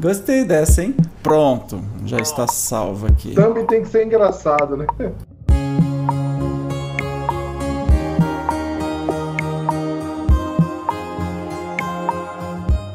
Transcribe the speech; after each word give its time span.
Gostei 0.00 0.44
dessa, 0.44 0.84
hein? 0.84 0.94
Pronto, 1.24 1.82
já 2.06 2.18
está 2.18 2.46
salvo 2.46 3.08
aqui. 3.08 3.34
Também 3.34 3.66
tem 3.66 3.82
que 3.82 3.88
ser 3.88 4.06
engraçado, 4.06 4.76
né? 4.76 4.86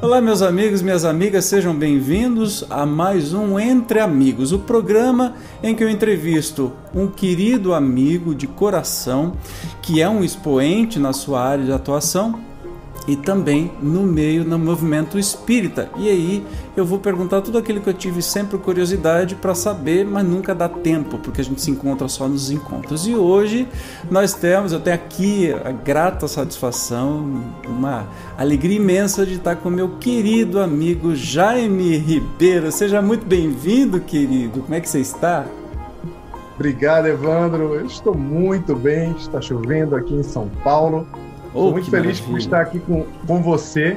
Olá, 0.01 0.21
meus 0.21 0.41
amigos, 0.41 0.81
minhas 0.81 1.03
amigas, 1.03 1.43
sejam 1.43 1.75
bem-vindos 1.75 2.65
a 2.69 2.85
mais 2.85 3.33
um 3.33 3.59
Entre 3.59 3.99
Amigos, 3.99 4.53
o 4.53 4.59
programa 4.59 5.35
em 5.61 5.75
que 5.75 5.83
eu 5.83 5.89
entrevisto 5.89 6.71
um 6.95 7.07
querido 7.07 7.73
amigo 7.73 8.33
de 8.33 8.47
coração 8.47 9.33
que 9.81 10.01
é 10.01 10.07
um 10.07 10.23
expoente 10.23 10.99
na 10.99 11.11
sua 11.11 11.41
área 11.41 11.65
de 11.65 11.71
atuação 11.73 12.52
e 13.07 13.15
também 13.15 13.71
no 13.81 14.03
meio 14.03 14.43
no 14.43 14.57
movimento 14.57 15.19
espírita. 15.19 15.89
E 15.97 16.09
aí 16.09 16.45
eu 16.75 16.85
vou 16.85 16.99
perguntar 16.99 17.41
tudo 17.41 17.57
aquilo 17.57 17.81
que 17.81 17.89
eu 17.89 17.93
tive 17.93 18.21
sempre 18.21 18.57
curiosidade 18.57 19.35
para 19.35 19.53
saber, 19.53 20.05
mas 20.05 20.25
nunca 20.25 20.55
dá 20.55 20.69
tempo, 20.69 21.17
porque 21.17 21.41
a 21.41 21.43
gente 21.43 21.61
se 21.61 21.71
encontra 21.71 22.07
só 22.07 22.27
nos 22.27 22.49
encontros. 22.49 23.07
E 23.07 23.15
hoje 23.15 23.67
nós 24.09 24.33
temos, 24.33 24.71
eu 24.71 24.79
tenho 24.79 24.95
aqui 24.95 25.53
a 25.53 25.71
grata 25.71 26.27
satisfação, 26.27 27.43
uma 27.67 28.07
alegria 28.37 28.77
imensa 28.77 29.25
de 29.25 29.35
estar 29.35 29.55
com 29.57 29.69
meu 29.69 29.97
querido 29.97 30.59
amigo 30.59 31.15
Jaime 31.15 31.97
Ribeiro. 31.97 32.71
Seja 32.71 33.01
muito 33.01 33.25
bem-vindo, 33.25 33.99
querido. 33.99 34.61
Como 34.61 34.73
é 34.73 34.79
que 34.79 34.89
você 34.89 34.99
está? 34.99 35.45
Obrigado, 36.55 37.07
Evandro. 37.07 37.75
Eu 37.75 37.85
estou 37.85 38.15
muito 38.15 38.75
bem. 38.75 39.11
Está 39.17 39.41
chovendo 39.41 39.95
aqui 39.95 40.13
em 40.13 40.23
São 40.23 40.47
Paulo. 40.63 41.07
Estou 41.53 41.69
oh, 41.69 41.71
muito 41.71 41.89
feliz 41.89 42.19
maravilha. 42.19 42.27
por 42.31 42.37
estar 42.39 42.61
aqui 42.61 42.79
com, 42.79 43.05
com 43.27 43.41
você. 43.43 43.95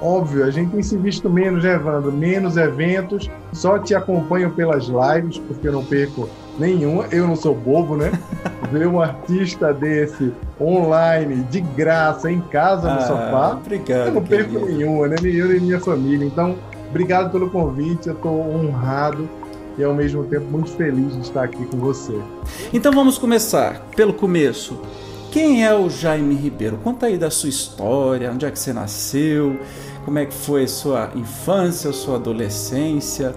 Óbvio, 0.00 0.44
a 0.44 0.50
gente 0.50 0.70
tem 0.70 0.82
se 0.82 0.96
visto 0.96 1.28
menos, 1.28 1.64
né, 1.64 1.74
Evandro? 1.74 2.12
Menos 2.12 2.56
eventos. 2.56 3.28
Só 3.52 3.78
te 3.78 3.94
acompanho 3.94 4.50
pelas 4.50 4.86
lives, 4.86 5.38
porque 5.38 5.66
eu 5.66 5.72
não 5.72 5.84
perco 5.84 6.28
nenhuma. 6.58 7.06
Eu 7.10 7.26
não 7.26 7.34
sou 7.34 7.54
bobo, 7.54 7.96
né? 7.96 8.12
Ver 8.70 8.86
um 8.86 9.00
artista 9.00 9.72
desse 9.72 10.32
online, 10.60 11.42
de 11.50 11.60
graça, 11.60 12.30
em 12.30 12.40
casa, 12.40 12.88
no 12.88 12.98
ah, 12.98 13.02
sofá. 13.02 13.52
Obrigado. 13.52 14.06
Eu 14.06 14.14
não 14.14 14.22
perco 14.22 14.50
querido. 14.50 14.66
nenhuma, 14.66 15.08
né? 15.08 15.16
Nem 15.20 15.34
eu, 15.34 15.48
nem 15.48 15.60
minha 15.60 15.80
família. 15.80 16.24
Então, 16.24 16.56
obrigado 16.88 17.30
pelo 17.30 17.50
convite. 17.50 18.08
Eu 18.08 18.14
estou 18.14 18.40
honrado 18.40 19.28
e 19.76 19.84
ao 19.84 19.94
mesmo 19.94 20.24
tempo 20.24 20.46
muito 20.46 20.70
feliz 20.70 21.14
de 21.14 21.20
estar 21.20 21.44
aqui 21.44 21.64
com 21.66 21.78
você. 21.78 22.18
Então 22.72 22.92
vamos 22.92 23.18
começar 23.18 23.80
pelo 23.96 24.12
começo. 24.12 24.78
Quem 25.32 25.64
é 25.64 25.74
o 25.74 25.88
Jaime 25.88 26.34
Ribeiro? 26.34 26.76
Conta 26.76 27.06
aí 27.06 27.16
da 27.16 27.30
sua 27.30 27.48
história, 27.48 28.30
onde 28.30 28.44
é 28.44 28.50
que 28.50 28.58
você 28.58 28.70
nasceu, 28.70 29.58
como 30.04 30.18
é 30.18 30.26
que 30.26 30.34
foi 30.34 30.64
a 30.64 30.68
sua 30.68 31.10
infância, 31.14 31.88
a 31.88 31.92
sua 31.94 32.16
adolescência 32.16 33.34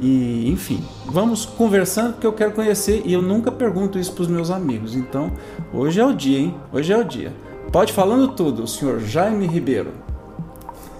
e 0.00 0.50
enfim, 0.50 0.84
vamos 1.06 1.46
conversando 1.46 2.14
porque 2.14 2.26
eu 2.26 2.32
quero 2.32 2.50
conhecer 2.50 3.02
e 3.04 3.12
eu 3.12 3.22
nunca 3.22 3.52
pergunto 3.52 4.00
isso 4.00 4.12
para 4.14 4.22
os 4.22 4.28
meus 4.28 4.50
amigos. 4.50 4.96
Então, 4.96 5.30
hoje 5.72 6.00
é 6.00 6.04
o 6.04 6.12
dia, 6.12 6.40
hein? 6.40 6.56
Hoje 6.72 6.92
é 6.92 6.96
o 6.96 7.04
dia. 7.04 7.32
Pode 7.70 7.92
falando 7.92 8.34
tudo, 8.34 8.66
senhor 8.66 8.98
Jaime 8.98 9.46
Ribeiro. 9.46 9.92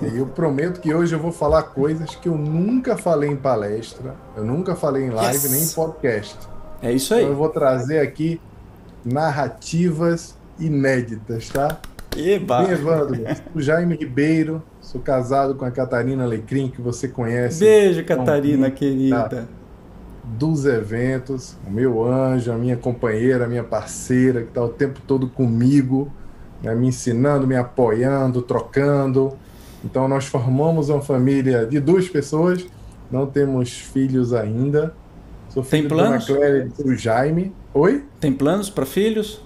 Eu 0.00 0.25
prometo 0.25 0.81
que 0.81 0.94
hoje 0.94 1.16
eu 1.16 1.19
vou 1.19 1.33
falar 1.33 1.64
coisas 1.64 2.14
que 2.14 2.28
eu 2.28 2.39
nunca 2.39 2.97
falei 2.97 3.28
em 3.28 3.36
palestra, 3.36 4.14
eu 4.36 4.44
nunca 4.44 4.77
falei 4.77 5.03
em 5.03 5.11
live 5.11 5.34
yes. 5.34 5.50
nem 5.50 5.64
em 5.64 5.69
podcast. 5.69 6.39
É 6.81 6.92
isso 6.92 7.12
aí. 7.12 7.22
Então 7.22 7.33
eu 7.33 7.36
vou 7.36 7.48
trazer 7.48 7.98
aqui 7.98 8.41
narrativas 9.04 10.36
inéditas, 10.58 11.48
tá? 11.48 11.78
Eba! 12.16 12.62
Bem, 12.62 12.72
Evandro, 12.72 13.16
sou 13.52 13.62
Jaime 13.62 13.94
Ribeiro, 13.94 14.62
sou 14.80 15.00
casado 15.00 15.54
com 15.54 15.64
a 15.64 15.70
Catarina 15.70 16.24
Alecrim, 16.24 16.68
que 16.68 16.80
você 16.80 17.06
conhece. 17.06 17.60
Beijo, 17.60 18.04
Catarina, 18.04 18.70
querida. 18.70 19.28
Tá? 19.28 19.44
Dos 20.24 20.66
eventos, 20.66 21.56
o 21.66 21.70
meu 21.70 22.04
anjo, 22.04 22.52
a 22.52 22.56
minha 22.56 22.76
companheira, 22.76 23.44
a 23.44 23.48
minha 23.48 23.64
parceira, 23.64 24.42
que 24.42 24.48
está 24.48 24.62
o 24.62 24.69
tempo 24.69 25.00
todo 25.06 25.28
comigo, 25.28 26.12
né, 26.62 26.75
me 26.75 26.88
ensinando, 26.88 27.47
me 27.47 27.56
apoiando, 27.56 28.42
trocando. 28.42 29.32
Então, 29.84 30.08
nós 30.08 30.26
formamos 30.26 30.88
uma 30.88 31.00
família 31.00 31.64
de 31.64 31.78
duas 31.81 32.08
pessoas, 32.08 32.66
não 33.10 33.26
temos 33.26 33.70
filhos 33.70 34.34
ainda. 34.34 34.92
Sou 35.48 35.62
filho 35.62 35.88
Tem 35.88 35.97
planos? 35.97 36.26
da 36.26 36.34
Clélia 36.34 36.69
e 36.78 36.82
do 36.82 36.94
Jaime. 36.94 37.54
Oi? 37.75 38.05
Tem 38.19 38.33
planos 38.33 38.71
para 38.71 38.87
filhos? 38.87 39.41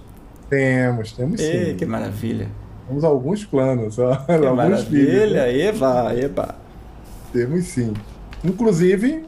Temos, 0.49 1.11
temos 1.11 1.39
Ei, 1.41 1.71
sim. 1.71 1.77
Que 1.77 1.85
maravilha. 1.85 2.47
Temos 2.87 3.03
alguns 3.03 3.45
planos, 3.45 3.99
ó. 3.99 4.15
Que 4.15 4.31
alguns 4.31 4.55
maravilha, 4.55 5.11
filhos, 5.11 5.31
né? 5.33 5.57
eba, 5.57 6.15
eba. 6.15 6.55
Temos 7.31 7.65
sim. 7.65 7.93
Inclusive, 8.43 9.25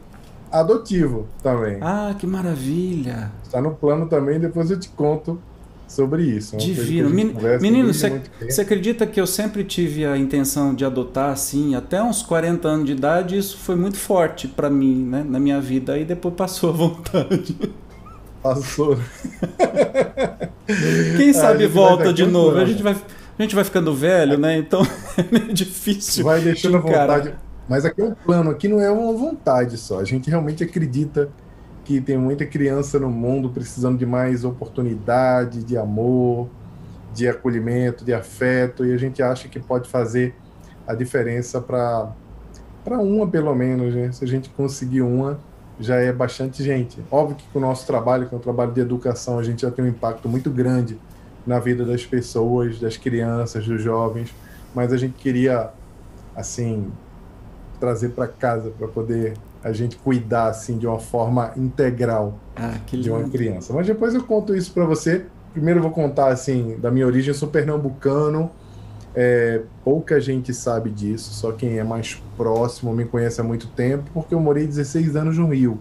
adotivo 0.52 1.28
também. 1.42 1.78
Ah, 1.82 2.16
que 2.18 2.26
maravilha. 2.26 3.32
Está 3.44 3.62
no 3.62 3.72
plano 3.76 4.08
também, 4.08 4.40
depois 4.40 4.72
eu 4.72 4.80
te 4.80 4.90
conto 4.90 5.40
sobre 5.88 6.24
isso. 6.24 6.58
Divino. 6.58 7.10
Menino, 7.62 7.94
você 7.94 8.62
acredita 8.62 9.06
que 9.06 9.20
eu 9.20 9.28
sempre 9.28 9.64
tive 9.64 10.06
a 10.06 10.18
intenção 10.18 10.74
de 10.74 10.84
adotar 10.86 11.32
assim, 11.32 11.76
até 11.76 12.02
uns 12.02 12.22
40 12.22 12.68
anos 12.68 12.86
de 12.86 12.94
idade, 12.94 13.38
isso 13.38 13.58
foi 13.58 13.76
muito 13.76 13.98
forte 13.98 14.48
para 14.48 14.70
mim, 14.70 15.06
né, 15.06 15.24
na 15.28 15.40
minha 15.40 15.62
vida, 15.62 15.94
aí 15.94 16.06
depois 16.06 16.34
passou 16.36 16.70
a 16.70 16.74
vontade. 16.74 17.56
Passou. 18.46 18.96
Quem 21.18 21.34
sabe 21.34 21.66
volta 21.66 22.14
de 22.14 22.28
novo. 22.28 22.60
A 22.60 22.66
gente, 22.66 22.84
vai, 22.84 22.94
a 22.94 23.42
gente 23.42 23.56
vai 23.56 23.64
ficando 23.64 23.92
velho, 23.92 24.38
né? 24.38 24.56
Então 24.56 24.84
é 25.18 25.26
meio 25.32 25.52
difícil. 25.52 26.26
Vai 26.26 26.42
deixando 26.42 26.78
a 26.78 26.80
vontade. 26.80 27.34
Mas 27.68 27.86
aqui 27.86 28.02
é 28.02 28.06
um 28.06 28.14
plano, 28.14 28.52
aqui 28.52 28.68
não 28.68 28.80
é 28.80 28.92
uma 28.92 29.12
vontade 29.14 29.80
só. 29.80 30.00
A 30.00 30.04
gente 30.04 30.30
realmente 30.30 30.64
acredita 30.64 31.28
que 31.84 32.00
tem 32.00 32.20
muita 32.20 32.46
criança 32.46 33.00
no 33.00 33.10
mundo 33.10 33.50
precisando 33.50 33.98
de 33.98 34.06
mais 34.06 34.46
oportunidade, 34.46 35.64
de 35.64 35.76
amor, 35.76 36.48
de 37.16 37.28
acolhimento, 37.28 38.06
de 38.06 38.14
afeto, 38.14 38.86
e 38.86 38.94
a 38.94 38.98
gente 38.98 39.24
acha 39.24 39.48
que 39.48 39.60
pode 39.60 39.90
fazer 39.90 40.36
a 40.88 40.94
diferença 40.94 41.60
para 41.60 42.12
para 42.84 43.00
uma 43.00 43.28
pelo 43.28 43.56
menos, 43.56 43.96
né? 43.96 44.12
Se 44.12 44.24
a 44.24 44.28
gente 44.28 44.52
conseguir 44.52 45.02
uma, 45.02 45.40
já 45.80 45.96
é 45.96 46.12
bastante 46.12 46.63
gente. 46.63 47.00
Óbvio 47.12 47.38
que 47.38 47.46
com 47.52 47.59
o 47.59 47.62
nosso 47.62 47.86
trabalho, 47.86 48.28
que 48.28 48.36
é 48.36 48.38
um 48.38 48.41
trabalho 48.41 48.72
de 48.72 48.81
educação, 48.81 49.38
a 49.40 49.44
gente 49.44 49.62
já 49.62 49.72
tem 49.72 49.86
um 49.86 49.88
impacto 49.88 50.30
muito 50.30 50.50
grande 50.50 50.97
na 51.46 51.59
vida 51.59 51.86
das 51.86 52.06
pessoas, 52.06 52.80
das 52.80 52.97
crianças, 52.97 53.66
dos 53.66 53.81
jovens, 53.81 54.34
mas 54.74 54.91
a 54.91 54.97
gente 54.97 55.14
queria 55.14 55.69
assim 56.35 56.91
trazer 57.80 58.09
para 58.09 58.28
casa 58.28 58.72
para 58.72 58.88
poder 58.88 59.34
a 59.64 59.72
gente 59.72 59.97
cuidar 59.97 60.47
assim 60.47 60.78
de 60.78 60.85
uma 60.85 61.00
forma 61.00 61.52
integral 61.58 62.38
ah, 62.56 62.75
de 62.91 63.09
uma 63.09 63.28
criança. 63.30 63.74
Mas 63.74 63.88
depois 63.88 64.14
eu 64.14 64.24
conto 64.24 64.56
isso 64.56 64.72
para 64.72 64.85
você. 64.85 65.25
Primeiro 65.53 65.80
eu 65.80 65.84
vou 65.84 65.91
contar 65.91 66.28
assim 66.28 66.78
da 66.80 66.91
minha 66.91 67.06
origem. 67.06 67.30
Eu 67.30 67.35
sou 67.35 67.50
pernambucano. 67.50 68.52
É, 69.16 69.62
pouca 69.84 70.20
gente 70.20 70.53
sabe 70.53 70.90
disso. 70.90 71.34
Só 71.34 71.52
quem 71.52 71.78
é 71.78 71.84
mais 71.84 72.22
próximo 72.36 72.94
me 72.94 73.06
conhece 73.06 73.40
há 73.40 73.44
muito 73.44 73.68
tempo, 73.68 74.09
porque 74.14 74.36
eu 74.36 74.40
morei 74.40 74.68
16 74.68 75.16
anos 75.16 75.38
no 75.38 75.48
Rio 75.48 75.80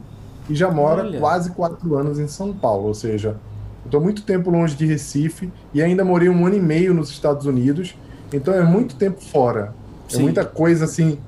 e 0.48 0.54
já 0.54 0.70
moro 0.70 1.02
Olha. 1.02 1.18
quase 1.18 1.50
quatro 1.50 1.96
anos 1.96 2.18
em 2.18 2.28
São 2.28 2.52
Paulo. 2.52 2.88
Ou 2.88 2.94
seja, 2.94 3.36
estou 3.84 4.00
muito 4.00 4.22
tempo 4.22 4.50
longe 4.50 4.76
de 4.76 4.86
Recife 4.86 5.50
e 5.72 5.82
ainda 5.82 6.04
morei 6.04 6.28
um 6.28 6.46
ano 6.46 6.56
e 6.56 6.60
meio 6.60 6.94
nos 6.94 7.10
Estados 7.10 7.46
Unidos. 7.46 7.96
Então 8.32 8.54
é 8.54 8.62
muito 8.62 8.96
tempo 8.96 9.20
fora. 9.20 9.74
É 10.08 10.12
Sim. 10.12 10.18
É 10.18 10.22
muita 10.22 10.44
coisa 10.44 10.84
assim 10.84 11.18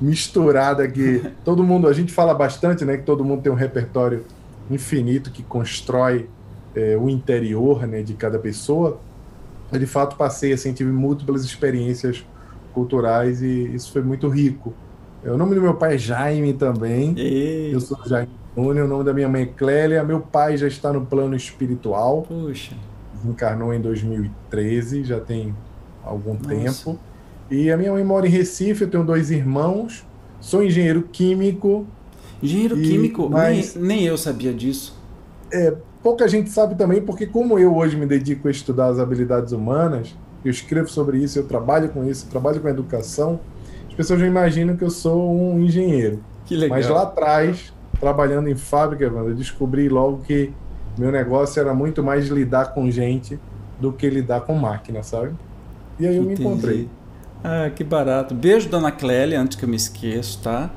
misturada 0.00 0.88
que 0.88 1.22
todo 1.44 1.62
mundo, 1.62 1.88
a 1.88 1.92
gente 1.92 2.12
fala 2.12 2.32
bastante, 2.32 2.84
né, 2.84 2.96
que 2.96 3.02
todo 3.02 3.24
mundo 3.24 3.42
tem 3.42 3.52
um 3.52 3.56
repertório 3.56 4.24
infinito 4.70 5.30
que 5.30 5.42
constrói 5.42 6.28
é, 6.74 6.96
o 6.96 7.08
interior, 7.10 7.86
né, 7.86 8.02
de 8.02 8.14
cada 8.14 8.38
pessoa. 8.38 8.98
Eu, 9.72 9.78
de 9.78 9.86
fato, 9.86 10.16
passei 10.16 10.52
assim, 10.52 10.72
tive 10.72 10.90
múltiplas 10.90 11.44
experiências 11.44 12.24
culturais 12.72 13.42
e 13.42 13.74
isso 13.74 13.92
foi 13.92 14.02
muito 14.02 14.28
rico. 14.28 14.74
O 15.24 15.36
nome 15.36 15.54
do 15.54 15.60
meu 15.60 15.74
pai 15.74 15.94
é 15.94 15.98
Jaime 15.98 16.54
também. 16.54 17.14
E... 17.16 17.70
Eu 17.72 17.80
sou 17.80 17.98
Jaime 18.06 18.30
Júnior, 18.56 18.86
o 18.86 18.88
nome 18.88 19.04
da 19.04 19.12
minha 19.12 19.28
mãe 19.28 19.42
é 19.42 19.46
Clélia. 19.46 20.02
Meu 20.02 20.20
pai 20.20 20.56
já 20.56 20.66
está 20.66 20.92
no 20.92 21.04
plano 21.04 21.36
espiritual. 21.36 22.22
Puxa. 22.22 22.74
Encarnou 23.24 23.72
em 23.74 23.80
2013, 23.80 25.04
já 25.04 25.20
tem 25.20 25.54
algum 26.02 26.34
Nossa. 26.34 26.48
tempo. 26.48 26.98
E 27.50 27.70
a 27.70 27.76
minha 27.76 27.92
mãe 27.92 28.04
mora 28.04 28.26
em 28.26 28.30
Recife, 28.30 28.82
eu 28.82 28.90
tenho 28.90 29.04
dois 29.04 29.30
irmãos, 29.30 30.06
sou 30.40 30.62
engenheiro 30.62 31.02
químico. 31.02 31.86
Engenheiro 32.42 32.78
e, 32.78 32.82
químico? 32.82 33.28
Mas, 33.28 33.74
nem, 33.74 33.84
nem 33.98 34.06
eu 34.06 34.16
sabia 34.16 34.54
disso. 34.54 34.96
É, 35.52 35.74
pouca 36.02 36.26
gente 36.28 36.50
sabe 36.50 36.74
também, 36.74 37.00
porque 37.00 37.26
como 37.26 37.58
eu 37.58 37.76
hoje 37.76 37.96
me 37.96 38.06
dedico 38.06 38.48
a 38.48 38.50
estudar 38.50 38.86
as 38.86 38.98
habilidades 38.98 39.52
humanas, 39.52 40.14
eu 40.44 40.50
escrevo 40.50 40.88
sobre 40.88 41.18
isso, 41.18 41.38
eu 41.38 41.46
trabalho 41.46 41.88
com 41.90 42.04
isso, 42.04 42.26
eu 42.26 42.30
trabalho 42.30 42.60
com 42.60 42.68
educação, 42.68 43.40
as 43.88 43.94
pessoas 43.94 44.20
já 44.20 44.26
imaginam 44.26 44.76
que 44.76 44.84
eu 44.84 44.90
sou 44.90 45.30
um 45.30 45.60
engenheiro. 45.60 46.22
Que 46.46 46.56
legal. 46.56 46.78
Mas 46.78 46.88
lá 46.88 47.02
atrás, 47.02 47.72
trabalhando 48.00 48.48
em 48.48 48.56
fábrica, 48.56 49.04
eu 49.04 49.34
descobri 49.34 49.88
logo 49.88 50.18
que 50.22 50.52
meu 50.98 51.12
negócio 51.12 51.60
era 51.60 51.74
muito 51.74 52.02
mais 52.02 52.28
lidar 52.28 52.72
com 52.72 52.90
gente 52.90 53.38
do 53.78 53.92
que 53.92 54.08
lidar 54.08 54.42
com 54.42 54.54
máquina, 54.54 55.02
sabe? 55.02 55.34
E 55.98 56.06
aí 56.06 56.16
eu 56.16 56.22
Entendi. 56.22 56.42
me 56.42 56.48
encontrei. 56.48 56.88
Ah, 57.42 57.70
que 57.74 57.84
barato. 57.84 58.34
Beijo, 58.34 58.68
dona 58.68 58.90
Clélia, 58.90 59.40
antes 59.40 59.56
que 59.56 59.64
eu 59.64 59.68
me 59.68 59.76
esqueça, 59.76 60.38
tá? 60.42 60.70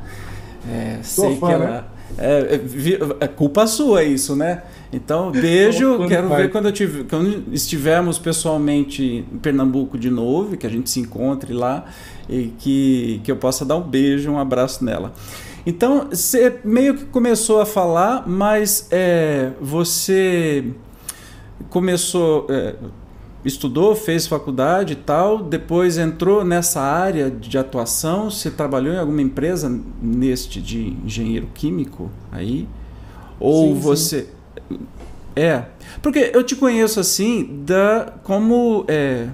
É, 0.70 1.00
sei 1.02 1.36
fã, 1.38 1.48
que 1.48 1.54
ela. 1.54 1.66
Né? 1.66 1.84
É, 2.18 2.56
é, 2.56 3.26
é, 3.26 3.28
culpa 3.28 3.66
sua 3.66 4.04
isso, 4.04 4.36
né? 4.36 4.64
Então, 4.92 5.32
beijo. 5.32 6.08
quero 6.08 6.30
vai. 6.30 6.44
ver 6.44 6.52
quando, 6.52 6.72
tive, 6.72 7.04
quando 7.06 7.44
estivermos 7.52 8.20
pessoalmente 8.20 9.26
em 9.32 9.38
Pernambuco 9.40 9.98
de 9.98 10.10
novo, 10.10 10.56
que 10.56 10.68
a 10.68 10.70
gente 10.70 10.90
se 10.90 11.00
encontre 11.00 11.54
lá 11.54 11.86
e 12.30 12.54
que, 12.60 13.22
que 13.24 13.32
eu 13.32 13.36
possa 13.36 13.66
dar 13.66 13.76
um 13.76 13.82
beijo, 13.82 14.30
um 14.30 14.38
abraço 14.38 14.86
nela. 14.86 15.14
Então, 15.66 16.08
você 16.10 16.60
meio 16.64 16.96
que 16.96 17.06
começou 17.06 17.62
a 17.62 17.66
falar, 17.66 18.28
mas 18.28 18.88
é, 18.92 19.52
você 19.62 20.66
começou, 21.70 22.46
é, 22.50 22.76
estudou, 23.46 23.96
fez 23.96 24.26
faculdade 24.26 24.94
e 24.94 24.96
tal, 24.96 25.44
depois 25.44 25.98
entrou 25.98 26.44
nessa 26.44 26.82
área 26.82 27.30
de 27.30 27.58
atuação. 27.58 28.30
Você 28.30 28.50
trabalhou 28.50 28.94
em 28.94 28.98
alguma 28.98 29.22
empresa 29.22 29.70
neste 30.02 30.62
de 30.62 30.96
engenheiro 31.06 31.48
químico 31.54 32.10
aí? 32.32 32.68
Ou 33.40 33.74
sim, 33.74 33.80
você. 33.80 34.28
Sim. 34.70 34.80
É. 35.36 35.66
Porque 36.02 36.32
eu 36.34 36.44
te 36.44 36.56
conheço 36.56 37.00
assim 37.00 37.64
da 37.66 38.14
como 38.24 38.86
é, 38.88 39.28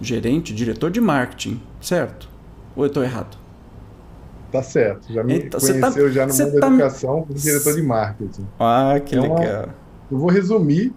gerente, 0.00 0.52
diretor 0.54 0.90
de 0.90 1.00
marketing, 1.00 1.60
certo? 1.80 2.28
Ou 2.76 2.84
eu 2.84 2.88
estou 2.88 3.02
errado? 3.02 3.38
Tá 4.50 4.62
certo. 4.62 5.12
Já 5.12 5.22
me 5.22 5.36
então, 5.36 5.60
tá 5.60 5.66
conheceu 5.66 6.06
tá, 6.06 6.10
já 6.10 6.26
no 6.26 6.34
mundo 6.34 6.60
tá... 6.60 6.60
da 6.60 6.74
educação 6.74 7.22
como 7.22 7.38
diretor 7.38 7.74
de 7.74 7.82
marketing. 7.82 8.46
Ah, 8.58 9.00
que 9.04 9.14
é 9.14 9.20
legal. 9.20 9.38
Uma... 9.38 9.74
Eu 10.10 10.18
vou 10.18 10.28
resumir 10.28 10.92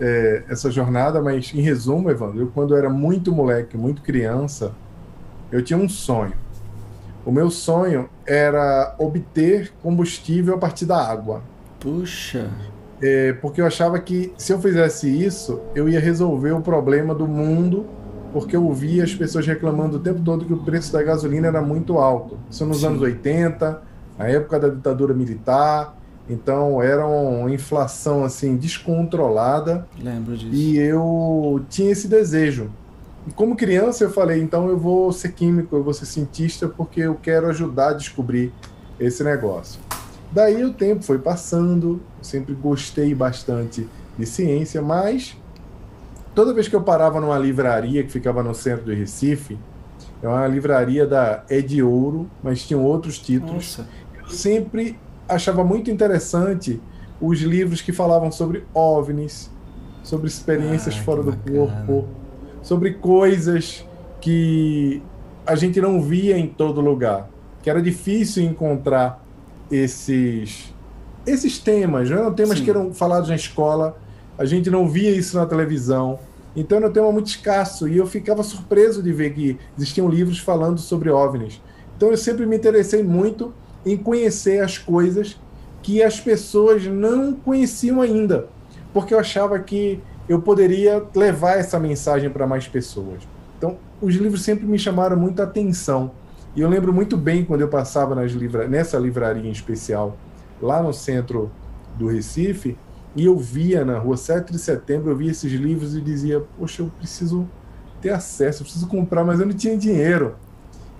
é, 0.00 0.44
essa 0.48 0.70
jornada, 0.70 1.20
mas 1.20 1.52
em 1.54 1.60
resumo, 1.60 2.10
Evandro, 2.10 2.40
eu 2.40 2.46
quando 2.48 2.74
eu 2.74 2.78
era 2.78 2.88
muito 2.88 3.32
moleque, 3.32 3.76
muito 3.76 4.02
criança, 4.02 4.72
eu 5.52 5.62
tinha 5.62 5.78
um 5.78 5.88
sonho. 5.88 6.34
O 7.24 7.30
meu 7.30 7.50
sonho 7.50 8.08
era 8.26 8.94
obter 8.98 9.72
combustível 9.82 10.54
a 10.54 10.58
partir 10.58 10.86
da 10.86 10.96
água. 10.96 11.42
Puxa. 11.78 12.50
É, 13.02 13.32
porque 13.34 13.60
eu 13.60 13.66
achava 13.66 13.98
que 13.98 14.32
se 14.36 14.52
eu 14.52 14.60
fizesse 14.60 15.08
isso, 15.08 15.60
eu 15.74 15.88
ia 15.88 16.00
resolver 16.00 16.52
o 16.52 16.60
problema 16.60 17.14
do 17.14 17.26
mundo 17.26 17.86
porque 18.32 18.56
eu 18.56 18.72
via 18.72 19.04
as 19.04 19.14
pessoas 19.14 19.46
reclamando 19.46 19.96
o 19.96 20.00
tempo 20.00 20.20
todo 20.20 20.44
que 20.44 20.52
o 20.52 20.58
preço 20.58 20.92
da 20.92 21.02
gasolina 21.02 21.48
era 21.48 21.60
muito 21.60 21.98
alto. 21.98 22.38
Isso 22.48 22.64
nos 22.64 22.80
Sim. 22.80 22.86
anos 22.86 23.02
80, 23.02 23.82
na 24.18 24.26
época 24.26 24.58
da 24.58 24.68
ditadura 24.68 25.12
militar. 25.12 25.96
Então 26.28 26.80
era 26.82 27.06
uma 27.06 27.50
inflação 27.52 28.24
assim 28.24 28.56
descontrolada. 28.56 29.86
Lembro 30.00 30.36
disso. 30.36 30.54
E 30.54 30.78
eu 30.78 31.64
tinha 31.68 31.90
esse 31.90 32.06
desejo. 32.06 32.70
E 33.26 33.32
como 33.32 33.56
criança 33.56 34.04
eu 34.04 34.10
falei, 34.10 34.40
então 34.40 34.68
eu 34.68 34.78
vou 34.78 35.12
ser 35.12 35.32
químico, 35.32 35.76
eu 35.76 35.82
vou 35.82 35.92
ser 35.92 36.06
cientista 36.06 36.68
porque 36.68 37.00
eu 37.00 37.14
quero 37.16 37.48
ajudar 37.48 37.90
a 37.90 37.92
descobrir 37.94 38.52
esse 38.98 39.22
negócio. 39.22 39.80
Daí 40.32 40.64
o 40.64 40.72
tempo 40.72 41.02
foi 41.02 41.18
passando, 41.18 42.00
eu 42.18 42.24
sempre 42.24 42.54
gostei 42.54 43.14
bastante 43.14 43.86
de 44.16 44.26
ciência, 44.26 44.80
mas 44.80 45.36
toda 46.34 46.54
vez 46.54 46.68
que 46.68 46.76
eu 46.76 46.82
parava 46.82 47.20
numa 47.20 47.38
livraria 47.38 48.02
que 48.04 48.10
ficava 48.10 48.42
no 48.42 48.54
centro 48.54 48.84
do 48.84 48.94
Recife, 48.94 49.58
é 50.22 50.28
uma 50.28 50.46
livraria 50.46 51.06
da 51.06 51.42
Ed 51.48 51.82
Ouro, 51.82 52.30
mas 52.42 52.66
tinham 52.66 52.84
outros 52.84 53.18
títulos. 53.18 53.78
Nossa. 53.78 53.88
Eu 54.18 54.28
sempre 54.28 54.98
achava 55.30 55.64
muito 55.64 55.90
interessante 55.90 56.80
os 57.20 57.40
livros 57.40 57.80
que 57.80 57.92
falavam 57.92 58.32
sobre 58.32 58.64
OVNIs, 58.74 59.50
sobre 60.02 60.26
experiências 60.26 60.96
ah, 60.98 61.02
fora 61.02 61.22
do 61.22 61.36
corpo, 61.36 62.08
sobre 62.62 62.94
coisas 62.94 63.84
que 64.20 65.02
a 65.46 65.54
gente 65.54 65.80
não 65.80 66.00
via 66.00 66.38
em 66.38 66.46
todo 66.46 66.80
lugar, 66.80 67.28
que 67.62 67.68
era 67.68 67.80
difícil 67.80 68.42
encontrar 68.44 69.24
esses 69.70 70.74
esses 71.26 71.58
temas, 71.58 72.08
não 72.08 72.18
eram 72.18 72.32
temas 72.32 72.58
Sim. 72.58 72.64
que 72.64 72.70
eram 72.70 72.94
falados 72.94 73.28
na 73.28 73.36
escola, 73.36 73.96
a 74.38 74.44
gente 74.44 74.70
não 74.70 74.88
via 74.88 75.10
isso 75.10 75.36
na 75.36 75.44
televisão. 75.44 76.18
Então 76.56 76.78
era 76.78 76.88
um 76.88 76.92
tema 76.92 77.12
muito 77.12 77.26
escasso 77.26 77.86
e 77.86 77.98
eu 77.98 78.06
ficava 78.06 78.42
surpreso 78.42 79.02
de 79.02 79.12
ver 79.12 79.34
que 79.34 79.58
existiam 79.76 80.08
livros 80.08 80.38
falando 80.38 80.80
sobre 80.80 81.10
OVNIs. 81.10 81.60
Então 81.96 82.10
eu 82.10 82.16
sempre 82.16 82.46
me 82.46 82.56
interessei 82.56 83.02
muito 83.02 83.52
em 83.84 83.96
conhecer 83.96 84.62
as 84.62 84.78
coisas 84.78 85.38
que 85.82 86.02
as 86.02 86.20
pessoas 86.20 86.86
não 86.86 87.32
conheciam 87.32 88.00
ainda, 88.00 88.48
porque 88.92 89.14
eu 89.14 89.18
achava 89.18 89.58
que 89.58 90.00
eu 90.28 90.40
poderia 90.40 91.02
levar 91.14 91.58
essa 91.58 91.78
mensagem 91.78 92.30
para 92.30 92.46
mais 92.46 92.68
pessoas. 92.68 93.22
Então, 93.58 93.78
os 94.00 94.14
livros 94.14 94.42
sempre 94.42 94.66
me 94.66 94.78
chamaram 94.78 95.16
muita 95.16 95.42
atenção. 95.42 96.12
E 96.54 96.60
eu 96.60 96.68
lembro 96.68 96.92
muito 96.92 97.16
bem 97.16 97.44
quando 97.44 97.60
eu 97.60 97.68
passava 97.68 98.14
nas 98.14 98.32
livra 98.32 98.66
nessa 98.66 98.98
livraria 98.98 99.48
em 99.48 99.52
especial, 99.52 100.16
lá 100.60 100.82
no 100.82 100.92
centro 100.92 101.50
do 101.96 102.06
Recife, 102.06 102.76
e 103.14 103.24
eu 103.24 103.36
via 103.36 103.84
na 103.84 103.98
rua 103.98 104.16
7 104.16 104.52
de 104.52 104.58
setembro, 104.58 105.10
eu 105.10 105.16
via 105.16 105.30
esses 105.30 105.52
livros 105.52 105.96
e 105.96 106.00
dizia: 106.00 106.42
Poxa, 106.58 106.82
eu 106.82 106.90
preciso 106.98 107.48
ter 108.00 108.10
acesso, 108.10 108.62
eu 108.62 108.64
preciso 108.64 108.86
comprar, 108.86 109.24
mas 109.24 109.40
eu 109.40 109.46
não 109.46 109.52
tinha 109.52 109.76
dinheiro. 109.76 110.36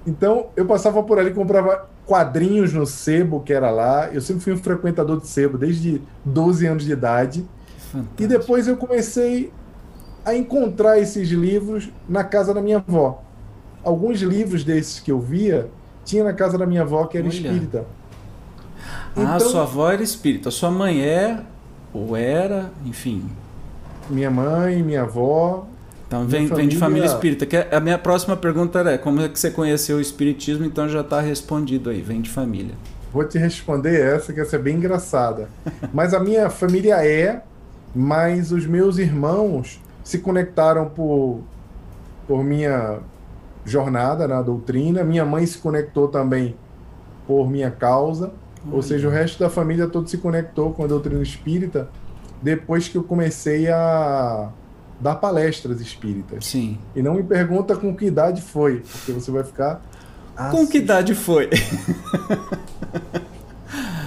Então 0.06 0.46
eu 0.56 0.66
passava 0.66 1.02
por 1.02 1.18
ali, 1.18 1.32
comprava 1.32 1.88
quadrinhos 2.10 2.72
no 2.72 2.84
sebo 2.84 3.38
que 3.38 3.52
era 3.52 3.70
lá. 3.70 4.08
Eu 4.12 4.20
sempre 4.20 4.42
fui 4.42 4.52
um 4.52 4.56
frequentador 4.56 5.20
de 5.20 5.28
sebo 5.28 5.56
desde 5.56 6.02
12 6.24 6.66
anos 6.66 6.84
de 6.84 6.90
idade. 6.90 7.46
Fantástico. 7.92 8.20
E 8.20 8.26
depois 8.26 8.66
eu 8.66 8.76
comecei 8.76 9.52
a 10.24 10.34
encontrar 10.34 10.98
esses 10.98 11.28
livros 11.28 11.88
na 12.08 12.24
casa 12.24 12.52
da 12.52 12.60
minha 12.60 12.78
avó. 12.78 13.22
Alguns 13.84 14.20
livros 14.22 14.64
desses 14.64 14.98
que 14.98 15.12
eu 15.12 15.20
via 15.20 15.70
tinha 16.04 16.24
na 16.24 16.32
casa 16.32 16.58
da 16.58 16.66
minha 16.66 16.82
avó 16.82 17.06
que 17.06 17.16
era 17.16 17.28
Olha. 17.28 17.32
espírita. 17.32 17.86
Ah, 19.14 19.36
então, 19.36 19.40
sua 19.48 19.62
avó 19.62 19.88
era 19.92 20.02
espírita. 20.02 20.50
Sua 20.50 20.68
mãe 20.68 21.00
é 21.02 21.44
ou 21.94 22.16
era, 22.16 22.72
enfim. 22.84 23.30
Minha 24.08 24.32
mãe, 24.32 24.82
minha 24.82 25.02
avó. 25.02 25.64
Então 26.10 26.26
vem, 26.26 26.48
família... 26.48 26.56
vem 26.56 26.68
de 26.68 26.76
família 26.76 27.06
espírita. 27.06 27.46
Que 27.46 27.56
é, 27.56 27.68
a 27.70 27.78
minha 27.78 27.96
próxima 27.96 28.36
pergunta 28.36 28.80
é 28.80 28.98
como 28.98 29.20
é 29.20 29.28
que 29.28 29.38
você 29.38 29.48
conheceu 29.48 29.98
o 29.98 30.00
espiritismo? 30.00 30.64
Então 30.64 30.88
já 30.88 31.02
está 31.02 31.20
respondido 31.20 31.88
aí, 31.88 32.02
vem 32.02 32.20
de 32.20 32.28
família. 32.28 32.74
Vou 33.12 33.24
te 33.24 33.38
responder 33.38 34.00
essa, 34.00 34.32
que 34.32 34.40
essa 34.40 34.56
é 34.56 34.58
bem 34.58 34.76
engraçada. 34.76 35.48
mas 35.94 36.12
a 36.12 36.18
minha 36.18 36.50
família 36.50 36.96
é, 37.06 37.44
mas 37.94 38.50
os 38.50 38.66
meus 38.66 38.98
irmãos 38.98 39.80
se 40.02 40.18
conectaram 40.18 40.88
por, 40.88 41.42
por 42.26 42.42
minha 42.42 42.98
jornada 43.64 44.26
na 44.26 44.42
doutrina. 44.42 45.04
Minha 45.04 45.24
mãe 45.24 45.46
se 45.46 45.58
conectou 45.58 46.08
também 46.08 46.56
por 47.24 47.48
minha 47.48 47.70
causa. 47.70 48.32
Ou 48.72 48.82
seja, 48.82 49.06
o 49.06 49.12
resto 49.12 49.38
da 49.38 49.48
família 49.48 49.86
todo 49.86 50.08
se 50.08 50.18
conectou 50.18 50.72
com 50.72 50.82
a 50.82 50.88
doutrina 50.88 51.22
espírita 51.22 51.88
depois 52.42 52.88
que 52.88 52.98
eu 52.98 53.04
comecei 53.04 53.68
a 53.68 54.50
dar 55.00 55.16
palestras 55.16 55.80
espíritas. 55.80 56.44
Sim. 56.44 56.78
E 56.94 57.02
não 57.02 57.14
me 57.14 57.22
pergunta 57.22 57.74
com 57.74 57.94
que 57.96 58.04
idade 58.06 58.42
foi, 58.42 58.82
porque 58.92 59.12
você 59.12 59.30
vai 59.30 59.42
ficar. 59.42 59.80
Com 60.50 60.66
que 60.66 60.78
idade 60.78 61.14
foi? 61.14 61.48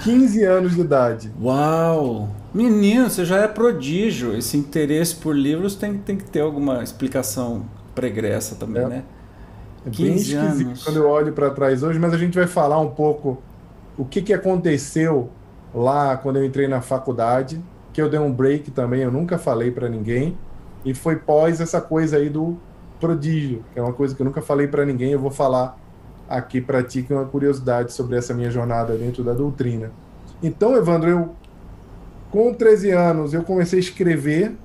15 0.04 0.44
anos 0.44 0.74
de 0.74 0.80
idade. 0.80 1.32
Uau! 1.40 2.28
Menino, 2.52 3.08
você 3.08 3.24
já 3.24 3.38
é 3.38 3.48
prodígio. 3.48 4.36
Esse 4.36 4.56
interesse 4.56 5.16
por 5.16 5.34
livros 5.34 5.74
tem, 5.74 5.98
tem 5.98 6.16
que 6.16 6.24
ter 6.24 6.40
alguma 6.40 6.82
explicação 6.82 7.64
pregressa 7.94 8.54
também, 8.54 8.82
é. 8.82 8.88
né? 8.88 9.04
É 9.86 9.90
15 9.90 10.02
bem 10.02 10.16
esquisito 10.16 10.66
anos. 10.68 10.84
quando 10.84 10.96
eu 10.96 11.08
olho 11.08 11.32
para 11.32 11.50
trás 11.50 11.82
hoje, 11.82 11.98
mas 11.98 12.12
a 12.12 12.18
gente 12.18 12.34
vai 12.34 12.46
falar 12.46 12.80
um 12.80 12.90
pouco 12.90 13.42
o 13.96 14.04
que, 14.04 14.22
que 14.22 14.32
aconteceu 14.32 15.30
lá 15.74 16.16
quando 16.16 16.36
eu 16.36 16.44
entrei 16.44 16.68
na 16.68 16.80
faculdade, 16.80 17.60
que 17.92 18.00
eu 18.00 18.08
dei 18.08 18.18
um 18.18 18.32
break 18.32 18.70
também, 18.70 19.02
eu 19.02 19.10
nunca 19.10 19.38
falei 19.38 19.70
para 19.70 19.88
ninguém, 19.88 20.36
e 20.84 20.94
foi 20.94 21.16
pós 21.16 21.60
essa 21.60 21.80
coisa 21.80 22.16
aí 22.16 22.28
do 22.28 22.56
prodígio, 23.00 23.64
que 23.72 23.78
é 23.78 23.82
uma 23.82 23.92
coisa 23.92 24.14
que 24.14 24.22
eu 24.22 24.24
nunca 24.24 24.40
falei 24.40 24.66
para 24.66 24.84
ninguém, 24.84 25.12
eu 25.12 25.18
vou 25.18 25.30
falar 25.30 25.78
aqui 26.28 26.60
para 26.60 26.82
ti, 26.82 27.02
que 27.02 27.12
é 27.12 27.16
uma 27.16 27.26
curiosidade 27.26 27.92
sobre 27.92 28.16
essa 28.16 28.32
minha 28.32 28.50
jornada 28.50 28.94
dentro 28.96 29.22
da 29.22 29.32
doutrina. 29.32 29.90
Então, 30.42 30.76
Evandro, 30.76 31.10
eu 31.10 31.34
com 32.30 32.52
13 32.52 32.90
anos 32.90 33.32
eu 33.32 33.44
comecei 33.44 33.78
a 33.78 33.80
escrever, 33.80 34.56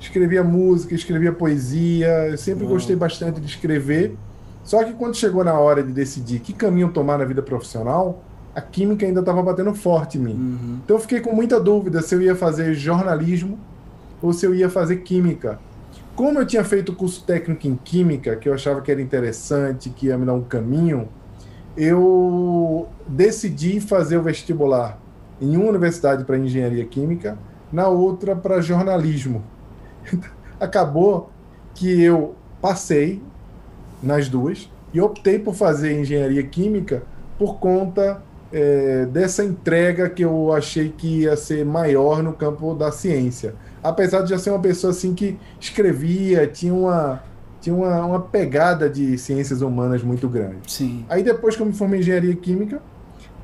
escrevia 0.00 0.42
música, 0.42 0.94
escrevia 0.94 1.32
poesia, 1.32 2.28
eu 2.28 2.38
sempre 2.38 2.64
Uau. 2.64 2.74
gostei 2.74 2.96
bastante 2.96 3.40
de 3.40 3.46
escrever. 3.46 4.16
Só 4.64 4.82
que 4.82 4.92
quando 4.94 5.14
chegou 5.14 5.44
na 5.44 5.54
hora 5.54 5.82
de 5.82 5.92
decidir 5.92 6.40
que 6.40 6.52
caminho 6.52 6.88
tomar 6.88 7.18
na 7.18 7.24
vida 7.24 7.40
profissional, 7.40 8.24
a 8.52 8.60
química 8.60 9.06
ainda 9.06 9.20
estava 9.20 9.40
batendo 9.42 9.72
forte 9.74 10.18
em 10.18 10.22
mim. 10.22 10.32
Uhum. 10.32 10.78
Então 10.84 10.96
eu 10.96 11.00
fiquei 11.00 11.20
com 11.20 11.32
muita 11.32 11.60
dúvida 11.60 12.02
se 12.02 12.14
eu 12.14 12.20
ia 12.20 12.34
fazer 12.34 12.74
jornalismo 12.74 13.58
ou 14.22 14.32
se 14.32 14.46
eu 14.46 14.54
ia 14.54 14.68
fazer 14.68 14.96
química. 14.98 15.58
Como 16.14 16.38
eu 16.38 16.46
tinha 16.46 16.64
feito 16.64 16.94
curso 16.94 17.24
técnico 17.24 17.66
em 17.66 17.76
química, 17.76 18.36
que 18.36 18.48
eu 18.48 18.54
achava 18.54 18.80
que 18.80 18.90
era 18.90 19.02
interessante, 19.02 19.90
que 19.90 20.06
ia 20.06 20.16
me 20.16 20.24
dar 20.24 20.32
um 20.32 20.42
caminho, 20.42 21.08
eu 21.76 22.88
decidi 23.06 23.80
fazer 23.80 24.16
o 24.16 24.22
vestibular 24.22 24.98
em 25.40 25.56
uma 25.56 25.68
universidade 25.68 26.24
para 26.24 26.38
engenharia 26.38 26.84
química, 26.84 27.36
na 27.70 27.88
outra 27.88 28.34
para 28.34 28.60
jornalismo. 28.60 29.44
Acabou 30.58 31.30
que 31.74 32.00
eu 32.02 32.34
passei 32.60 33.22
nas 34.02 34.28
duas 34.28 34.70
e 34.94 35.00
optei 35.00 35.38
por 35.38 35.54
fazer 35.54 36.00
engenharia 36.00 36.42
química 36.42 37.02
por 37.38 37.58
conta 37.58 38.22
é, 38.52 39.04
dessa 39.06 39.44
entrega 39.44 40.08
que 40.08 40.24
eu 40.24 40.52
achei 40.52 40.88
que 40.88 41.22
ia 41.22 41.36
ser 41.36 41.64
maior 41.64 42.22
no 42.22 42.32
campo 42.32 42.74
da 42.74 42.90
ciência. 42.90 43.54
Apesar 43.88 44.22
de 44.22 44.30
já 44.30 44.38
ser 44.38 44.50
uma 44.50 44.60
pessoa 44.60 44.90
assim 44.90 45.14
que 45.14 45.38
escrevia, 45.60 46.46
tinha 46.46 46.74
uma, 46.74 47.22
tinha 47.60 47.74
uma, 47.74 48.04
uma 48.04 48.20
pegada 48.20 48.88
de 48.88 49.16
ciências 49.18 49.62
humanas 49.62 50.02
muito 50.02 50.28
grande. 50.28 50.58
Sim. 50.66 51.04
Aí 51.08 51.22
depois 51.22 51.56
que 51.56 51.62
eu 51.62 51.66
me 51.66 51.72
formei 51.72 51.98
em 51.98 52.02
engenharia 52.02 52.34
química, 52.34 52.80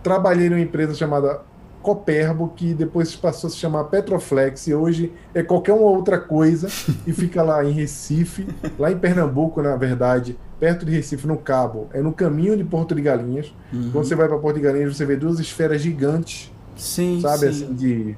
trabalhei 0.02 0.48
numa 0.48 0.60
empresa 0.60 0.94
chamada 0.94 1.40
Coperbo, 1.82 2.52
que 2.54 2.72
depois 2.72 3.14
passou 3.16 3.48
a 3.48 3.50
se 3.50 3.56
chamar 3.56 3.84
Petroflex, 3.84 4.68
e 4.68 4.74
hoje 4.74 5.12
é 5.34 5.42
qualquer 5.42 5.72
uma 5.72 5.90
outra 5.90 6.18
coisa, 6.18 6.68
e 7.06 7.12
fica 7.12 7.42
lá 7.42 7.64
em 7.64 7.72
Recife, 7.72 8.46
lá 8.78 8.90
em 8.90 8.96
Pernambuco, 8.96 9.60
na 9.60 9.76
verdade, 9.76 10.38
perto 10.60 10.86
de 10.86 10.92
Recife, 10.92 11.26
no 11.26 11.36
Cabo. 11.36 11.88
É 11.92 12.00
no 12.00 12.12
caminho 12.12 12.56
de 12.56 12.62
Porto 12.62 12.94
de 12.94 13.02
Galinhas. 13.02 13.52
Uhum. 13.72 13.90
Quando 13.92 14.04
você 14.04 14.14
vai 14.14 14.28
para 14.28 14.38
Porto 14.38 14.56
de 14.56 14.62
Galinhas, 14.62 14.96
você 14.96 15.04
vê 15.04 15.16
duas 15.16 15.40
esferas 15.40 15.82
gigantes, 15.82 16.52
Sim, 16.76 17.20
sabe, 17.20 17.40
sim. 17.40 17.64
assim, 17.64 17.74
de... 17.74 18.16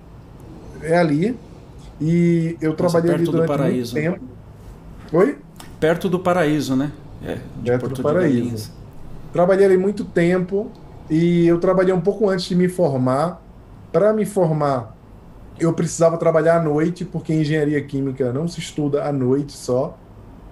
É 0.82 0.98
ali. 0.98 1.36
E 2.00 2.56
eu 2.60 2.74
trabalhei 2.74 3.14
ali 3.14 3.24
durante 3.24 3.62
muito 3.62 3.92
tempo. 3.92 4.20
Oi? 5.12 5.38
Perto 5.78 6.08
do 6.08 6.18
paraíso, 6.18 6.74
né? 6.74 6.92
É, 7.22 7.34
de 7.34 7.70
Perto 7.70 7.80
Porto 7.80 7.96
do 7.96 8.02
paraíso. 8.02 8.72
Trabalhei 9.32 9.66
ali 9.66 9.76
muito 9.76 10.04
tempo 10.04 10.70
e 11.08 11.46
eu 11.46 11.58
trabalhei 11.58 11.92
um 11.92 12.00
pouco 12.00 12.28
antes 12.28 12.46
de 12.46 12.54
me 12.54 12.68
formar. 12.68 13.42
Para 13.92 14.12
me 14.12 14.24
formar, 14.24 14.96
eu 15.58 15.72
precisava 15.72 16.16
trabalhar 16.16 16.56
à 16.56 16.62
noite, 16.62 17.04
porque 17.04 17.32
engenharia 17.32 17.80
química 17.82 18.32
não 18.32 18.48
se 18.48 18.58
estuda 18.58 19.04
à 19.04 19.12
noite 19.12 19.52
só, 19.52 19.96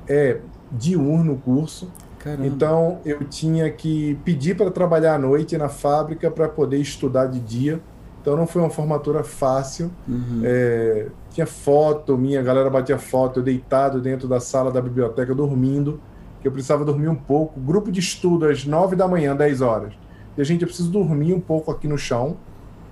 é 0.09 0.39
diurno 0.71 1.35
o 1.35 1.39
curso. 1.39 1.91
Caramba. 2.19 2.47
Então 2.47 3.01
eu 3.05 3.25
tinha 3.25 3.69
que 3.71 4.17
pedir 4.25 4.57
para 4.57 4.71
trabalhar 4.71 5.15
à 5.15 5.19
noite 5.19 5.59
na 5.59 5.69
fábrica 5.69 6.31
para 6.31 6.49
poder 6.49 6.79
estudar 6.79 7.27
de 7.27 7.41
dia. 7.41 7.81
Então 8.23 8.37
não 8.37 8.47
foi 8.47 8.63
uma 8.63 8.71
formatura 8.71 9.23
fácil. 9.25 9.91
Uhum. 10.09 10.41
É, 10.45 11.09
tinha 11.31 11.47
foto, 11.47 12.17
minha 12.17 12.39
a 12.41 12.43
galera 12.43 12.71
batia 12.71 12.97
foto, 12.99 13.41
eu 13.41 13.43
deitado 13.43 14.01
dentro 14.01 14.27
da 14.29 14.39
sala 14.39 14.71
da 14.71 14.81
biblioteca 14.81 15.35
dormindo, 15.35 16.01
que 16.41 16.47
eu 16.49 16.53
precisava 16.53 16.85
dormir 16.85 17.09
um 17.09 17.15
pouco. 17.17 17.59
Grupo 17.61 17.91
de 17.91 17.99
estudo 18.01 18.47
às 18.47 18.65
9 18.65 18.95
da 18.97 19.09
manhã, 19.09 19.35
10 19.35 19.61
horas. 19.61 19.93
E 20.39 20.41
a 20.41 20.45
gente, 20.45 20.63
eu 20.63 20.69
preciso 20.69 20.89
dormir 20.91 21.35
um 21.35 21.41
pouco 21.41 21.71
aqui 21.71 21.87
no 21.89 21.99
chão. 21.99 22.37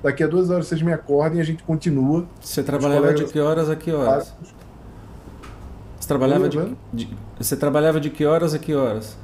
Daqui 0.03 0.25
a 0.25 0.27
duas 0.27 0.51
horas 0.51 0.67
vocês 0.67 0.83
me 0.83 0.93
acordem 0.93 1.39
e 1.39 1.41
a 1.41 1.45
gente 1.45 1.63
continua. 1.63 2.25
Você 2.41 2.63
trabalhava 2.63 3.01
colegas- 3.03 3.27
de 3.27 3.33
que 3.33 3.39
horas 3.41 3.71
a 3.71 3.77
que 3.77 3.93
horas? 3.93 4.35
Você 5.99 6.09
trabalhava 6.09 6.49
de, 6.49 6.59
de- 6.93 7.17
você 7.39 7.57
trabalhava 7.57 8.01
de 8.01 8.11
que 8.11 8.25
horas 8.25 8.55
a 8.55 8.59
que 8.59 8.75
horas? 8.75 9.17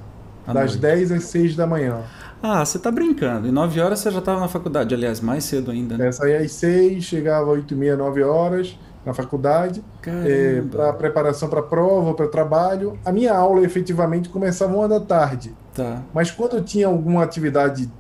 À 0.47 0.53
Das 0.53 0.73
noite. 0.77 0.79
10 0.81 1.13
às 1.13 1.25
6 1.25 1.57
da 1.57 1.67
manhã. 1.67 2.03
Ah, 2.43 2.65
você 2.65 2.79
tá 2.79 2.91
brincando. 2.91 3.49
Em 3.49 3.53
9 3.53 3.81
horas 3.81 3.99
você 4.01 4.11
já 4.11 4.19
estava 4.19 4.41
na 4.41 4.49
faculdade, 4.49 4.95
aliás, 4.95 5.21
mais 5.21 5.45
cedo 5.45 5.71
ainda, 5.71 5.97
né? 5.97 6.09
É, 6.09 6.13
saía 6.13 6.39
às 6.39 6.53
6, 6.53 7.03
chegava 7.03 7.53
às 7.53 7.59
8 7.59 7.75
e 7.75 7.77
meia, 7.77 7.97
9 7.97 8.23
horas 8.23 8.79
na 9.05 9.15
faculdade. 9.15 9.83
É, 10.07 10.63
para 10.71 10.93
preparação 10.93 11.49
para 11.49 11.63
prova, 11.63 12.13
para 12.15 12.27
trabalho. 12.27 12.99
A 13.05 13.13
minha 13.13 13.33
aula 13.35 13.63
efetivamente 13.63 14.29
começava 14.29 14.75
uma 14.75 14.89
da 14.89 15.01
tarde. 15.01 15.55
Tá. 15.75 16.03
Mas 16.13 16.31
quando 16.31 16.57
eu 16.57 16.65
tinha 16.65 16.89
alguma 16.89 17.23
atividade 17.23 17.91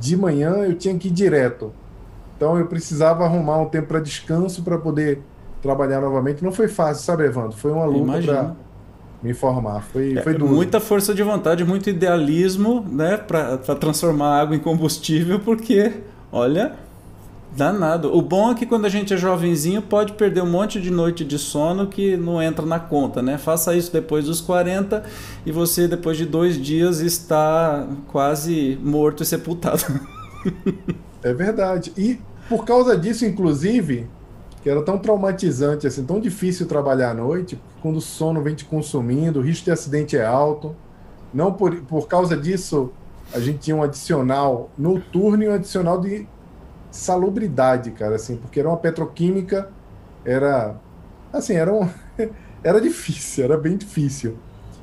de 0.00 0.16
manhã, 0.16 0.64
eu 0.64 0.74
tinha 0.74 0.96
que 0.98 1.08
ir 1.08 1.12
direto. 1.12 1.72
Então 2.36 2.58
eu 2.58 2.66
precisava 2.66 3.24
arrumar 3.24 3.58
um 3.58 3.66
tempo 3.66 3.88
para 3.88 4.00
descanso 4.00 4.62
para 4.62 4.78
poder 4.78 5.22
trabalhar 5.62 6.00
novamente. 6.00 6.44
Não 6.44 6.52
foi 6.52 6.68
fácil, 6.68 7.04
sabe, 7.04 7.24
Evandro? 7.24 7.56
Foi 7.56 7.72
uma 7.72 7.84
luta 7.84 8.20
para. 8.22 8.56
Me 9.22 9.32
formar. 9.34 9.82
Foi, 9.92 10.16
É, 10.16 10.22
foi 10.22 10.34
duro. 10.34 10.52
muita 10.52 10.80
força 10.80 11.14
de 11.14 11.22
vontade, 11.22 11.64
muito 11.64 11.88
idealismo, 11.90 12.84
né, 12.90 13.16
para 13.16 13.56
transformar 13.76 14.40
água 14.40 14.54
em 14.54 14.58
combustível, 14.58 15.40
porque, 15.40 15.92
olha, 16.30 16.72
danado. 17.56 18.14
O 18.14 18.20
bom 18.20 18.50
é 18.50 18.54
que 18.54 18.66
quando 18.66 18.84
a 18.84 18.88
gente 18.88 19.14
é 19.14 19.16
jovenzinho 19.16 19.80
pode 19.80 20.12
perder 20.12 20.42
um 20.42 20.50
monte 20.50 20.80
de 20.80 20.90
noite 20.90 21.24
de 21.24 21.38
sono 21.38 21.86
que 21.86 22.16
não 22.16 22.40
entra 22.42 22.66
na 22.66 22.78
conta, 22.78 23.22
né? 23.22 23.38
Faça 23.38 23.74
isso 23.74 23.90
depois 23.92 24.26
dos 24.26 24.40
40 24.42 25.02
e 25.46 25.50
você 25.50 25.88
depois 25.88 26.18
de 26.18 26.26
dois 26.26 26.60
dias 26.60 27.00
está 27.00 27.86
quase 28.08 28.78
morto 28.82 29.22
e 29.22 29.26
sepultado. 29.26 29.82
É 31.22 31.34
verdade. 31.34 31.92
E 31.96 32.20
por 32.48 32.64
causa 32.64 32.96
disso, 32.96 33.24
inclusive, 33.26 34.06
que 34.66 34.70
era 34.70 34.82
tão 34.82 34.98
traumatizante, 34.98 35.86
assim, 35.86 36.04
tão 36.04 36.18
difícil 36.18 36.66
trabalhar 36.66 37.10
à 37.10 37.14
noite, 37.14 37.54
porque 37.54 37.80
quando 37.80 37.98
o 37.98 38.00
sono 38.00 38.42
vem 38.42 38.52
te 38.52 38.64
consumindo, 38.64 39.38
o 39.38 39.42
risco 39.42 39.66
de 39.66 39.70
acidente 39.70 40.16
é 40.16 40.26
alto. 40.26 40.74
Não 41.32 41.52
por, 41.52 41.76
por 41.82 42.08
causa 42.08 42.36
disso, 42.36 42.90
a 43.32 43.38
gente 43.38 43.60
tinha 43.60 43.76
um 43.76 43.82
adicional 43.84 44.68
noturno 44.76 45.44
e 45.44 45.48
um 45.48 45.54
adicional 45.54 46.00
de 46.00 46.26
salubridade, 46.90 47.92
cara, 47.92 48.16
assim, 48.16 48.38
porque 48.38 48.58
era 48.58 48.68
uma 48.68 48.76
petroquímica, 48.76 49.70
era 50.24 50.74
assim, 51.32 51.54
era 51.54 51.72
um, 51.72 51.88
era 52.64 52.80
difícil, 52.80 53.44
era 53.44 53.56
bem 53.56 53.76
difícil. 53.76 54.36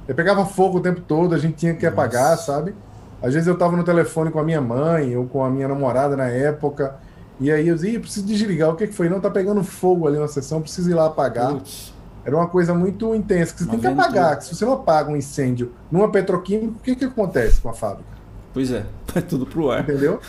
Eu 0.07 0.15
pegava 0.15 0.45
fogo 0.45 0.77
o 0.77 0.81
tempo 0.81 1.01
todo, 1.01 1.35
a 1.35 1.37
gente 1.37 1.55
tinha 1.55 1.73
que 1.73 1.85
apagar, 1.85 2.29
Nossa. 2.29 2.53
sabe? 2.53 2.73
Às 3.21 3.33
vezes 3.33 3.49
eu 3.49 3.57
tava 3.57 3.75
no 3.75 3.83
telefone 3.83 4.31
com 4.31 4.39
a 4.39 4.45
minha 4.45 4.61
mãe 4.61 5.17
ou 5.17 5.25
com 5.25 5.43
a 5.43 5.49
minha 5.49 5.67
namorada 5.67 6.15
na 6.15 6.29
época, 6.29 6.95
e 7.39 7.51
aí 7.51 7.67
eu 7.67 7.75
dizia, 7.75 7.91
"Ih, 7.91 7.99
preciso 7.99 8.25
desligar, 8.25 8.69
o 8.69 8.75
que 8.75 8.87
que 8.87 8.93
foi? 8.93 9.09
Não, 9.09 9.19
tá 9.19 9.29
pegando 9.29 9.63
fogo 9.63 10.07
ali 10.07 10.17
na 10.17 10.27
sessão, 10.27 10.61
preciso 10.61 10.89
ir 10.89 10.93
lá 10.93 11.07
apagar. 11.07 11.51
Putz, 11.53 11.93
Era 12.25 12.37
uma 12.37 12.47
coisa 12.47 12.73
muito 12.73 13.13
intensa, 13.13 13.53
que 13.53 13.59
você 13.59 13.65
Uma 13.65 13.71
tem 13.71 13.79
que 13.81 13.87
aventura. 13.87 14.07
apagar, 14.07 14.37
que 14.37 14.45
se 14.45 14.55
você 14.55 14.63
não 14.65 14.73
apaga 14.73 15.11
um 15.11 15.15
incêndio 15.17 15.71
numa 15.91 16.09
petroquímica, 16.09 16.71
o 16.71 16.79
que 16.81 16.95
que 16.95 17.05
acontece 17.05 17.59
com 17.59 17.69
a 17.69 17.73
fábrica? 17.73 18.09
pois 18.53 18.71
é, 18.71 18.85
vai 19.13 19.21
tudo 19.27 19.45
pro 19.45 19.69
ar. 19.71 19.81
Entendeu? 19.81 20.19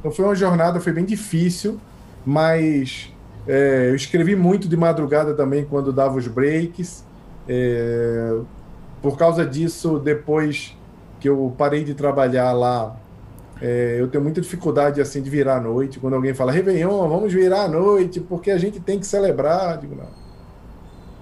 Então 0.00 0.10
foi 0.10 0.24
uma 0.24 0.34
jornada, 0.34 0.80
foi 0.80 0.92
bem 0.92 1.04
difícil, 1.04 1.78
mas 2.26 3.12
é, 3.46 3.90
eu 3.90 3.94
escrevi 3.94 4.34
muito 4.34 4.66
de 4.68 4.76
madrugada 4.76 5.32
também 5.34 5.64
quando 5.64 5.92
dava 5.92 6.16
os 6.18 6.26
breaks. 6.26 7.04
É, 7.48 8.36
por 9.00 9.16
causa 9.16 9.46
disso, 9.46 9.98
depois 9.98 10.76
que 11.20 11.28
eu 11.28 11.54
parei 11.56 11.84
de 11.84 11.94
trabalhar 11.94 12.52
lá, 12.52 12.96
é, 13.60 13.96
eu 13.98 14.08
tenho 14.08 14.22
muita 14.22 14.40
dificuldade 14.40 15.00
assim 15.00 15.20
de 15.20 15.28
virar 15.30 15.56
à 15.56 15.60
noite. 15.60 15.98
Quando 15.98 16.14
alguém 16.14 16.34
fala 16.34 16.52
Réveillon, 16.52 17.08
vamos 17.08 17.32
virar 17.32 17.64
à 17.64 17.68
noite, 17.68 18.20
porque 18.20 18.50
a 18.50 18.58
gente 18.58 18.80
tem 18.80 18.98
que 18.98 19.06
celebrar. 19.06 19.78
Digo, 19.78 19.94
não, 19.96 20.08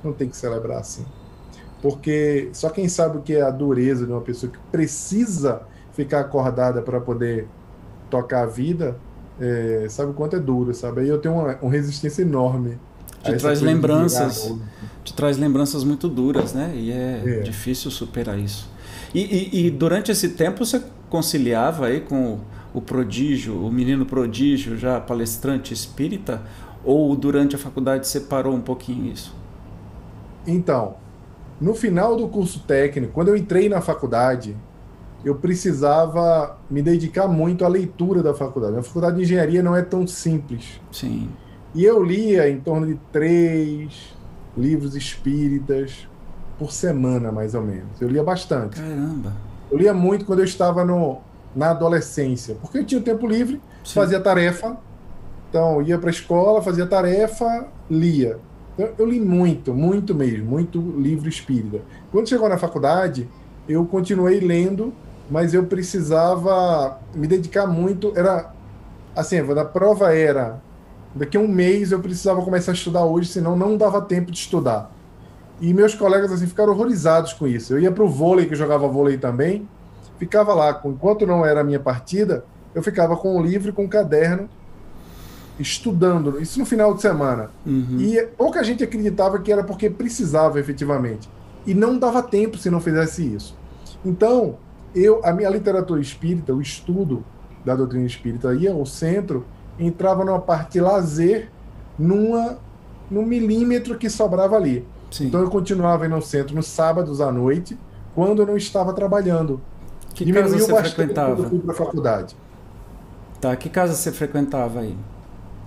não 0.05 0.13
tem 0.13 0.29
que 0.29 0.37
celebrar 0.37 0.79
assim. 0.79 1.05
Porque 1.81 2.49
só 2.53 2.69
quem 2.71 2.89
sabe 2.89 3.19
o 3.19 3.23
que 3.23 3.35
é 3.35 3.43
a 3.43 3.51
dureza 3.51 4.07
de 4.07 4.13
uma 4.13 4.21
pessoa 4.21 4.51
que 4.51 4.59
precisa 4.71 5.63
ficar 5.93 6.21
acordada 6.21 6.83
para 6.83 7.01
poder 7.01 7.47
tocar 8.11 8.43
a 8.43 8.47
vida, 8.47 8.97
é, 9.41 9.87
sabe 9.89 10.11
o 10.11 10.15
quanto 10.15 10.37
é 10.37 10.39
duro, 10.41 10.75
sabe? 10.75 11.01
Aí 11.03 11.09
eu 11.09 11.19
tenho 11.19 11.35
uma, 11.35 11.57
uma 11.57 11.71
resistência 11.71 12.23
enorme. 12.23 12.79
Te 13.23 13.35
traz 13.37 13.61
lembranças. 13.61 14.55
te 15.03 15.15
traz 15.15 15.37
lembranças 15.37 15.83
muito 15.85 16.09
duras, 16.09 16.53
né? 16.53 16.73
E 16.75 16.93
é, 16.93 17.23
É. 17.25 17.41
difícil 17.41 17.91
superar 17.91 18.39
isso. 18.39 18.69
E, 19.17 19.21
e- 19.21 19.67
e 19.67 19.71
durante 19.71 20.13
esse 20.13 20.29
tempo 20.29 20.63
você 20.63 20.83
conciliava 21.09 21.87
aí 21.87 22.03
com 22.03 22.41
o, 22.75 22.83
prodígio, 22.83 23.57
o 23.65 23.73
menino 23.73 24.05
prodígio, 24.05 24.77
já 24.77 25.01
palestrante 25.01 25.73
espírita, 25.73 26.43
ou 26.85 27.17
durante 27.17 27.57
a 27.57 27.59
faculdade 27.59 28.07
separou 28.07 28.55
um 28.55 28.61
pouquinho 28.61 29.11
isso? 29.11 29.35
Então, 30.47 30.97
no 31.59 31.75
final 31.75 32.15
do 32.15 32.29
curso 32.29 32.61
técnico, 32.67 33.15
quando 33.15 33.29
eu 33.29 33.37
entrei 33.39 33.71
na 33.71 33.81
faculdade, 33.81 34.55
eu 35.25 35.35
precisava 35.35 36.59
me 36.71 36.83
dedicar 36.83 37.27
muito 37.27 37.65
à 37.65 37.69
leitura 37.69 38.23
da 38.23 38.35
faculdade. 38.35 38.77
A 38.77 38.83
faculdade 38.83 39.17
de 39.17 39.23
engenharia 39.23 39.63
não 39.63 39.75
é 39.75 39.81
tão 39.81 40.07
simples. 40.07 40.79
Sim. 40.93 41.31
E 41.75 41.83
eu 41.83 42.03
lia 42.03 42.51
em 42.51 42.61
torno 42.61 42.87
de 42.87 43.01
três 43.11 44.15
livros 44.55 44.95
espíritas 44.95 46.07
por 46.59 46.73
semana, 46.73 47.31
mais 47.31 47.55
ou 47.55 47.63
menos. 47.63 48.01
Eu 48.01 48.09
lia 48.09 48.23
bastante. 48.23 48.81
Caramba. 48.81 49.33
Eu 49.71 49.79
lia 49.79 49.93
muito 49.93 50.25
quando 50.25 50.41
eu 50.41 50.45
estava 50.45 50.85
no, 50.85 51.19
na 51.55 51.71
adolescência, 51.71 52.57
porque 52.61 52.79
eu 52.79 52.85
tinha 52.85 53.01
tempo 53.01 53.27
livre, 53.27 53.61
Sim. 53.85 53.95
fazia 53.95 54.21
tarefa. 54.21 54.77
Então, 55.49 55.81
ia 55.83 55.99
para 55.99 56.09
a 56.09 56.13
escola, 56.13 56.63
fazia 56.63 56.87
tarefa, 56.87 57.67
lia. 57.91 58.39
Então, 58.75 58.91
eu 58.99 59.07
li 59.07 59.21
muito, 59.21 59.73
muito 59.73 60.15
mesmo, 60.15 60.47
muito 60.47 60.81
livro 60.81 61.29
espírita. 61.29 61.81
Quando 62.13 62.29
chegou 62.29 62.49
na 62.49 62.59
faculdade, 62.59 63.29
eu 63.69 63.85
continuei 63.87 64.41
lendo, 64.41 64.93
mas 65.31 65.55
eu 65.55 65.65
precisava 65.65 66.99
me 67.15 67.27
dedicar 67.27 67.67
muito. 67.67 68.13
Era 68.17 68.53
assim, 69.15 69.39
a 69.39 69.65
prova 69.65 70.15
era 70.15 70.61
daqui 71.15 71.37
a 71.37 71.41
um 71.41 71.49
mês 71.49 71.91
eu 71.91 72.01
precisava 72.01 72.43
começar 72.43 72.73
a 72.73 72.75
estudar 72.75 73.05
hoje, 73.05 73.31
senão 73.31 73.57
não 73.57 73.77
dava 73.77 74.03
tempo 74.03 74.31
de 74.31 74.39
estudar. 74.39 74.93
E 75.61 75.73
meus 75.73 75.95
colegas 75.95 76.33
assim 76.33 76.47
ficaram 76.47 76.73
horrorizados 76.73 77.33
com 77.33 77.47
isso. 77.47 77.73
Eu 77.73 77.81
ia 77.81 77.91
para 77.91 78.05
o 78.05 78.09
vôlei, 78.09 78.47
que 78.47 78.55
eu 78.55 78.59
jogava 78.59 78.87
vôlei 78.87 79.17
também, 79.17 79.69
ficava 80.19 80.55
lá, 80.55 80.81
enquanto 80.85 81.27
não 81.27 81.45
era 81.45 81.61
a 81.61 81.65
minha 81.65 81.81
partida, 81.81 82.45
eu 82.75 82.83
ficava 82.83 83.17
com 83.17 83.37
o 83.37 83.43
livro 83.43 83.71
e 83.71 83.73
com 83.73 83.85
o 83.85 83.89
caderno 83.89 84.49
estudando, 85.59 86.41
isso 86.41 86.59
no 86.59 86.67
final 86.67 86.95
de 86.95 87.01
semana. 87.01 87.51
Uhum. 87.65 87.99
E 87.99 88.23
pouca 88.37 88.63
gente 88.63 88.85
acreditava 88.85 89.39
que 89.39 89.51
era 89.51 89.65
porque 89.65 89.89
precisava 89.89 90.61
efetivamente. 90.61 91.29
E 91.67 91.75
não 91.75 91.99
dava 91.99 92.23
tempo 92.23 92.59
se 92.59 92.71
não 92.71 92.81
fizesse 92.81 93.35
isso. 93.35 93.57
Então, 94.05 94.57
eu, 94.95 95.21
a 95.25 95.33
minha 95.33 95.49
literatura 95.49 96.01
espírita, 96.01 96.53
o 96.55 96.61
estudo, 96.61 97.25
da 97.65 97.75
doutrina 97.75 98.07
espírita 98.07 98.55
ia 98.55 98.73
ao 98.73 98.87
centro, 98.87 99.45
entrava 99.79 100.25
numa 100.25 100.39
parte 100.39 100.75
de 100.75 100.81
lazer, 100.81 101.51
numa, 101.99 102.59
num 103.11 103.25
milímetro 103.25 103.99
que 103.99 104.09
sobrava 104.09 104.57
ali. 104.57 104.87
Sim. 105.11 105.27
Então 105.27 105.41
eu 105.41 105.51
continuava 105.51 106.07
indo 106.07 106.15
ao 106.15 106.23
centro 106.23 106.55
nos 106.55 106.67
sábados 106.67 107.21
à 107.21 107.31
noite, 107.31 107.79
quando 108.15 108.43
eu 108.43 108.47
não 108.47 108.57
estava 108.57 108.93
trabalhando. 108.93 109.61
Que 110.15 110.25
Diminuiu 110.25 110.53
casa 110.53 110.83
você 110.83 110.91
frequentava? 110.91 111.37
quando 111.37 111.55
eu 111.55 111.61
fui 111.61 111.75
faculdade. 111.75 112.37
Tá, 113.41 113.55
que 113.55 113.69
casa 113.69 113.95
você 113.95 114.11
frequentava 114.11 114.81
aí? 114.81 114.97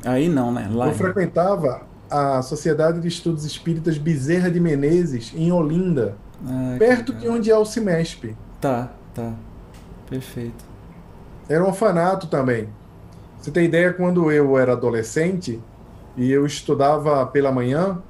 Aí 0.03 0.27
não, 0.27 0.51
né? 0.51 0.69
Lá 0.71 0.87
eu 0.87 0.93
frequentava 0.93 1.81
a 2.09 2.41
Sociedade 2.41 2.99
de 2.99 3.07
Estudos 3.07 3.45
Espíritas 3.45 3.97
Bezerra 3.97 4.49
de 4.49 4.59
Menezes, 4.59 5.31
em 5.35 5.51
Olinda, 5.51 6.15
ah, 6.45 6.75
perto 6.79 7.13
de 7.13 7.27
onde 7.29 7.51
é 7.51 7.57
o 7.57 7.65
Cimesp. 7.65 8.35
Tá, 8.59 8.89
tá. 9.13 9.33
Perfeito. 10.09 10.65
Era 11.47 11.63
um 11.63 11.67
orfanato 11.67 12.27
também. 12.27 12.69
Você 13.39 13.51
tem 13.51 13.65
ideia, 13.65 13.93
quando 13.93 14.31
eu 14.31 14.57
era 14.57 14.73
adolescente 14.73 15.61
e 16.17 16.31
eu 16.31 16.45
estudava 16.45 17.25
pela 17.27 17.51
manhã, 17.51 18.01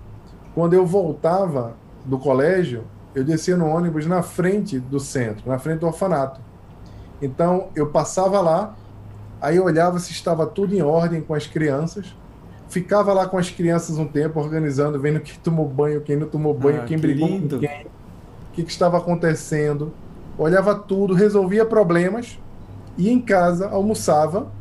quando 0.60 0.74
eu 0.74 0.86
voltava 0.86 1.78
do 2.04 2.20
colégio, 2.20 2.84
eu 3.16 3.24
descia 3.24 3.56
no 3.56 3.66
ônibus 3.66 4.06
na 4.06 4.22
frente 4.22 4.78
do 4.78 5.00
centro, 5.00 5.50
na 5.50 5.58
frente 5.58 5.80
do 5.80 5.86
orfanato. 5.86 6.42
Então 7.22 7.70
eu 7.74 7.88
passava 7.88 8.42
lá, 8.42 8.76
aí 9.42 9.56
eu 9.56 9.64
olhava 9.64 10.00
se 10.00 10.12
estava 10.12 10.46
tudo 10.46 10.76
em 10.76 10.82
ordem 10.82 11.22
com 11.22 11.34
as 11.34 11.48
crianças, 11.48 12.14
ficava 12.68 13.14
lá 13.14 13.26
com 13.26 13.38
as 13.38 13.50
crianças 13.50 13.98
um 13.98 14.06
tempo, 14.06 14.38
organizando, 14.38 15.00
vendo 15.00 15.22
quem 15.22 15.34
tomou 15.36 15.66
banho, 15.66 16.02
quem 16.02 16.18
não 16.18 16.28
tomou 16.28 16.54
banho, 16.54 16.82
ah, 16.82 16.86
quem 16.86 16.98
que 16.98 17.08
brigou 17.08 17.30
lindo. 17.30 17.56
com 17.56 17.62
quem, 17.62 17.84
o 17.84 18.52
que, 18.52 18.64
que 18.64 18.72
estava 18.72 18.98
acontecendo. 18.98 19.94
Olhava 20.38 20.76
tudo, 20.76 21.14
resolvia 21.14 21.64
problemas, 21.64 22.38
ia 22.98 23.14
em 23.14 23.22
casa, 23.22 23.70
almoçava, 23.70 24.52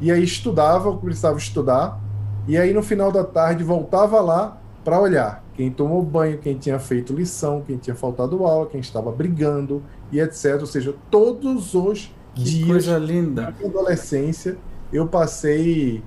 e 0.00 0.10
aí 0.10 0.24
estudava 0.24 0.88
o 0.88 0.96
que 0.96 1.04
precisava 1.04 1.36
estudar, 1.36 2.00
e 2.48 2.56
aí 2.56 2.72
no 2.72 2.82
final 2.82 3.12
da 3.12 3.24
tarde 3.24 3.62
voltava 3.62 4.18
lá 4.18 4.61
para 4.84 5.00
olhar 5.00 5.44
quem 5.54 5.70
tomou 5.70 6.02
banho, 6.02 6.38
quem 6.38 6.56
tinha 6.56 6.78
feito 6.78 7.12
lição, 7.12 7.62
quem 7.66 7.76
tinha 7.76 7.94
faltado 7.94 8.44
aula, 8.44 8.66
quem 8.66 8.80
estava 8.80 9.10
brigando 9.12 9.82
e 10.10 10.20
etc. 10.20 10.58
Ou 10.60 10.66
seja, 10.66 10.94
todos 11.10 11.74
os 11.74 12.12
que 12.34 12.42
dias 12.42 12.68
coisa 12.68 12.98
linda. 12.98 13.54
da 13.60 13.66
adolescência 13.66 14.56
eu 14.92 15.06
passei 15.06 16.02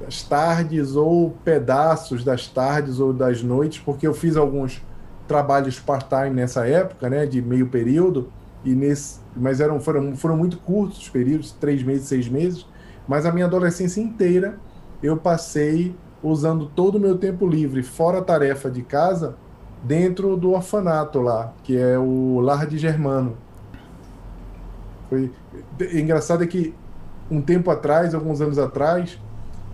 das 0.00 0.22
tardes 0.22 0.96
ou 0.96 1.30
pedaços 1.44 2.24
das 2.24 2.46
tardes 2.46 2.98
ou 2.98 3.12
das 3.12 3.42
noites, 3.42 3.80
porque 3.80 4.06
eu 4.06 4.14
fiz 4.14 4.36
alguns 4.36 4.82
trabalhos 5.28 5.78
part-time 5.78 6.30
nessa 6.30 6.66
época, 6.66 7.08
né, 7.10 7.26
de 7.26 7.42
meio 7.42 7.68
período, 7.68 8.32
e 8.64 8.74
nesse, 8.74 9.20
mas 9.36 9.60
eram 9.60 9.78
foram, 9.80 10.16
foram 10.16 10.36
muito 10.36 10.58
curtos 10.58 10.98
os 10.98 11.08
períodos, 11.08 11.52
três 11.52 11.82
meses, 11.82 12.08
seis 12.08 12.28
meses, 12.28 12.66
mas 13.06 13.26
a 13.26 13.32
minha 13.32 13.46
adolescência 13.46 14.00
inteira 14.00 14.58
eu 15.02 15.16
passei 15.16 15.94
usando 16.22 16.66
todo 16.66 16.96
o 16.96 17.00
meu 17.00 17.16
tempo 17.16 17.46
livre, 17.46 17.82
fora 17.82 18.18
a 18.18 18.22
tarefa 18.22 18.70
de 18.70 18.82
casa, 18.82 19.36
dentro 19.82 20.36
do 20.36 20.52
orfanato 20.52 21.20
lá, 21.20 21.52
que 21.62 21.76
é 21.76 21.98
o 21.98 22.40
Lar 22.40 22.66
de 22.66 22.76
Germano. 22.78 23.36
Foi 25.08 25.30
engraçado 25.92 26.44
é 26.44 26.46
que 26.46 26.74
um 27.30 27.40
tempo 27.40 27.70
atrás, 27.70 28.14
alguns 28.14 28.40
anos 28.40 28.58
atrás, 28.58 29.18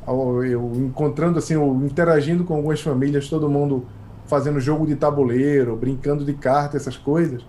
eu 0.07 0.73
encontrando 0.77 1.39
assim, 1.39 1.55
eu 1.55 1.75
interagindo 1.85 2.45
com 2.45 2.55
algumas 2.55 2.81
famílias, 2.81 3.29
todo 3.29 3.49
mundo 3.49 3.85
fazendo 4.27 4.61
jogo 4.61 4.87
de 4.87 4.95
tabuleiro, 4.95 5.77
brincando 5.77 6.25
de 6.25 6.35
carta, 6.35 6.77
essas 6.77 6.97
coisas. 6.97 7.43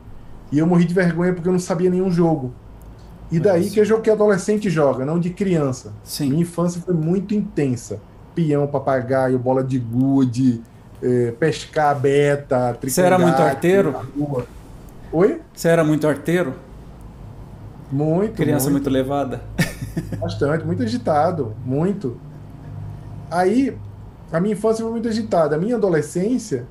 E 0.51 0.59
eu 0.59 0.65
morri 0.65 0.85
de 0.85 0.93
vergonha 0.93 1.33
porque 1.33 1.47
eu 1.47 1.53
não 1.53 1.59
sabia 1.59 1.89
nenhum 1.89 2.09
jogo. 2.09 2.53
E 3.31 3.39
daí 3.39 3.69
que 3.69 3.81
é 3.81 3.85
jogo 3.85 4.01
que 4.01 4.09
adolescente 4.09 4.69
joga, 4.69 5.05
não 5.05 5.19
de 5.19 5.31
criança. 5.31 5.91
Sim. 6.03 6.29
Minha 6.29 6.41
infância 6.43 6.81
foi 6.81 6.93
muito 6.93 7.33
intensa. 7.33 7.99
Peão, 8.37 8.67
papagaio, 8.67 9.39
bola 9.39 9.63
de 9.63 9.79
gude, 9.79 10.61
é, 11.01 11.31
pescar 11.39 11.99
beta, 11.99 12.77
Você 12.83 13.01
era 13.01 13.17
muito 13.17 13.41
arteiro? 13.41 13.95
Oi? 15.11 15.41
Você 15.55 15.67
era 15.67 15.83
muito 15.83 16.07
arteiro? 16.07 16.53
Muito. 17.91 18.35
Criança 18.35 18.69
muito, 18.69 18.83
muito 18.83 18.89
levada? 18.91 19.41
Bastante, 20.21 20.63
muito 20.63 20.83
agitado, 20.83 21.55
muito. 21.65 22.15
Aí, 23.31 23.75
a 24.31 24.39
minha 24.39 24.53
infância 24.53 24.83
foi 24.83 24.91
muito 24.91 25.07
agitada. 25.07 25.55
A 25.55 25.59
minha 25.59 25.75
adolescência, 25.75 26.67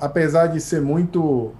apesar 0.00 0.46
de 0.46 0.62
ser 0.62 0.80
muito. 0.80 1.52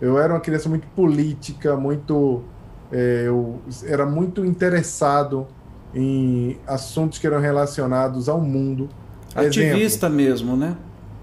Eu 0.00 0.20
era 0.20 0.32
uma 0.32 0.40
criança 0.40 0.68
muito 0.68 0.86
política, 0.94 1.76
muito. 1.76 2.44
É, 2.92 3.24
eu 3.26 3.60
era 3.88 4.06
muito 4.06 4.44
interessado 4.44 5.48
em 5.96 6.58
assuntos 6.66 7.18
que 7.18 7.26
eram 7.26 7.40
relacionados 7.40 8.28
ao 8.28 8.40
mundo. 8.40 8.88
Ativista 9.34 10.06
Exemplo, 10.06 10.16
mesmo, 10.16 10.56
né? 10.56 10.76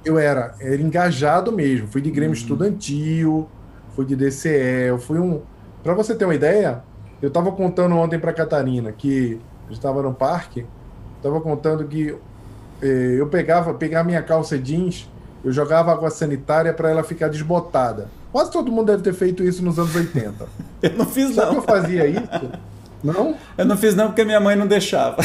Eu 0.04 0.18
era, 0.18 0.56
era 0.60 0.82
engajado 0.82 1.52
mesmo. 1.52 1.88
Fui 1.88 2.02
de 2.02 2.10
Grêmio 2.10 2.36
uhum. 2.36 2.42
Estudantil, 2.42 3.48
fui 3.96 4.06
de 4.06 4.16
DCE, 4.16 4.88
eu 4.88 4.98
fui 4.98 5.20
um. 5.20 5.42
Para 5.84 5.94
você 5.94 6.16
ter 6.16 6.26
uma 6.26 6.36
ideia, 6.36 6.84
eu 7.22 7.28
estava 7.28 7.52
contando 7.52 7.96
ontem 7.96 8.20
para 8.20 8.34
Catarina 8.34 8.92
que 8.92 9.40
estava 9.70 10.02
no 10.02 10.14
parque 10.14 10.66
Tava 11.24 11.40
contando 11.40 11.86
que 11.86 12.14
eh, 12.82 13.16
eu 13.18 13.28
pegava, 13.28 13.74
pegava 13.74 14.06
minha 14.06 14.22
calça 14.22 14.58
jeans, 14.58 15.10
eu 15.42 15.54
jogava 15.54 15.90
água 15.94 16.10
sanitária 16.10 16.74
para 16.74 16.90
ela 16.90 17.02
ficar 17.02 17.30
desbotada. 17.30 18.10
Quase 18.30 18.52
todo 18.52 18.70
mundo 18.70 18.88
deve 18.88 19.04
ter 19.04 19.14
feito 19.14 19.42
isso 19.42 19.64
nos 19.64 19.80
anos 19.80 19.96
80. 19.96 20.46
eu 20.84 20.98
não 20.98 21.06
fiz 21.06 21.34
Só 21.34 21.46
não. 21.46 21.52
Que 21.52 21.58
eu 21.60 21.62
fazia 21.62 22.06
isso? 22.06 22.52
Não? 23.04 23.36
Eu 23.58 23.66
não 23.66 23.76
fiz 23.76 23.96
não 23.96 24.08
porque 24.08 24.24
minha 24.24 24.40
mãe 24.40 24.56
não 24.56 24.66
deixava. 24.66 25.18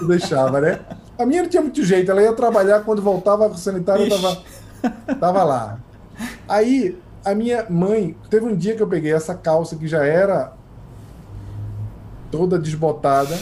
Não 0.00 0.08
deixava, 0.08 0.60
né? 0.60 0.80
A 1.18 1.26
minha 1.26 1.42
não 1.42 1.48
tinha 1.48 1.62
muito 1.62 1.82
jeito. 1.84 2.10
Ela 2.10 2.22
ia 2.22 2.32
trabalhar, 2.32 2.80
quando 2.80 3.02
voltava 3.02 3.54
sanitária, 3.56 4.04
eu 4.04 4.10
tava, 4.10 4.42
tava 5.20 5.44
lá. 5.44 5.78
Aí, 6.48 6.98
a 7.24 7.34
minha 7.34 7.66
mãe, 7.68 8.16
teve 8.30 8.46
um 8.46 8.56
dia 8.56 8.74
que 8.74 8.82
eu 8.82 8.86
peguei 8.86 9.12
essa 9.12 9.34
calça 9.34 9.76
que 9.76 9.86
já 9.86 10.04
era 10.04 10.52
toda 12.30 12.58
desbotada. 12.58 13.38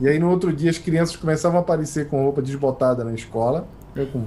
e 0.00 0.08
aí 0.08 0.18
no 0.18 0.30
outro 0.30 0.52
dia 0.52 0.70
as 0.70 0.78
crianças 0.78 1.16
começavam 1.16 1.58
a 1.58 1.62
aparecer 1.62 2.08
com 2.08 2.22
roupa 2.22 2.40
desbotada 2.40 3.02
na 3.04 3.12
escola, 3.12 3.66
eu 3.96 4.06
com 4.06 4.26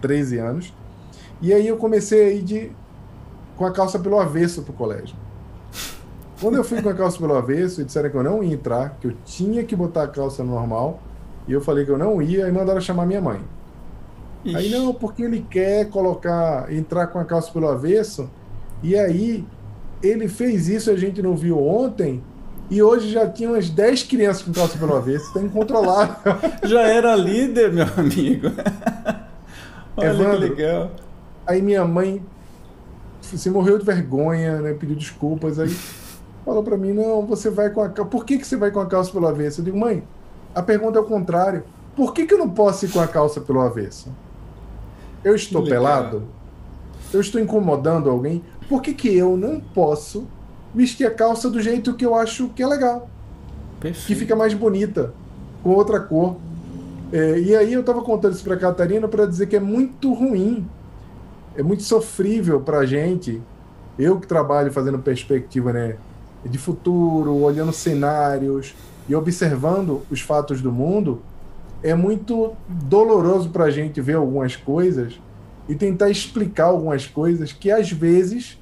13 0.00 0.38
anos. 0.38 0.74
E 1.40 1.52
aí 1.52 1.68
eu 1.68 1.76
comecei 1.76 2.24
a 2.24 2.30
ir 2.30 2.42
de, 2.42 2.72
com 3.56 3.64
a 3.64 3.70
calça 3.70 3.98
pelo 3.98 4.18
avesso 4.18 4.62
pro 4.62 4.72
colégio. 4.72 5.14
Quando 6.42 6.56
eu 6.56 6.64
fui 6.64 6.82
com 6.82 6.88
a 6.88 6.94
calça 6.94 7.18
pelo 7.18 7.36
avesso 7.36 7.80
e 7.80 7.84
disseram 7.84 8.10
que 8.10 8.16
eu 8.16 8.22
não 8.24 8.42
ia 8.42 8.52
entrar, 8.52 8.96
que 9.00 9.06
eu 9.06 9.14
tinha 9.24 9.62
que 9.62 9.76
botar 9.76 10.02
a 10.02 10.08
calça 10.08 10.42
normal, 10.42 11.00
e 11.46 11.52
eu 11.52 11.60
falei 11.60 11.84
que 11.84 11.90
eu 11.92 11.96
não 11.96 12.20
ia, 12.20 12.46
aí 12.46 12.50
mandaram 12.50 12.80
chamar 12.80 13.06
minha 13.06 13.20
mãe. 13.20 13.40
Ixi. 14.44 14.56
Aí 14.56 14.70
não, 14.70 14.92
porque 14.92 15.22
ele 15.22 15.46
quer 15.48 15.88
colocar, 15.88 16.72
entrar 16.72 17.06
com 17.06 17.20
a 17.20 17.24
calça 17.24 17.52
pelo 17.52 17.68
avesso, 17.68 18.28
e 18.82 18.96
aí 18.96 19.44
ele 20.02 20.26
fez 20.26 20.68
isso, 20.68 20.90
a 20.90 20.96
gente 20.96 21.22
não 21.22 21.36
viu 21.36 21.64
ontem, 21.64 22.20
e 22.68 22.82
hoje 22.82 23.08
já 23.12 23.30
tinha 23.30 23.48
umas 23.48 23.70
10 23.70 24.02
crianças 24.02 24.42
com 24.42 24.52
calça 24.52 24.76
pelo 24.76 24.96
avesso, 24.96 25.26
está 25.26 25.40
incontrolável. 25.40 26.16
já 26.66 26.82
era 26.88 27.14
líder, 27.14 27.72
meu 27.72 27.86
amigo. 27.96 28.48
Olha 29.96 30.08
Evandro, 30.08 30.40
que 30.40 30.60
legal. 30.60 30.90
Aí 31.46 31.62
minha 31.62 31.84
mãe 31.84 32.20
se 33.20 33.48
morreu 33.48 33.78
de 33.78 33.84
vergonha, 33.84 34.60
né? 34.60 34.74
Pediu 34.74 34.96
desculpas. 34.96 35.60
Aí 35.60 35.70
falou 36.44 36.62
para 36.62 36.76
mim: 36.76 36.92
não, 36.92 37.26
você 37.26 37.50
vai 37.50 37.70
com 37.70 37.82
a 37.82 37.88
calça. 37.88 38.10
Por 38.10 38.24
que, 38.24 38.38
que 38.38 38.46
você 38.46 38.56
vai 38.56 38.70
com 38.70 38.80
a 38.80 38.86
calça 38.86 39.10
pelo 39.12 39.26
avesso? 39.26 39.60
Eu 39.60 39.64
digo, 39.64 39.78
mãe, 39.78 40.02
a 40.54 40.62
pergunta 40.62 40.98
é 40.98 41.02
o 41.02 41.04
contrário. 41.04 41.64
Por 41.96 42.14
que, 42.14 42.26
que 42.26 42.34
eu 42.34 42.38
não 42.38 42.50
posso 42.50 42.86
ir 42.86 42.90
com 42.90 43.00
a 43.00 43.08
calça 43.08 43.40
pelo 43.40 43.60
avesso? 43.60 44.10
Eu 45.22 45.34
estou 45.34 45.62
pelado? 45.62 46.24
Eu 47.12 47.20
estou 47.20 47.40
incomodando 47.40 48.08
alguém? 48.08 48.42
Por 48.68 48.80
que, 48.80 48.94
que 48.94 49.14
eu 49.14 49.36
não 49.36 49.60
posso 49.60 50.26
vestir 50.74 51.06
a 51.06 51.10
calça 51.10 51.50
do 51.50 51.60
jeito 51.60 51.94
que 51.94 52.04
eu 52.04 52.14
acho 52.14 52.48
que 52.50 52.62
é 52.62 52.66
legal. 52.66 53.08
Perfeito. 53.80 54.06
Que 54.06 54.14
fica 54.14 54.34
mais 54.34 54.54
bonita, 54.54 55.12
com 55.62 55.70
outra 55.70 56.00
cor. 56.00 56.36
É, 57.12 57.38
e 57.38 57.54
aí 57.54 57.72
eu 57.72 57.80
estava 57.80 58.00
contando 58.02 58.32
isso 58.32 58.44
para 58.44 58.56
Catarina 58.56 59.06
para 59.06 59.26
dizer 59.26 59.46
que 59.46 59.56
é 59.56 59.60
muito 59.60 60.14
ruim, 60.14 60.66
é 61.54 61.62
muito 61.62 61.82
sofrível 61.82 62.60
para 62.60 62.78
a 62.78 62.86
gente. 62.86 63.42
Eu 63.98 64.18
que 64.18 64.26
trabalho 64.26 64.72
fazendo 64.72 64.98
perspectiva 64.98 65.72
né, 65.72 65.96
de 66.44 66.58
futuro, 66.58 67.34
olhando 67.34 67.72
cenários 67.72 68.74
e 69.08 69.14
observando 69.14 70.02
os 70.10 70.20
fatos 70.20 70.60
do 70.60 70.72
mundo, 70.72 71.22
é 71.82 71.94
muito 71.94 72.54
doloroso 72.68 73.50
para 73.50 73.64
a 73.64 73.70
gente 73.70 74.00
ver 74.00 74.14
algumas 74.14 74.56
coisas 74.56 75.18
e 75.68 75.74
tentar 75.74 76.10
explicar 76.10 76.66
algumas 76.66 77.06
coisas 77.06 77.52
que 77.52 77.70
às 77.70 77.90
vezes 77.90 78.58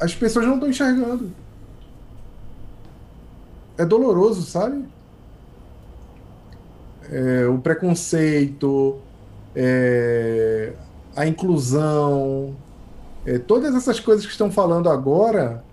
as 0.00 0.14
pessoas 0.14 0.46
não 0.46 0.54
estão 0.54 0.68
enxergando. 0.68 1.30
É 3.76 3.84
doloroso, 3.84 4.42
sabe? 4.42 4.84
É, 7.10 7.46
o 7.46 7.58
preconceito, 7.58 8.98
é, 9.54 10.72
a 11.16 11.26
inclusão, 11.26 12.54
é, 13.24 13.38
todas 13.38 13.74
essas 13.74 13.98
coisas 13.98 14.24
que 14.24 14.32
estão 14.32 14.50
falando 14.50 14.90
agora 14.90 15.64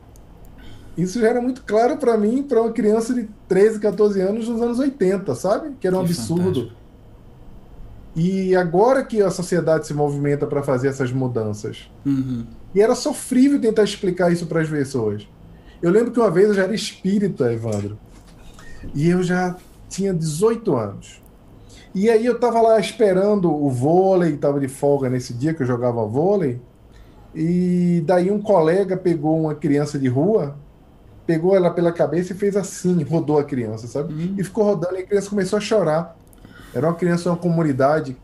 isso 0.98 1.20
já 1.20 1.28
era 1.28 1.42
muito 1.42 1.64
claro 1.64 1.98
para 1.98 2.18
mim, 2.18 2.44
para 2.44 2.62
uma 2.62 2.72
criança 2.72 3.14
de 3.14 3.28
13, 3.48 3.80
14 3.80 4.22
anos 4.22 4.48
nos 4.48 4.62
anos 4.62 4.80
80, 4.80 5.36
sabe? 5.36 5.76
Que 5.80 5.88
era 5.88 5.98
um 5.98 6.06
que 6.06 6.12
absurdo. 6.12 6.62
Fantástico. 6.62 6.86
E 8.16 8.56
agora 8.56 9.04
que 9.04 9.22
a 9.22 9.30
sociedade 9.30 9.86
se 9.86 9.94
movimenta 9.94 10.48
para 10.48 10.64
fazer 10.64 10.88
essas 10.88 11.12
mudanças. 11.12 11.92
Uhum. 12.06 12.46
E 12.74 12.82
era 12.82 12.96
sofrível 12.96 13.60
tentar 13.60 13.84
explicar 13.84 14.32
isso 14.32 14.46
para 14.46 14.62
as 14.62 14.70
pessoas. 14.70 15.28
Eu 15.82 15.92
lembro 15.92 16.12
que 16.12 16.20
uma 16.20 16.32
vez 16.32 16.48
eu 16.48 16.54
já 16.54 16.64
era 16.64 16.74
espírita, 16.74 17.52
Evandro. 17.52 17.98
E 18.94 19.10
eu 19.10 19.22
já 19.22 19.58
tinha 19.90 20.14
18 20.14 20.76
anos. 20.78 21.22
E 21.94 22.10
aí 22.10 22.26
eu 22.26 22.40
tava 22.40 22.62
lá 22.62 22.80
esperando 22.80 23.54
o 23.54 23.70
vôlei, 23.70 24.38
tava 24.38 24.62
de 24.62 24.68
folga 24.70 25.10
nesse 25.10 25.34
dia 25.34 25.54
que 25.54 25.64
eu 25.64 25.68
jogava 25.68 26.06
vôlei. 26.06 26.62
E 27.34 28.02
daí 28.06 28.32
um 28.32 28.42
colega 28.42 28.96
pegou 28.96 29.42
uma 29.42 29.56
criança 29.56 30.00
de 30.00 30.08
rua, 30.08 30.56
pegou 31.26 31.56
ela 31.56 31.72
pela 31.72 31.92
cabeça 31.92 32.34
e 32.34 32.36
fez 32.36 32.56
assim, 32.56 33.02
rodou 33.04 33.40
a 33.40 33.44
criança, 33.44 33.88
sabe? 33.88 34.14
Uhum. 34.14 34.36
E 34.38 34.44
ficou 34.44 34.64
rodando 34.64 34.96
e 34.96 35.00
a 35.00 35.06
criança 35.06 35.30
começou 35.30 35.58
a 35.58 35.62
chorar. 35.62 36.16
Era 36.74 36.88
uma 36.88 36.96
criança 36.96 37.24
de 37.24 37.30
uma 37.30 37.38
comunidade 37.38 38.18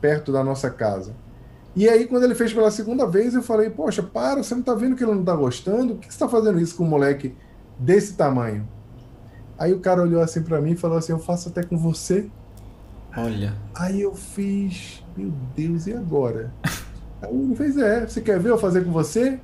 perto 0.00 0.32
da 0.32 0.42
nossa 0.42 0.70
casa. 0.70 1.14
E 1.76 1.88
aí, 1.88 2.06
quando 2.06 2.24
ele 2.24 2.34
fez 2.34 2.52
pela 2.52 2.70
segunda 2.70 3.06
vez, 3.06 3.34
eu 3.34 3.42
falei: 3.42 3.70
Poxa, 3.70 4.02
para, 4.02 4.42
você 4.42 4.54
não 4.54 4.62
tá 4.62 4.74
vendo 4.74 4.96
que 4.96 5.04
ele 5.04 5.14
não 5.14 5.24
tá 5.24 5.36
gostando? 5.36 5.94
Por 5.94 6.00
que 6.00 6.12
você 6.12 6.18
tá 6.18 6.28
fazendo 6.28 6.58
isso 6.58 6.76
com 6.76 6.84
um 6.84 6.88
moleque 6.88 7.36
desse 7.78 8.14
tamanho? 8.14 8.66
Aí 9.56 9.72
o 9.72 9.78
cara 9.78 10.02
olhou 10.02 10.20
assim 10.20 10.42
para 10.42 10.60
mim 10.60 10.72
e 10.72 10.76
falou 10.76 10.98
assim: 10.98 11.12
Eu 11.12 11.18
faço 11.18 11.48
até 11.48 11.62
com 11.62 11.76
você. 11.76 12.28
Olha. 13.16 13.54
Aí 13.74 14.00
eu 14.00 14.14
fiz: 14.14 15.04
Meu 15.16 15.32
Deus, 15.54 15.86
e 15.86 15.92
agora? 15.92 16.52
aí 17.22 17.34
ele 17.34 17.54
fez: 17.54 17.76
É, 17.76 18.06
você 18.06 18.20
quer 18.20 18.40
ver 18.40 18.50
eu 18.50 18.58
fazer 18.58 18.84
com 18.84 18.90
você? 18.90 19.38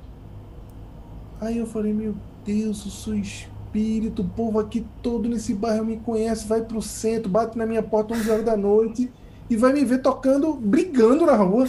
Aí 1.39 1.57
eu 1.57 1.65
falei: 1.65 1.93
Meu 1.93 2.13
Deus, 2.47 2.85
eu 2.85 2.91
sou 2.91 3.13
espírito, 3.13 4.21
o 4.21 4.29
povo 4.29 4.57
aqui 4.57 4.87
todo 5.03 5.27
nesse 5.27 5.53
bairro 5.53 5.83
me 5.83 5.97
conhece, 5.97 6.47
vai 6.47 6.61
pro 6.61 6.81
centro, 6.81 7.29
bate 7.29 7.57
na 7.57 7.65
minha 7.65 7.83
porta 7.83 8.13
11 8.13 8.31
horas 8.31 8.45
da 8.45 8.55
noite 8.55 9.11
e 9.49 9.57
vai 9.57 9.73
me 9.73 9.83
ver 9.83 10.01
tocando, 10.01 10.53
brigando 10.53 11.25
na 11.25 11.35
rua. 11.35 11.67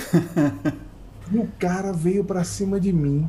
e 1.33 1.37
o 1.37 1.49
cara 1.59 1.93
veio 1.93 2.23
para 2.23 2.45
cima 2.45 2.79
de 2.79 2.93
mim. 2.93 3.29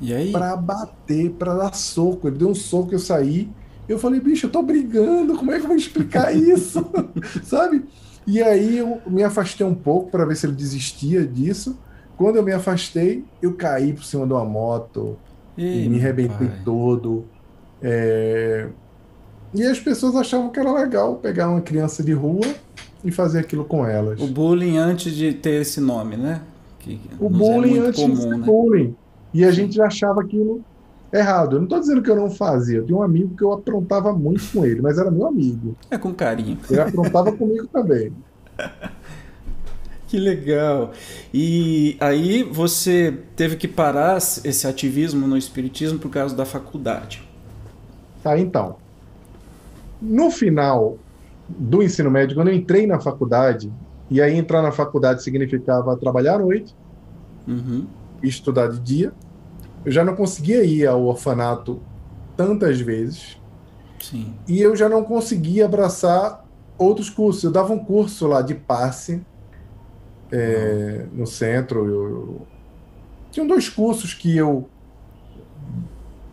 E 0.00 0.14
aí? 0.14 0.30
Pra 0.30 0.56
bater, 0.56 1.32
pra 1.32 1.52
dar 1.52 1.74
soco. 1.74 2.28
Ele 2.28 2.38
deu 2.38 2.50
um 2.50 2.54
soco, 2.54 2.94
eu 2.94 3.00
saí. 3.00 3.50
Eu 3.88 3.98
falei, 3.98 4.20
bicho, 4.20 4.46
eu 4.46 4.50
tô 4.52 4.62
brigando, 4.62 5.36
como 5.36 5.50
é 5.50 5.58
que 5.58 5.64
eu 5.64 5.68
vou 5.68 5.76
explicar 5.76 6.30
isso? 6.32 6.86
Sabe? 7.42 7.86
E 8.24 8.40
aí 8.40 8.78
eu 8.78 9.00
me 9.04 9.24
afastei 9.24 9.66
um 9.66 9.74
pouco 9.74 10.12
para 10.12 10.24
ver 10.24 10.36
se 10.36 10.46
ele 10.46 10.54
desistia 10.54 11.26
disso. 11.26 11.76
Quando 12.16 12.36
eu 12.36 12.42
me 12.44 12.52
afastei, 12.52 13.24
eu 13.42 13.54
caí 13.54 13.92
por 13.92 14.04
cima 14.04 14.24
de 14.28 14.32
uma 14.32 14.44
moto 14.44 15.18
E 15.64 15.88
me 15.88 15.98
arrebentei 15.98 16.48
pai. 16.48 16.60
todo. 16.64 17.24
É... 17.82 18.68
E 19.54 19.62
as 19.64 19.80
pessoas 19.80 20.14
achavam 20.14 20.50
que 20.50 20.60
era 20.60 20.72
legal 20.72 21.16
pegar 21.16 21.48
uma 21.48 21.60
criança 21.60 22.02
de 22.02 22.12
rua 22.12 22.46
e 23.04 23.10
fazer 23.10 23.40
aquilo 23.40 23.64
com 23.64 23.86
elas. 23.86 24.20
O 24.20 24.26
bullying 24.26 24.76
antes 24.76 25.12
de 25.12 25.32
ter 25.32 25.60
esse 25.60 25.80
nome, 25.80 26.16
né? 26.16 26.42
Que 26.78 27.00
o 27.18 27.26
é 27.26 27.28
bullying 27.28 27.78
é 27.78 27.80
antes 27.80 28.00
comum, 28.00 28.14
de 28.14 28.22
ser 28.22 28.28
né? 28.28 28.46
bullying. 28.46 28.96
E 29.34 29.44
a 29.44 29.50
gente 29.50 29.80
achava 29.80 30.20
aquilo 30.20 30.62
errado. 31.12 31.56
Eu 31.56 31.58
não 31.58 31.64
estou 31.64 31.80
dizendo 31.80 32.02
que 32.02 32.10
eu 32.10 32.16
não 32.16 32.30
fazia. 32.30 32.78
Eu 32.78 32.86
tinha 32.86 32.98
um 32.98 33.02
amigo 33.02 33.34
que 33.36 33.42
eu 33.42 33.52
aprontava 33.52 34.12
muito 34.12 34.44
com 34.52 34.64
ele, 34.64 34.80
mas 34.80 34.98
era 34.98 35.10
meu 35.10 35.26
amigo. 35.26 35.76
É 35.90 35.98
com 35.98 36.12
carinho. 36.14 36.58
Ele 36.70 36.80
aprontava 36.80 37.32
comigo 37.36 37.66
também. 37.68 38.12
Que 40.10 40.18
legal. 40.18 40.90
E 41.32 41.96
aí 42.00 42.42
você 42.42 43.16
teve 43.36 43.54
que 43.54 43.68
parar 43.68 44.16
esse 44.16 44.66
ativismo 44.66 45.24
no 45.24 45.36
espiritismo 45.36 46.00
por 46.00 46.10
causa 46.10 46.34
da 46.34 46.44
faculdade. 46.44 47.22
Tá, 48.20 48.36
então. 48.36 48.74
No 50.02 50.28
final 50.32 50.98
do 51.48 51.80
ensino 51.80 52.10
médio, 52.10 52.34
quando 52.34 52.48
eu 52.48 52.54
entrei 52.54 52.88
na 52.88 52.98
faculdade, 52.98 53.72
e 54.10 54.20
aí 54.20 54.34
entrar 54.34 54.62
na 54.62 54.72
faculdade 54.72 55.22
significava 55.22 55.96
trabalhar 55.96 56.34
à 56.34 56.38
noite 56.40 56.74
uhum. 57.46 57.86
e 58.20 58.26
estudar 58.26 58.66
de 58.66 58.80
dia, 58.80 59.12
eu 59.84 59.92
já 59.92 60.04
não 60.04 60.16
conseguia 60.16 60.64
ir 60.64 60.88
ao 60.88 61.04
orfanato 61.04 61.80
tantas 62.36 62.80
vezes. 62.80 63.40
Sim. 64.00 64.34
E 64.48 64.60
eu 64.60 64.74
já 64.74 64.88
não 64.88 65.04
conseguia 65.04 65.66
abraçar 65.66 66.44
outros 66.76 67.08
cursos. 67.08 67.44
Eu 67.44 67.52
dava 67.52 67.72
um 67.72 67.78
curso 67.78 68.26
lá 68.26 68.42
de 68.42 68.56
passe 68.56 69.24
é, 70.32 71.06
no 71.12 71.26
centro. 71.26 71.86
Eu, 71.86 72.08
eu... 72.08 72.46
Tinham 73.30 73.46
dois 73.46 73.68
cursos 73.68 74.14
que 74.14 74.36
eu 74.36 74.68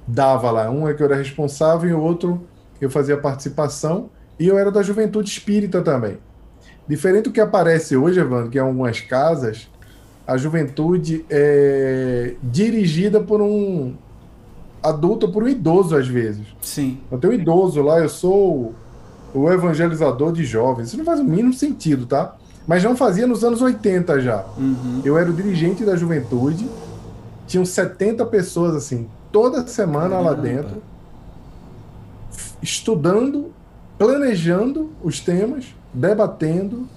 dava 0.08 0.52
lá. 0.52 0.70
Um 0.70 0.88
é 0.88 0.94
que 0.94 1.02
eu 1.02 1.06
era 1.06 1.16
responsável 1.16 1.90
e 1.90 1.94
o 1.94 2.02
outro 2.02 2.42
eu 2.80 2.90
fazia 2.90 3.18
participação. 3.18 4.10
E 4.40 4.48
eu 4.48 4.58
era 4.58 4.72
da 4.72 4.84
juventude 4.84 5.30
espírita 5.30 5.82
também. 5.82 6.18
Diferente 6.88 7.26
do 7.26 7.32
que 7.32 7.42
aparece 7.42 7.98
hoje, 7.98 8.20
Evandro, 8.20 8.50
que 8.50 8.58
em 8.58 8.62
algumas 8.62 9.02
casas, 9.02 9.68
a 10.26 10.38
juventude 10.38 11.26
é 11.30 12.36
dirigida 12.42 13.20
por 13.20 13.42
um 13.42 13.96
adulto 14.82 15.30
por 15.32 15.44
um 15.44 15.48
idoso, 15.48 15.96
às 15.96 16.08
vezes. 16.08 16.46
Sim. 16.62 17.00
Eu 17.12 17.18
tenho 17.18 17.34
um 17.34 17.36
idoso 17.36 17.82
lá, 17.82 18.00
eu 18.00 18.08
sou 18.10 18.74
o 19.34 19.52
evangelizador 19.52 20.32
de 20.32 20.46
jovens. 20.46 20.88
Isso 20.88 20.98
não 20.98 21.06
faz 21.06 21.20
o 21.20 21.24
mínimo 21.24 21.54
sentido, 21.54 22.06
tá? 22.06 22.38
Mas 22.68 22.84
não 22.84 22.98
fazia 22.98 23.26
nos 23.26 23.44
anos 23.46 23.62
80 23.62 24.20
já. 24.20 24.46
Uhum. 24.58 25.02
Eu 25.06 25.18
era 25.18 25.30
o 25.30 25.34
dirigente 25.34 25.86
da 25.86 25.96
juventude, 25.96 26.70
tinham 27.48 27.66
70 27.66 28.26
pessoas 28.26 28.76
assim, 28.76 29.08
toda 29.32 29.66
semana 29.66 30.10
Caramba. 30.10 30.30
lá 30.32 30.34
dentro, 30.36 30.84
estudando 32.62 33.54
planejando 33.98 34.92
os 35.04 35.20
temas, 35.20 35.74
debatendo, 35.94 36.88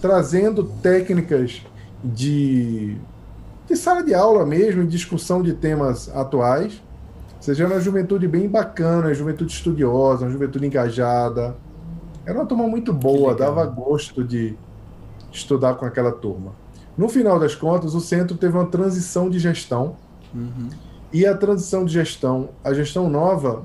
trazendo 0.00 0.64
técnicas 0.64 1.62
de, 2.02 2.96
de 3.66 3.76
sala 3.76 4.02
de 4.02 4.14
aula 4.14 4.46
mesmo, 4.46 4.86
discussão 4.86 5.42
de 5.42 5.52
temas 5.52 6.08
atuais. 6.14 6.80
Ou 7.36 7.42
seja, 7.42 7.64
era 7.64 7.74
uma 7.74 7.80
juventude 7.80 8.26
bem 8.26 8.48
bacana, 8.48 9.08
uma 9.08 9.14
juventude 9.14 9.52
estudiosa, 9.52 10.24
uma 10.24 10.30
juventude 10.30 10.66
engajada. 10.66 11.56
Era 12.24 12.38
uma 12.38 12.46
turma 12.46 12.66
muito 12.66 12.92
boa, 12.92 13.34
dava 13.34 13.64
gosto 13.66 14.24
de 14.24 14.56
estudar 15.38 15.74
com 15.74 15.84
aquela 15.84 16.12
turma. 16.12 16.52
No 16.96 17.08
final 17.08 17.38
das 17.38 17.54
contas, 17.54 17.94
o 17.94 18.00
centro 18.00 18.36
teve 18.36 18.56
uma 18.56 18.66
transição 18.66 19.30
de 19.30 19.38
gestão. 19.38 19.96
Uhum. 20.34 20.68
E 21.12 21.24
a 21.24 21.34
transição 21.34 21.84
de 21.84 21.92
gestão, 21.92 22.50
a 22.62 22.74
gestão 22.74 23.08
nova, 23.08 23.62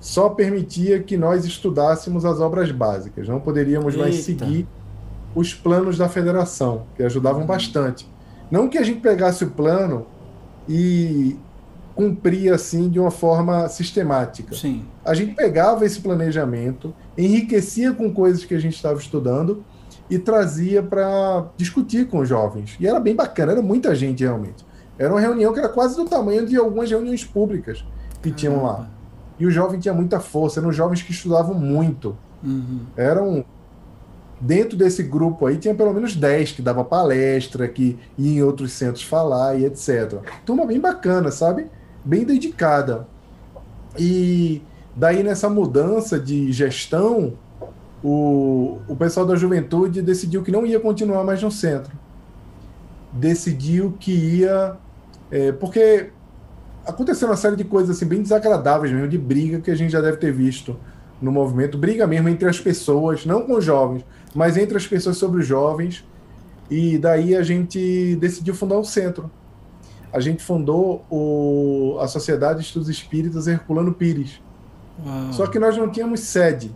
só 0.00 0.28
permitia 0.28 1.02
que 1.02 1.16
nós 1.16 1.44
estudássemos 1.44 2.24
as 2.24 2.40
obras 2.40 2.70
básicas. 2.70 3.28
Não 3.28 3.40
poderíamos 3.40 3.94
Eita. 3.94 4.04
mais 4.04 4.16
seguir 4.16 4.66
os 5.34 5.54
planos 5.54 5.96
da 5.96 6.08
federação, 6.08 6.86
que 6.96 7.02
ajudavam 7.02 7.42
uhum. 7.42 7.46
bastante. 7.46 8.08
Não 8.50 8.68
que 8.68 8.76
a 8.76 8.82
gente 8.82 9.00
pegasse 9.00 9.44
o 9.44 9.50
plano 9.50 10.06
e 10.68 11.36
cumpria 11.94 12.54
assim 12.54 12.88
de 12.88 12.98
uma 12.98 13.10
forma 13.10 13.68
sistemática. 13.68 14.54
Sim. 14.54 14.84
A 15.04 15.14
gente 15.14 15.34
pegava 15.34 15.84
esse 15.86 16.00
planejamento, 16.00 16.94
enriquecia 17.16 17.92
com 17.92 18.12
coisas 18.12 18.44
que 18.44 18.54
a 18.54 18.58
gente 18.58 18.74
estava 18.74 18.98
estudando 18.98 19.64
e 20.08 20.18
trazia 20.18 20.82
para 20.82 21.46
discutir 21.56 22.08
com 22.08 22.18
os 22.18 22.28
jovens. 22.28 22.76
E 22.78 22.86
era 22.86 23.00
bem 23.00 23.14
bacana, 23.14 23.52
era 23.52 23.62
muita 23.62 23.94
gente 23.94 24.22
realmente. 24.22 24.64
Era 24.98 25.12
uma 25.12 25.20
reunião 25.20 25.52
que 25.52 25.58
era 25.58 25.68
quase 25.68 25.96
do 25.96 26.04
tamanho 26.04 26.46
de 26.46 26.56
algumas 26.56 26.88
reuniões 26.88 27.24
públicas 27.24 27.84
que 28.22 28.30
Caramba. 28.30 28.36
tinham 28.36 28.62
lá. 28.62 28.88
E 29.38 29.46
o 29.46 29.50
jovem 29.50 29.80
tinha 29.80 29.92
muita 29.92 30.20
força, 30.20 30.60
eram 30.60 30.72
jovens 30.72 31.02
que 31.02 31.10
estudavam 31.10 31.54
muito. 31.54 32.16
Uhum. 32.42 32.80
Eram. 32.96 33.44
Dentro 34.40 34.76
desse 34.76 35.02
grupo 35.02 35.46
aí 35.46 35.56
tinha 35.56 35.74
pelo 35.74 35.94
menos 35.94 36.14
10 36.14 36.52
que 36.52 36.62
dava 36.62 36.84
palestra, 36.84 37.66
que 37.66 37.98
ia 38.18 38.38
em 38.38 38.42
outros 38.42 38.72
centros 38.72 39.02
falar 39.02 39.58
e 39.58 39.64
etc. 39.64 40.18
Turma 40.44 40.66
bem 40.66 40.78
bacana, 40.78 41.30
sabe? 41.30 41.66
Bem 42.04 42.24
dedicada. 42.24 43.06
E 43.98 44.60
daí 44.94 45.22
nessa 45.22 45.48
mudança 45.48 46.18
de 46.18 46.52
gestão, 46.52 47.34
o, 48.04 48.80
o 48.86 48.94
pessoal 48.94 49.24
da 49.24 49.34
juventude 49.34 50.02
decidiu 50.02 50.42
que 50.42 50.52
não 50.52 50.66
ia 50.66 50.78
continuar 50.78 51.24
mais 51.24 51.42
no 51.42 51.50
centro. 51.50 51.96
Decidiu 53.10 53.94
que 53.98 54.12
ia. 54.12 54.76
É, 55.30 55.52
porque 55.52 56.10
aconteceu 56.84 57.26
uma 57.26 57.36
série 57.36 57.56
de 57.56 57.64
coisas 57.64 57.96
assim 57.96 58.04
bem 58.04 58.20
desagradáveis 58.20 58.92
mesmo, 58.92 59.08
de 59.08 59.16
briga 59.16 59.58
que 59.58 59.70
a 59.70 59.74
gente 59.74 59.90
já 59.90 60.02
deve 60.02 60.18
ter 60.18 60.30
visto 60.30 60.76
no 61.18 61.32
movimento, 61.32 61.78
briga 61.78 62.06
mesmo 62.06 62.28
entre 62.28 62.46
as 62.46 62.60
pessoas, 62.60 63.24
não 63.24 63.46
com 63.46 63.54
os 63.54 63.64
jovens, 63.64 64.04
mas 64.34 64.58
entre 64.58 64.76
as 64.76 64.86
pessoas 64.86 65.16
sobre 65.16 65.40
os 65.40 65.46
jovens. 65.46 66.04
E 66.70 66.98
daí 66.98 67.34
a 67.34 67.42
gente 67.42 68.16
decidiu 68.16 68.54
fundar 68.54 68.76
o 68.76 68.84
centro. 68.84 69.30
A 70.12 70.20
gente 70.20 70.42
fundou 70.42 71.04
o, 71.10 71.96
a 72.00 72.06
Sociedade 72.06 72.60
de 72.60 72.66
Estudos 72.66 72.90
Espíritas 72.90 73.46
Herculano 73.46 73.94
Pires. 73.94 74.42
Uau. 75.04 75.32
Só 75.32 75.46
que 75.46 75.58
nós 75.58 75.76
não 75.76 75.90
tínhamos 75.90 76.20
sede. 76.20 76.70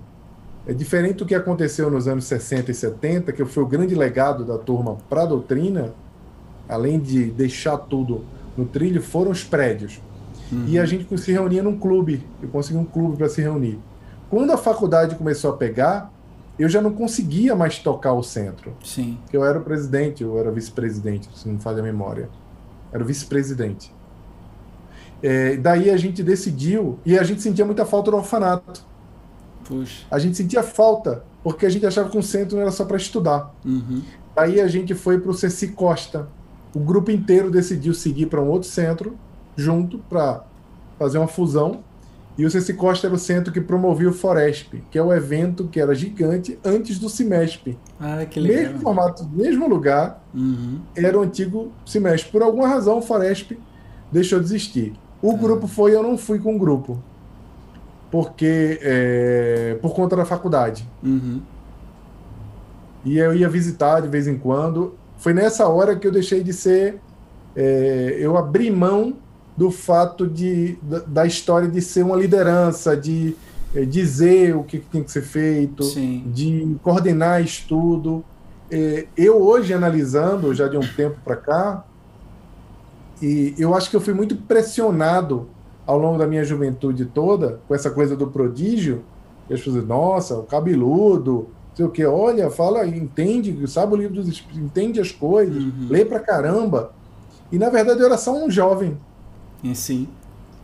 É 0.68 0.74
diferente 0.74 1.16
do 1.16 1.26
que 1.26 1.34
aconteceu 1.34 1.90
nos 1.90 2.06
anos 2.06 2.26
60 2.26 2.70
e 2.70 2.74
70, 2.74 3.32
que 3.32 3.42
foi 3.46 3.62
o 3.62 3.66
grande 3.66 3.94
legado 3.94 4.44
da 4.44 4.58
turma 4.58 4.98
para 5.08 5.22
a 5.22 5.26
doutrina, 5.26 5.94
além 6.68 7.00
de 7.00 7.30
deixar 7.30 7.78
tudo 7.78 8.22
no 8.54 8.66
trilho 8.66 9.00
foram 9.00 9.30
os 9.30 9.42
prédios. 9.42 9.98
Uhum. 10.52 10.66
E 10.66 10.78
a 10.78 10.84
gente 10.84 11.16
se 11.16 11.32
reunia 11.32 11.62
num 11.62 11.78
clube. 11.78 12.22
Eu 12.42 12.50
consegui 12.50 12.78
um 12.78 12.84
clube 12.84 13.16
para 13.16 13.30
se 13.30 13.40
reunir. 13.40 13.78
Quando 14.28 14.52
a 14.52 14.58
faculdade 14.58 15.14
começou 15.14 15.52
a 15.52 15.56
pegar, 15.56 16.12
eu 16.58 16.68
já 16.68 16.82
não 16.82 16.92
conseguia 16.92 17.54
mais 17.54 17.78
tocar 17.78 18.12
o 18.12 18.22
centro. 18.22 18.74
Sim. 18.84 19.16
Eu 19.32 19.44
era 19.44 19.58
o 19.58 19.62
presidente, 19.62 20.22
eu 20.22 20.38
era 20.38 20.50
vice-presidente, 20.50 21.30
se 21.34 21.48
não 21.48 21.58
falha 21.58 21.80
a 21.80 21.82
memória. 21.82 22.28
Era 22.92 23.02
o 23.02 23.06
vice-presidente. 23.06 23.94
É, 25.22 25.56
daí 25.56 25.88
a 25.88 25.96
gente 25.96 26.22
decidiu, 26.22 26.98
e 27.06 27.18
a 27.18 27.22
gente 27.22 27.40
sentia 27.40 27.64
muita 27.64 27.86
falta 27.86 28.10
do 28.10 28.16
orfanato. 28.18 28.87
Puxa. 29.68 30.06
A 30.10 30.18
gente 30.18 30.36
sentia 30.36 30.62
falta, 30.62 31.22
porque 31.44 31.66
a 31.66 31.68
gente 31.68 31.84
achava 31.84 32.08
que 32.08 32.16
um 32.16 32.22
centro 32.22 32.56
não 32.56 32.62
era 32.62 32.72
só 32.72 32.86
para 32.86 32.96
estudar. 32.96 33.54
Uhum. 33.64 34.02
Daí 34.34 34.60
a 34.60 34.66
gente 34.66 34.94
foi 34.94 35.20
para 35.20 35.30
o 35.30 35.34
Ceci 35.34 35.68
Costa. 35.68 36.26
O 36.74 36.80
grupo 36.80 37.10
inteiro 37.10 37.50
decidiu 37.50 37.92
seguir 37.92 38.26
para 38.26 38.40
um 38.40 38.48
outro 38.48 38.68
centro, 38.68 39.16
junto, 39.56 39.98
para 39.98 40.44
fazer 40.98 41.18
uma 41.18 41.28
fusão. 41.28 41.84
E 42.38 42.46
o 42.46 42.50
Ceci 42.50 42.72
Costa 42.72 43.08
era 43.08 43.14
o 43.14 43.18
centro 43.18 43.52
que 43.52 43.60
promovia 43.60 44.08
o 44.08 44.12
Foresp, 44.12 44.80
que 44.90 44.96
é 44.96 45.02
o 45.02 45.12
evento 45.12 45.66
que 45.66 45.80
era 45.80 45.92
gigante 45.94 46.58
antes 46.64 46.98
do 46.98 47.08
Cimesp. 47.08 47.76
Ah, 48.00 48.24
que 48.24 48.38
legal. 48.38 48.62
Mesmo 48.62 48.80
formato, 48.80 49.28
mesmo 49.28 49.68
lugar, 49.68 50.24
uhum. 50.32 50.80
era 50.96 51.18
o 51.18 51.22
antigo 51.22 51.72
Cimesp. 51.84 52.30
Por 52.30 52.42
alguma 52.42 52.68
razão, 52.68 52.98
o 52.98 53.02
Foresp 53.02 53.58
deixou 54.10 54.38
de 54.38 54.46
existir. 54.46 54.94
O 55.20 55.32
ah. 55.32 55.34
grupo 55.34 55.66
foi, 55.66 55.94
eu 55.94 56.02
não 56.02 56.16
fui 56.16 56.38
com 56.38 56.54
o 56.54 56.58
grupo. 56.58 57.02
Porque. 58.10 58.78
É, 58.82 59.78
por 59.80 59.94
conta 59.94 60.16
da 60.16 60.24
faculdade. 60.24 60.88
Uhum. 61.02 61.42
E 63.04 63.18
eu 63.18 63.34
ia 63.34 63.48
visitar 63.48 64.00
de 64.00 64.08
vez 64.08 64.26
em 64.26 64.36
quando. 64.36 64.94
Foi 65.18 65.32
nessa 65.32 65.68
hora 65.68 65.96
que 65.96 66.06
eu 66.06 66.12
deixei 66.12 66.42
de 66.42 66.52
ser. 66.52 67.00
É, 67.56 68.16
eu 68.18 68.36
abri 68.36 68.70
mão 68.70 69.16
do 69.56 69.70
fato 69.70 70.26
de, 70.26 70.78
da, 70.80 70.98
da 71.00 71.26
história 71.26 71.66
de 71.66 71.82
ser 71.82 72.04
uma 72.04 72.14
liderança, 72.14 72.96
de 72.96 73.34
é, 73.74 73.84
dizer 73.84 74.54
o 74.54 74.62
que, 74.62 74.78
que, 74.78 74.86
tem 74.86 75.02
que 75.02 75.10
ser 75.10 75.22
feito, 75.22 75.82
Sim. 75.82 76.22
de 76.26 76.76
coordenar 76.82 77.42
estudo. 77.42 78.24
É, 78.70 79.06
eu 79.16 79.42
hoje 79.42 79.74
analisando, 79.74 80.54
já 80.54 80.68
de 80.68 80.76
um 80.76 80.86
tempo 80.94 81.18
para 81.24 81.34
cá, 81.34 81.84
e 83.20 83.54
eu 83.58 83.74
acho 83.74 83.90
que 83.90 83.96
eu 83.96 84.00
fui 84.00 84.14
muito 84.14 84.36
pressionado 84.36 85.48
ao 85.88 85.96
longo 85.96 86.18
da 86.18 86.26
minha 86.26 86.44
juventude 86.44 87.06
toda 87.06 87.60
com 87.66 87.74
essa 87.74 87.90
coisa 87.90 88.14
do 88.14 88.26
prodígio. 88.26 89.02
E 89.48 89.54
as 89.54 89.60
pessoas, 89.60 89.86
nossa, 89.86 90.36
o 90.36 90.42
cabeludo, 90.42 91.48
sei 91.74 91.86
o 91.86 91.88
que, 91.88 92.04
olha, 92.04 92.50
fala, 92.50 92.86
entende, 92.86 93.66
sabe 93.66 93.94
o 93.94 93.96
livro 93.96 94.16
dos 94.16 94.28
espíritos, 94.28 94.62
entende 94.62 95.00
as 95.00 95.10
coisas, 95.10 95.62
uhum. 95.62 95.86
lê 95.88 96.04
pra 96.04 96.20
caramba. 96.20 96.92
E 97.50 97.58
na 97.58 97.70
verdade 97.70 98.00
eu 98.00 98.06
era 98.06 98.18
só 98.18 98.34
um 98.34 98.50
jovem 98.50 98.98
e 99.64 99.74
sim. 99.74 100.06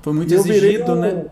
Foi 0.02 0.12
muito 0.12 0.34
exigido, 0.34 0.92
um... 0.92 0.96
né? 0.96 1.26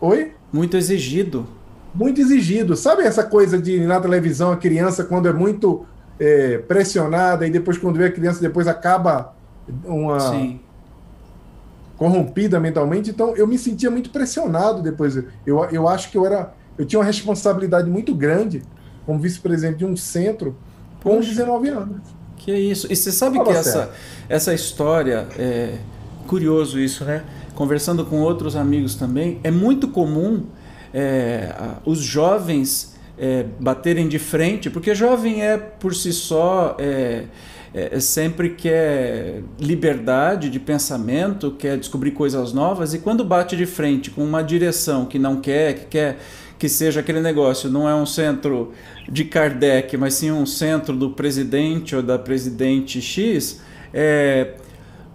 Oi? 0.00 0.32
Muito 0.50 0.76
exigido. 0.78 1.46
Muito 1.94 2.18
exigido. 2.18 2.74
Sabe 2.74 3.02
essa 3.02 3.22
coisa 3.22 3.60
de 3.60 3.80
na 3.80 4.00
televisão 4.00 4.50
a 4.50 4.56
criança 4.56 5.04
quando 5.04 5.28
é 5.28 5.32
muito 5.34 5.84
é, 6.18 6.56
pressionada 6.56 7.46
e 7.46 7.50
depois 7.50 7.76
quando 7.76 7.96
vê 7.96 8.06
a 8.06 8.10
criança 8.10 8.40
depois 8.40 8.66
acaba 8.66 9.34
uma 9.84 10.18
Sim. 10.18 10.60
Corrompida 12.02 12.58
mentalmente. 12.58 13.10
Então 13.10 13.36
eu 13.36 13.46
me 13.46 13.56
sentia 13.56 13.88
muito 13.88 14.10
pressionado 14.10 14.82
depois. 14.82 15.16
Eu, 15.46 15.64
eu 15.70 15.86
acho 15.86 16.10
que 16.10 16.18
eu 16.18 16.26
era 16.26 16.52
eu 16.76 16.84
tinha 16.84 16.98
uma 16.98 17.04
responsabilidade 17.04 17.88
muito 17.88 18.12
grande 18.12 18.62
como 19.06 19.20
vice-presidente 19.20 19.78
de 19.78 19.84
um 19.84 19.96
centro 19.96 20.56
com 21.00 21.16
Poxa, 21.16 21.28
19 21.28 21.68
anos. 21.68 22.00
Que 22.38 22.50
é 22.50 22.58
isso. 22.58 22.92
E 22.92 22.96
você 22.96 23.12
sabe 23.12 23.36
Fala 23.36 23.52
que 23.52 23.56
essa, 23.56 23.92
essa 24.28 24.52
história 24.52 25.28
é, 25.38 25.78
curioso 26.26 26.80
isso, 26.80 27.04
né? 27.04 27.22
Conversando 27.54 28.04
com 28.04 28.20
outros 28.20 28.56
amigos 28.56 28.96
também, 28.96 29.38
é 29.44 29.50
muito 29.52 29.86
comum 29.86 30.46
é, 30.92 31.54
os 31.84 32.00
jovens 32.00 32.96
é, 33.16 33.46
baterem 33.60 34.08
de 34.08 34.18
frente, 34.18 34.70
porque 34.70 34.92
jovem 34.92 35.40
é 35.42 35.56
por 35.56 35.94
si 35.94 36.12
só 36.12 36.76
é, 36.80 37.26
é, 37.74 37.98
sempre 38.00 38.50
quer 38.50 39.42
liberdade 39.58 40.50
de 40.50 40.60
pensamento, 40.60 41.52
quer 41.52 41.78
descobrir 41.78 42.10
coisas 42.10 42.52
novas, 42.52 42.94
e 42.94 42.98
quando 42.98 43.24
bate 43.24 43.56
de 43.56 43.66
frente 43.66 44.10
com 44.10 44.22
uma 44.24 44.42
direção 44.42 45.06
que 45.06 45.18
não 45.18 45.40
quer, 45.40 45.74
que 45.74 45.84
quer 45.86 46.18
que 46.58 46.68
seja 46.68 47.00
aquele 47.00 47.20
negócio, 47.20 47.68
não 47.68 47.88
é 47.88 47.94
um 47.94 48.06
centro 48.06 48.70
de 49.10 49.24
Kardec, 49.24 49.96
mas 49.96 50.14
sim 50.14 50.30
um 50.30 50.46
centro 50.46 50.94
do 50.94 51.10
presidente 51.10 51.96
ou 51.96 52.02
da 52.02 52.16
presidente 52.16 53.02
X, 53.02 53.60
é, 53.92 54.52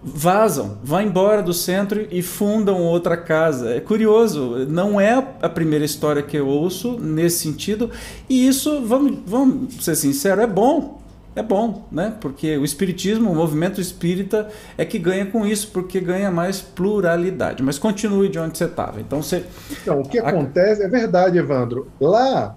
vazam, 0.04 0.76
vão 0.84 1.00
embora 1.00 1.42
do 1.42 1.54
centro 1.54 2.06
e 2.10 2.20
fundam 2.20 2.82
outra 2.82 3.16
casa. 3.16 3.70
É 3.70 3.80
curioso, 3.80 4.66
não 4.68 5.00
é 5.00 5.14
a 5.40 5.48
primeira 5.48 5.86
história 5.86 6.22
que 6.22 6.36
eu 6.36 6.46
ouço 6.46 6.98
nesse 6.98 7.38
sentido, 7.38 7.90
e 8.28 8.46
isso, 8.46 8.82
vamos, 8.84 9.18
vamos 9.26 9.82
ser 9.82 9.94
sinceros, 9.94 10.44
é 10.44 10.46
bom. 10.46 10.97
É 11.38 11.42
bom, 11.42 11.86
né? 11.90 12.14
Porque 12.20 12.56
o 12.56 12.64
espiritismo, 12.64 13.30
o 13.30 13.34
movimento 13.34 13.80
espírita 13.80 14.48
é 14.76 14.84
que 14.84 14.98
ganha 14.98 15.26
com 15.26 15.46
isso, 15.46 15.70
porque 15.72 16.00
ganha 16.00 16.30
mais 16.30 16.60
pluralidade. 16.60 17.62
Mas 17.62 17.78
continue 17.78 18.28
de 18.28 18.38
onde 18.38 18.58
você 18.58 18.64
estava. 18.64 19.00
Então, 19.00 19.22
você... 19.22 19.44
então, 19.70 20.00
o 20.00 20.08
que 20.08 20.18
acontece 20.18 20.82
é 20.82 20.88
verdade, 20.88 21.38
Evandro. 21.38 21.86
Lá 22.00 22.56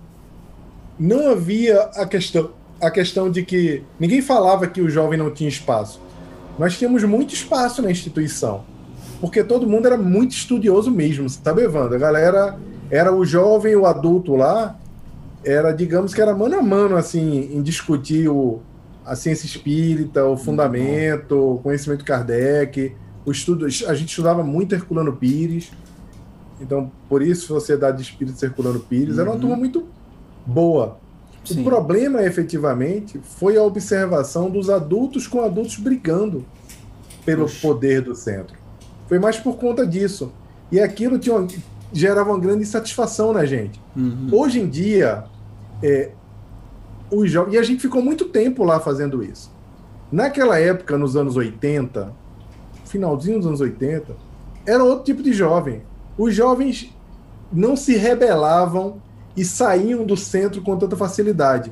não 0.99 1.31
havia 1.31 1.81
a 1.95 2.05
questão, 2.05 2.51
a 2.81 2.89
questão 2.89 3.29
de 3.29 3.43
que 3.43 3.83
ninguém 3.99 4.21
falava 4.21 4.65
que 4.67 4.81
o 4.81 4.89
jovem 4.89 5.17
não 5.17 5.31
tinha 5.31 5.49
espaço 5.49 6.01
nós 6.57 6.77
tínhamos 6.77 7.03
muito 7.03 7.33
espaço 7.33 7.81
na 7.81 7.89
instituição. 7.89 8.63
Porque 9.19 9.43
todo 9.43 9.67
mundo 9.67 9.87
era 9.87 9.97
muito 9.97 10.31
estudioso 10.31 10.91
mesmo, 10.91 11.29
sabe, 11.29 11.63
Evandro? 11.63 11.95
A 11.95 11.99
galera 11.99 12.57
era 12.89 13.13
o 13.13 13.23
jovem, 13.23 13.75
o 13.75 13.85
adulto 13.85 14.35
lá, 14.35 14.77
era, 15.43 15.71
digamos 15.71 16.13
que 16.13 16.21
era 16.21 16.35
mano 16.35 16.57
a 16.57 16.61
mano, 16.61 16.95
assim, 16.95 17.49
em 17.51 17.61
discutir 17.61 18.27
o, 18.27 18.59
a 19.05 19.15
ciência 19.15 19.45
espírita, 19.45 20.25
o 20.25 20.37
fundamento, 20.37 21.55
o 21.55 21.57
conhecimento 21.59 22.05
Kardec, 22.05 22.95
o 23.25 23.31
estudo, 23.31 23.65
a 23.65 23.93
gente 23.93 24.09
estudava 24.09 24.43
muito 24.43 24.73
Herculano 24.73 25.13
Pires, 25.13 25.71
então 26.59 26.91
por 27.09 27.21
isso 27.21 27.47
Sociedade 27.47 27.97
de 27.97 28.03
Espírito 28.03 28.43
Herculano 28.43 28.79
Pires, 28.79 29.15
uhum. 29.15 29.21
era 29.21 29.29
uma 29.29 29.35
uhum. 29.35 29.41
turma 29.41 29.55
muito 29.55 29.87
boa. 30.45 30.97
Sim. 31.43 31.61
O 31.61 31.63
problema, 31.63 32.21
efetivamente, 32.23 33.19
foi 33.23 33.57
a 33.57 33.63
observação 33.63 34.49
dos 34.49 34.69
adultos 34.69 35.25
com 35.25 35.41
adultos 35.41 35.77
brigando 35.77 36.45
pelo 37.25 37.45
Oxi. 37.45 37.61
poder 37.61 38.01
do 38.01 38.15
centro. 38.15 38.55
Foi 39.07 39.17
mais 39.17 39.37
por 39.37 39.57
conta 39.57 39.85
disso. 39.85 40.31
E 40.71 40.79
aquilo 40.79 41.17
tinha 41.17 41.35
gerava 41.91 42.29
uma 42.29 42.39
grande 42.39 42.61
insatisfação 42.61 43.33
na 43.33 43.45
gente. 43.45 43.81
Uhum. 43.95 44.29
Hoje 44.31 44.61
em 44.61 44.69
dia, 44.69 45.25
é, 45.83 46.11
os 47.11 47.29
jovens. 47.29 47.53
E 47.53 47.57
a 47.57 47.63
gente 47.63 47.81
ficou 47.81 48.01
muito 48.01 48.25
tempo 48.25 48.63
lá 48.63 48.79
fazendo 48.79 49.23
isso. 49.23 49.51
Naquela 50.11 50.57
época, 50.57 50.97
nos 50.97 51.15
anos 51.15 51.35
80, 51.35 52.13
finalzinho 52.85 53.37
dos 53.37 53.47
anos 53.47 53.61
80, 53.61 54.15
era 54.65 54.83
outro 54.83 55.05
tipo 55.05 55.21
de 55.21 55.33
jovem. 55.33 55.83
Os 56.17 56.33
jovens 56.33 56.93
não 57.51 57.75
se 57.75 57.95
rebelavam 57.95 59.01
e 59.35 59.43
saíam 59.45 60.05
do 60.05 60.17
centro 60.17 60.61
com 60.61 60.77
tanta 60.77 60.95
facilidade. 60.95 61.71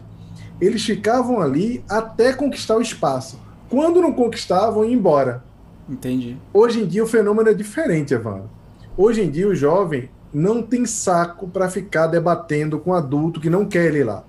Eles 0.60 0.84
ficavam 0.84 1.42
ali 1.42 1.84
até 1.88 2.34
conquistar 2.34 2.78
o 2.78 2.82
espaço. 2.82 3.40
Quando 3.70 4.02
não 4.02 4.12
conquistavam, 4.12 4.84
iam 4.84 4.94
embora. 4.94 5.44
Entendi. 5.88 6.38
Hoje 6.54 6.82
em 6.82 6.86
dia 6.86 7.04
o 7.04 7.08
fenômeno 7.08 7.50
é 7.50 7.54
diferente, 7.54 8.14
Evandro. 8.14 8.50
Hoje 8.98 9.22
em 9.22 9.30
dia 9.30 9.48
o 9.48 9.56
jovem 9.56 10.10
não 10.34 10.62
tem 10.62 10.86
saco 10.86 11.48
para 11.48 11.70
ficar 11.70 12.08
debatendo 12.08 12.80
com 12.80 12.94
adulto 12.94 13.40
que 13.40 13.50
não 13.50 13.66
quer 13.66 13.86
ele 13.86 14.04
lá. 14.04 14.24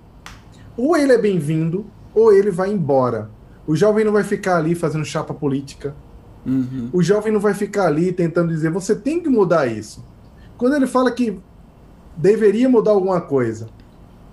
Ou 0.81 0.97
ele 0.97 1.13
é 1.13 1.19
bem-vindo, 1.19 1.85
ou 2.15 2.33
ele 2.33 2.51
vai 2.51 2.73
embora. 2.73 3.29
O 3.67 3.77
jovem 3.77 4.03
não 4.03 4.13
vai 4.13 4.25
ficar 4.25 4.57
ali 4.57 4.75
fazendo 4.75 5.05
chapa 5.05 5.35
política. 5.35 5.95
Uhum. 6.47 6.89
O 6.91 7.03
jovem 7.03 7.31
não 7.31 7.39
vai 7.39 7.53
ficar 7.53 7.87
ali 7.87 8.11
tentando 8.13 8.49
dizer 8.49 8.71
você 8.71 8.95
tem 8.95 9.23
que 9.23 9.29
mudar 9.29 9.67
isso. 9.67 10.03
Quando 10.57 10.77
ele 10.77 10.87
fala 10.87 11.11
que 11.11 11.39
deveria 12.17 12.67
mudar 12.67 12.93
alguma 12.93 13.21
coisa 13.21 13.69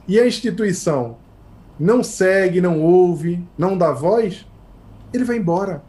e 0.08 0.18
a 0.18 0.26
instituição 0.26 1.18
não 1.78 2.02
segue, 2.02 2.62
não 2.62 2.82
ouve, 2.82 3.46
não 3.58 3.78
dá 3.78 3.92
voz, 3.92 4.48
ele 5.14 5.26
vai 5.26 5.36
embora. 5.36 5.84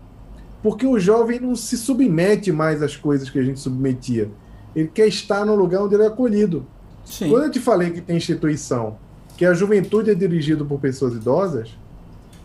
Porque 0.61 0.85
o 0.85 0.99
jovem 0.99 1.38
não 1.38 1.55
se 1.55 1.79
submete 1.79 2.51
mais 2.51 2.83
às 2.83 2.97
coisas 2.97 3.31
que 3.31 3.38
a 3.38 3.44
gente 3.44 3.61
submetia. 3.61 4.29
Ele 4.75 4.88
quer 4.88 5.07
estar 5.07 5.44
no 5.44 5.55
lugar 5.55 5.85
onde 5.85 5.94
ele 5.94 6.03
é 6.03 6.09
acolhido. 6.09 6.66
Sim. 7.05 7.31
Quando 7.31 7.44
eu 7.44 7.51
te 7.53 7.61
falei 7.61 7.92
que 7.92 8.01
tem 8.01 8.16
instituição, 8.16 8.99
que 9.38 9.46
a 9.46 9.55
juventude 9.55 10.11
é 10.11 10.14
dirigida 10.14 10.64
por 10.64 10.81
pessoas 10.81 11.14
idosas, 11.14 11.70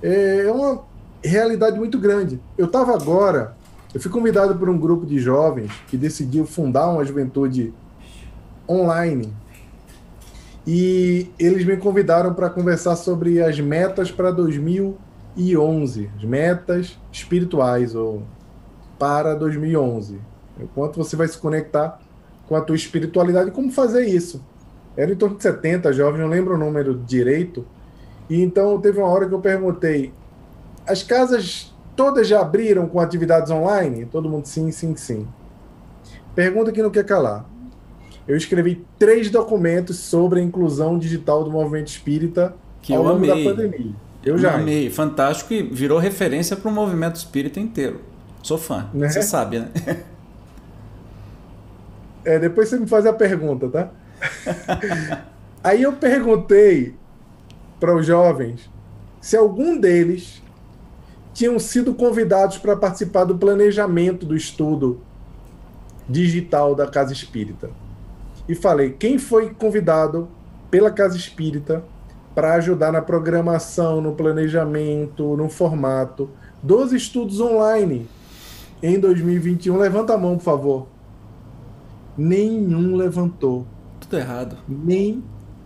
é 0.02 0.50
uma 0.52 0.84
realidade 1.24 1.76
muito 1.80 1.98
grande. 1.98 2.40
Eu 2.56 2.68
estava 2.68 2.94
agora, 2.94 3.58
eu 3.92 4.00
fui 4.00 4.12
convidado 4.12 4.56
por 4.56 4.70
um 4.70 4.78
grupo 4.78 5.04
de 5.04 5.18
jovens 5.18 5.72
que 5.88 5.98
decidiu 5.98 6.46
fundar 6.46 6.88
uma 6.92 7.04
juventude 7.04 7.74
online 8.70 9.34
e 10.68 11.32
eles 11.40 11.66
me 11.66 11.78
convidaram 11.78 12.32
para 12.32 12.48
conversar 12.48 12.96
sobre 12.96 13.42
as 13.42 13.60
metas 13.60 14.12
para 14.12 14.30
2011, 14.30 16.12
as 16.16 16.24
metas 16.24 17.00
espirituais 17.12 17.96
ou 17.96 18.22
para 19.00 19.34
2011. 19.34 20.20
O 20.60 20.68
quanto 20.68 20.98
você 20.98 21.16
vai 21.16 21.28
se 21.28 21.40
conectar 21.40 22.00
com 22.48 22.56
a 22.56 22.62
tua 22.62 22.76
espiritualidade, 22.76 23.50
como 23.50 23.72
fazer 23.72 24.06
isso. 24.06 24.40
Era 24.96 25.12
em 25.12 25.16
torno 25.16 25.38
de 25.38 25.44
70 25.44 25.92
jovens, 25.94 26.22
não 26.22 26.28
lembro 26.28 26.56
o 26.56 26.58
número 26.58 26.96
direito. 26.96 27.66
E 28.30 28.42
então 28.42 28.80
teve 28.80 29.00
uma 29.00 29.08
hora 29.08 29.28
que 29.28 29.34
eu 29.34 29.40
perguntei: 29.40 30.14
as 30.88 31.04
casas 31.04 31.74
todas 31.96 32.28
já 32.28 32.42
abriram 32.42 32.88
com 32.88 33.00
atividades 33.00 33.52
online? 33.52 34.06
Todo 34.06 34.30
mundo 34.30 34.46
sim, 34.46 34.72
sim, 34.72 34.96
sim. 34.96 35.28
Pergunta 36.36 36.72
que 36.72 36.82
não 36.82 36.90
quer 36.90 37.06
calar. 37.06 37.46
Eu 38.28 38.38
escrevi 38.38 38.86
três 38.98 39.30
documentos 39.30 39.98
sobre 39.98 40.40
a 40.40 40.44
inclusão 40.44 40.98
digital 40.98 41.44
do 41.44 41.52
movimento 41.52 41.88
espírita 41.88 42.56
que 42.82 42.94
ao 42.94 43.04
longo 43.04 43.18
amei. 43.18 43.44
da 43.44 43.52
pandemia. 43.52 43.94
Eu 44.24 44.38
já 44.38 44.56
amei, 44.56 44.90
fantástico 44.90 45.54
e 45.54 45.62
virou 45.62 46.00
referência 46.00 46.56
para 46.56 46.70
o 46.70 46.74
movimento 46.74 47.18
espírita 47.18 47.60
inteiro. 47.60 48.00
Sou 48.42 48.58
fã, 48.58 48.90
né? 48.94 49.10
você 49.10 49.22
sabe, 49.22 49.60
né? 49.60 49.70
É, 52.26 52.40
depois 52.40 52.70
você 52.70 52.80
me 52.80 52.88
faz 52.88 53.06
a 53.06 53.12
pergunta, 53.12 53.68
tá? 53.68 53.92
Aí 55.64 55.84
eu 55.84 55.94
perguntei 55.94 56.96
para 57.80 57.96
os 57.96 58.06
jovens 58.06 58.70
se 59.22 59.38
algum 59.38 59.78
deles 59.78 60.42
tinham 61.34 61.58
sido 61.58 61.94
convidados 61.94 62.58
para 62.58 62.76
participar 62.76 63.24
do 63.24 63.38
planejamento 63.38 64.26
do 64.26 64.36
estudo 64.36 65.02
digital 66.08 66.76
da 66.76 66.88
Casa 66.88 67.14
Espírita. 67.14 67.72
E 68.48 68.54
falei: 68.54 68.92
quem 68.92 69.18
foi 69.18 69.54
convidado 69.54 70.28
pela 70.70 70.92
Casa 70.92 71.18
Espírita 71.18 71.84
para 72.36 72.56
ajudar 72.56 72.92
na 72.92 73.02
programação, 73.02 74.02
no 74.02 74.14
planejamento, 74.14 75.36
no 75.38 75.50
formato 75.50 76.30
dos 76.62 76.92
estudos 76.92 77.40
online 77.40 78.08
em 78.82 79.00
2021? 79.00 79.78
Levanta 79.78 80.14
a 80.14 80.18
mão, 80.18 80.38
por 80.38 80.44
favor. 80.44 80.88
Nenhum 82.18 82.96
levantou. 82.96 83.66
Tudo 84.14 84.22
errado. 84.22 84.58
Nem 84.70 85.24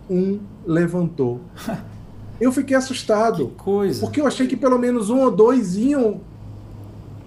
um 0.08 0.40
levantou. 0.66 1.42
Eu 2.40 2.50
fiquei 2.50 2.74
assustado. 2.74 3.48
Que 3.48 3.54
coisa. 3.56 4.00
Porque 4.00 4.20
eu 4.20 4.26
achei 4.26 4.46
que 4.46 4.56
pelo 4.56 4.78
menos 4.78 5.10
um 5.10 5.18
ou 5.18 5.30
dois 5.30 5.76
iam 5.76 6.20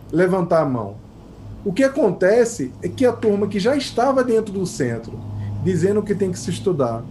levantar 0.10 0.62
a 0.62 0.66
mão. 0.66 0.96
O 1.66 1.74
que 1.74 1.84
acontece 1.84 2.72
é 2.82 2.88
que 2.88 3.06
a 3.06 3.12
turma 3.12 3.48
que 3.48 3.60
já 3.60 3.76
estava 3.76 4.24
dentro 4.24 4.54
do 4.54 4.66
centro, 4.66 5.20
dizendo 5.66 6.02
que 6.02 6.16
tem 6.16 6.32
que 6.32 6.40
se 6.40 6.50
estudar, 6.50 7.04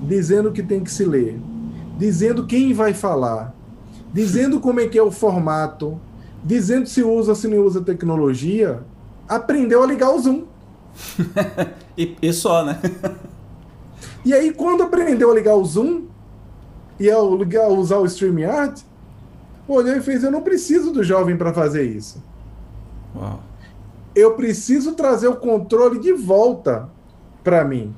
dizendo 0.00 0.52
que 0.52 0.62
tem 0.62 0.84
que 0.84 0.92
se 0.92 1.04
ler, 1.04 1.40
dizendo 1.98 2.46
quem 2.46 2.72
vai 2.72 2.94
falar, 2.94 3.52
dizendo 4.14 4.60
como 4.60 4.78
é 4.78 4.86
que 4.86 4.96
é 4.96 5.02
o 5.02 5.10
formato, 5.10 6.00
dizendo 6.44 6.86
se 6.88 7.02
usa, 7.02 7.34
se 7.34 7.48
não 7.48 7.58
usa 7.58 7.80
tecnologia, 7.80 8.80
aprendeu 9.28 9.82
a 9.82 9.86
ligar 9.86 10.14
o 10.14 10.20
Zoom. 10.20 10.44
e, 11.98 12.16
e, 12.22 12.32
só, 12.32 12.64
né? 12.64 12.78
e 14.24 14.34
aí, 14.34 14.52
quando 14.52 14.82
aprendeu 14.82 15.30
a 15.30 15.34
ligar 15.34 15.54
o 15.54 15.64
Zoom 15.64 16.04
e 16.98 17.10
a 17.10 17.18
usar 17.18 17.98
o 17.98 18.06
StreamYard, 18.06 18.84
olhou 19.66 19.96
e 19.96 20.00
fez: 20.00 20.22
Eu 20.22 20.30
não 20.30 20.42
preciso 20.42 20.92
do 20.92 21.02
jovem 21.02 21.36
para 21.36 21.52
fazer 21.52 21.84
isso. 21.84 22.22
Uau. 23.16 23.40
Eu 24.14 24.34
preciso 24.34 24.94
trazer 24.94 25.28
o 25.28 25.36
controle 25.36 25.98
de 26.00 26.12
volta 26.12 26.88
para 27.42 27.64
mim, 27.64 27.94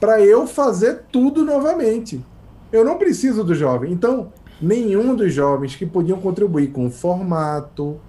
para 0.00 0.20
eu 0.20 0.46
fazer 0.46 1.04
tudo 1.12 1.44
novamente. 1.44 2.24
Eu 2.72 2.84
não 2.84 2.96
preciso 2.96 3.44
do 3.44 3.54
jovem. 3.54 3.92
Então, 3.92 4.32
nenhum 4.60 5.14
dos 5.14 5.32
jovens 5.32 5.76
que 5.76 5.84
podiam 5.84 6.18
contribuir 6.20 6.72
com 6.72 6.86
o 6.86 6.90
formato, 6.90 8.00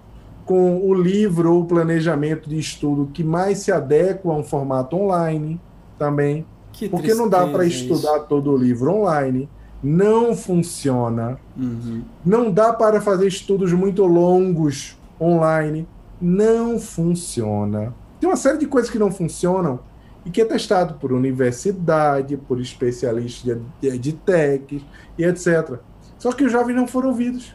com 0.46 0.78
o 0.78 0.94
livro 0.94 1.54
ou 1.54 1.66
planejamento 1.66 2.48
de 2.48 2.58
estudo 2.58 3.10
que 3.12 3.22
mais 3.22 3.58
se 3.58 3.70
adequa 3.70 4.30
a 4.30 4.36
um 4.36 4.42
formato 4.42 4.96
online 4.96 5.60
também. 5.98 6.46
Que 6.74 6.88
porque 6.88 7.14
não 7.14 7.28
dá 7.28 7.46
para 7.46 7.64
estudar 7.64 8.20
todo 8.20 8.52
o 8.52 8.56
livro 8.56 8.92
online. 8.92 9.48
Não 9.82 10.34
funciona. 10.34 11.38
Uhum. 11.56 12.02
Não 12.24 12.50
dá 12.50 12.72
para 12.72 13.00
fazer 13.00 13.28
estudos 13.28 13.72
muito 13.72 14.04
longos 14.04 14.98
online. 15.20 15.86
Não 16.20 16.78
funciona. 16.78 17.94
Tem 18.20 18.28
uma 18.28 18.36
série 18.36 18.58
de 18.58 18.66
coisas 18.66 18.90
que 18.90 18.98
não 18.98 19.10
funcionam 19.10 19.78
e 20.24 20.30
que 20.30 20.40
é 20.40 20.44
testado 20.44 20.94
por 20.94 21.12
universidade, 21.12 22.36
por 22.36 22.60
especialistas 22.60 23.58
de, 23.80 23.98
de, 23.98 24.12
tech 24.12 24.84
e 25.18 25.24
etc. 25.24 25.78
Só 26.18 26.32
que 26.32 26.44
os 26.44 26.50
jovens 26.50 26.74
não 26.74 26.86
foram 26.86 27.10
ouvidos. 27.10 27.54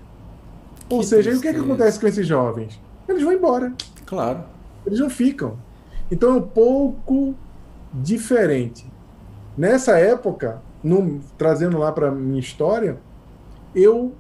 Ou 0.90 1.00
que 1.00 1.08
seja, 1.08 1.36
o 1.36 1.42
que, 1.42 1.48
é 1.48 1.54
que 1.54 1.60
acontece 1.60 2.00
com 2.00 2.08
esses 2.08 2.26
jovens? 2.26 2.80
Eles 3.08 3.24
vão 3.24 3.34
embora. 3.34 3.74
Claro. 4.06 4.44
Eles 4.86 5.00
não 5.00 5.10
ficam. 5.10 5.58
Então 6.12 6.30
é 6.30 6.34
um 6.36 6.42
pouco 6.42 7.36
diferente. 7.94 8.86
Nessa 9.60 10.00
época, 10.00 10.62
no, 10.82 11.20
trazendo 11.38 11.78
lá 11.78 11.92
para 11.92 12.10
minha 12.10 12.40
história, 12.40 12.98
eu 13.76 14.14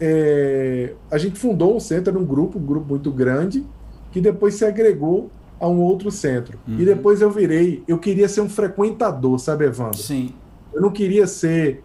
é, 0.00 0.94
a 1.10 1.18
gente 1.18 1.38
fundou 1.38 1.76
um 1.76 1.80
centro, 1.80 2.18
um 2.18 2.24
grupo, 2.24 2.58
um 2.58 2.64
grupo 2.64 2.86
muito 2.88 3.10
grande, 3.10 3.62
que 4.10 4.22
depois 4.22 4.54
se 4.54 4.64
agregou 4.64 5.30
a 5.60 5.68
um 5.68 5.80
outro 5.80 6.10
centro. 6.10 6.58
Uhum. 6.66 6.78
E 6.78 6.84
depois 6.86 7.20
eu 7.20 7.30
virei, 7.30 7.84
eu 7.86 7.98
queria 7.98 8.26
ser 8.26 8.40
um 8.40 8.48
frequentador, 8.48 9.38
sabe, 9.38 9.66
Evandro? 9.66 9.98
Sim. 9.98 10.32
Eu 10.72 10.80
não 10.80 10.90
queria 10.90 11.26
ser 11.26 11.82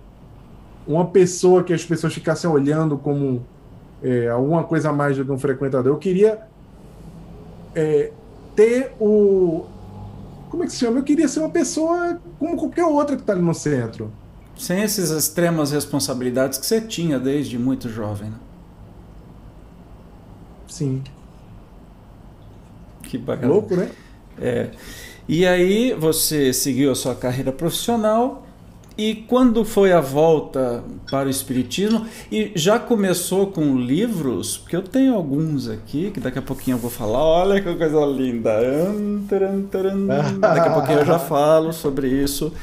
uma 0.87 1.05
pessoa 1.05 1.63
que 1.63 1.73
as 1.73 1.83
pessoas 1.83 2.13
ficassem 2.13 2.49
olhando 2.49 2.97
como 2.97 3.45
é, 4.01 4.29
alguma 4.29 4.63
coisa 4.63 4.89
a 4.89 4.93
mais 4.93 5.17
do 5.17 5.25
que 5.25 5.31
um 5.33 5.37
frequentador. 5.37 5.91
Eu 5.91 5.99
queria 5.99 6.39
é, 7.75 8.13
ter 8.55 8.93
o. 9.01 9.65
Como 10.51 10.65
é 10.65 10.67
que 10.67 10.73
se 10.73 10.79
chama? 10.79 10.99
Eu 10.99 11.03
queria 11.03 11.29
ser 11.29 11.39
uma 11.39 11.49
pessoa 11.49 12.19
como 12.37 12.57
qualquer 12.57 12.83
outra 12.83 13.15
que 13.15 13.21
está 13.21 13.31
ali 13.31 13.41
no 13.41 13.53
centro. 13.53 14.11
Sem 14.57 14.81
essas 14.81 15.09
extremas 15.09 15.71
responsabilidades 15.71 16.59
que 16.59 16.65
você 16.65 16.81
tinha 16.81 17.17
desde 17.17 17.57
muito 17.57 17.87
jovem, 17.87 18.29
né? 18.29 18.35
Sim. 20.67 21.01
Que 23.01 23.17
bacana. 23.17 23.53
Louco, 23.53 23.77
né? 23.77 23.89
É. 24.37 24.71
E 25.25 25.47
aí 25.47 25.93
você 25.93 26.51
seguiu 26.51 26.91
a 26.91 26.95
sua 26.95 27.15
carreira 27.15 27.53
profissional 27.53 28.45
e 28.97 29.15
quando 29.15 29.63
foi 29.63 29.93
a 29.93 30.01
volta 30.01 30.83
para 31.09 31.27
o 31.27 31.29
Espiritismo, 31.29 32.05
e 32.31 32.51
já 32.55 32.77
começou 32.77 33.47
com 33.47 33.77
livros, 33.77 34.57
porque 34.57 34.75
eu 34.75 34.81
tenho 34.81 35.15
alguns 35.15 35.69
aqui, 35.69 36.11
que 36.11 36.19
daqui 36.19 36.39
a 36.39 36.41
pouquinho 36.41 36.75
eu 36.75 36.79
vou 36.79 36.91
falar, 36.91 37.23
olha 37.23 37.61
que 37.61 37.73
coisa 37.75 38.05
linda. 38.05 38.51
Daqui 40.39 40.69
a 40.69 40.73
pouquinho 40.73 40.99
eu 40.99 41.05
já 41.05 41.19
falo 41.19 41.71
sobre 41.71 42.07
isso. 42.07 42.53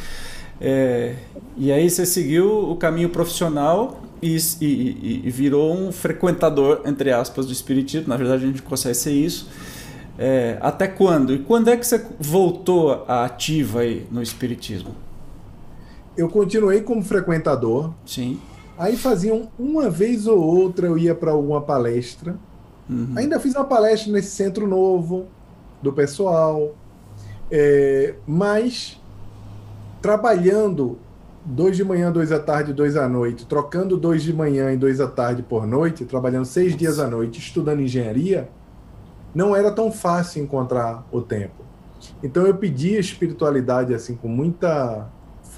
É, 0.61 1.15
e 1.57 1.73
aí 1.73 1.89
você 1.89 2.05
seguiu 2.05 2.71
o 2.71 2.77
caminho 2.77 3.09
profissional 3.09 4.03
e, 4.21 4.37
e, 4.61 5.23
e, 5.25 5.31
virou 5.31 5.77
um 5.77 5.93
frequentador, 5.93 6.83
entre 6.85 7.13
aspas, 7.13 7.47
do 7.47 7.53
Espiritismo. 7.53 8.09
Na 8.09 8.17
verdade, 8.17 8.45
a 8.45 8.47
gente 8.47 8.63
consegue 8.63 8.95
ser 8.95 9.13
isso. 9.13 9.49
É, 10.19 10.59
até 10.61 10.89
quando? 10.89 11.33
E 11.33 11.39
quando 11.39 11.69
é 11.69 11.77
que 11.77 11.87
você 11.87 12.05
voltou 12.19 13.05
à 13.07 13.25
ativa 13.25 13.81
aí 13.81 14.05
no 14.11 14.21
Espiritismo? 14.21 15.08
Eu 16.19 16.29
continuei 16.29 16.81
como 16.81 17.01
frequentador. 17.01 17.93
Sim. 18.05 18.41
Aí 18.77 18.97
faziam 18.97 19.49
uma 19.57 19.89
vez 19.89 20.27
ou 20.27 20.39
outra 20.39 20.89
eu 20.89 20.99
ia 20.99 21.15
para 21.15 21.31
alguma 21.31 21.63
palestra. 21.63 22.37
Uhum. 22.91 23.13
Ainda 23.17 23.39
fiz 23.39 23.55
uma 23.55 23.65
palestra 23.65 24.13
nesse 24.13 24.31
centro 24.31 24.67
novo 24.67 25.27
do 25.81 25.93
pessoal, 25.93 26.75
é, 27.51 28.17
mas 28.27 29.01
trabalhando 30.03 30.99
dois 31.45 31.77
de 31.77 31.85
manhã, 31.85 32.11
dois 32.11 32.33
à 32.33 32.41
tarde, 32.41 32.73
dois 32.73 32.97
à 32.97 33.09
noite, 33.09 33.47
trocando 33.47 33.97
dois 33.97 34.23
de 34.25 34.33
manhã 34.33 34.73
e 34.73 34.77
dois 34.77 35.01
à 35.01 35.07
tarde 35.07 35.43
por 35.43 35.67
noite, 35.67 36.05
trabalhando 36.05 36.47
seis 36.47 36.73
Nossa. 36.73 36.79
dias 36.79 36.99
à 36.99 37.09
noite, 37.09 37.39
estudando 37.39 37.81
engenharia, 37.81 38.49
não 39.33 39.55
era 39.55 39.71
tão 39.71 39.93
fácil 39.93 40.43
encontrar 40.43 41.07
o 41.13 41.21
tempo. 41.21 41.65
Então 42.23 42.45
eu 42.45 42.57
pedi 42.57 42.97
a 42.97 43.01
espiritualidade 43.01 43.95
assim 43.95 44.17
com 44.17 44.29
muita 44.29 45.09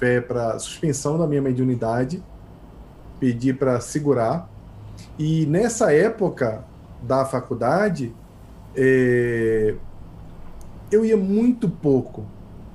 fé 0.01 0.19
para 0.19 0.57
suspensão 0.57 1.15
da 1.15 1.27
minha 1.27 1.43
mediunidade, 1.43 2.23
pedi 3.19 3.53
para 3.53 3.79
segurar. 3.79 4.49
E 5.17 5.45
nessa 5.45 5.93
época 5.93 6.65
da 7.03 7.23
faculdade, 7.23 8.11
é, 8.75 9.75
eu 10.91 11.05
ia 11.05 11.15
muito 11.15 11.69
pouco 11.69 12.25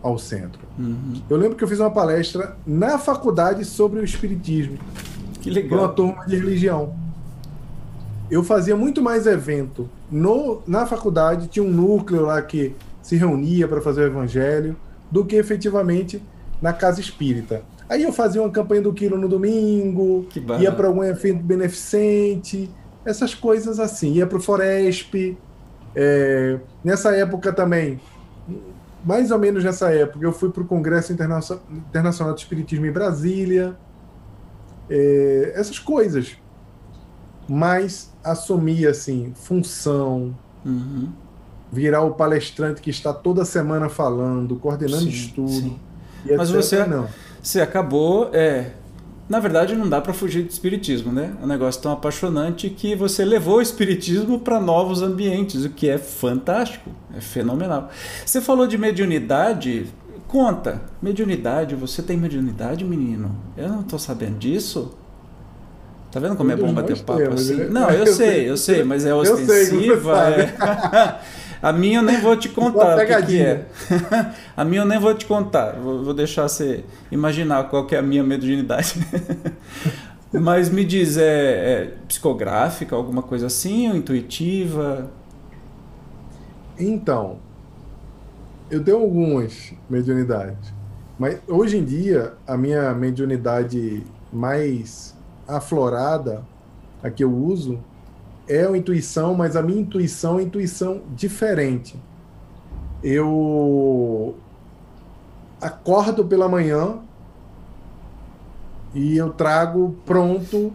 ao 0.00 0.16
centro. 0.18 0.60
Uhum. 0.78 1.20
Eu 1.28 1.36
lembro 1.36 1.56
que 1.56 1.64
eu 1.64 1.68
fiz 1.68 1.80
uma 1.80 1.90
palestra 1.90 2.56
na 2.64 2.96
faculdade 2.96 3.64
sobre 3.64 3.98
o 3.98 4.04
espiritismo. 4.04 4.78
Que 5.40 5.50
legal. 5.50 5.80
Uma 5.80 5.88
turma 5.88 6.24
de 6.26 6.36
religião. 6.36 6.94
Eu 8.30 8.44
fazia 8.44 8.76
muito 8.76 9.02
mais 9.02 9.26
evento 9.26 9.88
no, 10.10 10.62
na 10.66 10.86
faculdade, 10.86 11.48
tinha 11.48 11.64
um 11.64 11.70
núcleo 11.70 12.22
lá 12.22 12.40
que 12.40 12.74
se 13.02 13.16
reunia 13.16 13.66
para 13.66 13.80
fazer 13.80 14.02
o 14.02 14.06
evangelho, 14.06 14.76
do 15.10 15.24
que 15.24 15.36
efetivamente 15.36 16.20
na 16.60 16.72
casa 16.72 17.00
espírita. 17.00 17.62
Aí 17.88 18.02
eu 18.02 18.12
fazia 18.12 18.42
uma 18.42 18.50
campanha 18.50 18.82
do 18.82 18.92
quilo 18.92 19.16
no 19.16 19.28
domingo, 19.28 20.26
ia 20.60 20.72
para 20.72 20.88
algum 20.88 21.04
evento 21.04 21.42
beneficente, 21.42 22.70
essas 23.04 23.34
coisas 23.34 23.78
assim. 23.78 24.12
Ia 24.14 24.26
para 24.26 24.38
o 24.38 24.40
Foresp. 24.40 25.36
É, 25.94 26.58
nessa 26.84 27.14
época 27.16 27.52
também 27.52 27.98
mais 29.06 29.30
ou 29.30 29.38
menos 29.38 29.62
nessa 29.62 29.88
época, 29.92 30.24
eu 30.24 30.32
fui 30.32 30.50
para 30.50 30.62
o 30.64 30.66
Congresso 30.66 31.12
Internacional 31.12 32.34
de 32.34 32.40
Espiritismo 32.40 32.86
em 32.86 32.90
Brasília, 32.90 33.76
é, 34.90 35.52
essas 35.54 35.78
coisas. 35.78 36.36
Mas 37.48 38.12
assumir, 38.24 38.88
assim, 38.88 39.32
função, 39.36 40.36
Uhum. 40.64 41.08
virar 41.70 42.02
o 42.02 42.14
palestrante 42.14 42.80
que 42.80 42.90
está 42.90 43.12
toda 43.12 43.44
semana 43.44 43.88
falando, 43.88 44.56
coordenando 44.56 45.04
Sim, 45.04 45.08
estudo. 45.10 45.50
sim. 45.50 45.78
E 46.28 46.36
Mas 46.36 46.50
você- 46.50 46.84
não. 46.86 47.06
Você 47.42 47.60
acabou. 47.60 48.30
É, 48.32 48.70
na 49.28 49.38
verdade, 49.40 49.74
não 49.74 49.88
dá 49.88 50.00
para 50.00 50.12
fugir 50.12 50.42
do 50.44 50.50
espiritismo, 50.50 51.12
né? 51.12 51.32
É 51.40 51.44
um 51.44 51.48
negócio 51.48 51.80
tão 51.82 51.92
apaixonante 51.92 52.68
que 52.70 52.94
você 52.94 53.24
levou 53.24 53.58
o 53.58 53.62
espiritismo 53.62 54.38
para 54.40 54.60
novos 54.60 55.02
ambientes, 55.02 55.64
o 55.64 55.70
que 55.70 55.88
é 55.88 55.98
fantástico, 55.98 56.90
é 57.16 57.20
fenomenal. 57.20 57.90
Você 58.24 58.40
falou 58.40 58.66
de 58.66 58.76
mediunidade. 58.78 59.86
Conta, 60.28 60.82
mediunidade, 61.00 61.76
você 61.76 62.02
tem 62.02 62.16
mediunidade, 62.16 62.84
menino? 62.84 63.34
Eu 63.56 63.68
não 63.68 63.82
tô 63.84 63.96
sabendo 63.96 64.38
disso. 64.38 64.92
Tá 66.10 66.18
vendo 66.18 66.34
como 66.34 66.50
é 66.50 66.56
Todos 66.56 66.70
bom 66.70 66.74
bater 66.74 66.98
papo 67.02 67.18
temos, 67.20 67.42
assim? 67.42 67.56
né? 67.60 67.68
Não, 67.70 67.90
eu 67.90 68.04
Eu 68.04 68.06
sei, 68.06 68.14
sei. 68.14 68.50
eu 68.50 68.56
sei, 68.56 68.84
mas 68.84 69.04
é 69.04 69.10
sei, 69.10 69.12
ostensiva. 69.12 70.14
sabe. 70.16 70.40
é- 70.42 71.20
A 71.62 71.72
minha 71.72 71.98
eu 71.98 72.02
nem 72.02 72.20
vou 72.20 72.36
te 72.36 72.48
contar 72.48 72.96
o 72.96 73.06
que, 73.06 73.22
que 73.26 73.40
é. 73.40 73.64
A 74.56 74.64
minha 74.64 74.82
eu 74.82 74.86
nem 74.86 74.98
vou 74.98 75.14
te 75.14 75.26
contar. 75.26 75.72
Vou, 75.72 76.04
vou 76.04 76.14
deixar 76.14 76.48
você 76.48 76.84
imaginar 77.10 77.64
qual 77.64 77.86
é 77.90 77.96
a 77.96 78.02
minha 78.02 78.22
mediunidade. 78.22 78.94
Mas 80.32 80.68
me 80.68 80.84
diz, 80.84 81.16
é, 81.16 81.24
é 81.24 81.94
psicográfica, 82.06 82.94
alguma 82.94 83.22
coisa 83.22 83.46
assim, 83.46 83.88
ou 83.88 83.96
intuitiva? 83.96 85.10
Então, 86.78 87.38
eu 88.70 88.82
tenho 88.82 88.98
algumas 88.98 89.72
mediunidades, 89.88 90.72
mas 91.18 91.40
hoje 91.48 91.78
em 91.78 91.84
dia 91.84 92.34
a 92.46 92.56
minha 92.56 92.92
mediunidade 92.92 94.02
mais 94.32 95.14
aflorada, 95.48 96.42
a 97.02 97.08
que 97.08 97.24
eu 97.24 97.32
uso, 97.32 97.78
é 98.48 98.66
a 98.66 98.76
intuição, 98.76 99.34
mas 99.34 99.56
a 99.56 99.62
minha 99.62 99.80
intuição 99.80 100.32
é 100.32 100.34
uma 100.34 100.42
intuição 100.42 101.02
diferente. 101.14 102.00
Eu 103.02 104.36
acordo 105.60 106.24
pela 106.24 106.48
manhã 106.48 106.98
e 108.94 109.16
eu 109.16 109.32
trago 109.32 109.96
pronto 110.04 110.72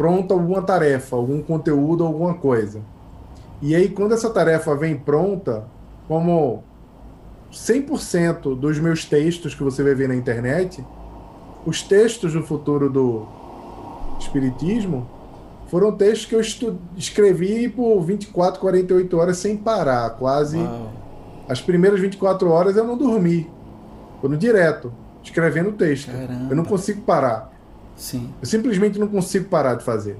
pronta 0.00 0.32
alguma 0.32 0.62
tarefa, 0.62 1.14
algum 1.14 1.42
conteúdo, 1.42 2.06
alguma 2.06 2.32
coisa. 2.32 2.80
E 3.60 3.74
aí, 3.74 3.90
quando 3.90 4.14
essa 4.14 4.30
tarefa 4.30 4.74
vem 4.74 4.96
pronta, 4.96 5.66
como 6.08 6.64
100% 7.52 8.58
dos 8.58 8.78
meus 8.78 9.04
textos 9.04 9.54
que 9.54 9.62
você 9.62 9.82
vai 9.82 9.94
ver 9.94 10.08
na 10.08 10.14
internet, 10.14 10.82
os 11.66 11.82
textos 11.82 12.32
do 12.32 12.42
futuro 12.42 12.88
do 12.88 13.26
Espiritismo 14.18 15.06
foram 15.70 15.92
textos 15.92 16.26
que 16.26 16.34
eu 16.34 16.40
estu- 16.40 16.78
escrevi 16.96 17.68
por 17.68 18.00
24, 18.02 18.60
48 18.60 19.16
horas 19.16 19.38
sem 19.38 19.56
parar, 19.56 20.10
quase. 20.10 20.58
Uau. 20.58 20.92
As 21.48 21.60
primeiras 21.60 22.00
24 22.00 22.50
horas 22.50 22.76
eu 22.76 22.84
não 22.84 22.98
dormi. 22.98 23.48
Foram 24.20 24.36
direto, 24.36 24.92
escrevendo 25.22 25.70
o 25.70 25.72
texto. 25.72 26.10
Caramba. 26.10 26.46
Eu 26.50 26.56
não 26.56 26.64
consigo 26.64 27.00
parar. 27.02 27.52
Sim. 27.96 28.30
Eu 28.40 28.46
simplesmente 28.46 28.98
não 28.98 29.06
consigo 29.08 29.48
parar 29.48 29.74
de 29.74 29.84
fazer. 29.84 30.16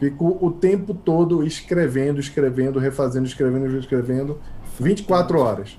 Fico 0.00 0.36
o 0.40 0.50
tempo 0.50 0.92
todo 0.94 1.42
escrevendo, 1.46 2.18
escrevendo, 2.20 2.78
refazendo, 2.78 3.26
escrevendo, 3.26 3.78
escrevendo. 3.78 4.38
24 4.80 5.38
horas. 5.40 5.78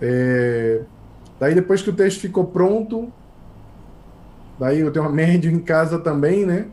É, 0.00 0.82
Daí 1.40 1.54
depois 1.54 1.82
que 1.82 1.90
o 1.90 1.92
texto 1.92 2.20
ficou 2.20 2.44
pronto, 2.44 3.10
daí 4.58 4.78
eu 4.80 4.92
tenho 4.92 5.04
uma 5.04 5.10
média 5.14 5.50
em 5.50 5.58
casa 5.58 5.98
também, 5.98 6.44
né? 6.46 6.66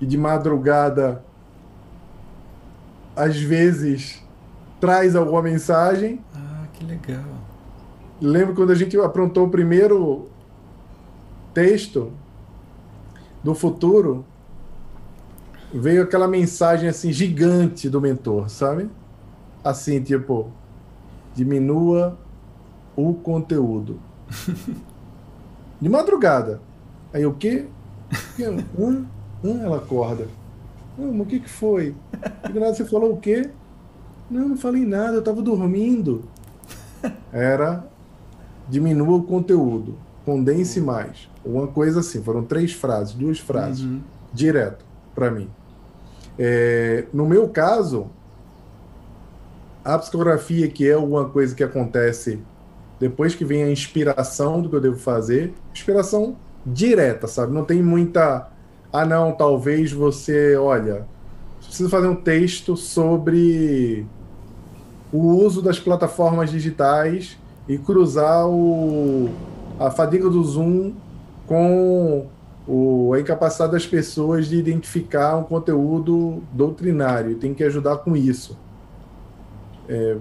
E 0.00 0.06
de 0.06 0.18
madrugada, 0.18 1.24
às 3.14 3.38
vezes, 3.38 4.22
traz 4.80 5.16
alguma 5.16 5.42
mensagem. 5.42 6.20
Ah, 6.34 6.66
que 6.72 6.84
legal. 6.84 7.24
Lembro 8.20 8.54
quando 8.54 8.72
a 8.72 8.74
gente 8.74 8.98
aprontou 8.98 9.46
o 9.46 9.50
primeiro 9.50 10.28
texto 11.54 12.12
do 13.42 13.54
futuro, 13.54 14.24
veio 15.72 16.02
aquela 16.02 16.28
mensagem 16.28 16.88
assim 16.88 17.12
gigante 17.12 17.88
do 17.88 18.00
mentor, 18.00 18.50
sabe? 18.50 18.90
Assim, 19.64 20.02
tipo, 20.02 20.50
diminua 21.34 22.18
o 22.94 23.14
conteúdo. 23.14 24.00
De 25.80 25.88
madrugada. 25.88 26.60
Aí 27.12 27.26
o 27.26 27.34
quê? 27.34 27.66
Hã? 29.44 29.62
Ela 29.62 29.76
acorda. 29.78 30.28
Não, 30.98 31.12
mas 31.12 31.26
o 31.26 31.30
que 31.30 31.40
que 31.40 31.48
foi? 31.50 31.94
E 32.48 32.58
nada 32.58 32.74
você 32.74 32.84
falou 32.84 33.12
o 33.12 33.16
quê? 33.20 33.50
Não, 34.30 34.48
não 34.50 34.56
falei 34.56 34.84
nada, 34.84 35.16
eu 35.16 35.22
tava 35.22 35.42
dormindo. 35.42 36.24
Era 37.32 37.84
diminua 38.68 39.16
o 39.18 39.22
conteúdo, 39.22 39.94
condense 40.24 40.80
mais. 40.80 41.28
Uma 41.44 41.66
coisa 41.66 42.00
assim, 42.00 42.22
foram 42.22 42.42
três 42.44 42.72
frases, 42.72 43.14
duas 43.14 43.38
frases, 43.38 43.84
Uhum. 43.84 44.00
direto 44.32 44.84
para 45.14 45.30
mim. 45.30 45.48
É, 46.38 47.04
no 47.12 47.26
meu 47.26 47.48
caso, 47.48 48.08
a 49.84 49.98
psicografia, 49.98 50.68
que 50.68 50.88
é 50.88 50.94
alguma 50.94 51.28
coisa 51.28 51.54
que 51.54 51.62
acontece 51.62 52.40
depois 52.98 53.34
que 53.34 53.44
vem 53.44 53.62
a 53.62 53.70
inspiração 53.70 54.60
do 54.60 54.68
que 54.68 54.76
eu 54.76 54.80
devo 54.80 54.98
fazer, 54.98 55.52
inspiração 55.72 56.36
direta, 56.64 57.26
sabe? 57.26 57.52
Não 57.52 57.64
tem 57.64 57.82
muita. 57.82 58.48
Ah, 58.98 59.04
não, 59.04 59.30
talvez 59.32 59.92
você, 59.92 60.56
olha, 60.56 61.06
preciso 61.58 61.90
fazer 61.90 62.08
um 62.08 62.16
texto 62.16 62.78
sobre 62.78 64.06
o 65.12 65.18
uso 65.18 65.60
das 65.60 65.78
plataformas 65.78 66.50
digitais 66.50 67.36
e 67.68 67.76
cruzar 67.76 68.48
o, 68.48 69.28
a 69.78 69.90
fadiga 69.90 70.30
do 70.30 70.42
Zoom 70.42 70.94
com 71.46 72.26
o, 72.66 73.12
a 73.12 73.20
incapacidade 73.20 73.72
das 73.72 73.86
pessoas 73.86 74.46
de 74.46 74.56
identificar 74.56 75.36
um 75.36 75.44
conteúdo 75.44 76.42
doutrinário. 76.54 77.36
Tem 77.36 77.52
que 77.52 77.62
ajudar 77.64 77.98
com 77.98 78.16
isso. 78.16 78.56
É, 79.90 80.16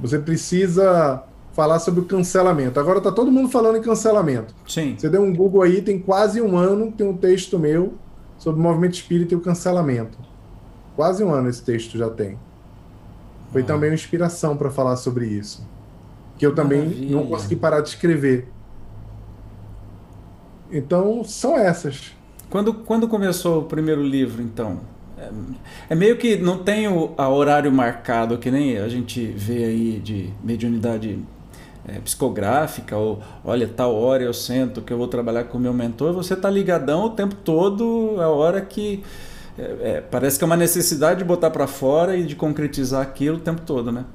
você 0.00 0.18
precisa 0.18 1.24
falar 1.52 1.78
sobre 1.78 2.00
o 2.00 2.04
cancelamento. 2.04 2.80
Agora 2.80 2.98
está 2.98 3.12
todo 3.12 3.30
mundo 3.30 3.48
falando 3.48 3.76
em 3.76 3.82
cancelamento. 3.82 4.54
Sim. 4.66 4.94
Você 4.96 5.08
deu 5.08 5.22
um 5.22 5.34
Google 5.34 5.62
aí, 5.62 5.82
tem 5.82 5.98
quase 5.98 6.40
um 6.40 6.56
ano, 6.56 6.90
tem 6.92 7.06
um 7.06 7.16
texto 7.16 7.58
meu 7.58 7.94
sobre 8.38 8.60
o 8.60 8.62
movimento 8.62 8.94
espírita 8.94 9.34
e 9.34 9.36
o 9.36 9.40
cancelamento. 9.40 10.18
Quase 10.96 11.22
um 11.22 11.32
ano 11.32 11.48
esse 11.48 11.62
texto 11.62 11.96
já 11.96 12.10
tem. 12.10 12.38
Foi 13.52 13.62
Uau. 13.62 13.68
também 13.68 13.90
uma 13.90 13.94
inspiração 13.94 14.56
para 14.56 14.70
falar 14.70 14.96
sobre 14.96 15.26
isso. 15.26 15.66
Que 16.38 16.46
eu 16.46 16.54
também 16.54 16.80
Maravilha. 16.80 17.16
não 17.16 17.26
consegui 17.26 17.56
parar 17.56 17.80
de 17.80 17.90
escrever. 17.90 18.48
Então, 20.70 21.22
são 21.22 21.56
essas. 21.56 22.12
Quando, 22.48 22.72
quando 22.72 23.06
começou 23.06 23.60
o 23.60 23.64
primeiro 23.64 24.02
livro, 24.02 24.42
então? 24.42 24.80
É, 25.18 25.30
é 25.90 25.94
meio 25.94 26.16
que 26.16 26.36
não 26.36 26.58
tem 26.58 26.88
o 26.88 27.12
a 27.16 27.28
horário 27.28 27.70
marcado, 27.70 28.38
que 28.38 28.50
nem 28.50 28.78
a 28.78 28.88
gente 28.88 29.24
vê 29.26 29.64
aí 29.64 30.00
de 30.00 30.30
mediunidade 30.42 31.18
é, 31.86 31.98
psicográfica, 32.00 32.96
ou 32.96 33.20
olha, 33.44 33.68
tal 33.68 33.94
hora 33.94 34.22
eu 34.22 34.32
sento 34.34 34.82
que 34.82 34.92
eu 34.92 34.98
vou 34.98 35.08
trabalhar 35.08 35.44
com 35.44 35.58
o 35.58 35.60
meu 35.60 35.72
mentor, 35.74 36.12
você 36.12 36.36
tá 36.36 36.48
ligadão 36.50 37.04
o 37.06 37.10
tempo 37.10 37.34
todo, 37.36 38.16
a 38.20 38.28
hora 38.28 38.60
que. 38.60 39.02
é, 39.58 39.62
é, 39.98 40.00
parece 40.00 40.38
que 40.38 40.44
é 40.44 40.46
uma 40.46 40.56
necessidade 40.56 41.20
de 41.20 41.24
botar 41.24 41.50
para 41.50 41.66
fora 41.66 42.16
e 42.16 42.24
de 42.26 42.36
concretizar 42.36 43.02
aquilo 43.02 43.38
o 43.38 43.40
tempo 43.40 43.62
todo, 43.62 43.92
né? 43.92 44.06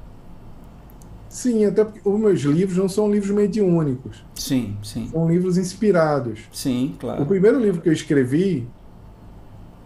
Sim, 1.29 1.65
até 1.65 1.83
porque 1.83 2.01
os 2.03 2.19
meus 2.19 2.41
livros 2.41 2.77
não 2.77 2.87
são 2.89 3.11
livros 3.11 3.31
mediúnicos. 3.31 4.25
Sim, 4.35 4.77
sim. 4.83 5.07
São 5.11 5.27
livros 5.29 5.57
inspirados. 5.57 6.49
Sim, 6.51 6.99
O 7.17 7.25
claro. 7.25 7.25
primeiro 7.25 7.59
livro 7.59 7.81
que 7.81 7.89
eu 7.89 7.93
escrevi 7.93 8.73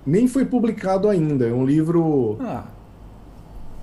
nem 0.06 0.28
foi 0.28 0.46
publicado 0.46 1.10
ainda. 1.10 1.48
É 1.48 1.54
um 1.54 1.66
livro 1.66 2.38
Ah, 2.40 2.66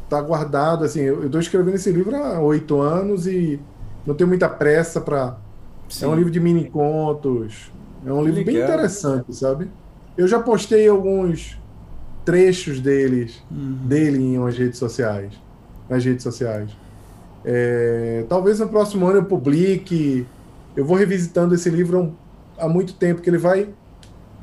tá 0.09 0.21
guardado, 0.23 0.85
assim, 0.85 1.01
eu 1.01 1.27
estou 1.27 1.41
escrevendo 1.41 1.75
esse 1.77 1.91
livro 1.93 2.17
há 2.17 2.41
oito 2.41 2.81
anos 2.81 3.27
e 3.27 3.61
não 4.09 4.15
tenho 4.17 4.29
muita 4.29 4.49
pressa 4.49 5.01
para. 5.01 5.39
É 6.01 6.07
um 6.07 6.15
livro 6.15 6.31
de 6.31 6.41
mini 6.41 6.71
contos, 6.71 7.73
é 8.05 8.13
um 8.13 8.23
livro 8.25 8.45
bem 8.45 8.57
Legal. 8.57 8.71
interessante, 8.71 9.35
sabe? 9.35 9.71
Eu 10.17 10.27
já 10.29 10.41
postei 10.41 10.89
alguns 10.89 11.63
trechos 12.25 12.81
deles, 12.81 13.43
Uhum. 13.51 13.87
dele 13.87 14.19
em 14.19 14.39
umas 14.39 14.57
redes 14.59 14.79
sociais, 14.79 15.33
nas 15.89 16.05
redes 16.05 16.23
sociais. 16.23 16.71
É, 17.45 18.25
talvez 18.29 18.59
no 18.61 18.69
próximo 18.69 19.07
ano 19.07 19.19
eu 19.19 19.25
publique. 19.25 20.27
Eu 20.77 20.85
vou 20.85 20.97
revisitando 20.97 21.55
esse 21.55 21.71
livro 21.71 22.17
há 22.59 22.67
há 22.67 22.69
muito 22.69 22.95
tempo 22.95 23.23
que 23.23 23.31
ele 23.31 23.39
vai. 23.39 23.75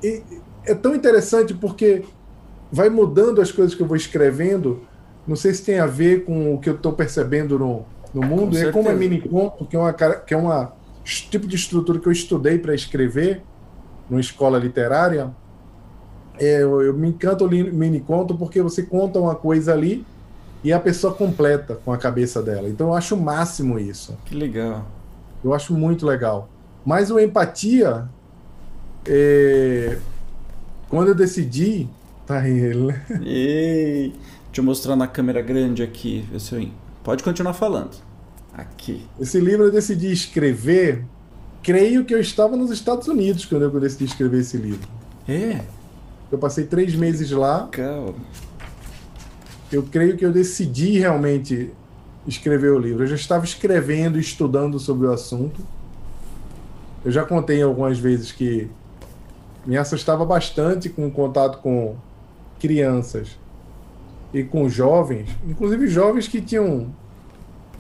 e 0.04 0.24
é 0.66 0.74
tão 0.76 0.96
interessante 0.96 1.54
porque 1.54 2.04
vai 2.72 2.90
mudando 2.90 3.42
as 3.42 3.52
coisas 3.52 3.76
que 3.76 3.82
eu 3.84 3.88
vou 3.88 3.98
escrevendo 3.98 4.88
Não 5.28 5.36
sei 5.36 5.54
se 5.54 5.64
tem 5.66 5.80
a 5.80 5.86
ver 5.88 6.26
com 6.26 6.54
o 6.56 6.60
que 6.60 6.70
eu 6.70 6.76
estou 6.76 6.94
percebendo 6.94 7.58
no, 7.60 7.86
no 8.16 8.26
mundo. 8.26 8.58
Com 8.58 8.58
é 8.58 8.72
como 8.72 8.90
é 8.90 8.94
mini 8.94 9.22
conto, 9.22 9.66
que 9.66 9.76
é 9.76 9.80
uma 9.80 9.94
que 9.94 10.34
é 10.34 10.38
uma 10.38 10.74
tipo 11.04 11.48
de 11.48 11.56
estrutura 11.56 12.00
que 12.00 12.08
eu 12.08 12.12
estudei 12.12 12.58
para 12.58 12.74
escrever 12.74 13.44
numa 14.10 14.22
escola 14.22 14.58
literária. 14.58 15.30
É, 16.40 16.64
eu, 16.64 16.82
eu 16.82 16.94
me 16.94 17.10
encanto 17.10 17.46
o 17.46 17.50
mini 17.50 18.00
conto 18.00 18.36
porque 18.36 18.62
você 18.62 18.84
conta 18.84 19.20
uma 19.20 19.36
coisa 19.36 19.74
ali 19.74 20.06
e 20.64 20.74
a 20.74 20.80
pessoa 20.80 21.14
completa 21.14 21.76
com 21.76 21.94
a 21.94 21.98
cabeça 21.98 22.42
dela. 22.42 22.68
Então 22.68 22.88
eu 22.88 22.94
acho 22.94 23.16
o 23.16 23.22
máximo 23.22 23.78
isso. 23.78 24.18
Que 24.26 24.36
legal. 24.36 24.86
Eu 25.44 25.54
acho 25.54 25.74
muito 25.74 26.06
legal. 26.06 26.50
Mas 26.84 27.12
o 27.12 27.20
empatia, 27.20 28.10
é... 29.08 29.98
quando 30.90 31.10
eu 31.10 31.16
decidi, 31.16 31.88
tá 32.26 32.48
ele. 32.48 32.96
Ei, 33.24 34.10
deixa 34.46 34.60
eu 34.60 34.64
mostrar 34.64 34.96
na 34.96 35.08
câmera 35.08 35.42
grande 35.42 35.84
aqui. 35.84 36.26
Pode 37.04 37.24
continuar 37.24 37.54
falando. 37.54 38.05
Aqui. 38.58 39.06
Esse 39.20 39.40
livro 39.40 39.66
eu 39.66 39.72
decidi 39.72 40.12
escrever. 40.12 41.04
Creio 41.62 42.06
que 42.06 42.14
eu 42.14 42.20
estava 42.20 42.56
nos 42.56 42.72
Estados 42.72 43.08
Unidos 43.08 43.46
quando 43.46 43.64
eu 43.64 43.80
decidi 43.80 44.06
escrever 44.06 44.40
esse 44.40 44.56
livro. 44.56 44.88
É. 45.28 45.62
Eu 46.32 46.38
passei 46.38 46.66
três 46.66 46.96
meses 46.96 47.30
lá. 47.32 47.68
Calma. 47.72 48.16
Eu 49.72 49.84
creio 49.84 50.16
que 50.16 50.26
eu 50.26 50.32
decidi 50.32 51.00
realmente 51.00 51.72
escrever 52.28 52.72
o 52.72 52.80
livro. 52.80 53.04
Eu 53.04 53.08
já 53.08 53.16
estava 53.16 53.44
escrevendo, 53.44 54.20
estudando 54.20 54.80
sobre 54.80 55.08
o 55.08 55.12
assunto. 55.12 55.62
Eu 57.04 57.12
já 57.12 57.24
contei 57.26 57.62
algumas 57.62 58.00
vezes 58.00 58.32
que 58.32 58.70
me 59.66 59.78
assustava 59.78 60.26
bastante 60.26 60.90
com 60.90 61.08
o 61.08 61.12
contato 61.12 61.60
com 61.60 61.96
crianças 62.60 63.38
e 64.34 64.44
com 64.44 64.70
jovens, 64.70 65.30
inclusive 65.48 65.88
jovens 65.88 66.28
que 66.28 66.42
tinham 66.42 66.94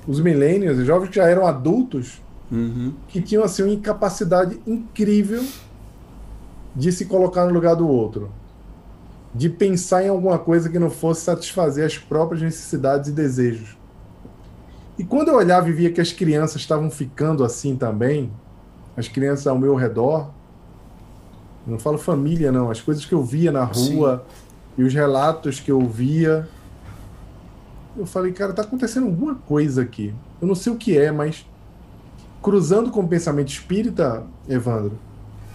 os 0.07 0.19
millennials, 0.19 0.77
jovens 0.85 1.09
que 1.09 1.15
já 1.15 1.25
eram 1.25 1.45
adultos, 1.45 2.21
uhum. 2.51 2.93
que 3.07 3.21
tinham 3.21 3.43
assim 3.43 3.63
uma 3.63 3.73
incapacidade 3.73 4.59
incrível 4.65 5.43
de 6.75 6.91
se 6.91 7.05
colocar 7.05 7.45
no 7.45 7.53
lugar 7.53 7.75
do 7.75 7.87
outro, 7.87 8.29
de 9.33 9.49
pensar 9.49 10.03
em 10.03 10.09
alguma 10.09 10.37
coisa 10.37 10.69
que 10.69 10.77
não 10.77 10.89
fosse 10.89 11.21
satisfazer 11.21 11.85
as 11.85 11.97
próprias 11.97 12.41
necessidades 12.41 13.09
e 13.09 13.13
desejos. 13.13 13.77
E 14.97 15.03
quando 15.03 15.29
eu 15.29 15.35
olhava 15.35 15.69
e 15.69 15.73
via 15.73 15.91
que 15.91 15.99
as 15.99 16.11
crianças 16.11 16.61
estavam 16.61 16.89
ficando 16.89 17.43
assim 17.43 17.75
também, 17.75 18.31
as 18.95 19.07
crianças 19.07 19.47
ao 19.47 19.57
meu 19.57 19.75
redor, 19.75 20.29
não 21.67 21.79
falo 21.79 21.97
família, 21.97 22.51
não, 22.51 22.69
as 22.69 22.79
coisas 22.79 23.05
que 23.05 23.13
eu 23.13 23.23
via 23.23 23.51
na 23.51 23.63
rua 23.63 24.23
Sim. 24.25 24.81
e 24.81 24.83
os 24.83 24.93
relatos 24.93 25.59
que 25.59 25.71
eu 25.71 25.81
via, 25.81 26.47
eu 27.97 28.05
falei, 28.05 28.31
cara, 28.31 28.53
tá 28.53 28.61
acontecendo 28.61 29.05
alguma 29.05 29.35
coisa 29.35 29.81
aqui. 29.81 30.13
Eu 30.41 30.47
não 30.47 30.55
sei 30.55 30.71
o 30.71 30.75
que 30.75 30.97
é, 30.97 31.11
mas 31.11 31.45
cruzando 32.41 32.91
com 32.91 33.01
o 33.01 33.07
pensamento 33.07 33.49
espírita, 33.49 34.23
Evandro, 34.47 34.97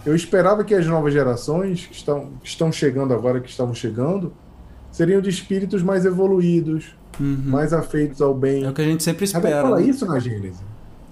eu 0.05 0.15
esperava 0.15 0.63
que 0.63 0.73
as 0.73 0.85
novas 0.85 1.13
gerações 1.13 1.85
que 1.85 1.93
estão, 1.93 2.31
que 2.41 2.47
estão 2.47 2.71
chegando 2.71 3.13
agora, 3.13 3.39
que 3.39 3.49
estavam 3.49 3.73
chegando, 3.73 4.33
seriam 4.91 5.21
de 5.21 5.29
espíritos 5.29 5.83
mais 5.83 6.05
evoluídos, 6.05 6.95
uhum. 7.19 7.43
mais 7.45 7.71
afeitos 7.71 8.21
ao 8.21 8.33
bem. 8.33 8.65
É 8.65 8.69
o 8.69 8.73
que 8.73 8.81
a 8.81 8.85
gente 8.85 9.03
sempre 9.03 9.25
espera. 9.25 9.61
fala 9.61 9.79
né? 9.79 9.85
isso 9.85 10.05
na. 10.05 10.19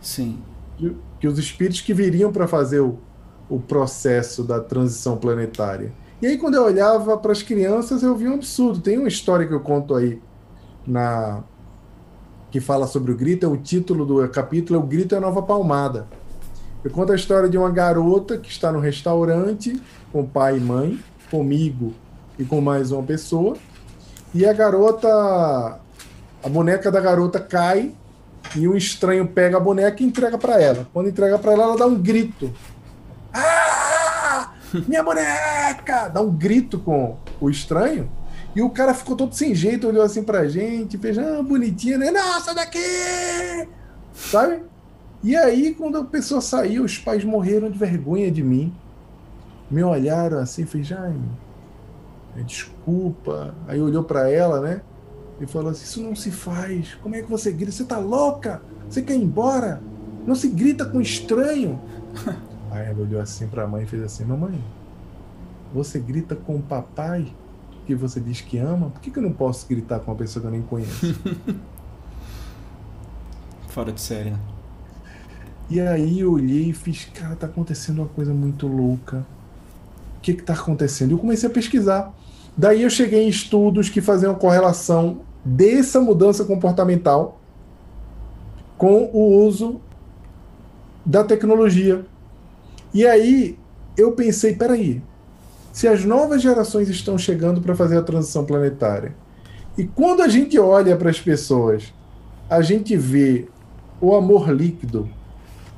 Sim 0.02 0.40
que, 0.80 0.96
que 1.20 1.28
os 1.28 1.38
espíritos 1.38 1.82
que 1.82 1.94
viriam 1.94 2.32
para 2.32 2.48
fazer 2.48 2.80
o, 2.80 2.98
o 3.50 3.60
processo 3.60 4.44
da 4.44 4.60
transição 4.60 5.18
planetária. 5.18 5.92
E 6.22 6.28
aí, 6.28 6.38
quando 6.38 6.56
eu 6.56 6.64
olhava 6.64 7.18
para 7.18 7.32
as 7.32 7.44
crianças, 7.44 8.02
eu 8.02 8.16
vi 8.16 8.28
um 8.28 8.36
absurdo. 8.36 8.80
Tem 8.80 8.98
uma 8.98 9.08
história 9.08 9.46
que 9.46 9.54
eu 9.54 9.60
conto 9.60 9.96
aí 9.96 10.22
na 10.90 11.44
que 12.52 12.60
fala 12.60 12.88
sobre 12.88 13.12
o 13.12 13.16
grito, 13.16 13.46
é 13.46 13.50
o 13.50 13.58
título 13.58 14.06
do 14.06 14.28
capítulo 14.30 14.80
é 14.80 14.84
O 14.84 14.86
Grito 14.86 15.14
é 15.14 15.20
a 15.20 15.22
Nova 15.22 15.42
Palmada. 15.42 16.08
Eu 16.84 16.90
conto 16.90 17.12
a 17.12 17.16
história 17.16 17.48
de 17.48 17.58
uma 17.58 17.70
garota 17.70 18.38
que 18.38 18.50
está 18.50 18.72
no 18.72 18.80
restaurante 18.80 19.80
com 20.12 20.26
pai 20.26 20.58
e 20.58 20.60
mãe, 20.60 21.00
comigo 21.30 21.94
e 22.40 22.44
com 22.44 22.60
mais 22.60 22.92
uma 22.92 23.04
pessoa. 23.04 23.56
E 24.34 24.46
a 24.46 24.54
garota, 24.54 25.08
a 26.44 26.50
boneca 26.50 26.92
da 26.92 27.00
garota 27.00 27.40
cai 27.40 27.94
e 28.56 28.68
um 28.68 28.76
estranho 28.76 29.28
pega 29.28 29.58
a 29.58 29.60
boneca 29.60 30.02
e 30.02 30.06
entrega 30.06 30.38
para 30.38 30.60
ela. 30.60 30.88
Quando 30.92 31.10
entrega 31.10 31.38
para 31.38 31.52
ela, 31.52 31.64
ela 31.64 31.78
dá 31.78 31.86
um 31.86 31.96
grito. 31.96 32.52
Ah! 33.34 34.54
Minha 34.88 35.04
boneca! 35.04 36.08
Dá 36.08 36.22
um 36.22 36.32
grito 36.32 36.80
com 36.80 37.18
o 37.40 37.50
estranho. 37.50 38.10
E 38.56 38.62
o 38.62 38.70
cara 38.70 38.94
ficou 38.94 39.16
todo 39.16 39.34
sem 39.34 39.54
jeito, 39.54 39.88
olhou 39.88 40.04
assim 40.04 40.24
pra 40.24 40.48
gente, 40.48 40.98
fez, 40.98 41.18
ah, 41.18 41.42
bonitinha, 41.42 41.98
né? 41.98 42.12
Nossa, 42.12 42.54
daqui! 42.54 42.80
Sabe? 44.14 44.64
E 45.24 45.36
aí, 45.36 45.74
quando 45.76 45.98
a 45.98 46.04
pessoa 46.04 46.42
saiu, 46.42 46.84
os 46.84 46.98
pais 46.98 47.24
morreram 47.24 47.70
de 47.70 47.78
vergonha 47.78 48.32
de 48.32 48.44
mim. 48.44 48.74
Me 49.70 49.84
olharam 49.84 50.40
assim, 50.40 50.66
fez, 50.66 50.88
Jaime, 50.88 51.30
desculpa. 52.46 53.54
Aí 53.68 53.80
olhou 53.80 54.04
para 54.04 54.30
ela, 54.30 54.60
né? 54.62 54.82
e 55.42 55.48
falou 55.48 55.72
assim: 55.72 55.84
Isso 55.84 56.04
não 56.04 56.16
se 56.16 56.32
faz. 56.32 56.96
Como 56.96 57.16
é 57.16 57.22
que 57.22 57.30
você 57.30 57.52
grita? 57.52 57.72
Você 57.72 57.86
tá 57.86 57.98
louca? 57.98 58.62
Você 58.90 59.02
quer 59.02 59.16
ir 59.16 59.24
embora? 59.24 59.82
Não 60.26 60.36
se 60.36 60.50
grita 60.50 60.86
com 60.86 61.02
estranho. 61.02 61.80
Aí 62.72 62.88
ela 62.88 63.00
olhou 63.00 63.22
assim 63.22 63.48
para 63.48 63.64
a 63.64 63.68
mãe 63.68 63.84
e 63.84 63.88
fez 63.88 64.04
assim: 64.04 64.26
Mamãe, 64.26 64.64
você 65.74 66.00
grita 66.00 66.36
com 66.36 66.58
o 66.58 66.62
papai 66.62 67.28
que 67.90 67.96
você 67.96 68.20
diz 68.20 68.40
que 68.40 68.60
ama? 68.60 68.92
Por 68.92 69.02
que, 69.02 69.10
que 69.10 69.18
eu 69.18 69.24
não 69.24 69.32
posso 69.32 69.68
gritar 69.68 70.00
com 70.00 70.12
uma 70.12 70.18
pessoa 70.18 70.42
que 70.42 70.48
eu 70.48 70.52
nem 70.52 70.62
conheço? 70.62 71.20
Fora 73.70 73.92
de 73.92 74.00
série, 74.00 74.30
né? 74.30 74.40
E 75.72 75.82
aí 75.82 76.20
eu 76.20 76.32
olhei 76.32 76.70
e 76.70 76.74
fiz: 76.74 77.06
Cara, 77.06 77.36
tá 77.36 77.48
acontecendo 77.48 78.00
uma 78.00 78.08
coisa 78.08 78.32
muito 78.32 78.68
louca. 78.68 79.26
O 80.18 80.22
que 80.22 80.36
que 80.36 80.44
tá 80.44 80.54
acontecendo? 80.54 81.10
E 81.10 81.14
eu 81.14 81.18
comecei 81.18 81.50
a 81.50 81.52
pesquisar. 81.52 82.14
Daí 82.56 82.84
eu 82.84 82.92
cheguei 82.92 83.24
em 83.24 83.30
estudos 83.30 83.90
que 83.90 84.02
faziam 84.02 84.36
correlação 84.36 85.22
dessa 85.44 86.00
mudança 86.00 86.46
comportamental 86.46 87.40
com 88.78 89.10
o 89.12 89.46
uso 89.46 89.82
da 91.04 91.24
tecnologia. 91.24 92.06
E 92.94 93.08
aí 93.08 93.58
eu 93.98 94.12
pensei, 94.12 94.56
peraí, 94.56 95.02
se 95.80 95.88
as 95.88 96.04
novas 96.04 96.42
gerações 96.42 96.90
estão 96.90 97.18
chegando 97.18 97.62
para 97.62 97.74
fazer 97.74 97.98
a 97.98 98.04
transição 98.04 98.44
planetária, 98.44 99.16
e 99.78 99.86
quando 99.86 100.22
a 100.22 100.28
gente 100.28 100.60
olha 100.60 100.98
para 100.98 101.10
as 101.10 101.22
pessoas, 101.22 101.94
a 102.50 102.62
gente 102.62 102.98
vê 102.98 103.48
o 104.02 104.14
amor 104.14 104.50
líquido, 104.50 105.10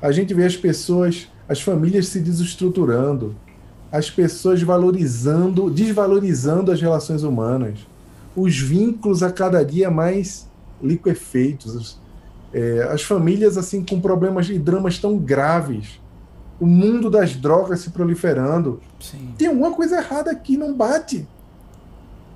a 0.01 0.11
gente 0.11 0.33
vê 0.33 0.43
as 0.43 0.57
pessoas, 0.57 1.27
as 1.47 1.61
famílias 1.61 2.07
se 2.07 2.19
desestruturando, 2.19 3.35
as 3.91 4.09
pessoas 4.09 4.63
valorizando, 4.63 5.69
desvalorizando 5.69 6.71
as 6.71 6.81
relações 6.81 7.21
humanas, 7.21 7.77
os 8.35 8.57
vínculos 8.57 9.21
a 9.21 9.31
cada 9.31 9.63
dia 9.63 9.91
mais 9.91 10.49
liquefeitos, 10.81 11.99
é, 12.51 12.89
as 12.91 13.03
famílias 13.03 13.55
assim 13.55 13.85
com 13.85 14.01
problemas 14.01 14.49
e 14.49 14.57
dramas 14.57 14.97
tão 14.97 15.15
graves, 15.19 16.00
o 16.61 16.67
mundo 16.67 17.09
das 17.09 17.35
drogas 17.35 17.79
se 17.79 17.89
proliferando. 17.89 18.79
Sim. 18.99 19.33
Tem 19.35 19.47
alguma 19.47 19.71
coisa 19.71 19.97
errada 19.97 20.29
aqui, 20.29 20.55
não 20.55 20.75
bate. 20.75 21.27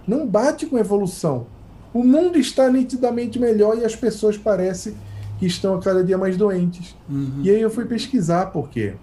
Não 0.08 0.26
bate 0.26 0.66
com 0.66 0.78
a 0.78 0.80
evolução. 0.80 1.46
O 1.94 2.04
mundo 2.04 2.40
está 2.40 2.68
nitidamente 2.68 3.38
melhor 3.38 3.78
e 3.78 3.86
as 3.86 3.96
pessoas 3.96 4.36
parecem 4.36 4.96
que 5.38 5.46
estão 5.46 5.76
a 5.76 5.80
cada 5.80 6.04
dia 6.04 6.18
mais 6.18 6.38
doentes. 6.38 6.96
Uhum. 7.08 7.42
E 7.44 7.52
aí 7.52 7.62
eu 7.62 7.70
fui 7.70 7.86
pesquisar 7.86 8.48
por 8.48 8.68
quê. 8.68 8.96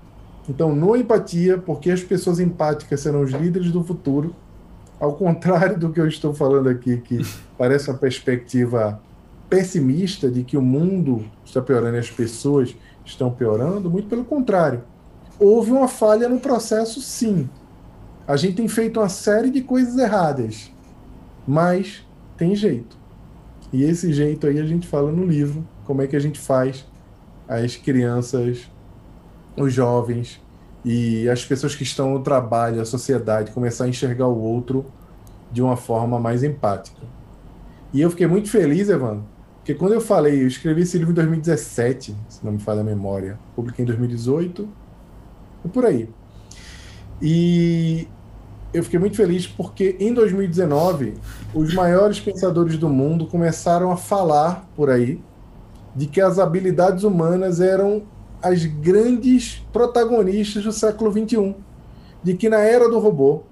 Então, 0.49 0.75
no 0.75 0.97
empatia, 0.97 1.57
porque 1.57 1.93
as 1.93 2.03
pessoas 2.03 2.41
empáticas 2.41 2.99
serão 2.99 3.21
os 3.21 3.31
líderes 3.31 3.71
do 3.71 3.85
futuro, 3.85 4.35
ao 4.99 5.13
contrário 5.13 5.79
do 5.79 5.91
que 5.91 6.01
eu 6.01 6.09
estou 6.09 6.35
falando 6.35 6.69
aqui, 6.69 6.97
que 6.97 7.25
parece 7.57 7.89
uma 7.89 7.97
perspectiva 7.97 9.01
pessimista 9.49 10.29
de 10.29 10.43
que 10.43 10.57
o 10.57 10.63
mundo 10.63 11.25
está 11.45 11.63
piorando 11.63 11.95
e 11.95 12.01
as 12.01 12.11
pessoas 12.11 12.75
estão 13.05 13.31
piorando, 13.31 13.89
muito 13.89 14.09
pelo 14.09 14.25
contrário. 14.25 14.83
Houve 15.45 15.73
uma 15.73 15.89
falha 15.89 16.29
no 16.29 16.39
processo, 16.39 17.01
sim. 17.01 17.51
A 18.29 18.37
gente 18.37 18.55
tem 18.55 18.69
feito 18.69 19.01
uma 19.01 19.09
série 19.09 19.51
de 19.51 19.61
coisas 19.61 19.99
erradas, 19.99 20.71
mas 21.45 22.07
tem 22.37 22.55
jeito. 22.55 22.97
E 23.73 23.83
esse 23.83 24.13
jeito 24.13 24.47
aí 24.47 24.61
a 24.61 24.65
gente 24.65 24.87
fala 24.87 25.11
no 25.11 25.27
livro, 25.27 25.67
como 25.85 26.01
é 26.01 26.07
que 26.07 26.15
a 26.15 26.21
gente 26.21 26.39
faz 26.39 26.87
as 27.49 27.75
crianças 27.75 28.71
os 29.57 29.73
jovens 29.73 30.41
e 30.85 31.29
as 31.29 31.45
pessoas 31.45 31.75
que 31.75 31.83
estão 31.83 32.13
no 32.13 32.21
trabalho, 32.21 32.81
a 32.81 32.85
sociedade, 32.85 33.51
começar 33.51 33.85
a 33.85 33.89
enxergar 33.89 34.29
o 34.29 34.41
outro 34.41 34.87
de 35.51 35.61
uma 35.61 35.77
forma 35.77 36.21
mais 36.21 36.45
empática. 36.45 37.03
E 37.93 38.01
eu 38.01 38.11
fiquei 38.11 38.29
muito 38.29 38.49
feliz, 38.49 38.89
Evandro, 38.89 39.25
porque 39.57 39.75
quando 39.75 39.93
eu 39.93 40.01
falei, 40.01 40.41
eu 40.41 40.47
escrevi 40.47 40.83
esse 40.83 40.99
livro 40.99 41.11
em 41.11 41.17
2017, 41.17 42.17
se 42.29 42.45
não 42.45 42.53
me 42.53 42.61
falha 42.61 42.81
a 42.81 42.85
memória, 42.85 43.41
publiquei 43.57 43.83
em 43.83 43.87
2018, 43.87 44.82
e 45.65 45.69
por 45.69 45.85
aí. 45.87 46.09
E 47.21 48.09
eu 48.73 48.83
fiquei 48.83 48.99
muito 48.99 49.17
feliz 49.17 49.47
porque 49.47 49.97
em 50.01 50.13
2019 50.13 51.15
os 51.55 51.75
maiores 51.75 52.19
pensadores 52.19 52.79
do 52.79 52.89
mundo 52.89 53.27
começaram 53.27 53.93
a 53.93 53.97
falar 53.97 54.69
por 54.75 54.91
aí 54.91 55.21
de 55.95 56.07
que 56.07 56.21
as 56.21 56.39
habilidades 56.39 57.05
humanas 57.05 57.61
eram 57.61 58.03
as 58.43 58.65
grandes 58.65 59.63
protagonistas 59.73 60.65
do 60.65 60.73
século 60.73 61.11
21, 61.11 61.55
de 62.23 62.35
que 62.35 62.49
na 62.49 62.59
era 62.59 62.89
do 62.89 62.99
robô, 62.99 63.43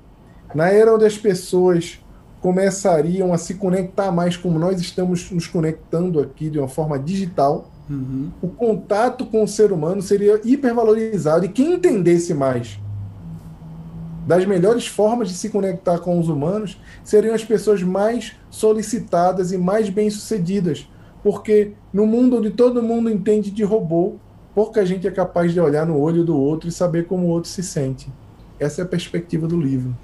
na 0.54 0.68
era 0.70 0.92
onde 0.94 1.04
as 1.04 1.16
pessoas 1.16 2.00
começariam 2.40 3.32
a 3.32 3.38
se 3.38 3.54
conectar 3.54 4.10
mais 4.10 4.36
como 4.36 4.58
nós 4.58 4.80
estamos 4.80 5.30
nos 5.30 5.46
conectando 5.46 6.18
aqui 6.18 6.48
de 6.48 6.58
uma 6.58 6.68
forma 6.68 6.98
digital, 6.98 7.70
uhum. 7.90 8.30
o 8.40 8.48
contato 8.48 9.26
com 9.26 9.42
o 9.42 9.48
ser 9.48 9.72
humano 9.72 10.00
seria 10.00 10.40
hipervalorizado 10.44 11.44
e 11.44 11.48
quem 11.48 11.74
entendesse 11.74 12.32
mais 12.32 12.78
das 14.26 14.46
melhores 14.46 14.86
formas 14.86 15.28
de 15.28 15.34
se 15.34 15.48
conectar 15.48 15.98
com 15.98 16.18
os 16.18 16.28
humanos 16.28 16.80
seriam 17.02 17.34
as 17.34 17.44
pessoas 17.44 17.82
mais 17.82 18.36
solicitadas 18.48 19.50
e 19.50 19.58
mais 19.58 19.88
bem-sucedidas. 19.88 20.88
Porque 21.22 21.72
no 21.92 22.06
mundo 22.06 22.38
onde 22.38 22.50
todo 22.50 22.82
mundo 22.82 23.10
entende 23.10 23.50
de 23.50 23.64
robô, 23.64 24.14
pouca 24.54 24.86
gente 24.86 25.06
é 25.06 25.10
capaz 25.10 25.52
de 25.52 25.60
olhar 25.60 25.86
no 25.86 25.98
olho 25.98 26.24
do 26.24 26.36
outro 26.36 26.68
e 26.68 26.72
saber 26.72 27.06
como 27.06 27.26
o 27.26 27.30
outro 27.30 27.50
se 27.50 27.62
sente. 27.62 28.08
Essa 28.58 28.82
é 28.82 28.84
a 28.84 28.88
perspectiva 28.88 29.46
do 29.46 29.60
livro. 29.60 29.96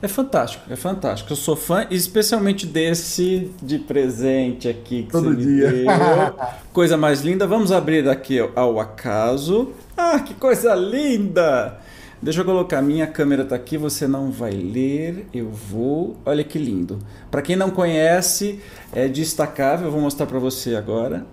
É 0.00 0.06
fantástico, 0.06 0.64
é 0.72 0.76
fantástico. 0.76 1.32
Eu 1.32 1.36
sou 1.36 1.56
fã, 1.56 1.86
especialmente 1.90 2.66
desse 2.66 3.50
de 3.60 3.78
presente 3.80 4.68
aqui 4.68 5.02
que 5.02 5.10
Todo 5.10 5.34
você 5.34 5.36
dia. 5.36 5.70
me 5.70 5.76
deu. 5.84 5.86
Coisa 6.72 6.96
mais 6.96 7.22
linda. 7.22 7.46
Vamos 7.46 7.72
abrir 7.72 8.08
aqui 8.08 8.38
ao 8.54 8.78
acaso. 8.78 9.72
Ah, 9.96 10.20
que 10.20 10.34
coisa 10.34 10.74
linda! 10.76 11.78
Deixa 12.22 12.40
eu 12.40 12.44
colocar, 12.44 12.80
minha 12.82 13.06
câmera 13.06 13.42
está 13.42 13.56
aqui, 13.56 13.76
você 13.76 14.06
não 14.06 14.30
vai 14.30 14.52
ler, 14.52 15.26
eu 15.34 15.50
vou. 15.50 16.16
Olha 16.24 16.42
que 16.44 16.58
lindo. 16.58 16.98
Para 17.30 17.42
quem 17.42 17.56
não 17.56 17.70
conhece, 17.70 18.60
é 18.92 19.08
destacável, 19.08 19.86
eu 19.86 19.92
vou 19.92 20.00
mostrar 20.00 20.26
para 20.26 20.38
você 20.38 20.76
agora. 20.76 21.26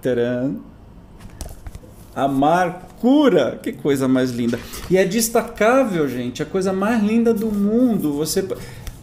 Tcharam. 0.00 0.71
A 2.14 2.28
Marcura, 2.28 3.58
que 3.62 3.72
coisa 3.72 4.06
mais 4.06 4.30
linda. 4.30 4.58
E 4.90 4.96
é 4.96 5.04
destacável, 5.04 6.08
gente, 6.08 6.42
a 6.42 6.46
coisa 6.46 6.72
mais 6.72 7.02
linda 7.02 7.32
do 7.32 7.46
mundo. 7.46 8.12
Você 8.14 8.46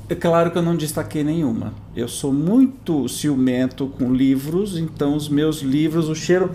é 0.07 0.15
claro 0.15 0.51
que 0.51 0.57
eu 0.57 0.61
não 0.61 0.75
destaquei 0.75 1.23
nenhuma. 1.23 1.73
Eu 1.95 2.07
sou 2.07 2.31
muito 2.31 3.07
ciumento 3.07 3.87
com 3.87 4.13
livros, 4.13 4.77
então 4.77 5.15
os 5.15 5.27
meus 5.29 5.61
livros, 5.61 6.09
o 6.09 6.15
cheiro 6.15 6.51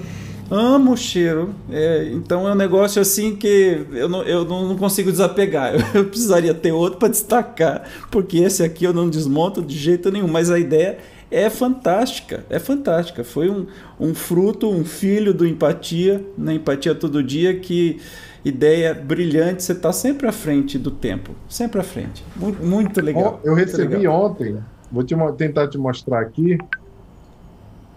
amo 0.50 0.92
o 0.92 0.96
cheiro. 0.96 1.54
É, 1.70 2.10
então 2.12 2.48
é 2.48 2.52
um 2.52 2.56
negócio 2.56 3.00
assim 3.00 3.34
que 3.36 3.86
eu 3.92 4.08
não, 4.08 4.22
eu 4.22 4.44
não 4.44 4.76
consigo 4.76 5.10
desapegar. 5.10 5.74
Eu, 5.74 5.80
eu 6.02 6.04
precisaria 6.06 6.54
ter 6.54 6.72
outro 6.72 6.98
para 6.98 7.08
destacar, 7.08 7.84
porque 8.10 8.38
esse 8.38 8.62
aqui 8.62 8.84
eu 8.84 8.92
não 8.92 9.08
desmonto 9.08 9.62
de 9.62 9.76
jeito 9.76 10.10
nenhum. 10.10 10.28
Mas 10.28 10.50
a 10.50 10.58
ideia 10.58 10.98
é 11.30 11.50
fantástica, 11.50 12.44
é 12.48 12.58
fantástica. 12.58 13.24
Foi 13.24 13.50
um, 13.50 13.66
um 13.98 14.14
fruto, 14.14 14.70
um 14.70 14.84
filho 14.84 15.34
do 15.34 15.46
empatia, 15.46 16.24
na 16.36 16.46
né? 16.46 16.54
empatia 16.54 16.94
todo 16.94 17.22
dia 17.22 17.58
que 17.58 18.00
ideia 18.44 18.94
brilhante, 18.94 19.62
você 19.62 19.72
está 19.72 19.92
sempre 19.92 20.28
à 20.28 20.32
frente 20.32 20.78
do 20.78 20.90
tempo, 20.90 21.32
sempre 21.48 21.80
à 21.80 21.82
frente. 21.82 22.22
Muito, 22.36 22.62
muito 22.62 23.00
legal. 23.00 23.40
Eu 23.42 23.54
recebi 23.54 23.96
legal. 23.96 24.26
ontem, 24.26 24.58
vou 24.92 25.02
te, 25.02 25.14
tentar 25.36 25.68
te 25.68 25.78
mostrar 25.78 26.20
aqui. 26.20 26.58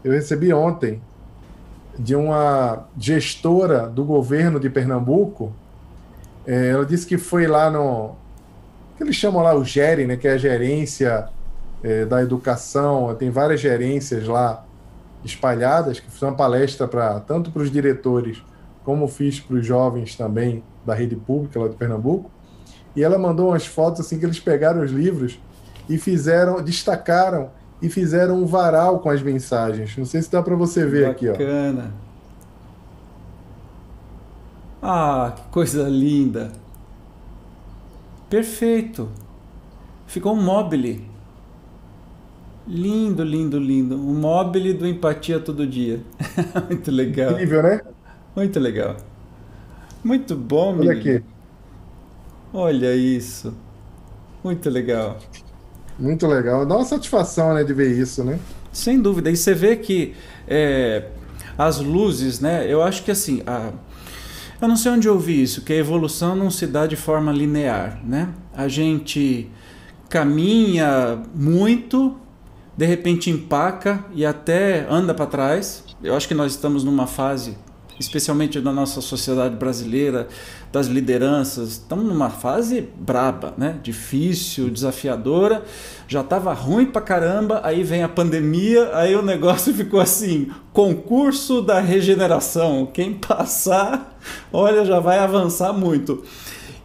Eu 0.03 0.13
recebi 0.13 0.53
ontem 0.53 1.01
de 1.99 2.15
uma 2.15 2.87
gestora 2.97 3.87
do 3.87 4.05
governo 4.05 4.59
de 4.59 4.69
Pernambuco. 4.69 5.51
É, 6.45 6.69
ela 6.69 6.85
disse 6.85 7.05
que 7.05 7.17
foi 7.17 7.45
lá 7.45 7.69
no. 7.69 8.15
que 8.95 9.03
eles 9.03 9.15
chamam 9.15 9.43
lá 9.43 9.53
o 9.53 9.65
GERE, 9.65 10.05
né, 10.05 10.15
que 10.15 10.27
é 10.27 10.33
a 10.33 10.37
gerência 10.37 11.27
é, 11.83 12.05
da 12.05 12.21
educação. 12.21 13.13
Tem 13.15 13.29
várias 13.29 13.59
gerências 13.59 14.27
lá 14.27 14.65
espalhadas, 15.23 15.99
que 15.99 16.09
fiz 16.09 16.21
uma 16.21 16.35
palestra 16.35 16.87
para 16.87 17.19
tanto 17.19 17.51
para 17.51 17.61
os 17.61 17.71
diretores 17.71 18.41
como 18.83 19.07
fiz 19.07 19.39
para 19.39 19.57
os 19.57 19.65
jovens 19.65 20.15
também 20.15 20.63
da 20.85 20.93
rede 20.93 21.15
pública 21.15 21.59
lá 21.59 21.67
de 21.67 21.75
Pernambuco. 21.75 22.31
E 22.95 23.03
ela 23.03 23.17
mandou 23.17 23.49
umas 23.49 23.65
fotos 23.65 23.99
assim 23.99 24.17
que 24.17 24.25
eles 24.25 24.39
pegaram 24.39 24.81
os 24.81 24.91
livros 24.91 25.39
e 25.89 25.97
fizeram, 25.97 26.63
destacaram 26.63 27.49
e 27.81 27.89
fizeram 27.89 28.41
um 28.41 28.45
varal 28.45 28.99
com 28.99 29.09
as 29.09 29.21
mensagens. 29.21 29.95
Não 29.97 30.05
sei 30.05 30.21
se 30.21 30.31
dá 30.31 30.41
para 30.41 30.55
você 30.55 30.85
ver 30.85 31.07
Bacana. 31.07 31.11
aqui, 31.11 31.29
ó. 31.29 31.31
Bacana. 31.33 31.93
Ah, 34.81 35.33
que 35.35 35.41
coisa 35.49 35.83
linda. 35.83 36.51
Perfeito. 38.29 39.09
Ficou 40.05 40.33
um 40.33 40.41
mobile. 40.41 41.06
Lindo, 42.67 43.23
lindo, 43.23 43.57
lindo. 43.57 43.95
Um 43.95 44.13
mobile 44.19 44.73
do 44.73 44.85
Empatia 44.85 45.39
Todo 45.39 45.65
Dia. 45.65 46.01
Muito 46.67 46.91
legal. 46.91 47.31
Incrível, 47.31 47.63
né? 47.63 47.81
Muito 48.35 48.59
legal. 48.59 48.97
Muito 50.03 50.35
bom, 50.35 50.77
Olha 50.77 50.93
menino. 50.93 50.99
aqui. 50.99 51.23
Olha 52.53 52.93
isso. 52.95 53.53
Muito 54.43 54.69
legal. 54.69 55.17
Muito 55.97 56.27
legal. 56.27 56.65
Dá 56.65 56.75
uma 56.75 56.85
satisfação, 56.85 57.53
né, 57.53 57.63
de 57.63 57.73
ver 57.73 57.97
isso, 57.97 58.23
né? 58.23 58.39
Sem 58.71 59.01
dúvida. 59.01 59.31
E 59.31 59.37
você 59.37 59.53
vê 59.53 59.75
que 59.77 60.13
é, 60.47 61.07
as 61.57 61.79
luzes, 61.79 62.39
né? 62.39 62.71
Eu 62.71 62.83
acho 62.83 63.03
que 63.03 63.11
assim, 63.11 63.41
a, 63.47 63.71
eu 64.61 64.67
não 64.67 64.75
sei 64.75 64.91
onde 64.91 65.07
eu 65.07 65.13
ouvi 65.13 65.41
isso, 65.41 65.61
que 65.61 65.73
a 65.73 65.75
evolução 65.75 66.35
não 66.35 66.51
se 66.51 66.67
dá 66.67 66.85
de 66.85 66.95
forma 66.95 67.31
linear, 67.31 67.99
né? 68.05 68.29
A 68.53 68.67
gente 68.67 69.49
caminha 70.09 71.21
muito, 71.33 72.15
de 72.77 72.85
repente 72.85 73.29
empaca 73.29 74.05
e 74.13 74.25
até 74.25 74.87
anda 74.89 75.13
para 75.13 75.25
trás. 75.25 75.83
Eu 76.03 76.15
acho 76.15 76.27
que 76.27 76.35
nós 76.35 76.51
estamos 76.53 76.83
numa 76.83 77.07
fase 77.07 77.57
especialmente 77.99 78.61
da 78.61 78.71
nossa 78.71 79.01
sociedade 79.01 79.55
brasileira, 79.55 80.27
das 80.71 80.87
lideranças, 80.87 81.71
estamos 81.71 82.05
numa 82.05 82.29
fase 82.29 82.87
braba, 82.95 83.53
né? 83.57 83.79
Difícil, 83.81 84.69
desafiadora. 84.69 85.63
Já 86.07 86.21
estava 86.21 86.53
ruim 86.53 86.85
pra 86.85 87.01
caramba, 87.01 87.61
aí 87.63 87.83
vem 87.83 88.03
a 88.03 88.09
pandemia, 88.09 88.91
aí 88.93 89.15
o 89.15 89.21
negócio 89.21 89.73
ficou 89.73 89.99
assim, 89.99 90.51
concurso 90.71 91.61
da 91.61 91.79
regeneração. 91.79 92.87
Quem 92.93 93.13
passar, 93.13 94.17
olha, 94.53 94.85
já 94.85 94.99
vai 94.99 95.19
avançar 95.19 95.73
muito. 95.73 96.23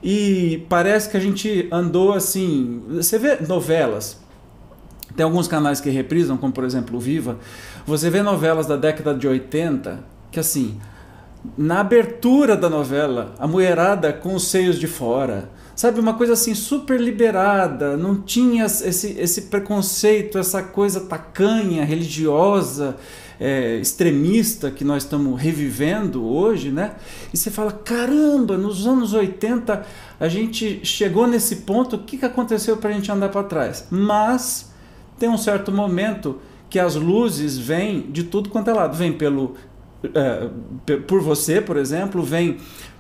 E 0.03 0.65
parece 0.69 1.11
que 1.11 1.17
a 1.17 1.21
gente 1.21 1.69
andou 1.71 2.13
assim, 2.13 2.83
você 2.89 3.19
vê 3.19 3.37
novelas, 3.47 4.21
tem 5.17 5.25
alguns 5.25 5.49
canais 5.49 5.81
que 5.81 5.91
reprisam, 5.91 6.37
como 6.37 6.53
por 6.53 6.65
exemplo 6.65 6.97
o 6.97 7.01
Viva. 7.01 7.39
Você 7.87 8.11
vê 8.11 8.23
novelas 8.23 8.67
da 8.67 8.77
década 8.77 9.15
de 9.15 9.27
80 9.27 10.13
que 10.33 10.41
assim, 10.41 10.81
na 11.57 11.81
abertura 11.81 12.57
da 12.57 12.71
novela, 12.71 13.35
a 13.39 13.47
mulherada 13.47 14.13
com 14.13 14.35
os 14.35 14.49
seios 14.49 14.81
de 14.81 14.87
fora. 14.87 15.51
Sabe, 15.77 16.01
uma 16.01 16.15
coisa 16.15 16.35
assim 16.35 16.55
super 16.55 17.01
liberada, 17.01 17.97
não 17.97 18.21
tinha 18.21 18.65
esse, 18.67 19.19
esse 19.19 19.43
preconceito, 19.43 20.39
essa 20.39 20.63
coisa 20.63 21.01
tacanha, 21.01 21.85
religiosa, 21.85 22.97
é, 23.41 23.77
extremista 23.77 24.71
que 24.71 24.85
nós 24.85 25.03
estamos 25.03 25.41
revivendo 25.41 26.25
hoje, 26.25 26.71
né? 26.71 26.93
E 27.33 27.37
você 27.37 27.51
fala: 27.51 27.73
caramba, 27.73 28.57
nos 28.57 28.87
anos 28.87 29.13
80 29.13 29.85
a 30.21 30.29
gente 30.29 30.85
chegou 30.85 31.27
nesse 31.27 31.57
ponto, 31.57 31.97
o 31.97 31.99
que, 32.01 32.19
que 32.19 32.25
aconteceu 32.25 32.77
para 32.77 32.91
a 32.91 32.93
gente 32.93 33.11
andar 33.11 33.31
para 33.31 33.43
trás? 33.43 33.87
Mas 33.91 34.72
tem 35.23 35.29
um 35.29 35.39
certo 35.39 35.71
momento 35.71 36.41
que 36.69 36.81
as 36.81 36.97
luzes 36.97 37.57
vêm 37.57 38.11
de 38.11 38.25
tudo 38.25 38.49
quanto 38.49 38.71
é 38.71 38.73
lado. 38.73 38.97
Vem 38.97 39.13
pelo 39.13 39.55
é, 40.03 40.49
por 41.07 41.21
você, 41.21 41.61
por 41.61 41.77
exemplo, 41.77 42.25
vem 42.25 42.57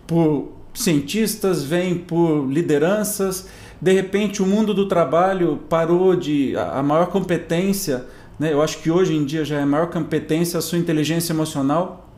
por 0.06 0.52
cientistas, 0.72 1.64
vem 1.64 1.96
por 1.96 2.46
lideranças. 2.48 3.48
De 3.80 3.92
repente, 3.92 4.40
o 4.40 4.46
mundo 4.46 4.72
do 4.72 4.86
trabalho 4.86 5.62
parou 5.68 6.14
de. 6.14 6.54
A 6.56 6.80
maior 6.80 7.06
competência, 7.06 8.06
né? 8.38 8.52
eu 8.52 8.62
acho 8.62 8.78
que 8.78 8.88
hoje 8.88 9.16
em 9.16 9.24
dia 9.24 9.44
já 9.44 9.56
é 9.56 9.62
a 9.62 9.66
maior 9.66 9.88
competência 9.88 10.56
a 10.56 10.62
sua 10.62 10.78
inteligência 10.78 11.32
emocional. 11.32 12.08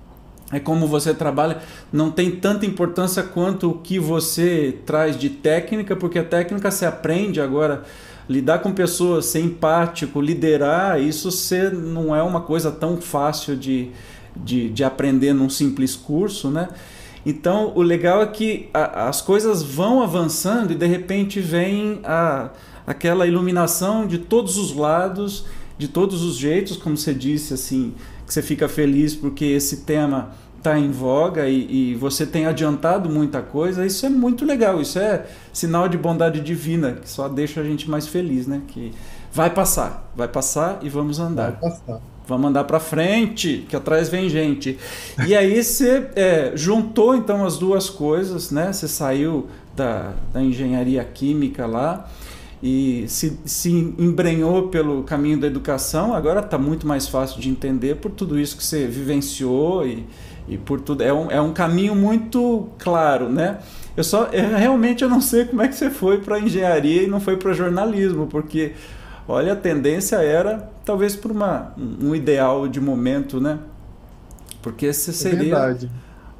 É 0.52 0.61
como 0.61 0.86
você 0.86 1.14
trabalha, 1.14 1.62
não 1.90 2.11
tem 2.11 2.30
tanta 2.30 2.66
importância 2.66 3.22
quanto 3.22 3.70
o 3.70 3.78
que 3.78 3.98
você 3.98 4.78
traz 4.84 5.16
de 5.16 5.30
técnica, 5.30 5.96
porque 5.96 6.18
a 6.18 6.24
técnica 6.24 6.70
se 6.70 6.84
aprende 6.84 7.40
agora 7.40 7.84
lidar 8.29 8.61
com 8.61 8.72
pessoas, 8.72 9.27
ser 9.27 9.41
empático, 9.41 10.20
liderar, 10.20 11.01
isso 11.01 11.31
ser, 11.31 11.72
não 11.72 12.14
é 12.14 12.22
uma 12.22 12.41
coisa 12.41 12.70
tão 12.70 13.01
fácil 13.01 13.57
de, 13.57 13.91
de, 14.35 14.70
de 14.70 14.85
aprender 14.85 15.33
num 15.33 15.51
simples 15.51 15.95
curso, 15.95 16.51
né? 16.51 16.68
Então, 17.27 17.72
o 17.75 17.83
legal 17.83 18.22
é 18.22 18.27
que 18.27 18.68
a, 18.72 19.09
as 19.09 19.20
coisas 19.20 19.62
vão 19.62 20.03
avançando 20.03 20.72
e 20.72 20.75
de 20.75 20.87
repente 20.87 21.41
vem 21.41 22.01
a, 22.05 22.51
aquela 22.87 23.27
iluminação 23.27 24.07
de 24.07 24.18
todos 24.18 24.59
os 24.59 24.75
lados, 24.75 25.47
de 25.79 25.89
todos 25.89 26.22
os 26.22 26.37
jeitos, 26.37 26.77
como 26.77 26.97
você 26.97 27.14
disse, 27.14 27.55
assim, 27.55 27.95
que 28.27 28.33
você 28.33 28.43
fica 28.43 28.68
feliz 28.68 29.14
porque 29.14 29.45
esse 29.45 29.79
tema 29.79 30.33
está 30.65 30.79
em 30.79 30.91
voga 30.91 31.47
e, 31.47 31.93
e, 31.93 31.95
você 31.95 32.25
tem 32.25 32.47
adiantado 32.47 33.11
muita 33.11 33.43
coisa, 33.43 33.85
isso 33.85 34.07
é 34.07 34.09
muito 34.09 34.47
legal. 34.47 34.81
Isso 34.81 34.99
é 34.99 35.27
sinal 35.53 35.87
de 35.91 35.99
bondade 35.99 36.41
divina, 36.41 36.93
que 36.93 37.09
só 37.09 37.29
deixa 37.29 37.61
a 37.61 37.65
gente 37.65 37.89
mais 37.91 38.09
feliz, 38.09 38.47
né? 38.47 38.62
Que 38.67 38.91
vai 39.31 39.51
passar, 39.51 40.11
vai 40.17 40.27
passar 40.27 40.79
e 40.81 40.89
vamos 40.89 41.21
andar. 41.21 41.53
Vai 41.53 41.71
passar. 41.71 42.01
Vamos 42.27 42.49
andar 42.49 42.65
para 42.65 42.81
frente, 42.81 43.67
que 43.69 43.77
atrás 43.77 44.09
vem 44.09 44.31
gente. 44.31 44.79
E 45.27 45.37
aí 45.37 45.62
você 45.62 46.09
é, 46.17 46.53
juntou 46.55 47.15
então 47.15 47.45
as 47.45 47.59
duas 47.59 47.91
coisas, 47.91 48.51
né? 48.51 48.73
Você 48.73 48.89
saiu 48.89 49.49
da, 49.77 50.15
da 50.33 50.41
engenharia 50.41 51.05
química 51.05 51.67
lá 51.67 52.09
e 52.62 53.05
se, 53.09 53.39
se 53.45 53.71
embrenhou 53.71 54.69
pelo 54.69 55.03
caminho 55.03 55.39
da 55.39 55.47
educação, 55.47 56.15
agora 56.15 56.41
está 56.41 56.57
muito 56.57 56.87
mais 56.87 57.07
fácil 57.07 57.39
de 57.39 57.51
entender 57.51 57.97
por 57.97 58.11
tudo 58.11 58.41
isso 58.41 58.57
que 58.57 58.65
você 58.65 58.87
vivenciou 58.87 59.87
e, 59.87 60.07
e 60.49 60.59
por 60.59 60.80
tudo. 60.80 61.03
É 61.03 61.12
um, 61.12 61.30
é 61.30 61.40
um 61.40 61.53
caminho 61.53 61.95
muito 61.95 62.68
claro, 62.78 63.28
né? 63.28 63.59
Eu 63.97 64.05
só 64.05 64.24
eu, 64.26 64.57
realmente 64.57 65.03
eu 65.03 65.09
não 65.09 65.20
sei 65.20 65.45
como 65.45 65.62
é 65.62 65.68
que 65.68 65.74
você 65.74 65.90
foi 65.90 66.18
para 66.18 66.38
engenharia 66.38 67.03
e 67.03 67.07
não 67.07 67.20
foi 67.20 67.36
para 67.36 67.53
jornalismo, 67.53 68.26
porque 68.26 68.72
olha, 69.26 69.53
a 69.53 69.57
tendência 69.57 70.16
era 70.16 70.68
talvez 70.84 71.16
por 71.16 71.30
uma, 71.30 71.72
um 71.78 72.14
ideal 72.14 72.68
de 72.68 72.80
momento, 72.80 73.40
né? 73.40 73.59
Porque 74.61 74.92
você 74.92 75.11
é 75.11 75.14
seria 75.14 75.57
é 75.57 75.76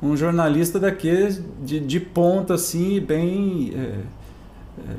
um 0.03 0.17
jornalista 0.17 0.79
daqueles 0.79 1.43
de, 1.63 1.81
de 1.81 2.01
ponta, 2.01 2.55
assim, 2.55 3.01
bem. 3.01 3.73
É, 3.75 4.25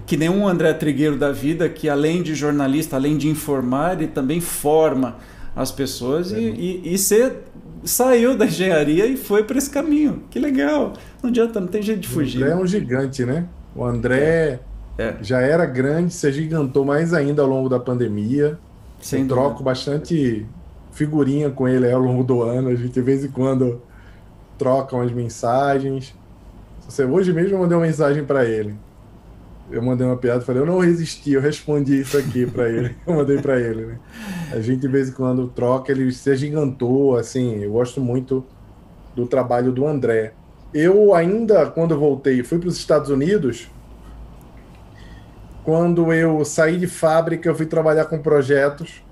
que 0.08 0.16
nem 0.16 0.30
um 0.30 0.48
André 0.48 0.74
Trigueiro 0.74 1.18
da 1.18 1.34
vida, 1.34 1.68
que 1.68 1.90
além 1.90 2.24
de 2.24 2.34
jornalista, 2.34 2.96
além 2.96 3.18
de 3.18 3.28
informar, 3.28 3.94
ele 3.94 4.08
também 4.08 4.40
forma 4.40 5.18
as 5.54 5.70
pessoas 5.70 6.32
é. 6.32 6.40
e, 6.40 6.82
e, 6.86 6.94
e 6.94 6.98
você 6.98 7.36
saiu 7.86 8.38
da 8.38 8.46
engenharia 8.46 9.06
e 9.06 9.16
foi 9.16 9.44
para 9.44 9.58
esse 9.58 9.70
caminho. 9.70 10.24
Que 10.30 10.40
legal! 10.40 10.94
Não 11.22 11.30
adianta, 11.30 11.60
não 11.60 11.68
tem 11.68 11.82
jeito 11.82 12.02
de 12.02 12.08
fugir. 12.08 12.42
O 12.42 12.44
André 12.44 12.54
é 12.54 12.58
um 12.58 12.68
gigante, 12.68 13.26
né? 13.26 13.46
O 13.76 13.86
André 13.86 14.60
é. 14.98 15.16
já 15.22 15.42
era 15.42 15.66
grande, 15.66 16.14
se 16.14 16.28
agigantou 16.28 16.84
mais 16.84 17.14
ainda 17.14 17.42
ao 17.42 17.48
longo 17.48 17.70
da 17.70 17.80
pandemia. 17.80 18.58
Sem 19.00 19.22
Eu 19.22 19.28
troco 19.28 19.64
bastante 19.64 20.46
figurinha 20.92 21.50
com 21.50 21.68
ele 21.68 21.92
ao 21.92 22.02
longo 22.02 22.24
do 22.24 22.42
ano. 22.42 22.70
A 22.70 22.76
gente 22.76 22.90
de 22.90 23.02
vez 23.02 23.24
em 23.24 23.30
quando 23.30 23.82
troca 24.58 24.96
umas 24.96 25.12
mensagens. 25.12 26.16
Você, 26.88 27.04
hoje 27.04 27.34
mesmo 27.34 27.56
eu 27.56 27.60
mandei 27.60 27.78
uma 27.78 27.86
mensagem 27.86 28.24
para 28.24 28.46
ele 28.46 28.76
eu 29.70 29.82
mandei 29.82 30.06
uma 30.06 30.18
piada, 30.18 30.42
falei, 30.42 30.62
eu 30.62 30.66
não 30.66 30.80
resisti, 30.80 31.32
eu 31.32 31.42
respondi 31.42 32.02
isso 32.02 32.18
aqui 32.18 32.46
para 32.46 32.68
ele, 32.70 32.96
eu 33.06 33.14
mandei 33.14 33.42
para 33.42 33.60
ele, 33.60 33.86
né? 33.86 34.00
A 34.52 34.60
gente 34.60 34.82
de 34.82 34.88
vez 34.88 35.10
em 35.10 35.14
quando 35.14 35.48
troca, 35.48 35.92
ele 35.92 36.12
se 36.12 36.30
agigantou, 36.30 37.18
assim, 37.18 37.64
eu 37.64 37.72
gosto 37.72 38.00
muito 38.00 38.46
do 39.16 39.26
trabalho 39.26 39.72
do 39.72 39.88
André. 39.88 40.34
Eu 40.74 41.14
ainda, 41.14 41.66
quando 41.68 41.98
voltei, 41.98 42.44
fui 42.44 42.60
para 42.60 42.68
os 42.68 42.78
Estados 42.78 43.10
Unidos, 43.10 43.70
quando 45.64 46.14
eu 46.14 46.44
saí 46.46 46.78
de 46.78 46.86
fábrica, 46.86 47.50
eu 47.50 47.56
fui 47.56 47.66
trabalhar 47.66 48.06
com 48.06 48.20
projetos, 48.20 49.04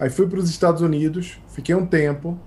aí 0.00 0.08
fui 0.08 0.26
para 0.26 0.38
os 0.38 0.48
Estados 0.48 0.80
Unidos, 0.80 1.38
fiquei 1.48 1.74
um 1.74 1.84
tempo, 1.84 2.38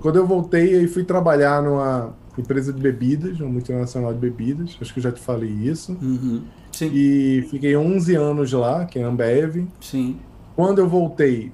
quando 0.00 0.16
eu 0.16 0.26
voltei, 0.26 0.76
aí 0.76 0.88
fui 0.88 1.04
trabalhar 1.04 1.62
numa 1.62 2.14
empresa 2.36 2.72
de 2.72 2.80
bebidas, 2.80 3.38
uma 3.38 3.50
multinacional 3.50 4.12
de 4.12 4.18
bebidas, 4.18 4.76
acho 4.80 4.92
que 4.92 4.98
eu 4.98 5.04
já 5.04 5.12
te 5.12 5.20
falei 5.20 5.50
isso. 5.50 5.92
Uhum. 6.00 6.42
Sim. 6.80 6.90
E 6.94 7.46
fiquei 7.50 7.76
11 7.76 8.14
anos 8.14 8.52
lá, 8.52 8.86
que 8.86 8.98
é 8.98 9.02
Ambev. 9.02 9.68
Sim. 9.82 10.18
Quando 10.56 10.78
eu 10.78 10.88
voltei, 10.88 11.52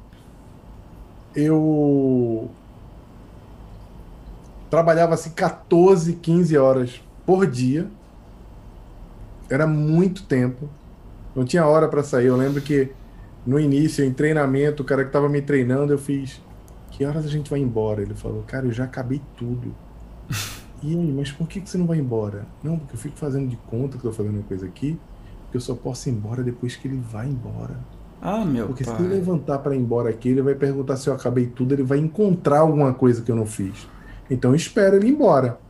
eu 1.35 2.49
trabalhava 4.71 5.15
assim 5.15 5.31
14, 5.31 6.13
15 6.13 6.57
horas 6.57 7.03
por 7.25 7.45
dia. 7.45 7.89
Era 9.51 9.67
muito 9.67 10.23
tempo. 10.23 10.69
Não 11.35 11.45
tinha 11.45 11.67
hora 11.67 11.89
para 11.89 12.05
sair. 12.05 12.27
Eu 12.27 12.37
lembro 12.37 12.63
que 12.63 12.93
no 13.45 13.59
início, 13.59 14.05
em 14.05 14.13
treinamento, 14.13 14.85
o 14.85 14.87
cara 14.87 15.03
que 15.03 15.09
estava 15.09 15.29
me 15.29 15.43
treinando, 15.43 15.93
eu 15.93 15.99
fiz: 15.99 16.41
Que 16.93 17.05
horas 17.05 17.25
a 17.25 17.29
gente 17.29 17.51
vai 17.51 17.59
embora? 17.59 18.01
Ele 18.01 18.15
falou: 18.15 18.45
Cara, 18.47 18.65
eu 18.67 18.73
já 18.73 18.85
acabei 18.85 19.21
tudo. 19.37 19.75
E 20.83 20.91
aí, 20.95 21.11
mas 21.11 21.33
por 21.33 21.49
que, 21.49 21.63
que 21.63 21.71
você 21.71 21.79
não 21.79 21.87
vai 21.87 21.99
embora? 21.99 22.47
Não, 22.63 22.79
porque 22.79 22.95
eu 22.95 22.99
fico 22.99 23.17
fazendo 23.17 23.49
de 23.49 23.57
conta 23.57 23.97
que 23.97 24.03
tô 24.03 24.13
fazendo 24.13 24.35
uma 24.35 24.43
coisa 24.43 24.67
aqui, 24.67 24.97
eu 25.57 25.61
só 25.61 25.75
posso 25.75 26.09
ir 26.09 26.13
embora 26.13 26.43
depois 26.45 26.77
que 26.77 26.89
ele 26.89 26.99
vai 26.99 27.29
embora. 27.29 27.87
Ah, 28.21 28.45
meu 28.45 28.67
Porque 28.67 28.85
pai. 28.85 28.95
se 28.97 29.03
ele 29.03 29.15
levantar 29.15 29.59
para 29.61 29.75
ir 29.75 29.79
embora 29.81 30.11
aqui, 30.11 30.31
ele 30.31 30.43
vai 30.43 30.55
perguntar 30.55 30.97
se 30.97 31.09
eu 31.09 31.15
acabei 31.15 31.47
tudo, 31.47 31.75
ele 31.75 31.83
vai 31.83 31.99
encontrar 31.99 32.61
alguma 32.61 32.95
coisa 32.95 33.23
que 33.23 33.31
eu 33.31 33.37
não 33.37 33.47
fiz. 33.47 33.89
Então 34.31 34.55
espera 34.55 34.97
ele 34.97 35.09
ir 35.09 35.11
embora. 35.13 35.61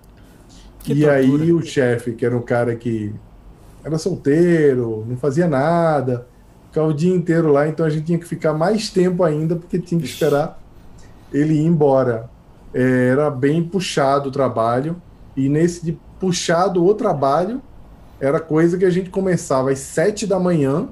Que 0.83 0.95
e 0.95 1.01
tortura. 1.01 1.45
aí 1.45 1.53
o 1.53 1.63
chefe, 1.63 2.15
que 2.15 2.25
era 2.25 2.37
um 2.37 2.43
cara 2.43 2.77
que 2.77 3.15
era 3.85 3.99
solteiro, 3.99 5.05
não 5.09 5.17
fazia 5.17 5.49
nada, 5.49 6.29
ficava 6.67 6.89
o 6.89 6.95
dia 6.95 7.15
inteiro 7.15 7.53
lá, 7.53 7.69
então 7.69 7.87
a 7.87 7.91
gente 7.91 8.07
tinha 8.07 8.19
que 8.19 8.27
ficar 8.27 8.53
mais 8.55 8.91
tempo 8.91 9.25
ainda, 9.25 9.57
porque 9.57 9.79
tinha 9.79 10.01
que 10.01 10.07
esperar 10.07 10.61
ele 11.33 11.55
ir 11.55 11.65
embora. 11.65 12.31
É, 12.75 13.09
era 13.09 13.31
bem 13.31 13.65
puxado 13.67 14.29
o 14.29 14.33
trabalho, 14.33 15.01
e 15.37 15.49
nesse 15.49 15.85
de 15.85 15.99
puxado 16.19 16.85
o 16.85 16.95
trabalho, 16.95 17.63
era 18.21 18.41
coisa 18.41 18.79
que 18.79 18.85
a 18.85 18.91
gente 18.91 19.11
começava 19.11 19.71
às 19.71 19.79
sete 19.79 20.27
da 20.27 20.39
manhã 20.39 20.89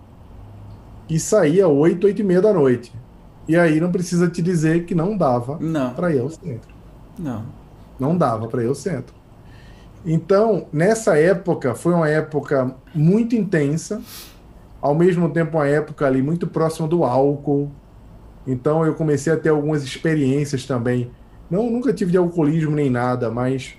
e 1.09 1.19
saía 1.19 1.69
oito, 1.69 2.07
oito 2.07 2.21
e 2.21 2.25
meia 2.25 2.41
da 2.41 2.53
noite. 2.53 2.93
E 3.47 3.57
aí 3.57 3.81
não 3.81 3.93
precisa 3.93 4.29
te 4.29 4.41
dizer 4.41 4.85
que 4.85 4.95
não 4.95 5.17
dava 5.17 5.59
para 5.95 6.15
ir 6.15 6.21
ao 6.21 6.31
centro. 6.31 6.75
Não. 7.19 7.45
Não 7.99 8.17
dava 8.17 8.49
para 8.49 8.63
ir 8.63 8.69
ao 8.69 8.75
centro. 8.75 9.15
Então, 10.05 10.67
nessa 10.73 11.19
época, 11.19 11.75
foi 11.75 11.95
uma 11.95 12.09
época 12.09 12.75
muito 12.95 13.35
intensa, 13.35 14.03
ao 14.81 14.95
mesmo 14.95 15.31
tempo 15.31 15.57
uma 15.57 15.67
época 15.67 16.07
ali 16.07 16.23
muito 16.23 16.47
próxima 16.47 16.87
do 16.87 17.05
álcool. 17.05 17.71
Então 18.47 18.85
eu 18.85 18.95
comecei 18.95 19.33
a 19.33 19.37
ter 19.37 19.49
algumas 19.49 19.83
experiências 19.83 20.67
também. 20.67 21.11
Não, 21.51 21.71
nunca 21.71 21.93
tive 21.93 22.11
de 22.11 22.19
alcoolismo 22.19 22.73
nem 22.73 22.91
nada, 22.91 23.31
mas 23.31 23.75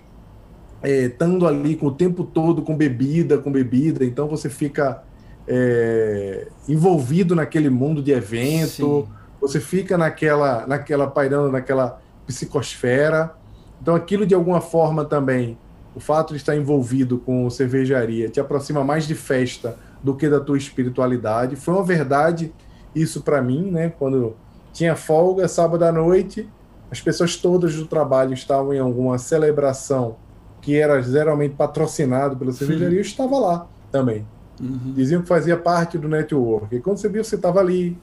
é, 0.85 1.05
estando 1.05 1.47
ali 1.47 1.75
com 1.75 1.87
o 1.87 1.91
tempo 1.91 2.23
todo 2.23 2.61
com 2.61 2.77
bebida, 2.77 3.39
com 3.39 3.51
bebida, 3.51 4.05
então 4.05 4.27
você 4.27 4.51
fica 4.51 5.03
é, 5.47 6.47
envolvido 6.69 7.35
naquele 7.35 7.71
mundo 7.71 8.03
de 8.03 8.11
evento, 8.11 8.67
Sim. 8.67 9.07
você 9.41 9.59
fica 9.59 9.97
naquela, 9.97 10.67
naquela 10.67 11.07
pairando 11.07 11.51
naquela 11.51 11.99
psicosfera. 12.27 13.33
Então 13.81 13.95
aquilo 13.95 14.27
de 14.27 14.35
alguma 14.35 14.61
forma 14.61 15.03
também, 15.03 15.57
o 15.95 15.99
fato 15.99 16.35
de 16.35 16.37
estar 16.37 16.55
envolvido 16.55 17.17
com 17.17 17.49
cervejaria 17.49 18.29
te 18.29 18.39
aproxima 18.39 18.83
mais 18.83 19.07
de 19.07 19.15
festa 19.15 19.79
do 20.03 20.15
que 20.15 20.29
da 20.29 20.39
tua 20.39 20.57
espiritualidade. 20.57 21.55
Foi 21.55 21.73
uma 21.73 21.83
verdade 21.83 22.53
isso 22.93 23.23
para 23.23 23.41
mim, 23.41 23.71
né? 23.71 23.89
Quando 23.89 24.35
tinha 24.71 24.95
folga 24.95 25.47
sábado 25.47 25.83
à 25.83 25.91
noite, 25.91 26.47
as 26.91 27.01
pessoas 27.01 27.35
todas 27.35 27.73
do 27.73 27.87
trabalho 27.87 28.35
estavam 28.35 28.71
em 28.71 28.79
alguma 28.79 29.17
celebração 29.17 30.17
que 30.65 30.75
era 30.75 30.99
geralmente 30.99 31.53
patrocinado 31.53 32.35
pela 32.35 32.51
cervejaria, 32.51 32.99
estava 32.99 33.37
lá 33.37 33.67
também. 33.91 34.25
Uhum. 34.59 34.93
Diziam 34.95 35.21
que 35.21 35.27
fazia 35.27 35.55
parte 35.55 35.95
do 35.95 36.09
network. 36.09 36.75
E 36.75 36.79
quando 36.79 36.97
você 36.97 37.07
viu, 37.07 37.23
você 37.23 37.35
estava 37.35 37.59
ali. 37.59 37.95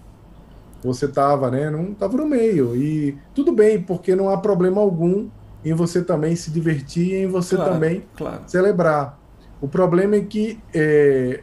Você 0.85 1.07
estava, 1.07 1.51
né? 1.51 1.69
Não 1.69 1.91
estava 1.91 2.17
no 2.17 2.25
meio. 2.25 2.77
E 2.77 3.19
tudo 3.35 3.51
bem, 3.51 3.83
porque 3.83 4.15
não 4.15 4.29
há 4.29 4.37
problema 4.37 4.81
algum 4.81 5.27
em 5.65 5.75
você 5.75 6.03
também 6.03 6.37
se 6.37 6.53
divertir 6.53 7.15
e 7.15 7.25
em 7.25 7.27
você 7.27 7.57
claro, 7.57 7.73
também 7.73 8.05
claro. 8.17 8.43
celebrar. 8.47 9.19
O 9.61 9.67
problema 9.67 10.15
é 10.15 10.21
que 10.21 10.61
é, 10.73 11.41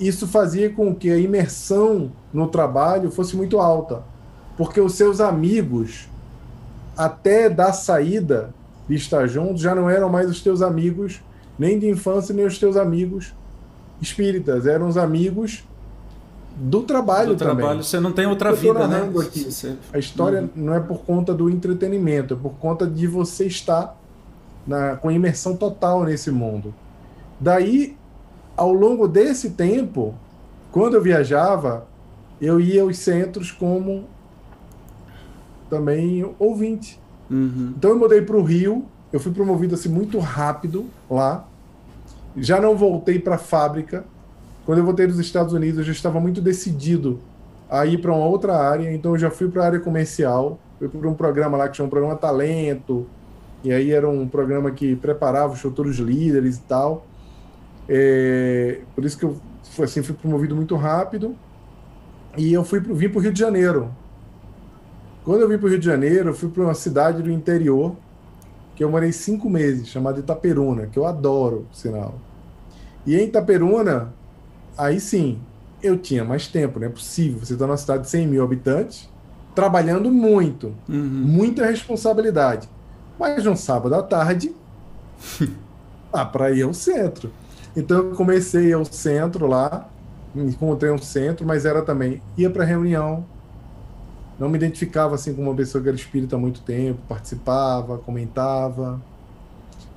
isso 0.00 0.26
fazia 0.26 0.68
com 0.70 0.92
que 0.92 1.10
a 1.10 1.16
imersão 1.16 2.10
no 2.32 2.48
trabalho 2.48 3.08
fosse 3.12 3.36
muito 3.36 3.60
alta. 3.60 4.02
Porque 4.56 4.80
os 4.80 4.94
seus 4.94 5.20
amigos, 5.20 6.08
até 6.96 7.48
da 7.48 7.72
saída, 7.72 8.52
de 8.90 8.96
estar 8.96 9.26
juntos 9.26 9.62
já 9.62 9.74
não 9.74 9.88
eram 9.88 10.08
mais 10.08 10.28
os 10.28 10.42
teus 10.42 10.60
amigos, 10.60 11.22
nem 11.58 11.78
de 11.78 11.88
infância, 11.88 12.34
nem 12.34 12.44
os 12.44 12.58
teus 12.58 12.76
amigos 12.76 13.32
espíritas, 14.00 14.66
eram 14.66 14.88
os 14.88 14.96
amigos 14.96 15.64
do 16.56 16.82
trabalho 16.82 17.30
do 17.30 17.36
também. 17.36 17.56
trabalho, 17.56 17.84
você 17.84 18.00
não 18.00 18.12
tem 18.12 18.26
outra 18.26 18.52
vida, 18.52 18.86
né? 18.86 19.08
Aqui. 19.20 19.48
A 19.92 19.98
história 19.98 20.42
uhum. 20.42 20.48
não 20.56 20.74
é 20.74 20.80
por 20.80 21.02
conta 21.02 21.32
do 21.32 21.48
entretenimento, 21.48 22.34
é 22.34 22.36
por 22.36 22.52
conta 22.54 22.86
de 22.86 23.06
você 23.06 23.46
estar 23.46 23.96
na, 24.66 24.96
com 24.96 25.10
imersão 25.10 25.56
total 25.56 26.04
nesse 26.04 26.30
mundo. 26.30 26.74
Daí, 27.38 27.96
ao 28.56 28.72
longo 28.72 29.06
desse 29.06 29.50
tempo, 29.50 30.14
quando 30.72 30.94
eu 30.94 31.02
viajava, 31.02 31.86
eu 32.40 32.60
ia 32.60 32.82
aos 32.82 32.98
centros 32.98 33.52
como 33.52 34.04
também 35.70 36.28
ouvinte. 36.38 36.99
Uhum. 37.30 37.74
Então 37.76 37.90
eu 37.90 37.98
mudei 37.98 38.22
para 38.22 38.36
o 38.36 38.42
Rio, 38.42 38.86
eu 39.12 39.20
fui 39.20 39.32
promovido 39.32 39.74
assim 39.74 39.88
muito 39.88 40.18
rápido 40.18 40.86
lá. 41.08 41.46
Já 42.36 42.60
não 42.60 42.76
voltei 42.76 43.18
para 43.18 43.36
a 43.36 43.38
fábrica. 43.38 44.04
Quando 44.66 44.78
eu 44.78 44.84
voltei 44.84 45.06
dos 45.06 45.18
Estados 45.18 45.52
Unidos, 45.52 45.78
eu 45.78 45.84
já 45.84 45.92
estava 45.92 46.20
muito 46.20 46.40
decidido 46.40 47.20
a 47.68 47.86
ir 47.86 47.98
para 47.98 48.12
uma 48.12 48.26
outra 48.26 48.56
área, 48.56 48.92
então 48.92 49.12
eu 49.12 49.18
já 49.18 49.30
fui 49.30 49.48
para 49.48 49.62
a 49.62 49.66
área 49.66 49.80
comercial, 49.80 50.58
fui 50.78 50.88
para 50.88 51.08
um 51.08 51.14
programa 51.14 51.56
lá 51.56 51.68
que 51.68 51.76
chama 51.76 51.88
Programa 51.88 52.16
Talento, 52.16 53.06
E 53.62 53.72
aí 53.72 53.90
era 53.92 54.08
um 54.08 54.26
programa 54.26 54.70
que 54.70 54.96
preparava 54.96 55.52
os 55.52 55.60
futuros 55.60 55.98
líderes 55.98 56.56
e 56.56 56.62
tal. 56.62 57.06
É, 57.88 58.80
por 58.94 59.04
isso 59.04 59.18
que 59.18 59.24
eu 59.24 59.36
assim, 59.82 60.02
fui 60.02 60.14
promovido 60.14 60.56
muito 60.56 60.74
rápido. 60.76 61.36
E 62.36 62.52
eu 62.52 62.64
fui, 62.64 62.80
vim 62.80 63.08
para 63.08 63.18
o 63.18 63.20
Rio 63.20 63.32
de 63.32 63.38
Janeiro. 63.38 63.90
Quando 65.30 65.42
eu 65.42 65.48
vim 65.48 65.58
para 65.58 65.66
o 65.66 65.70
Rio 65.70 65.78
de 65.78 65.86
Janeiro, 65.86 66.30
eu 66.30 66.34
fui 66.34 66.48
para 66.48 66.64
uma 66.64 66.74
cidade 66.74 67.22
do 67.22 67.30
interior, 67.30 67.94
que 68.74 68.82
eu 68.82 68.90
morei 68.90 69.12
cinco 69.12 69.48
meses, 69.48 69.86
chamada 69.86 70.18
Itaperuna, 70.18 70.88
que 70.88 70.98
eu 70.98 71.06
adoro, 71.06 71.68
por 71.70 71.76
sinal. 71.76 72.18
E 73.06 73.14
em 73.14 73.28
Itaperuna, 73.28 74.12
aí 74.76 74.98
sim, 74.98 75.38
eu 75.80 75.96
tinha 75.96 76.24
mais 76.24 76.48
tempo, 76.48 76.80
não 76.80 76.88
é 76.88 76.90
possível. 76.90 77.38
Você 77.38 77.52
está 77.52 77.64
numa 77.64 77.76
cidade 77.76 78.02
de 78.02 78.10
100 78.10 78.26
mil 78.26 78.42
habitantes, 78.42 79.08
trabalhando 79.54 80.10
muito, 80.10 80.74
uhum. 80.88 80.98
muita 80.98 81.64
responsabilidade. 81.64 82.68
Mas 83.16 83.44
no 83.44 83.56
sábado 83.56 83.94
à 83.94 84.02
tarde, 84.02 84.52
ah, 86.12 86.26
para 86.26 86.50
ir 86.50 86.62
ao 86.62 86.74
centro. 86.74 87.30
Então 87.76 87.98
eu 87.98 88.16
comecei 88.16 88.72
ao 88.72 88.84
centro 88.84 89.46
lá, 89.46 89.88
encontrei 90.34 90.90
um 90.90 90.98
centro, 90.98 91.46
mas 91.46 91.64
era 91.64 91.82
também, 91.82 92.20
ia 92.36 92.50
para 92.50 92.64
reunião, 92.64 93.24
não 94.40 94.48
me 94.48 94.56
identificava 94.56 95.14
assim 95.14 95.32
como 95.32 95.50
uma 95.50 95.56
pessoa 95.56 95.80
que 95.80 95.88
era 95.88 95.96
espírita 95.96 96.34
há 96.34 96.38
muito 96.38 96.62
tempo, 96.62 96.98
participava, 97.08 97.98
comentava. 97.98 99.00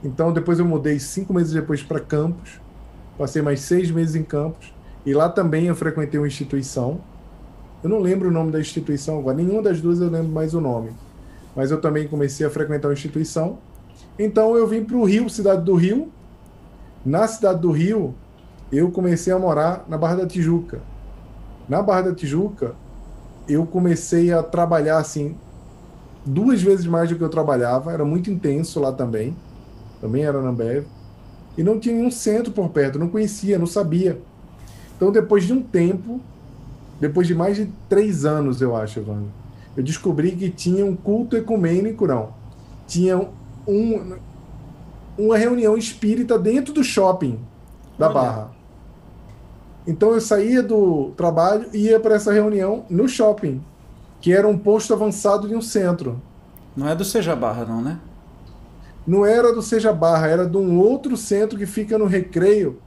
Então 0.03 0.31
depois 0.31 0.59
eu 0.59 0.65
mudei 0.65 0.99
cinco 0.99 1.33
meses 1.33 1.51
depois 1.51 1.81
para 1.81 1.99
Campos, 1.99 2.61
passei 3.17 3.41
mais 3.41 3.61
seis 3.61 3.89
meses 3.89 4.13
em 4.13 4.23
Campos, 4.23 4.71
e 5.03 5.13
lá 5.13 5.29
também 5.29 5.65
eu 5.65 5.75
frequentei 5.75 6.19
uma 6.19 6.27
instituição. 6.27 7.01
Eu 7.81 7.89
não 7.89 7.99
lembro 7.99 8.29
o 8.29 8.31
nome 8.31 8.51
da 8.51 8.59
instituição 8.59 9.17
agora, 9.17 9.35
nenhuma 9.35 9.63
das 9.63 9.81
duas 9.81 9.99
eu 9.99 10.09
lembro 10.09 10.31
mais 10.31 10.53
o 10.53 10.61
nome 10.61 10.91
mas 11.55 11.71
eu 11.71 11.79
também 11.79 12.07
comecei 12.07 12.45
a 12.45 12.49
frequentar 12.49 12.87
uma 12.87 12.93
instituição. 12.93 13.57
Então 14.17 14.55
eu 14.55 14.67
vim 14.67 14.83
para 14.83 14.97
o 14.97 15.03
Rio, 15.03 15.29
cidade 15.29 15.63
do 15.63 15.75
Rio. 15.75 16.11
Na 17.05 17.27
cidade 17.27 17.61
do 17.61 17.71
Rio, 17.71 18.13
eu 18.71 18.91
comecei 18.91 19.31
a 19.33 19.39
morar 19.39 19.85
na 19.87 19.97
Barra 19.97 20.15
da 20.17 20.27
Tijuca. 20.27 20.81
Na 21.67 21.81
Barra 21.81 22.03
da 22.03 22.15
Tijuca, 22.15 22.75
eu 23.47 23.65
comecei 23.65 24.31
a 24.31 24.41
trabalhar 24.41 24.97
assim 24.97 25.35
duas 26.25 26.61
vezes 26.61 26.85
mais 26.85 27.09
do 27.09 27.15
que 27.15 27.23
eu 27.23 27.29
trabalhava. 27.29 27.91
Era 27.91 28.05
muito 28.05 28.31
intenso 28.31 28.79
lá 28.79 28.91
também. 28.91 29.35
Também 29.99 30.23
era 30.23 30.41
na 30.41 30.49
Ambev. 30.49 30.85
E 31.57 31.63
não 31.63 31.79
tinha 31.79 31.95
nenhum 31.95 32.11
centro 32.11 32.51
por 32.51 32.69
perto, 32.69 32.97
não 32.97 33.09
conhecia, 33.09 33.59
não 33.59 33.67
sabia. 33.67 34.19
Então, 34.95 35.11
depois 35.11 35.43
de 35.43 35.53
um 35.53 35.61
tempo, 35.61 36.19
depois 36.99 37.27
de 37.27 37.35
mais 37.35 37.57
de 37.57 37.71
três 37.87 38.25
anos, 38.25 38.61
eu 38.61 38.75
acho, 38.75 38.99
Evandro, 38.99 39.31
eu 39.75 39.83
descobri 39.83 40.31
que 40.31 40.49
tinha 40.49 40.85
um 40.85 40.95
culto 40.95 41.37
ecumênico, 41.37 42.07
não. 42.07 42.33
Tinha 42.87 43.17
um, 43.67 44.17
uma 45.17 45.37
reunião 45.37 45.77
espírita 45.77 46.39
dentro 46.39 46.73
do 46.73 46.83
shopping 46.83 47.39
da 47.97 48.09
Olha. 48.09 48.13
Barra. 48.13 48.52
Então 49.85 50.13
eu 50.13 50.21
saía 50.21 50.63
do 50.63 51.11
trabalho 51.17 51.67
e 51.73 51.89
ia 51.89 51.99
para 51.99 52.15
essa 52.15 52.31
reunião 52.31 52.85
no 52.89 53.07
shopping, 53.07 53.61
que 54.21 54.33
era 54.33 54.47
um 54.47 54.57
posto 54.57 54.93
avançado 54.93 55.47
de 55.47 55.55
um 55.55 55.61
centro. 55.61 56.21
Não 56.75 56.87
é 56.87 56.95
do 56.95 57.03
Seja 57.03 57.35
Barra, 57.35 57.65
não, 57.65 57.81
né? 57.81 57.99
Não 59.05 59.25
era 59.25 59.53
do 59.53 59.61
Seja 59.61 59.91
Barra, 59.91 60.27
era 60.27 60.45
de 60.45 60.57
um 60.57 60.79
outro 60.79 61.17
centro 61.17 61.57
que 61.57 61.65
fica 61.65 61.97
no 61.97 62.05
Recreio, 62.05 62.79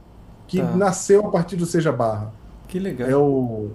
que 0.47 0.59
tá. 0.59 0.75
nasceu 0.75 1.25
a 1.25 1.29
partir 1.29 1.55
do 1.55 1.65
Seja 1.65 1.91
Barra. 1.91 2.33
Que 2.67 2.79
legal. 2.79 3.07
É 3.07 3.15
o 3.15 3.69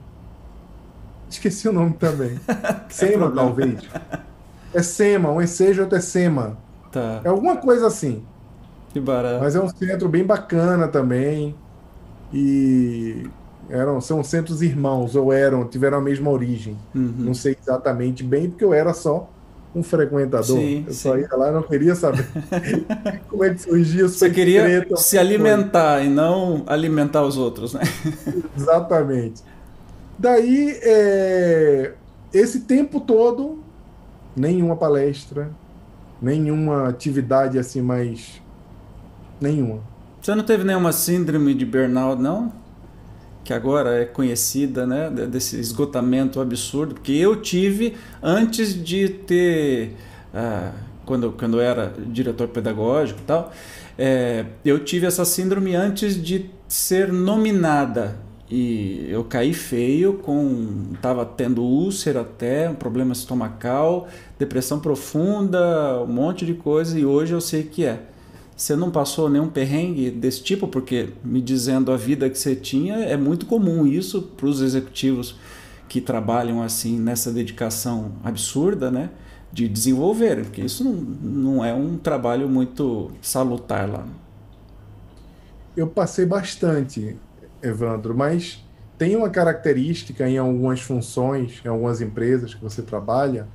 Esqueci 1.32 1.66
o 1.66 1.72
nome 1.72 1.94
também. 1.94 2.38
Sema, 2.90 3.30
talvez. 3.30 3.80
É 4.74 4.82
Sema, 4.82 5.30
um 5.30 5.40
Ensejo, 5.40 5.82
outro 5.82 5.96
é 5.96 6.00
Sema. 6.00 6.58
Tá. 6.90 7.22
É 7.24 7.28
alguma 7.28 7.56
coisa 7.56 7.86
assim. 7.86 8.22
Que 8.90 9.00
barato. 9.00 9.40
Mas 9.40 9.56
é 9.56 9.60
um 9.60 9.68
centro 9.68 10.08
bem 10.10 10.24
bacana 10.24 10.88
também. 10.88 11.54
E 12.32 13.26
eram, 13.68 14.00
são 14.00 14.22
centros 14.22 14.62
irmãos, 14.62 15.14
ou 15.16 15.32
eram, 15.32 15.66
tiveram 15.66 15.98
a 15.98 16.00
mesma 16.00 16.30
origem. 16.30 16.76
Uhum. 16.94 17.14
Não 17.18 17.34
sei 17.34 17.56
exatamente 17.60 18.22
bem, 18.22 18.50
porque 18.50 18.64
eu 18.64 18.72
era 18.72 18.92
só 18.92 19.30
um 19.74 19.82
frequentador. 19.82 20.58
Sim, 20.58 20.84
eu 20.86 20.92
sim. 20.92 20.98
só 20.98 21.16
ia 21.16 21.28
lá 21.32 21.48
e 21.48 21.52
não 21.52 21.62
queria 21.62 21.94
saber 21.94 22.26
como 23.28 23.44
é 23.44 23.54
que 23.54 23.62
surgia 23.62 24.06
Você 24.06 24.30
queria 24.30 24.86
se 24.96 25.16
alimentar 25.16 26.04
e 26.04 26.08
não 26.08 26.62
alimentar 26.66 27.22
os 27.22 27.36
outros, 27.36 27.72
né? 27.72 27.80
Exatamente. 28.56 29.42
Daí, 30.18 30.78
é, 30.82 31.94
esse 32.32 32.60
tempo 32.60 33.00
todo, 33.00 33.62
nenhuma 34.36 34.76
palestra, 34.76 35.50
nenhuma 36.20 36.88
atividade 36.88 37.58
assim 37.58 37.80
mais. 37.80 38.40
Nenhuma. 39.40 39.80
Você 40.22 40.36
não 40.36 40.44
teve 40.44 40.62
nenhuma 40.62 40.92
síndrome 40.92 41.52
de 41.52 41.66
burnout, 41.66 42.22
não? 42.22 42.52
Que 43.42 43.52
agora 43.52 44.02
é 44.02 44.04
conhecida, 44.04 44.86
né? 44.86 45.10
Desse 45.10 45.58
esgotamento 45.58 46.40
absurdo. 46.40 46.94
Porque 46.94 47.10
eu 47.10 47.42
tive 47.42 47.96
antes 48.22 48.72
de 48.72 49.08
ter. 49.08 49.96
Ah, 50.32 50.70
quando, 51.04 51.32
quando 51.32 51.56
eu 51.56 51.60
era 51.60 51.92
diretor 52.06 52.46
pedagógico 52.46 53.18
e 53.18 53.24
tal, 53.24 53.52
é, 53.98 54.46
eu 54.64 54.78
tive 54.84 55.06
essa 55.06 55.24
síndrome 55.24 55.74
antes 55.74 56.22
de 56.22 56.48
ser 56.68 57.12
nominada 57.12 58.16
e 58.48 59.06
eu 59.08 59.24
caí 59.24 59.52
feio, 59.52 60.18
com 60.18 60.84
estava 60.94 61.26
tendo 61.26 61.64
úlcera 61.64 62.20
até, 62.20 62.70
um 62.70 62.76
problema 62.76 63.12
estomacal, 63.12 64.06
depressão 64.38 64.78
profunda, 64.78 66.00
um 66.00 66.06
monte 66.06 66.46
de 66.46 66.54
coisa 66.54 66.96
e 66.96 67.04
hoje 67.04 67.32
eu 67.32 67.40
sei 67.40 67.64
que 67.64 67.84
é. 67.84 68.11
Você 68.56 68.76
não 68.76 68.90
passou 68.90 69.28
nenhum 69.28 69.48
perrengue 69.48 70.10
desse 70.10 70.42
tipo, 70.42 70.68
porque 70.68 71.10
me 71.24 71.40
dizendo 71.40 71.90
a 71.90 71.96
vida 71.96 72.28
que 72.28 72.38
você 72.38 72.54
tinha, 72.54 72.96
é 72.96 73.16
muito 73.16 73.46
comum 73.46 73.86
isso 73.86 74.22
para 74.22 74.46
os 74.46 74.60
executivos 74.60 75.36
que 75.88 76.00
trabalham 76.00 76.62
assim 76.62 76.98
nessa 76.98 77.32
dedicação 77.32 78.12
absurda, 78.22 78.90
né? 78.90 79.10
De 79.52 79.68
desenvolver, 79.68 80.44
porque 80.44 80.62
isso 80.62 80.84
não, 80.84 80.92
não 80.92 81.64
é 81.64 81.74
um 81.74 81.98
trabalho 81.98 82.48
muito 82.48 83.10
salutar 83.20 83.90
lá. 83.90 84.06
Eu 85.76 85.86
passei 85.86 86.24
bastante 86.24 87.16
Evandro, 87.62 88.14
mas 88.14 88.64
tem 88.98 89.16
uma 89.16 89.30
característica 89.30 90.28
em 90.28 90.38
algumas 90.38 90.80
funções, 90.80 91.60
em 91.64 91.68
algumas 91.68 92.00
empresas 92.00 92.54
que 92.54 92.62
você 92.62 92.82
trabalha, 92.82 93.48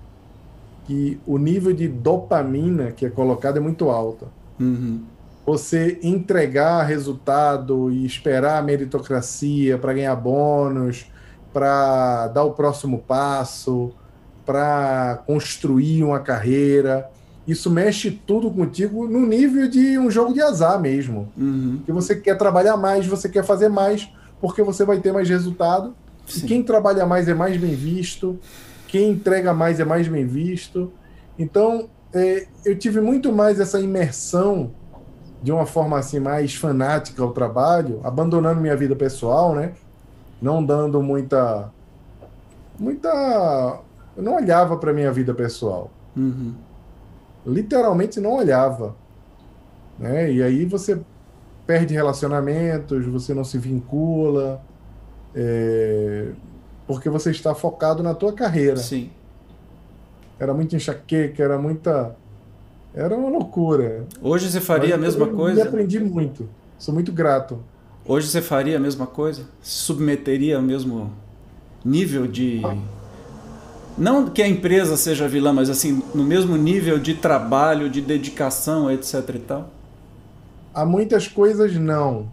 que 0.86 1.20
o 1.26 1.38
nível 1.38 1.74
de 1.74 1.88
dopamina 1.88 2.92
que 2.92 3.06
é 3.06 3.10
colocado 3.10 3.58
é 3.58 3.60
muito 3.60 3.90
alto. 3.90 4.28
Uhum. 4.60 5.02
Você 5.46 6.00
entregar 6.04 6.84
resultado 6.84 7.90
e 7.92 8.06
esperar 8.06 8.58
a 8.58 8.62
meritocracia 8.62 9.78
para 9.78 9.94
ganhar 9.94 10.16
bônus, 10.16 11.06
para 11.54 12.28
dar 12.28 12.44
o 12.44 12.52
próximo 12.52 13.00
passo, 13.00 13.94
para 14.46 15.24
construir 15.26 16.04
uma 16.04 16.20
carreira. 16.20 17.10
Isso 17.48 17.72
mexe 17.72 18.12
tudo 18.12 18.52
contigo 18.52 19.08
no 19.08 19.26
nível 19.26 19.70
de 19.70 19.98
um 19.98 20.12
jogo 20.12 20.34
de 20.34 20.42
azar 20.42 20.80
mesmo. 20.82 21.32
Uhum. 21.38 21.82
Que 21.86 21.92
você 21.94 22.16
quer 22.16 22.38
trabalhar 22.38 22.76
mais, 22.76 23.08
você 23.08 23.30
quer 23.30 23.46
fazer 23.46 23.70
mais, 23.70 24.10
porque 24.42 24.62
você 24.62 24.84
vai 24.84 25.00
ter 25.00 25.14
mais 25.14 25.30
resultado. 25.30 25.96
Sim. 26.28 26.46
E 26.46 26.48
quem 26.48 26.64
trabalha 26.64 27.06
mais 27.06 27.28
é 27.30 27.34
mais 27.34 27.56
bem 27.56 27.74
visto, 27.74 28.38
quem 28.88 29.12
entrega 29.12 29.54
mais 29.54 29.80
é 29.80 29.86
mais 29.86 30.08
bem 30.08 30.26
visto. 30.26 30.92
Então, 31.40 31.90
é, 32.14 32.48
eu 32.66 32.78
tive 32.78 33.02
muito 33.02 33.32
mais 33.32 33.60
essa 33.60 33.80
imersão 33.80 34.72
de 35.42 35.52
uma 35.52 35.66
forma 35.66 35.98
assim 35.98 36.20
mais 36.20 36.56
fanática 36.56 37.22
ao 37.22 37.32
trabalho, 37.32 38.02
abandonando 38.04 38.60
minha 38.60 38.76
vida 38.76 38.96
pessoal, 38.96 39.54
né? 39.54 39.74
Não 40.42 40.64
dando 40.64 41.02
muita 41.02 41.72
muita 42.80 43.80
eu 44.16 44.24
não 44.24 44.36
olhava 44.36 44.78
para 44.78 44.94
minha 44.94 45.12
vida 45.12 45.34
pessoal. 45.34 45.92
Uhum 46.16 46.54
literalmente 47.48 48.20
não 48.20 48.36
olhava. 48.36 48.96
Né? 49.98 50.32
E 50.32 50.44
aí 50.44 50.66
você 50.66 51.00
perde 51.66 51.94
relacionamentos, 51.94 53.06
você 53.06 53.34
não 53.34 53.44
se 53.44 53.58
vincula, 53.58 54.62
é, 55.34 56.32
porque 56.86 57.10
você 57.10 57.32
está 57.32 57.56
focado 57.56 58.04
na 58.04 58.14
tua 58.14 58.34
carreira. 58.34 58.78
Sim. 58.78 59.10
Era 60.40 60.54
muita 60.54 60.76
enxaqueca, 60.76 61.44
era 61.44 61.58
muita. 61.58 62.16
Era 62.94 63.16
uma 63.16 63.30
loucura. 63.30 64.06
Hoje 64.22 64.50
você 64.50 64.62
faria 64.62 64.98
Mas 64.98 64.98
a 64.98 64.98
mesma 64.98 65.26
eu, 65.28 65.36
coisa? 65.36 65.62
Eu 65.62 65.68
aprendi 65.68 66.00
muito. 66.00 66.50
Sou 66.78 66.94
muito 66.94 67.12
grato. 67.12 67.64
Hoje 68.06 68.28
você 68.28 68.42
faria 68.42 68.78
a 68.78 68.80
mesma 68.80 69.06
coisa? 69.06 69.44
Se 69.62 69.80
submeteria 69.80 70.58
ao 70.58 70.62
mesmo 70.62 71.12
nível 71.84 72.28
de. 72.28 72.62
Ah 72.64 72.98
não 73.98 74.30
que 74.30 74.44
a 74.44 74.48
empresa 74.48 74.96
seja 74.96 75.28
vilã, 75.28 75.52
mas 75.52 75.72
assim, 75.72 76.04
no 76.14 76.24
mesmo 76.24 76.56
nível 76.56 77.00
de 77.00 77.16
trabalho, 77.16 77.90
de 77.90 78.00
dedicação, 78.00 78.92
etc 78.92 79.28
e 79.34 79.40
tal? 79.40 79.72
Há 80.72 80.86
muitas 80.86 81.28
coisas 81.28 81.76
não. 81.76 82.30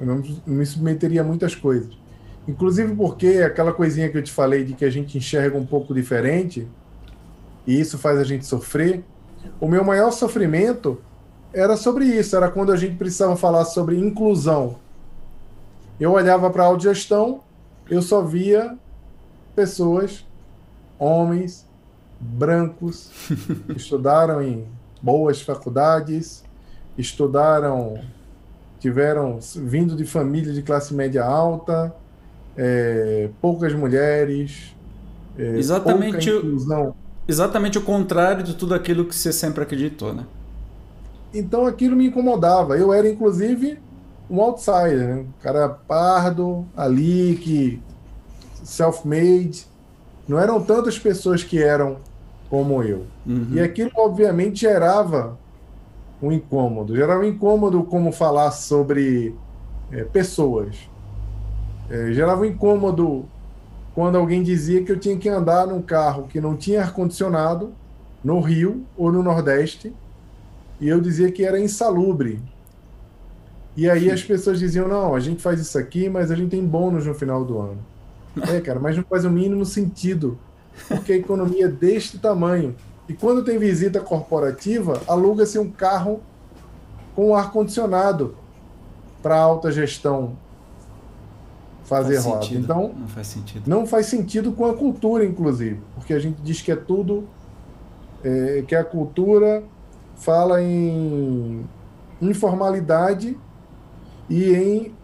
Eu 0.00 0.06
não 0.06 0.22
me 0.44 0.66
submeteria 0.66 1.20
a 1.20 1.24
muitas 1.24 1.54
coisas. 1.54 1.96
Inclusive 2.48 2.96
porque 2.96 3.40
aquela 3.46 3.72
coisinha 3.72 4.08
que 4.08 4.18
eu 4.18 4.22
te 4.24 4.32
falei 4.32 4.64
de 4.64 4.72
que 4.72 4.84
a 4.84 4.90
gente 4.90 5.16
enxerga 5.16 5.56
um 5.56 5.64
pouco 5.64 5.94
diferente, 5.94 6.66
e 7.66 7.78
isso 7.78 7.98
faz 7.98 8.18
a 8.18 8.24
gente 8.24 8.46
sofrer. 8.46 9.04
o 9.60 9.68
meu 9.68 9.84
maior 9.84 10.10
sofrimento 10.10 11.00
era 11.52 11.76
sobre 11.76 12.04
isso, 12.04 12.36
era 12.36 12.50
quando 12.50 12.72
a 12.72 12.76
gente 12.76 12.96
precisava 12.96 13.36
falar 13.36 13.64
sobre 13.64 13.98
inclusão. 13.98 14.76
Eu 16.00 16.12
olhava 16.12 16.50
para 16.50 16.62
a 16.62 16.66
autogestão, 16.66 17.40
eu 17.90 18.00
só 18.00 18.22
via 18.22 18.76
pessoas, 19.54 20.24
homens, 20.98 21.66
brancos, 22.18 23.10
estudaram 23.76 24.40
em 24.40 24.66
boas 25.00 25.42
faculdades, 25.42 26.44
estudaram, 26.96 28.00
tiveram 28.78 29.38
vindo 29.56 29.94
de 29.94 30.04
família 30.04 30.52
de 30.52 30.62
classe 30.62 30.94
média 30.94 31.24
alta, 31.24 31.94
é, 32.56 33.28
poucas 33.40 33.74
mulheres, 33.74 34.74
é, 35.36 35.56
exatamente 35.58 36.30
o, 36.30 36.94
exatamente 37.32 37.78
o 37.78 37.82
contrário 37.82 38.42
de 38.42 38.54
tudo 38.54 38.74
aquilo 38.74 39.04
que 39.04 39.14
você 39.14 39.32
sempre 39.32 39.62
acreditou, 39.62 40.12
né? 40.14 40.26
Então 41.34 41.66
aquilo 41.66 41.96
me 41.96 42.06
incomodava. 42.06 42.76
Eu 42.76 42.92
era 42.92 43.08
inclusive 43.08 43.78
um 44.30 44.40
outsider, 44.40 45.08
né? 45.08 45.14
um 45.14 45.42
cara 45.42 45.68
pardo 45.68 46.66
ali 46.76 47.36
que 47.36 47.82
self-made. 48.62 49.66
Não 50.28 50.38
eram 50.38 50.62
tantas 50.62 50.98
pessoas 50.98 51.42
que 51.42 51.60
eram 51.60 51.96
como 52.48 52.82
eu. 52.82 53.06
Uhum. 53.26 53.48
E 53.52 53.60
aquilo, 53.60 53.90
obviamente, 53.96 54.60
gerava 54.60 55.38
um 56.22 56.30
incômodo. 56.30 56.94
Gerava 56.94 57.22
um 57.22 57.24
incômodo 57.24 57.82
como 57.84 58.12
falar 58.12 58.50
sobre 58.52 59.34
é, 59.90 60.04
pessoas. 60.04 60.76
É, 61.90 62.12
gerava 62.12 62.42
um 62.42 62.44
incômodo 62.44 63.24
quando 63.94 64.16
alguém 64.16 64.42
dizia 64.42 64.82
que 64.82 64.90
eu 64.90 64.98
tinha 64.98 65.16
que 65.16 65.28
andar 65.28 65.66
num 65.66 65.82
carro 65.82 66.26
que 66.28 66.40
não 66.40 66.56
tinha 66.56 66.80
ar-condicionado 66.80 67.72
no 68.24 68.40
Rio 68.40 68.84
ou 68.96 69.12
no 69.12 69.22
Nordeste 69.22 69.92
e 70.80 70.88
eu 70.88 71.00
dizia 71.00 71.30
que 71.30 71.44
era 71.44 71.60
insalubre. 71.60 72.40
E 73.76 73.88
aí 73.88 74.10
as 74.10 74.22
pessoas 74.22 74.58
diziam: 74.58 74.88
não, 74.88 75.14
a 75.14 75.20
gente 75.20 75.42
faz 75.42 75.60
isso 75.60 75.78
aqui, 75.78 76.08
mas 76.08 76.30
a 76.30 76.34
gente 76.34 76.50
tem 76.50 76.64
bônus 76.64 77.06
no 77.06 77.14
final 77.14 77.44
do 77.44 77.58
ano. 77.58 77.78
É, 78.48 78.60
cara, 78.60 78.80
mas 78.80 78.96
não 78.96 79.04
faz 79.04 79.24
o 79.24 79.30
mínimo 79.30 79.64
sentido 79.64 80.38
porque 80.88 81.12
a 81.12 81.16
economia 81.16 81.66
é 81.66 81.68
deste 81.68 82.18
tamanho. 82.18 82.74
E 83.08 83.12
quando 83.12 83.44
tem 83.44 83.58
visita 83.58 84.00
corporativa, 84.00 85.02
aluga-se 85.06 85.58
um 85.58 85.70
carro 85.70 86.20
com 87.14 87.34
ar-condicionado 87.34 88.34
para 89.22 89.38
alta 89.38 89.70
gestão 89.70 90.36
fazer 91.84 92.14
faz 92.14 92.24
roda. 92.24 92.42
Sentido. 92.42 92.60
Então, 92.64 92.92
não 92.98 93.08
faz 93.08 93.26
sentido. 93.26 93.62
Não 93.68 93.86
faz 93.86 94.06
sentido 94.06 94.52
com 94.52 94.66
a 94.66 94.74
cultura, 94.74 95.24
inclusive, 95.24 95.80
porque 95.94 96.14
a 96.14 96.18
gente 96.18 96.40
diz 96.42 96.60
que 96.60 96.70
é 96.70 96.76
tudo 96.76 97.28
é, 98.22 98.64
que 98.66 98.74
a 98.74 98.84
cultura 98.84 99.62
fala 100.16 100.62
em 100.62 101.66
informalidade 102.20 103.36
e 104.30 104.52
em 104.52 104.94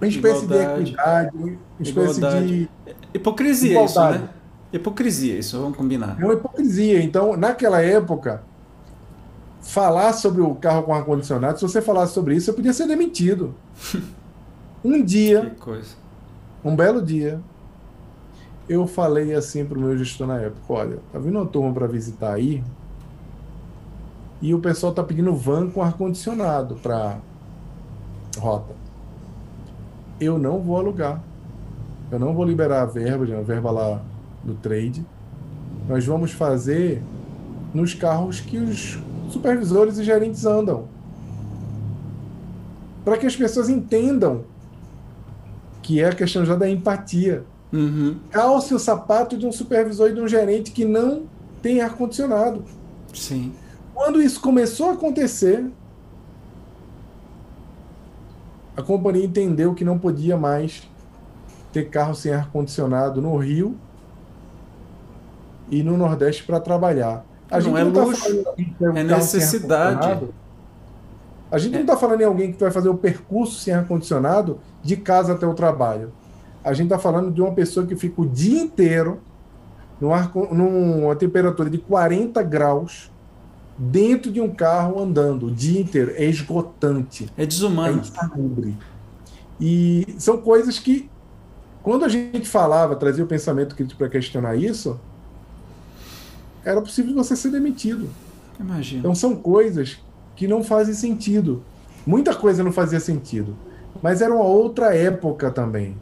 uma 0.00 0.08
espécie 0.08 0.44
Igualdade. 0.44 0.84
de 0.84 0.90
equidade, 0.90 1.36
uma 1.36 1.58
espécie 1.80 2.18
Igualdade. 2.18 2.46
de 2.46 2.68
hipocrisia 3.14 3.70
Igualdade. 3.70 4.16
isso, 4.16 4.24
né? 4.24 4.30
Hipocrisia, 4.72 5.38
isso, 5.38 5.60
vamos 5.60 5.76
combinar. 5.76 6.16
É 6.20 6.24
uma 6.24 6.34
hipocrisia. 6.34 7.00
Então, 7.02 7.36
naquela 7.36 7.80
época, 7.80 8.42
falar 9.62 10.12
sobre 10.12 10.42
o 10.42 10.54
carro 10.56 10.82
com 10.82 10.92
ar-condicionado, 10.92 11.58
se 11.58 11.62
você 11.62 11.80
falasse 11.80 12.12
sobre 12.12 12.34
isso, 12.34 12.46
você 12.46 12.52
podia 12.52 12.72
ser 12.72 12.86
demitido. 12.86 13.54
um 14.86 15.02
dia, 15.02 15.56
um 16.64 16.76
belo 16.76 17.02
dia, 17.02 17.40
eu 18.68 18.86
falei 18.86 19.34
assim 19.34 19.64
para 19.64 19.76
o 19.78 19.80
meu 19.80 19.96
gestor 19.98 20.26
na 20.26 20.40
época: 20.40 20.72
olha, 20.72 20.98
tá 21.12 21.18
vindo 21.18 21.38
uma 21.38 21.46
turma 21.46 21.72
para 21.72 21.86
visitar 21.86 22.34
aí, 22.34 22.62
e 24.40 24.54
o 24.54 24.60
pessoal 24.60 24.92
tá 24.92 25.02
pedindo 25.02 25.34
van 25.34 25.70
com 25.70 25.82
ar-condicionado 25.82 26.76
para 26.76 27.18
rota. 28.38 28.74
Eu 30.20 30.38
não 30.38 30.60
vou 30.60 30.76
alugar. 30.76 31.22
Eu 32.10 32.20
não 32.20 32.32
vou 32.32 32.44
liberar 32.44 32.82
a 32.82 32.86
verba, 32.86 33.24
a 33.36 33.42
verba 33.42 33.70
lá 33.70 34.00
do 34.44 34.54
trade, 34.54 35.04
nós 35.88 36.06
vamos 36.06 36.30
fazer 36.30 37.02
nos 37.74 37.94
carros 37.94 38.40
que 38.40 38.58
os 38.58 38.98
supervisores 39.28 39.98
e 39.98 40.04
gerentes 40.04 40.46
andam. 40.46 40.84
Para 43.04 43.18
que 43.18 43.26
as 43.26 43.34
pessoas 43.34 43.68
entendam 43.68 44.44
que 45.86 46.00
é 46.00 46.08
a 46.08 46.12
questão 46.12 46.44
já 46.44 46.56
da 46.56 46.68
empatia. 46.68 47.44
Uhum. 47.72 48.16
Calce 48.32 48.74
o 48.74 48.78
sapato 48.78 49.38
de 49.38 49.46
um 49.46 49.52
supervisor 49.52 50.10
e 50.10 50.14
de 50.14 50.20
um 50.20 50.26
gerente 50.26 50.72
que 50.72 50.84
não 50.84 51.26
tem 51.62 51.80
ar-condicionado. 51.80 52.64
Sim. 53.14 53.52
Quando 53.94 54.20
isso 54.20 54.40
começou 54.40 54.90
a 54.90 54.92
acontecer, 54.94 55.64
a 58.76 58.82
companhia 58.82 59.24
entendeu 59.24 59.74
que 59.74 59.84
não 59.84 59.96
podia 59.96 60.36
mais 60.36 60.82
ter 61.72 61.88
carro 61.88 62.16
sem 62.16 62.32
ar-condicionado 62.32 63.22
no 63.22 63.36
Rio 63.36 63.76
e 65.70 65.84
no 65.84 65.96
Nordeste 65.96 66.42
para 66.42 66.58
trabalhar. 66.58 67.24
A 67.48 67.60
gente 67.60 67.74
não, 67.74 67.78
é 67.78 67.84
não 67.84 67.92
tá 67.92 68.02
luxo, 68.02 68.44
é 68.80 69.04
necessidade. 69.04 70.28
A 71.48 71.58
gente 71.58 71.74
é. 71.74 71.76
não 71.76 71.82
está 71.82 71.96
falando 71.96 72.22
em 72.22 72.24
alguém 72.24 72.52
que 72.52 72.58
vai 72.58 72.72
fazer 72.72 72.88
o 72.88 72.96
percurso 72.96 73.60
sem 73.60 73.72
ar-condicionado 73.72 74.58
de 74.86 74.96
casa 74.96 75.34
até 75.34 75.46
o 75.46 75.54
trabalho. 75.54 76.12
A 76.64 76.72
gente 76.72 76.86
está 76.86 76.98
falando 76.98 77.30
de 77.30 77.40
uma 77.40 77.52
pessoa 77.52 77.86
que 77.86 77.94
fica 77.94 78.20
o 78.22 78.26
dia 78.26 78.60
inteiro 78.60 79.20
numa, 80.00 80.30
numa 80.52 81.14
temperatura 81.16 81.68
de 81.70 81.78
40 81.78 82.42
graus 82.42 83.10
dentro 83.78 84.32
de 84.32 84.40
um 84.40 84.52
carro 84.52 85.00
andando 85.00 85.46
o 85.46 85.50
dia 85.50 85.80
inteiro. 85.80 86.12
É 86.14 86.24
esgotante. 86.24 87.30
É 87.36 87.44
desumano. 87.44 87.98
É 87.98 88.00
insalubre. 88.00 88.76
E 89.60 90.14
são 90.18 90.38
coisas 90.38 90.78
que, 90.78 91.10
quando 91.82 92.04
a 92.04 92.08
gente 92.08 92.48
falava, 92.48 92.96
trazia 92.96 93.24
o 93.24 93.26
pensamento 93.26 93.74
crítico 93.74 93.98
para 93.98 94.08
questionar 94.08 94.56
isso, 94.56 94.98
era 96.64 96.80
possível 96.80 97.14
você 97.14 97.36
ser 97.36 97.50
demitido. 97.50 98.08
Imagina. 98.58 99.00
Então 99.00 99.14
são 99.14 99.36
coisas 99.36 99.98
que 100.34 100.48
não 100.48 100.62
fazem 100.62 100.94
sentido. 100.94 101.62
Muita 102.06 102.34
coisa 102.34 102.62
não 102.62 102.72
fazia 102.72 103.00
sentido. 103.00 103.56
Mas 104.06 104.22
era 104.22 104.32
uma 104.32 104.44
outra 104.44 104.94
época 104.94 105.50
também. 105.50 105.96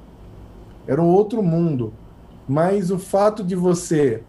Era 0.87 1.01
um 1.01 1.07
outro 1.07 1.43
mundo. 1.43 1.91
Mas 2.47 2.91
o 2.91 2.99
fato 2.99 3.43
de 3.43 3.57
você, 3.57 4.23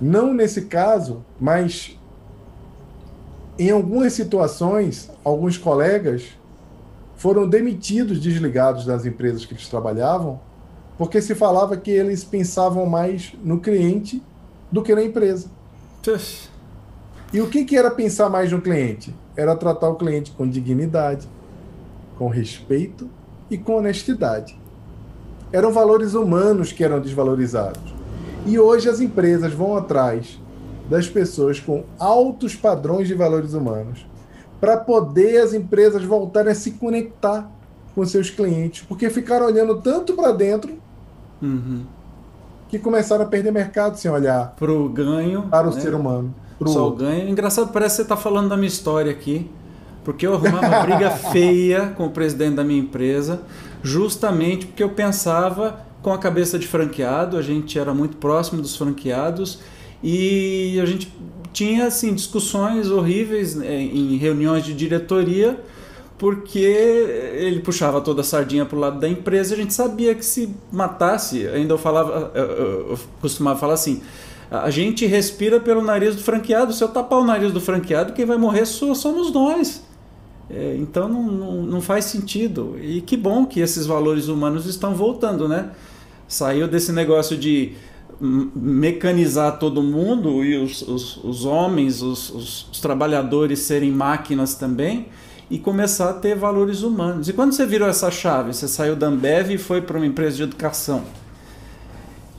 não 0.00 0.32
nesse 0.32 0.66
caso, 0.66 1.24
mas 1.40 1.98
em 3.58 3.70
algumas 3.70 4.12
situações, 4.12 5.10
alguns 5.24 5.58
colegas 5.58 6.38
foram 7.16 7.48
demitidos, 7.48 8.20
desligados 8.20 8.86
das 8.86 9.04
empresas 9.04 9.44
que 9.44 9.54
eles 9.54 9.66
trabalhavam, 9.66 10.38
porque 10.96 11.20
se 11.20 11.34
falava 11.34 11.76
que 11.76 11.90
eles 11.90 12.22
pensavam 12.22 12.86
mais 12.86 13.32
no 13.42 13.58
cliente 13.58 14.22
do 14.70 14.84
que 14.84 14.94
na 14.94 15.02
empresa. 15.02 15.50
E 17.32 17.40
o 17.40 17.50
que, 17.50 17.64
que 17.64 17.76
era 17.76 17.90
pensar 17.90 18.30
mais 18.30 18.52
no 18.52 18.62
cliente? 18.62 19.12
Era 19.36 19.56
tratar 19.56 19.88
o 19.88 19.96
cliente 19.96 20.30
com 20.30 20.48
dignidade, 20.48 21.28
com 22.20 22.28
respeito 22.28 23.08
e 23.50 23.56
com 23.56 23.78
honestidade. 23.78 24.54
Eram 25.50 25.72
valores 25.72 26.12
humanos 26.12 26.70
que 26.70 26.84
eram 26.84 27.00
desvalorizados. 27.00 27.94
E 28.44 28.58
hoje 28.58 28.90
as 28.90 29.00
empresas 29.00 29.54
vão 29.54 29.74
atrás 29.74 30.38
das 30.90 31.08
pessoas 31.08 31.58
com 31.58 31.84
altos 31.98 32.54
padrões 32.54 33.08
de 33.08 33.14
valores 33.14 33.54
humanos 33.54 34.06
para 34.60 34.76
poder 34.76 35.40
as 35.40 35.54
empresas 35.54 36.04
voltarem 36.04 36.52
a 36.52 36.54
se 36.54 36.72
conectar 36.72 37.50
com 37.94 38.04
seus 38.04 38.28
clientes, 38.28 38.84
porque 38.86 39.08
ficaram 39.08 39.46
olhando 39.46 39.80
tanto 39.80 40.12
para 40.12 40.32
dentro 40.32 40.74
uhum 41.40 41.86
que 42.68 42.78
começaram 42.78 43.24
a 43.24 43.26
perder 43.26 43.50
mercado 43.50 43.96
sem 43.96 44.08
olhar 44.10 44.54
para 44.56 44.70
o 44.70 44.88
ganho 44.88 45.42
para 45.50 45.68
o 45.68 45.74
né? 45.74 45.80
ser 45.80 45.92
humano. 45.92 46.32
Pro... 46.58 46.68
Só 46.68 46.86
o 46.86 46.92
ganho. 46.92 47.28
Engraçado, 47.28 47.72
parece 47.72 47.94
que 47.94 47.96
você 47.96 48.02
está 48.02 48.16
falando 48.16 48.48
da 48.50 48.56
minha 48.56 48.68
história 48.68 49.10
aqui, 49.10 49.50
porque 50.04 50.26
eu 50.26 50.34
arrumava 50.34 50.80
briga 50.82 51.10
feia 51.32 51.88
com 51.96 52.06
o 52.06 52.10
presidente 52.10 52.54
da 52.54 52.64
minha 52.64 52.80
empresa, 52.80 53.42
justamente 53.82 54.66
porque 54.66 54.82
eu 54.82 54.90
pensava 54.90 55.86
com 56.02 56.12
a 56.12 56.18
cabeça 56.18 56.58
de 56.58 56.66
franqueado, 56.66 57.36
a 57.36 57.42
gente 57.42 57.78
era 57.78 57.92
muito 57.92 58.16
próximo 58.16 58.62
dos 58.62 58.76
franqueados 58.76 59.60
e 60.02 60.78
a 60.80 60.86
gente 60.86 61.12
tinha 61.52 61.86
assim 61.86 62.14
discussões 62.14 62.90
horríveis 62.90 63.54
né, 63.54 63.80
em 63.82 64.16
reuniões 64.16 64.64
de 64.64 64.72
diretoria 64.72 65.58
porque 66.20 66.58
ele 66.58 67.60
puxava 67.60 67.98
toda 68.02 68.20
a 68.20 68.24
sardinha 68.24 68.66
para 68.66 68.76
o 68.76 68.78
lado 68.78 69.00
da 69.00 69.08
empresa. 69.08 69.54
A 69.54 69.56
gente 69.56 69.72
sabia 69.72 70.14
que 70.14 70.24
se 70.24 70.54
matasse, 70.70 71.48
ainda 71.48 71.72
eu 71.72 71.78
falava, 71.78 72.30
eu 72.34 72.98
costumava 73.22 73.58
falar 73.58 73.72
assim: 73.72 74.02
a 74.50 74.68
gente 74.68 75.06
respira 75.06 75.58
pelo 75.58 75.80
nariz 75.80 76.14
do 76.14 76.22
franqueado. 76.22 76.74
Se 76.74 76.84
eu 76.84 76.88
tapar 76.88 77.20
o 77.20 77.24
nariz 77.24 77.52
do 77.52 77.60
franqueado, 77.60 78.12
quem 78.12 78.26
vai 78.26 78.36
morrer 78.36 78.66
somos 78.66 79.32
nós. 79.32 79.82
É, 80.52 80.76
então 80.76 81.08
não, 81.08 81.22
não, 81.22 81.62
não, 81.62 81.80
faz 81.80 82.06
sentido. 82.06 82.76
E 82.80 83.00
que 83.00 83.16
bom 83.16 83.46
que 83.46 83.60
esses 83.60 83.86
valores 83.86 84.26
humanos 84.26 84.66
estão 84.66 84.94
voltando, 84.94 85.48
né? 85.48 85.70
Saiu 86.26 86.66
desse 86.66 86.92
negócio 86.92 87.36
de 87.36 87.74
mecanizar 88.20 89.58
todo 89.58 89.82
mundo 89.82 90.44
e 90.44 90.56
os, 90.56 90.82
os, 90.82 91.16
os 91.24 91.44
homens, 91.44 92.02
os, 92.02 92.30
os, 92.30 92.68
os, 92.70 92.80
trabalhadores 92.80 93.60
serem 93.60 93.90
máquinas 93.90 94.54
também 94.54 95.08
e 95.48 95.58
começar 95.58 96.10
a 96.10 96.12
ter 96.12 96.36
valores 96.36 96.82
humanos. 96.82 97.28
E 97.28 97.32
quando 97.32 97.52
você 97.52 97.64
virou 97.64 97.88
essa 97.88 98.10
chave? 98.10 98.52
Você 98.52 98.68
saiu 98.68 98.94
da 98.94 99.06
Ambev 99.06 99.52
e 99.52 99.58
foi 99.58 99.80
para 99.80 99.96
uma 99.96 100.06
empresa 100.06 100.36
de 100.36 100.42
educação. 100.42 101.02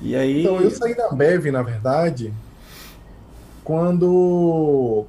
E 0.01 0.15
aí... 0.15 0.41
Então, 0.41 0.61
eu 0.61 0.69
saí 0.69 0.95
da 0.95 1.09
Ambev, 1.09 1.47
na 1.47 1.63
verdade, 1.63 2.31
quando 3.63 5.05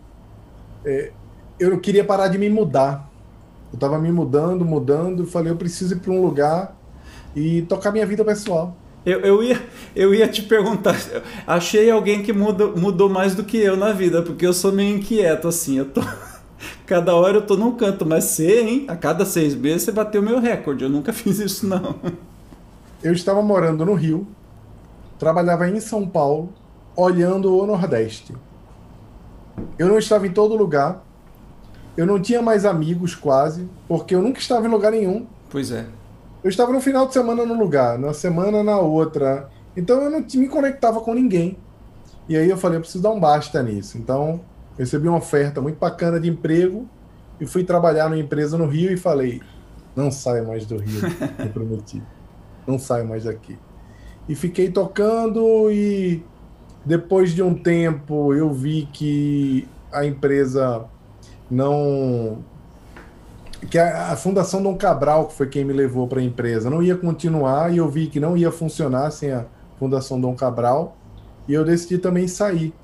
é, 0.85 1.13
eu 1.71 1.81
queria 1.81 2.05
parar 2.05 2.29
de 2.29 2.39
me 2.39 2.49
mudar. 2.49 3.11
Eu 3.73 3.77
estava 3.77 3.99
me 3.99 4.13
mudando, 4.13 4.65
mudando, 4.65 5.27
falei, 5.27 5.53
eu 5.53 5.57
preciso 5.57 5.95
ir 5.95 5.99
para 5.99 6.13
um 6.13 6.21
lugar 6.21 6.77
e 7.35 7.63
tocar 7.63 7.91
minha 7.91 8.07
vida 8.07 8.25
pessoal. 8.25 8.77
Eu, 9.05 9.21
eu, 9.21 9.43
ia, 9.43 9.61
eu 9.97 10.15
ia 10.15 10.29
te 10.29 10.43
perguntar, 10.43 10.95
achei 11.47 11.91
alguém 11.91 12.23
que 12.23 12.33
muda, 12.33 12.69
mudou 12.69 13.09
mais 13.09 13.35
do 13.35 13.43
que 13.43 13.57
eu 13.57 13.77
na 13.77 13.93
vida, 13.93 14.23
porque 14.23 14.47
eu 14.47 14.53
sou 14.53 14.71
meio 14.71 14.97
inquieto, 14.97 15.49
assim, 15.49 15.79
eu 15.79 15.87
tô... 15.87 16.01
Cada 16.87 17.15
hora 17.15 17.39
eu 17.39 17.47
tô 17.47 17.57
num 17.57 17.73
canto, 17.75 18.07
mas 18.07 18.25
você, 18.25 18.61
hein? 18.61 18.85
A 18.87 18.95
cada 18.95 19.25
seis 19.25 19.55
meses 19.55 19.83
você 19.83 19.93
bateu 19.93 20.23
meu 20.23 20.39
recorde, 20.39 20.85
eu 20.85 20.91
nunca 20.91 21.11
fiz 21.15 21.41
isso 21.41 21.67
não. 21.67 21.97
Eu 23.03 23.13
estava 23.13 23.43
morando 23.43 23.85
no 23.85 23.95
Rio, 23.95 24.27
trabalhava 25.19 25.69
em 25.69 25.81
São 25.81 26.07
Paulo, 26.07 26.53
olhando 26.95 27.57
o 27.57 27.67
Nordeste. 27.67 28.33
Eu 29.77 29.89
não 29.89 29.99
estava 29.99 30.27
em 30.27 30.33
todo 30.33 30.55
lugar, 30.55 31.05
eu 31.97 32.07
não 32.07 32.21
tinha 32.21 32.41
mais 32.41 32.65
amigos 32.65 33.15
quase, 33.15 33.69
porque 33.87 34.15
eu 34.15 34.23
nunca 34.23 34.39
estava 34.39 34.67
em 34.67 34.71
lugar 34.71 34.93
nenhum. 34.93 35.27
Pois 35.51 35.71
é. 35.71 35.87
Eu 36.43 36.49
estava 36.49 36.73
no 36.73 36.81
final 36.81 37.07
de 37.07 37.13
semana 37.13 37.45
num 37.45 37.59
lugar, 37.59 37.99
na 37.99 38.13
semana 38.13 38.63
na 38.63 38.79
outra. 38.79 39.49
Então 39.77 40.01
eu 40.03 40.11
não 40.11 40.21
me 40.35 40.49
conectava 40.49 41.01
com 41.01 41.15
ninguém. 41.15 41.59
E 42.29 42.37
aí 42.37 42.49
eu 42.49 42.57
falei, 42.57 42.79
eu 42.79 42.81
preciso 42.81 43.03
dar 43.03 43.11
um 43.11 43.21
basta 43.21 43.63
nisso. 43.63 43.99
Então 43.99 44.41
recebi 44.79 45.07
uma 45.07 45.19
oferta 45.19 45.61
muito 45.61 45.79
bacana 45.79 46.19
de 46.19 46.29
emprego 46.29 46.89
e 47.41 47.47
fui 47.47 47.63
trabalhar 47.63 48.09
numa 48.09 48.21
empresa 48.21 48.57
no 48.57 48.67
Rio 48.67 48.91
e 48.91 48.97
falei, 48.97 49.41
não 49.95 50.11
saio 50.11 50.47
mais 50.47 50.65
do 50.65 50.79
Rio, 50.79 51.01
eu 51.39 51.49
prometi. 51.51 52.03
Não 52.67 52.79
saio 52.79 53.07
mais 53.07 53.25
daqui. 53.25 53.59
E 54.29 54.35
fiquei 54.35 54.71
tocando 54.71 55.71
e 55.71 56.25
depois 56.85 57.33
de 57.33 57.43
um 57.43 57.55
tempo 57.55 58.33
eu 58.33 58.51
vi 58.53 58.89
que 58.93 59.69
a 59.93 60.07
empresa 60.07 60.87
não 61.53 62.39
que 63.69 63.79
a, 63.79 64.13
a, 64.13 64.17
Fundação 64.17 64.63
Dom 64.63 64.75
Cabral, 64.77 65.27
que 65.27 65.35
foi 65.35 65.47
quem 65.47 65.65
me 65.65 65.73
levou 65.73 66.09
para 66.09 66.19
a 66.19 66.23
empresa, 66.23 66.69
não 66.69 66.83
ia 66.83 66.97
continuar 66.97 67.73
e 67.73 67.77
eu 67.77 67.89
vi 67.89 68.07
que 68.07 68.19
não 68.19 68.37
ia 68.37 68.51
funcionar 68.51 69.11
sem 69.11 69.31
a 69.31 69.45
Fundação 69.79 70.21
Dom 70.21 70.35
Cabral 70.35 70.97
e 71.47 71.55
eu 71.55 71.65
decidi 71.65 71.99
também 71.99 72.27
sair. 72.27 72.75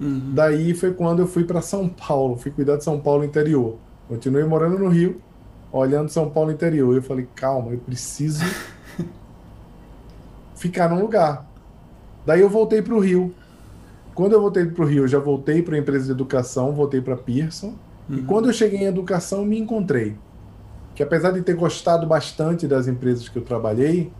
Uhum. 0.00 0.32
Daí 0.34 0.74
foi 0.74 0.92
quando 0.92 1.20
eu 1.20 1.26
fui 1.26 1.44
para 1.44 1.62
São 1.62 1.88
Paulo, 1.88 2.36
fui 2.36 2.50
cuidar 2.50 2.76
de 2.76 2.84
São 2.84 3.00
Paulo 3.00 3.24
interior. 3.24 3.76
Continuei 4.08 4.44
morando 4.44 4.78
no 4.78 4.88
Rio, 4.88 5.20
olhando 5.72 6.10
São 6.10 6.28
Paulo 6.28 6.50
interior. 6.50 6.94
Eu 6.94 7.02
falei, 7.02 7.26
calma, 7.34 7.72
eu 7.72 7.78
preciso 7.78 8.44
ficar 10.54 10.90
num 10.90 11.00
lugar. 11.00 11.46
Daí 12.26 12.40
eu 12.40 12.50
voltei 12.50 12.82
para 12.82 12.94
o 12.94 12.98
Rio. 12.98 13.34
Quando 14.14 14.32
eu 14.32 14.40
voltei 14.40 14.66
para 14.66 14.84
o 14.84 14.86
Rio, 14.86 15.04
eu 15.04 15.08
já 15.08 15.18
voltei 15.18 15.62
para 15.62 15.76
a 15.76 15.78
empresa 15.78 16.06
de 16.06 16.10
educação, 16.10 16.72
voltei 16.72 17.00
para 17.00 17.16
Pearson. 17.16 17.74
Uhum. 18.08 18.16
E 18.18 18.22
quando 18.22 18.46
eu 18.48 18.52
cheguei 18.52 18.80
em 18.80 18.84
educação, 18.84 19.44
me 19.44 19.58
encontrei 19.58 20.16
que 20.94 21.02
apesar 21.02 21.30
de 21.30 21.42
ter 21.42 21.54
gostado 21.54 22.06
bastante 22.06 22.66
das 22.66 22.88
empresas 22.88 23.28
que 23.28 23.36
eu 23.36 23.42
trabalhei, 23.42 24.10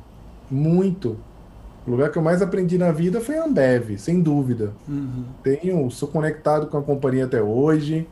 muito, 0.50 1.16
o 1.86 1.90
lugar 1.90 2.10
que 2.10 2.18
eu 2.18 2.22
mais 2.22 2.42
aprendi 2.42 2.76
na 2.76 2.92
vida 2.92 3.18
foi 3.18 3.38
a 3.38 3.44
Ambev, 3.44 3.96
sem 3.96 4.20
dúvida. 4.20 4.72
Uhum. 4.86 5.24
Tenho, 5.42 5.90
sou 5.90 6.06
conectado 6.06 6.66
com 6.66 6.76
a 6.76 6.82
companhia 6.82 7.24
até 7.24 7.42
hoje, 7.42 8.06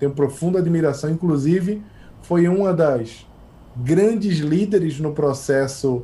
tenho 0.00 0.10
profunda 0.10 0.58
admiração, 0.58 1.10
inclusive 1.10 1.80
foi 2.22 2.48
uma 2.48 2.74
das 2.74 3.24
grandes 3.76 4.38
líderes 4.38 4.98
no 4.98 5.12
processo 5.12 6.02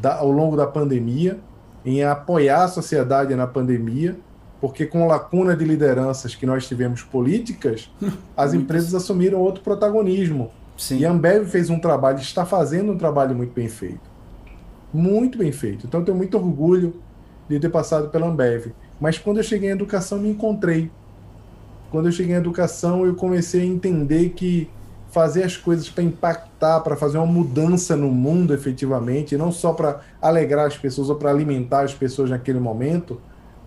da, 0.00 0.16
ao 0.16 0.30
longo 0.30 0.56
da 0.56 0.66
pandemia, 0.66 1.38
em 1.84 2.02
apoiar 2.02 2.64
a 2.64 2.68
sociedade 2.68 3.34
na 3.36 3.46
pandemia, 3.46 4.16
porque 4.62 4.86
com 4.86 5.06
lacuna 5.06 5.54
de 5.54 5.66
lideranças 5.66 6.34
que 6.34 6.46
nós 6.46 6.66
tivemos 6.66 7.02
políticas, 7.02 7.90
as 8.34 8.54
empresas 8.54 8.94
assumiram 8.94 9.40
outro 9.40 9.62
protagonismo 9.62 10.50
Sim. 10.76 10.98
E 10.98 11.06
a 11.06 11.10
Ambev 11.10 11.46
fez 11.46 11.70
um 11.70 11.78
trabalho, 11.78 12.18
está 12.18 12.44
fazendo 12.44 12.92
um 12.92 12.98
trabalho 12.98 13.36
muito 13.36 13.52
bem 13.52 13.68
feito. 13.68 14.00
Muito 14.92 15.38
bem 15.38 15.52
feito. 15.52 15.86
Então 15.86 16.00
eu 16.00 16.04
tenho 16.04 16.16
muito 16.16 16.36
orgulho 16.36 16.94
de 17.48 17.58
ter 17.60 17.68
passado 17.68 18.08
pela 18.08 18.26
Ambev. 18.26 18.72
Mas 19.00 19.18
quando 19.18 19.38
eu 19.38 19.44
cheguei 19.44 19.68
em 19.68 19.72
educação, 19.72 20.18
me 20.18 20.28
encontrei. 20.28 20.90
Quando 21.90 22.06
eu 22.06 22.12
cheguei 22.12 22.34
em 22.34 22.38
educação, 22.38 23.04
eu 23.04 23.14
comecei 23.14 23.62
a 23.62 23.64
entender 23.64 24.30
que 24.30 24.68
fazer 25.10 25.44
as 25.44 25.56
coisas 25.56 25.90
para 25.90 26.02
impactar, 26.02 26.80
para 26.80 26.96
fazer 26.96 27.18
uma 27.18 27.26
mudança 27.26 27.94
no 27.94 28.08
mundo 28.10 28.54
efetivamente, 28.54 29.36
não 29.36 29.52
só 29.52 29.74
para 29.74 30.00
alegrar 30.20 30.66
as 30.66 30.76
pessoas 30.78 31.10
ou 31.10 31.16
para 31.16 31.30
alimentar 31.30 31.82
as 31.82 31.92
pessoas 31.92 32.30
naquele 32.30 32.58
momento, 32.58 33.20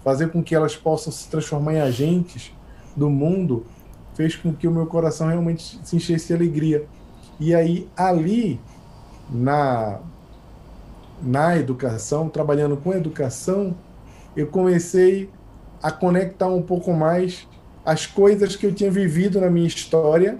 fazer 0.06 0.32
com 0.32 0.44
que 0.44 0.54
elas 0.54 0.76
possam 0.76 1.12
se 1.12 1.28
transformar 1.28 1.74
em 1.74 1.82
agentes 1.82 2.54
do 2.96 3.10
mundo, 3.10 3.66
fez 4.14 4.36
com 4.36 4.54
que 4.54 4.68
o 4.68 4.72
meu 4.72 4.86
coração 4.86 5.28
realmente 5.28 5.82
se 5.84 5.96
enchesse 5.96 6.28
de 6.28 6.34
alegria. 6.36 6.86
E 7.40 7.56
aí, 7.56 7.90
ali, 7.98 8.62
na, 9.28 10.00
na 11.24 11.58
educação, 11.58 12.30
trabalhando 12.30 12.78
com 12.78 12.94
educação, 12.94 13.76
eu 14.38 14.46
comecei 14.46 15.28
a 15.82 15.92
conectar 15.92 16.50
um 16.50 16.62
pouco 16.62 16.94
mais 16.94 17.48
as 17.84 18.06
coisas 18.06 18.56
que 18.56 18.68
eu 18.68 18.74
tinha 18.74 18.92
vivido 18.92 19.42
na 19.42 19.50
minha 19.50 19.68
história 19.68 20.38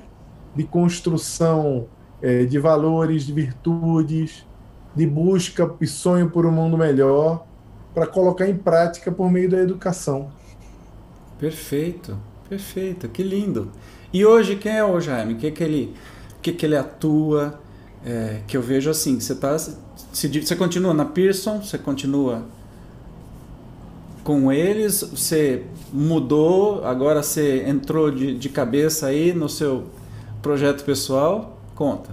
de 0.56 0.64
construção 0.64 1.88
é, 2.22 2.46
de 2.46 2.60
valores, 2.60 3.24
de 3.24 3.34
virtudes, 3.34 4.46
de 4.96 5.08
busca 5.08 5.74
e 5.82 5.88
sonho 5.88 6.30
por 6.30 6.46
um 6.46 6.52
mundo 6.52 6.78
melhor, 6.78 7.46
para 7.96 8.06
colocar 8.06 8.48
em 8.48 8.58
prática 8.58 9.10
por 9.10 9.32
meio 9.32 9.50
da 9.50 9.58
educação. 9.58 10.30
Perfeito, 11.40 12.18
perfeito, 12.50 13.08
que 13.08 13.24
lindo. 13.24 13.72
E 14.12 14.26
hoje 14.26 14.58
quem 14.58 14.74
é 14.74 14.84
o 14.84 15.00
Jaime? 15.00 15.34
O 15.34 15.38
que, 15.38 15.50
que 15.50 15.64
ele 15.64 15.96
que, 16.42 16.52
que 16.52 16.66
ele 16.66 16.78
atua, 16.78 17.60
é, 18.06 18.42
que 18.46 18.56
eu 18.56 18.62
vejo 18.62 18.90
assim, 18.90 19.20
você 19.20 19.34
tá, 19.34 19.58
se, 19.58 20.28
você 20.40 20.56
continua 20.56 20.94
na 20.94 21.06
Pearson, 21.06 21.62
você 21.62 21.78
continua 21.78 22.44
com 24.24 24.52
eles, 24.52 25.02
você 25.02 25.66
mudou, 25.92 26.86
agora 26.86 27.24
você 27.24 27.64
entrou 27.68 28.12
de, 28.12 28.38
de 28.38 28.50
cabeça 28.50 29.08
aí 29.08 29.34
no 29.34 29.50
seu 29.50 29.86
projeto 30.42 30.84
pessoal, 30.84 31.58
conta. 31.74 32.12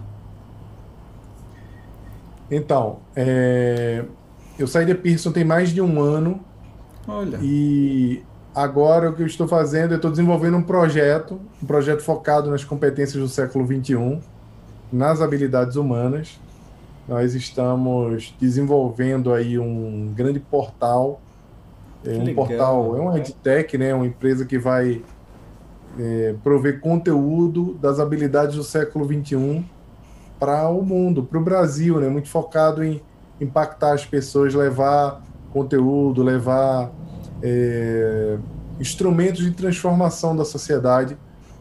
Então, 2.50 3.00
é, 3.14 4.04
eu 4.58 4.66
saí 4.66 4.86
da 4.86 4.94
Pearson 4.94 5.32
tem 5.32 5.44
mais 5.44 5.70
de 5.70 5.80
um 5.80 6.00
ano. 6.00 6.40
Olha. 7.06 7.38
E 7.42 8.22
Agora 8.54 9.08
o 9.08 9.14
que 9.14 9.22
eu 9.22 9.26
estou 9.26 9.48
fazendo, 9.48 9.92
eu 9.92 9.96
estou 9.96 10.10
desenvolvendo 10.10 10.58
um 10.58 10.62
projeto, 10.62 11.40
um 11.62 11.66
projeto 11.66 12.02
focado 12.02 12.50
nas 12.50 12.62
competências 12.62 13.22
do 13.22 13.28
século 13.28 13.66
XXI, 13.66 14.18
nas 14.92 15.22
habilidades 15.22 15.76
humanas. 15.76 16.38
Nós 17.08 17.34
estamos 17.34 18.34
desenvolvendo 18.38 19.32
aí 19.32 19.58
um 19.58 20.12
grande 20.14 20.38
portal, 20.38 21.18
que 22.04 22.10
um 22.10 22.24
legal. 22.24 22.46
portal, 22.46 22.96
é 22.96 23.00
uma 23.00 23.18
edtech, 23.18 23.78
né, 23.78 23.94
uma 23.94 24.06
empresa 24.06 24.44
que 24.44 24.58
vai 24.58 25.02
é, 25.98 26.34
prover 26.44 26.78
conteúdo 26.78 27.74
das 27.80 27.98
habilidades 27.98 28.56
do 28.56 28.62
século 28.62 29.06
XXI 29.06 29.64
para 30.38 30.68
o 30.68 30.82
mundo, 30.82 31.22
para 31.22 31.38
o 31.38 31.42
Brasil, 31.42 31.98
né, 31.98 32.08
muito 32.08 32.28
focado 32.28 32.84
em 32.84 33.00
impactar 33.42 33.92
as 33.92 34.04
pessoas, 34.04 34.54
levar 34.54 35.22
conteúdo, 35.52 36.22
levar 36.22 36.90
é, 37.42 38.38
instrumentos 38.80 39.42
de 39.42 39.50
transformação 39.50 40.34
da 40.34 40.44
sociedade 40.44 41.16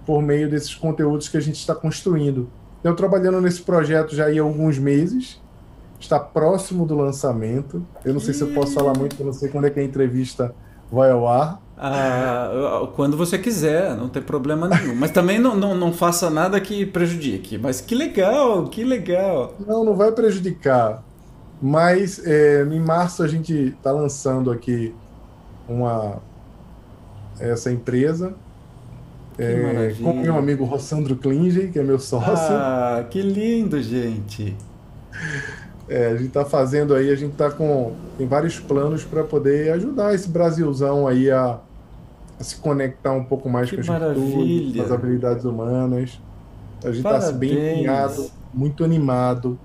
por 0.05 0.21
meio 0.21 0.49
desses 0.49 0.73
conteúdos 0.73 1.27
que 1.27 1.37
a 1.37 1.41
gente 1.41 1.55
está 1.55 1.75
construindo. 1.75 2.49
Eu 2.83 2.95
trabalhando 2.95 3.39
nesse 3.41 3.61
projeto 3.61 4.15
já 4.15 4.27
há 4.27 4.41
alguns 4.41 4.79
meses, 4.79 5.39
está 5.99 6.19
próximo 6.19 6.85
do 6.85 6.95
lançamento. 6.95 7.85
Eu 8.03 8.13
não 8.13 8.19
sei 8.19 8.33
se 8.33 8.41
eu 8.41 8.53
posso 8.53 8.73
falar 8.73 8.97
muito, 8.97 9.15
eu 9.19 9.25
não 9.25 9.33
sei 9.33 9.49
quando 9.49 9.65
é 9.65 9.69
que 9.69 9.79
a 9.79 9.83
entrevista 9.83 10.55
vai 10.91 11.11
ao 11.11 11.27
ar. 11.27 11.61
Ah, 11.77 12.87
quando 12.95 13.17
você 13.17 13.39
quiser, 13.39 13.95
não 13.95 14.07
tem 14.07 14.21
problema 14.21 14.67
nenhum. 14.67 14.95
Mas 14.95 15.11
também 15.11 15.39
não, 15.39 15.55
não, 15.55 15.75
não 15.75 15.93
faça 15.93 16.29
nada 16.29 16.59
que 16.59 16.85
prejudique. 16.85 17.57
Mas 17.57 17.81
que 17.81 17.95
legal, 17.95 18.65
que 18.65 18.83
legal. 18.83 19.55
Não, 19.65 19.83
não 19.83 19.95
vai 19.95 20.11
prejudicar. 20.11 21.03
Mas 21.61 22.25
é, 22.25 22.63
em 22.63 22.79
março 22.79 23.21
a 23.21 23.27
gente 23.27 23.53
está 23.53 23.91
lançando 23.91 24.49
aqui 24.49 24.95
uma 25.69 26.19
essa 27.39 27.71
empresa 27.71 28.33
é, 29.37 29.95
com 30.01 30.13
meu 30.13 30.35
amigo 30.35 30.65
Rossandro 30.65 31.15
Klinge, 31.15 31.69
que 31.69 31.79
é 31.79 31.83
meu 31.83 31.99
sócio. 31.99 32.55
Ah, 32.55 33.05
que 33.09 33.21
lindo, 33.21 33.81
gente! 33.81 34.55
É, 35.87 36.07
a 36.07 36.15
gente 36.15 36.27
está 36.27 36.45
fazendo 36.45 36.93
aí, 36.93 37.09
a 37.09 37.15
gente 37.15 37.31
está 37.31 37.49
com 37.49 37.93
tem 38.17 38.27
vários 38.27 38.59
planos 38.59 39.03
para 39.03 39.23
poder 39.23 39.71
ajudar 39.73 40.13
esse 40.13 40.29
Brasilzão 40.29 41.07
aí 41.07 41.29
a, 41.31 41.59
a, 42.39 42.43
se 42.43 42.57
conectar 42.57 43.11
um 43.11 43.23
pouco 43.23 43.49
mais 43.49 43.69
que 43.69 43.75
com 43.75 43.81
as 43.81 43.87
maravilha. 43.87 44.81
com 44.81 44.85
as 44.87 44.91
habilidades 44.91 45.45
humanas. 45.45 46.19
A 46.83 46.91
gente 46.91 47.05
está 47.05 47.31
bem 47.31 47.51
empenhado, 47.51 48.29
muito 48.53 48.83
animado 48.83 49.57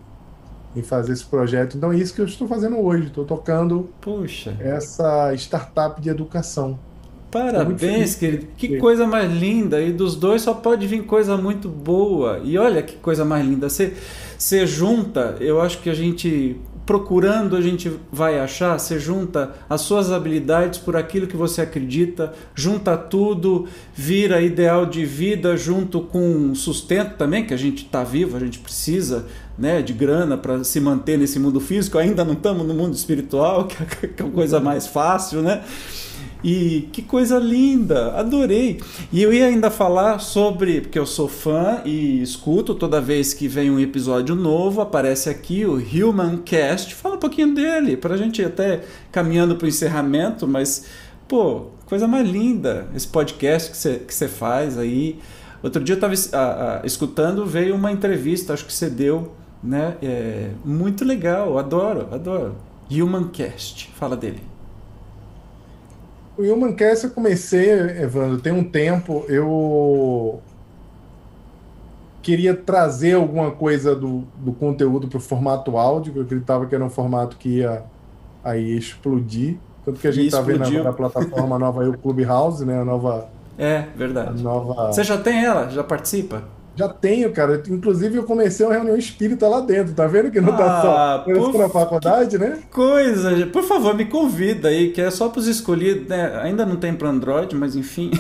em 0.77 0.83
fazer 0.83 1.15
esse 1.15 1.25
projeto. 1.25 1.77
Então 1.77 1.91
é 1.91 1.97
isso 1.97 2.15
que 2.15 2.21
eu 2.21 2.27
estou 2.27 2.47
fazendo 2.47 2.79
hoje. 2.79 3.07
Estou 3.07 3.25
tocando 3.25 3.89
Puxa. 4.01 4.57
essa 4.61 5.35
startup 5.35 6.01
de 6.01 6.11
educação. 6.11 6.79
Parabéns, 7.31 8.15
querido. 8.15 8.47
Que 8.57 8.79
coisa 8.79 9.07
mais 9.07 9.31
linda. 9.33 9.81
E 9.81 9.93
dos 9.93 10.17
dois 10.17 10.43
só 10.43 10.55
pode 10.55 10.87
vir 10.87 11.05
coisa 11.05 11.37
muito 11.37 11.69
boa. 11.69 12.41
E 12.45 12.57
olha 12.57 12.83
que 12.83 12.97
coisa 12.97 13.25
mais 13.25 13.45
linda. 13.45 13.69
Você, 13.69 13.95
você 14.39 14.67
junta, 14.67 15.37
eu 15.41 15.61
acho 15.61 15.83
que 15.83 15.91
a 15.91 15.95
gente, 15.95 16.57
procurando, 16.87 17.57
a 17.57 17.61
gente 17.61 17.93
vai 18.13 18.39
achar. 18.39 18.79
Você 18.79 18.99
junta 18.99 19.55
as 19.69 19.81
suas 19.83 20.11
habilidades 20.13 20.79
por 20.79 20.97
aquilo 20.97 21.27
que 21.27 21.37
você 21.37 21.61
acredita, 21.61 22.33
junta 22.55 22.97
tudo, 22.97 23.67
vira 23.95 24.41
ideal 24.41 24.87
de 24.87 25.05
vida 25.05 25.57
junto 25.57 26.01
com 26.01 26.55
sustento 26.55 27.17
também, 27.17 27.45
que 27.45 27.53
a 27.53 27.59
gente 27.59 27.85
está 27.85 28.05
vivo, 28.05 28.37
a 28.37 28.41
gente 28.41 28.61
precisa. 28.61 29.27
Né, 29.59 29.81
de 29.81 29.95
grana 29.95 30.37
para 30.37 30.63
se 30.65 30.79
manter 30.81 31.19
nesse 31.19 31.39
mundo 31.39 31.61
físico, 31.61 31.97
ainda 31.97 32.23
não 32.23 32.35
estamos 32.35 32.67
no 32.67 32.75
mundo 32.75 32.93
espiritual, 32.93 33.65
que 33.65 34.23
é 34.23 34.27
a 34.27 34.31
coisa 34.31 34.61
mais 34.61 34.87
fácil, 34.87 35.41
né? 35.41 35.63
E 36.45 36.89
que 36.93 37.03
coisa 37.03 37.39
linda, 37.39 38.13
adorei. 38.13 38.81
E 39.13 39.23
eu 39.23 39.33
ia 39.33 39.47
ainda 39.47 39.71
falar 39.71 40.19
sobre, 40.21 40.81
porque 40.81 40.99
eu 40.99 41.07
sou 41.07 41.27
fã 41.27 41.81
e 41.85 42.23
escuto 42.23 42.75
toda 42.75 43.01
vez 43.01 43.33
que 43.35 43.49
vem 43.49 43.71
um 43.71 43.81
episódio 43.81 44.35
novo, 44.35 44.81
aparece 44.81 45.29
aqui 45.29 45.65
o 45.65 45.75
Human 45.75 46.39
Cast. 46.39 46.95
Fala 46.95 47.17
um 47.17 47.19
pouquinho 47.19 47.55
dele, 47.55 47.97
para 47.97 48.15
a 48.15 48.17
gente 48.17 48.43
ir 48.43 48.45
até 48.45 48.83
caminhando 49.11 49.57
para 49.57 49.65
o 49.65 49.69
encerramento, 49.69 50.47
mas, 50.47 50.85
pô, 51.27 51.67
coisa 51.87 52.07
mais 52.07 52.29
linda 52.29 52.87
esse 52.95 53.09
podcast 53.09 53.71
que 53.71 53.77
você 53.77 53.99
que 53.99 54.29
faz 54.29 54.79
aí. 54.79 55.19
Outro 55.63 55.83
dia 55.83 55.95
eu 55.95 56.07
estava 56.07 56.83
escutando, 56.85 57.45
veio 57.45 57.75
uma 57.75 57.91
entrevista, 57.91 58.53
acho 58.53 58.65
que 58.67 58.73
você 58.73 58.89
deu, 58.89 59.33
né? 59.67 59.97
É, 60.03 60.51
muito 60.65 61.05
legal, 61.05 61.59
adoro, 61.59 62.09
adoro. 62.13 62.55
Human 62.91 63.29
Cast, 63.29 63.91
fala 63.95 64.17
dele. 64.17 64.41
O 66.39 66.43
Humancast 66.43 67.05
eu 67.05 67.11
comecei, 67.11 67.71
Evandro, 67.71 68.39
tem 68.39 68.53
um 68.53 68.63
tempo. 68.63 69.25
Eu 69.27 70.41
queria 72.21 72.55
trazer 72.55 73.15
alguma 73.15 73.51
coisa 73.51 73.97
do, 73.97 74.25
do 74.37 74.53
conteúdo 74.53 75.09
para 75.09 75.17
o 75.17 75.21
formato 75.21 75.79
áudio, 75.79 76.13
que 76.13 76.19
eu 76.19 76.25
acreditava 76.25 76.67
que 76.67 76.75
era 76.75 76.85
um 76.85 76.91
formato 76.91 77.39
que 77.39 77.61
ia 77.61 77.85
aí 78.45 78.77
explodir. 78.77 79.57
Tanto 79.83 79.99
que 79.99 80.07
a 80.07 80.11
gente 80.11 80.27
está 80.27 80.43
vendo 80.43 80.65
agora 80.65 80.83
na 80.83 80.93
plataforma 80.93 81.57
nova 81.59 81.83
aí, 81.83 81.89
o 81.89 81.97
Clubhouse, 81.97 82.67
né? 82.67 82.83
A 82.83 82.85
nova. 82.85 83.29
É, 83.57 83.87
verdade. 83.97 84.43
nova... 84.43 84.93
Você 84.93 85.03
já 85.03 85.17
tem 85.17 85.43
ela? 85.43 85.71
Já 85.71 85.83
participa? 85.83 86.43
Já 86.77 86.89
tenho, 86.91 87.33
cara. 87.33 87.63
Inclusive, 87.69 88.19
eu 88.19 88.25
comecei 88.25 88.65
uma 88.67 88.75
reunião 88.75 88.97
espírita 88.97 89.49
lá 89.49 89.61
dentro. 89.61 89.95
Tá 89.95 90.07
vendo 90.07 90.31
que 90.31 90.41
não 90.41 90.55
tá 90.55 90.65
ah, 90.65 91.19
tá 91.19 91.35
só 91.35 91.51
por... 91.51 91.71
faculdade, 91.71 92.39
né? 92.39 92.59
Coisa. 92.71 93.47
Por 93.47 93.63
favor, 93.63 93.95
me 93.95 94.05
convida 94.05 94.69
aí, 94.69 94.93
que 94.93 95.01
é 95.01 95.11
só 95.11 95.31
pros 95.31 95.47
escolhidos. 95.47 96.07
Né? 96.07 96.39
Ainda 96.43 96.67
não 96.67 96.77
tem 96.77 96.95
para 96.95 97.09
Android, 97.09 97.57
mas 97.57 97.75
enfim. 97.75 98.11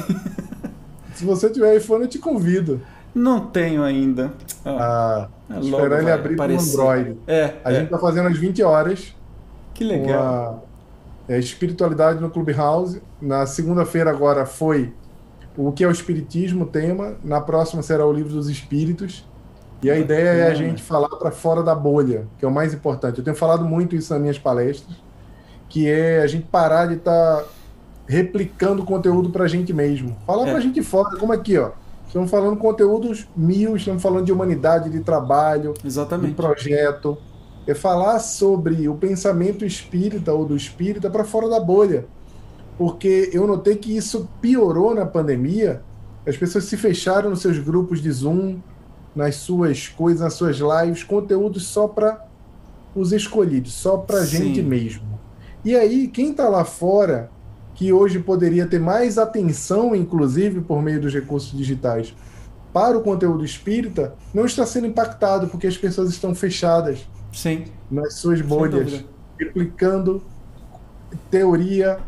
Se 1.14 1.24
você 1.24 1.50
tiver 1.50 1.76
iPhone, 1.76 2.04
eu 2.04 2.08
te 2.08 2.18
convido. 2.18 2.80
Não 3.14 3.40
tenho 3.40 3.82
ainda. 3.82 4.32
Ah, 4.64 5.28
ah 5.50 5.60
esperar 5.60 6.00
ele 6.00 6.10
abrir 6.10 6.36
para 6.36 6.52
Android. 6.52 7.18
É, 7.26 7.54
a 7.62 7.72
é. 7.72 7.80
gente 7.80 7.90
tá 7.90 7.98
fazendo 7.98 8.28
às 8.28 8.38
20 8.38 8.62
horas. 8.62 9.14
Que 9.74 9.84
legal. 9.84 10.66
A, 11.28 11.32
é, 11.34 11.38
espiritualidade 11.38 12.20
no 12.20 12.30
Clubhouse. 12.30 13.02
Na 13.20 13.44
segunda-feira 13.44 14.10
agora 14.10 14.46
foi 14.46 14.92
o 15.56 15.72
que 15.72 15.84
é 15.84 15.88
o 15.88 15.90
Espiritismo, 15.90 16.64
o 16.64 16.66
tema. 16.66 17.16
Na 17.24 17.40
próxima 17.40 17.82
será 17.82 18.06
o 18.06 18.12
Livro 18.12 18.32
dos 18.32 18.48
Espíritos. 18.48 19.24
E 19.82 19.90
a 19.90 19.98
ideia 19.98 20.28
é 20.28 20.50
a 20.50 20.54
gente 20.54 20.82
falar 20.82 21.08
para 21.08 21.30
fora 21.30 21.62
da 21.62 21.74
bolha, 21.74 22.26
que 22.38 22.44
é 22.44 22.48
o 22.48 22.52
mais 22.52 22.72
importante. 22.72 23.18
Eu 23.18 23.24
tenho 23.24 23.36
falado 23.36 23.64
muito 23.64 23.94
isso 23.94 24.12
nas 24.12 24.20
minhas 24.20 24.38
palestras, 24.38 24.96
que 25.68 25.88
é 25.88 26.22
a 26.22 26.26
gente 26.26 26.46
parar 26.46 26.86
de 26.86 26.94
estar 26.94 27.36
tá 27.36 27.44
replicando 28.06 28.84
conteúdo 28.84 29.30
para 29.30 29.44
a 29.44 29.48
gente 29.48 29.72
mesmo. 29.72 30.16
Falar 30.26 30.44
é. 30.46 30.50
para 30.50 30.58
a 30.58 30.60
gente 30.60 30.82
fora, 30.82 31.16
como 31.18 31.32
aqui, 31.32 31.58
ó. 31.58 31.70
Estamos 32.06 32.30
falando 32.30 32.56
conteúdos 32.56 33.28
mil, 33.36 33.76
estamos 33.76 34.02
falando 34.02 34.24
de 34.24 34.32
humanidade, 34.32 34.88
de 34.88 35.00
trabalho, 35.00 35.74
Exatamente. 35.84 36.30
de 36.30 36.34
projeto. 36.34 37.18
É 37.66 37.74
falar 37.74 38.20
sobre 38.20 38.88
o 38.88 38.94
pensamento 38.94 39.64
espírita 39.64 40.32
ou 40.32 40.44
do 40.44 40.56
espírita 40.56 41.10
para 41.10 41.24
fora 41.24 41.48
da 41.48 41.58
bolha 41.58 42.06
porque 42.78 43.30
eu 43.32 43.46
notei 43.46 43.76
que 43.76 43.96
isso 43.96 44.28
piorou 44.40 44.94
na 44.94 45.06
pandemia. 45.06 45.82
As 46.26 46.36
pessoas 46.36 46.64
se 46.64 46.76
fecharam 46.76 47.30
nos 47.30 47.40
seus 47.40 47.58
grupos 47.58 48.02
de 48.02 48.10
Zoom, 48.10 48.58
nas 49.14 49.36
suas 49.36 49.88
coisas, 49.88 50.20
nas 50.20 50.34
suas 50.34 50.58
lives, 50.58 51.02
conteúdos 51.02 51.66
só 51.66 51.88
para 51.88 52.26
os 52.94 53.12
escolhidos, 53.12 53.72
só 53.72 53.96
para 53.96 54.24
gente 54.24 54.62
mesmo. 54.62 55.18
E 55.64 55.74
aí, 55.74 56.08
quem 56.08 56.30
está 56.30 56.48
lá 56.48 56.64
fora, 56.64 57.30
que 57.74 57.92
hoje 57.92 58.18
poderia 58.18 58.66
ter 58.66 58.78
mais 58.78 59.18
atenção, 59.18 59.94
inclusive 59.94 60.60
por 60.60 60.82
meio 60.82 61.00
dos 61.00 61.12
recursos 61.12 61.56
digitais, 61.56 62.14
para 62.72 62.96
o 62.96 63.02
conteúdo 63.02 63.44
espírita, 63.44 64.14
não 64.34 64.44
está 64.44 64.66
sendo 64.66 64.86
impactado 64.86 65.48
porque 65.48 65.66
as 65.66 65.76
pessoas 65.76 66.10
estão 66.10 66.34
fechadas 66.34 67.06
Sim. 67.32 67.64
nas 67.90 68.14
suas 68.14 68.40
bolhas, 68.42 69.04
replicando 69.38 70.22
teoria 71.30 71.98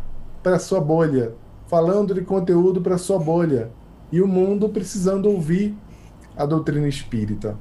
para 0.49 0.59
sua 0.59 0.81
bolha, 0.81 1.35
falando 1.67 2.15
de 2.15 2.23
conteúdo 2.23 2.81
para 2.81 2.97
sua 2.97 3.19
bolha, 3.19 3.71
e 4.11 4.23
o 4.23 4.27
mundo 4.27 4.71
precisando 4.71 5.29
ouvir 5.29 5.77
a 6.35 6.47
doutrina 6.47 6.89
espírita. 6.89 7.55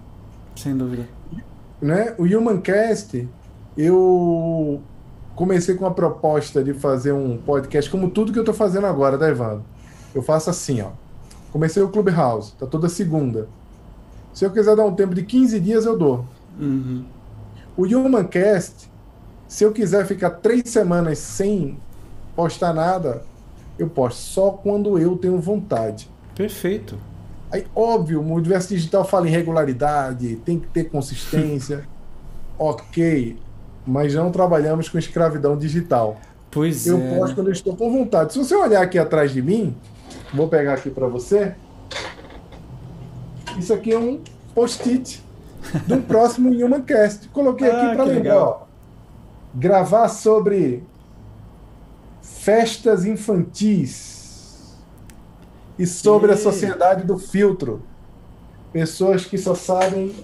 Sem 0.56 0.76
dúvida. 0.76 1.06
Né? 1.82 2.16
O 2.18 2.24
Humancast, 2.24 3.28
eu 3.78 4.82
comecei 5.36 5.76
com 5.76 5.86
a 5.86 5.92
proposta 5.92 6.64
de 6.64 6.74
fazer 6.74 7.12
um 7.12 7.38
podcast, 7.38 7.92
como 7.92 8.10
tudo 8.10 8.32
que 8.32 8.40
eu 8.40 8.44
estou 8.44 8.56
fazendo 8.56 8.88
agora, 8.88 9.18
tá, 9.18 9.28
Evandro? 9.28 9.66
Eu 10.16 10.24
faço 10.24 10.50
assim, 10.50 10.82
ó. 10.82 10.92
Comecei 11.52 11.84
o 11.84 11.90
Clubhouse, 11.90 12.54
tá 12.54 12.66
toda 12.66 12.88
segunda. 12.88 13.50
Se 14.34 14.46
eu 14.46 14.52
quiser 14.52 14.78
dar 14.78 14.86
um 14.86 14.96
tempo 14.96 15.14
de 15.14 15.24
15 15.24 15.60
dias, 15.60 15.86
eu 15.86 15.98
dou. 15.98 16.26
Uhum. 16.58 17.04
O 17.76 17.84
Humancast, 17.84 18.90
se 19.46 19.66
eu 19.66 19.74
quiser 19.74 20.06
ficar 20.06 20.30
três 20.30 20.70
semanas 20.70 21.20
sem 21.20 21.78
postar 22.38 22.72
nada, 22.72 23.24
eu 23.80 23.90
posto 23.90 24.20
só 24.20 24.52
quando 24.52 25.00
eu 25.00 25.18
tenho 25.18 25.40
vontade. 25.40 26.08
Perfeito. 26.36 26.96
Aí, 27.52 27.66
óbvio, 27.76 28.22
o 28.22 28.34
universo 28.34 28.70
digital 28.70 29.04
fala 29.04 29.28
em 29.28 29.32
regularidade, 29.32 30.36
tem 30.46 30.60
que 30.60 30.68
ter 30.68 30.84
consistência. 30.84 31.84
ok, 32.60 33.38
mas 33.86 34.14
não 34.14 34.32
trabalhamos 34.32 34.88
com 34.88 35.00
escravidão 35.00 35.58
digital. 35.58 36.18
Pois 36.52 36.86
eu 36.86 37.00
é. 37.00 37.16
Eu 37.16 37.20
posto 37.20 37.36
quando 37.36 37.48
eu 37.48 37.54
estou 37.54 37.76
com 37.76 37.92
vontade. 37.92 38.34
Se 38.34 38.40
você 38.40 38.56
olhar 38.56 38.84
aqui 38.84 39.00
atrás 39.00 39.32
de 39.32 39.42
mim, 39.42 39.76
vou 40.32 40.48
pegar 40.48 40.76
aqui 40.76 40.92
para 40.92 41.08
você. 41.08 41.56
Isso 43.58 43.74
aqui 43.74 43.94
é 43.94 43.98
um 43.98 44.22
post-it 44.54 45.24
do 45.88 45.98
próximo 46.06 46.52
Humancast. 46.52 47.30
Coloquei 47.30 47.68
aqui 47.68 47.86
ah, 47.88 47.96
para 47.96 48.04
lembrar. 48.04 48.38
Ó, 48.38 48.62
gravar 49.56 50.08
sobre 50.10 50.84
festas 52.48 53.06
infantis 53.06 54.74
e 55.78 55.86
sobre 55.86 56.32
e... 56.32 56.34
a 56.34 56.38
sociedade 56.38 57.04
do 57.04 57.18
filtro. 57.18 57.82
Pessoas 58.72 59.26
que 59.26 59.38
só 59.38 59.54
sabem 59.54 60.16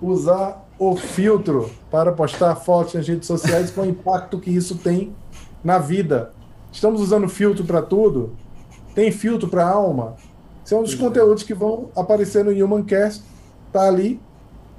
usar 0.00 0.66
o 0.78 0.96
filtro 0.96 1.70
para 1.90 2.10
postar 2.10 2.56
fotos 2.56 2.94
nas 2.94 3.06
redes 3.06 3.26
sociais 3.26 3.70
com 3.70 3.82
o 3.82 3.86
impacto 3.86 4.40
que 4.40 4.50
isso 4.50 4.78
tem 4.78 5.14
na 5.62 5.76
vida. 5.78 6.32
Estamos 6.72 7.02
usando 7.02 7.28
filtro 7.28 7.66
para 7.66 7.82
tudo? 7.82 8.34
Tem 8.94 9.12
filtro 9.12 9.46
para 9.46 9.68
alma? 9.68 10.16
São 10.64 10.80
os 10.80 10.94
é. 10.94 10.96
conteúdos 10.96 11.42
que 11.42 11.52
vão 11.52 11.90
aparecer 11.94 12.42
no 12.42 12.64
Humancast. 12.64 13.22
Tá 13.70 13.88
ali. 13.88 14.18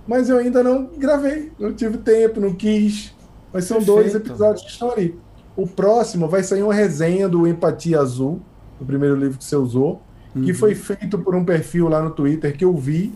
Mas 0.08 0.28
eu 0.28 0.40
ainda 0.40 0.64
não 0.64 0.88
gravei. 0.88 1.52
Não 1.60 1.72
tive 1.72 2.00
tempo, 2.00 2.40
não 2.40 2.56
quis. 2.56 3.15
Mas 3.56 3.64
são 3.64 3.78
Perfeito. 3.78 4.02
dois 4.02 4.16
episódios 4.16 4.64
que 4.64 4.70
estão 4.70 4.92
ali. 4.92 5.18
O 5.56 5.66
próximo 5.66 6.28
vai 6.28 6.44
sair 6.44 6.62
uma 6.62 6.74
resenha 6.74 7.30
do 7.30 7.48
Empatia 7.48 8.02
Azul, 8.02 8.42
o 8.82 8.84
primeiro 8.84 9.16
livro 9.16 9.38
que 9.38 9.46
você 9.46 9.56
usou, 9.56 10.02
uhum. 10.36 10.44
que 10.44 10.54
foi 10.54 10.76
feito 10.76 11.18
por 11.18 11.34
um 11.34 11.46
perfil 11.46 11.88
lá 11.88 12.02
no 12.02 12.12
Twitter 12.12 12.58
que 12.58 12.66
eu 12.66 12.76
vi. 12.76 13.14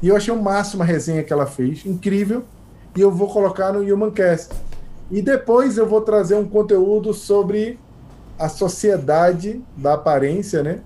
E 0.00 0.06
eu 0.06 0.14
achei 0.14 0.32
o 0.32 0.40
máximo 0.40 0.84
a 0.84 0.86
resenha 0.86 1.24
que 1.24 1.32
ela 1.32 1.46
fez, 1.46 1.84
incrível. 1.84 2.44
E 2.96 3.00
eu 3.00 3.10
vou 3.10 3.26
colocar 3.26 3.72
no 3.72 3.80
Humancast. 3.80 4.54
E 5.10 5.20
depois 5.20 5.76
eu 5.76 5.88
vou 5.88 6.00
trazer 6.00 6.36
um 6.36 6.46
conteúdo 6.46 7.12
sobre 7.12 7.76
a 8.38 8.48
sociedade 8.48 9.60
da 9.76 9.94
aparência, 9.94 10.62
né? 10.62 10.78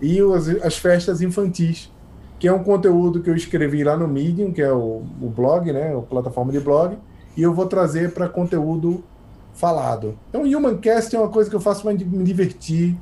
E 0.00 0.20
as, 0.20 0.48
as 0.64 0.78
festas 0.78 1.20
infantis. 1.20 1.92
que 2.38 2.48
é 2.48 2.52
um 2.52 2.64
conteúdo 2.64 3.20
que 3.20 3.28
eu 3.28 3.36
escrevi 3.36 3.84
lá 3.84 3.94
no 3.94 4.08
Medium, 4.08 4.52
que 4.52 4.62
é 4.62 4.72
o, 4.72 5.02
o 5.20 5.28
blog, 5.28 5.70
né, 5.70 5.94
a 5.94 6.00
plataforma 6.00 6.50
de 6.50 6.60
blog, 6.60 6.96
e 7.38 7.42
eu 7.42 7.54
vou 7.54 7.66
trazer 7.66 8.12
para 8.12 8.28
conteúdo 8.28 9.04
falado. 9.54 10.18
Então, 10.28 10.42
o 10.42 10.56
Humancast 10.56 11.14
é 11.14 11.18
uma 11.20 11.28
coisa 11.28 11.48
que 11.48 11.54
eu 11.54 11.60
faço 11.60 11.82
para 11.82 11.92
me 11.92 12.24
divertir, 12.24 12.96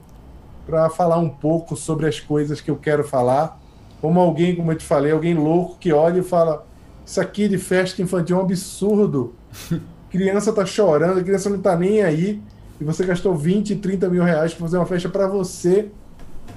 para 0.66 0.90
falar 0.90 1.16
um 1.16 1.30
pouco 1.30 1.74
sobre 1.74 2.06
as 2.06 2.20
coisas 2.20 2.60
que 2.60 2.70
eu 2.70 2.76
quero 2.76 3.02
falar. 3.02 3.58
Como 3.98 4.20
alguém, 4.20 4.54
como 4.54 4.70
eu 4.70 4.76
te 4.76 4.84
falei, 4.84 5.10
alguém 5.10 5.32
louco 5.32 5.78
que 5.80 5.90
olha 5.90 6.20
e 6.20 6.22
fala: 6.22 6.66
Isso 7.04 7.18
aqui 7.18 7.48
de 7.48 7.56
festa 7.56 8.02
infantil 8.02 8.36
é 8.36 8.40
um 8.40 8.42
absurdo. 8.42 9.34
criança 10.10 10.52
tá 10.52 10.66
chorando, 10.66 11.18
a 11.18 11.24
criança 11.24 11.48
não 11.48 11.58
tá 11.58 11.74
nem 11.74 12.02
aí, 12.02 12.42
e 12.78 12.84
você 12.84 13.06
gastou 13.06 13.34
20, 13.34 13.76
30 13.76 14.10
mil 14.10 14.22
reais 14.22 14.52
para 14.52 14.60
fazer 14.60 14.76
uma 14.76 14.86
festa 14.86 15.08
para 15.08 15.26
você, 15.26 15.90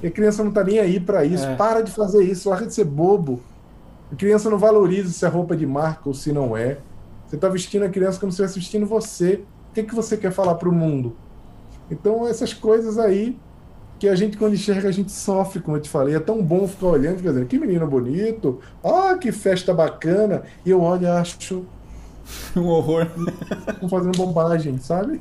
e 0.04 0.08
a 0.08 0.12
criança 0.12 0.44
não 0.44 0.52
tá 0.52 0.66
nem 0.66 0.80
aí 0.80 1.00
para 1.00 1.24
isso. 1.24 1.46
É. 1.46 1.56
Para 1.56 1.82
de 1.82 1.92
fazer 1.92 2.24
isso, 2.26 2.50
larga 2.50 2.68
de 2.68 2.74
ser 2.74 2.84
bobo. 2.84 3.40
A 4.12 4.16
criança 4.16 4.50
não 4.50 4.58
valoriza 4.58 5.14
se 5.14 5.26
é 5.26 5.30
roupa 5.30 5.56
de 5.56 5.66
marca 5.66 6.02
ou 6.06 6.14
se 6.14 6.34
não 6.34 6.58
é. 6.58 6.80
Você 7.30 7.38
tá 7.38 7.48
vestindo 7.48 7.86
a 7.86 7.90
criança 7.90 8.20
como 8.20 8.32
se 8.32 8.42
estivesse 8.42 8.60
vestindo 8.60 8.88
você. 8.88 9.44
O 9.70 9.74
que, 9.74 9.84
que 9.84 9.94
você 9.94 10.18
quer 10.18 10.32
falar 10.32 10.56
para 10.56 10.68
o 10.68 10.72
mundo? 10.72 11.16
Então, 11.92 12.28
essas 12.28 12.54
coisas 12.54 12.98
aí 12.98 13.38
que 14.00 14.08
a 14.08 14.16
gente, 14.16 14.36
quando 14.36 14.54
enxerga, 14.54 14.90
a 14.90 14.92
gente 14.92 15.12
sofre, 15.12 15.60
como 15.60 15.78
eu 15.78 15.82
te 15.82 15.90
falei. 15.90 16.16
É 16.16 16.20
tão 16.20 16.42
bom 16.42 16.68
ficar 16.68 16.88
olhando, 16.88 17.18
ficar 17.18 17.30
dizendo, 17.30 17.46
que 17.46 17.60
menino 17.60 17.86
bonito, 17.86 18.60
ah, 18.84 19.16
que 19.16 19.32
festa 19.32 19.74
bacana. 19.74 20.42
E 20.66 20.72
eu 20.72 20.82
olho 20.82 21.04
e 21.04 21.08
acho. 21.08 21.66
Um 22.56 22.68
horror. 22.68 23.08
Estão 23.68 23.90
fazendo 23.90 24.16
bobagem, 24.16 24.78
sabe? 24.78 25.20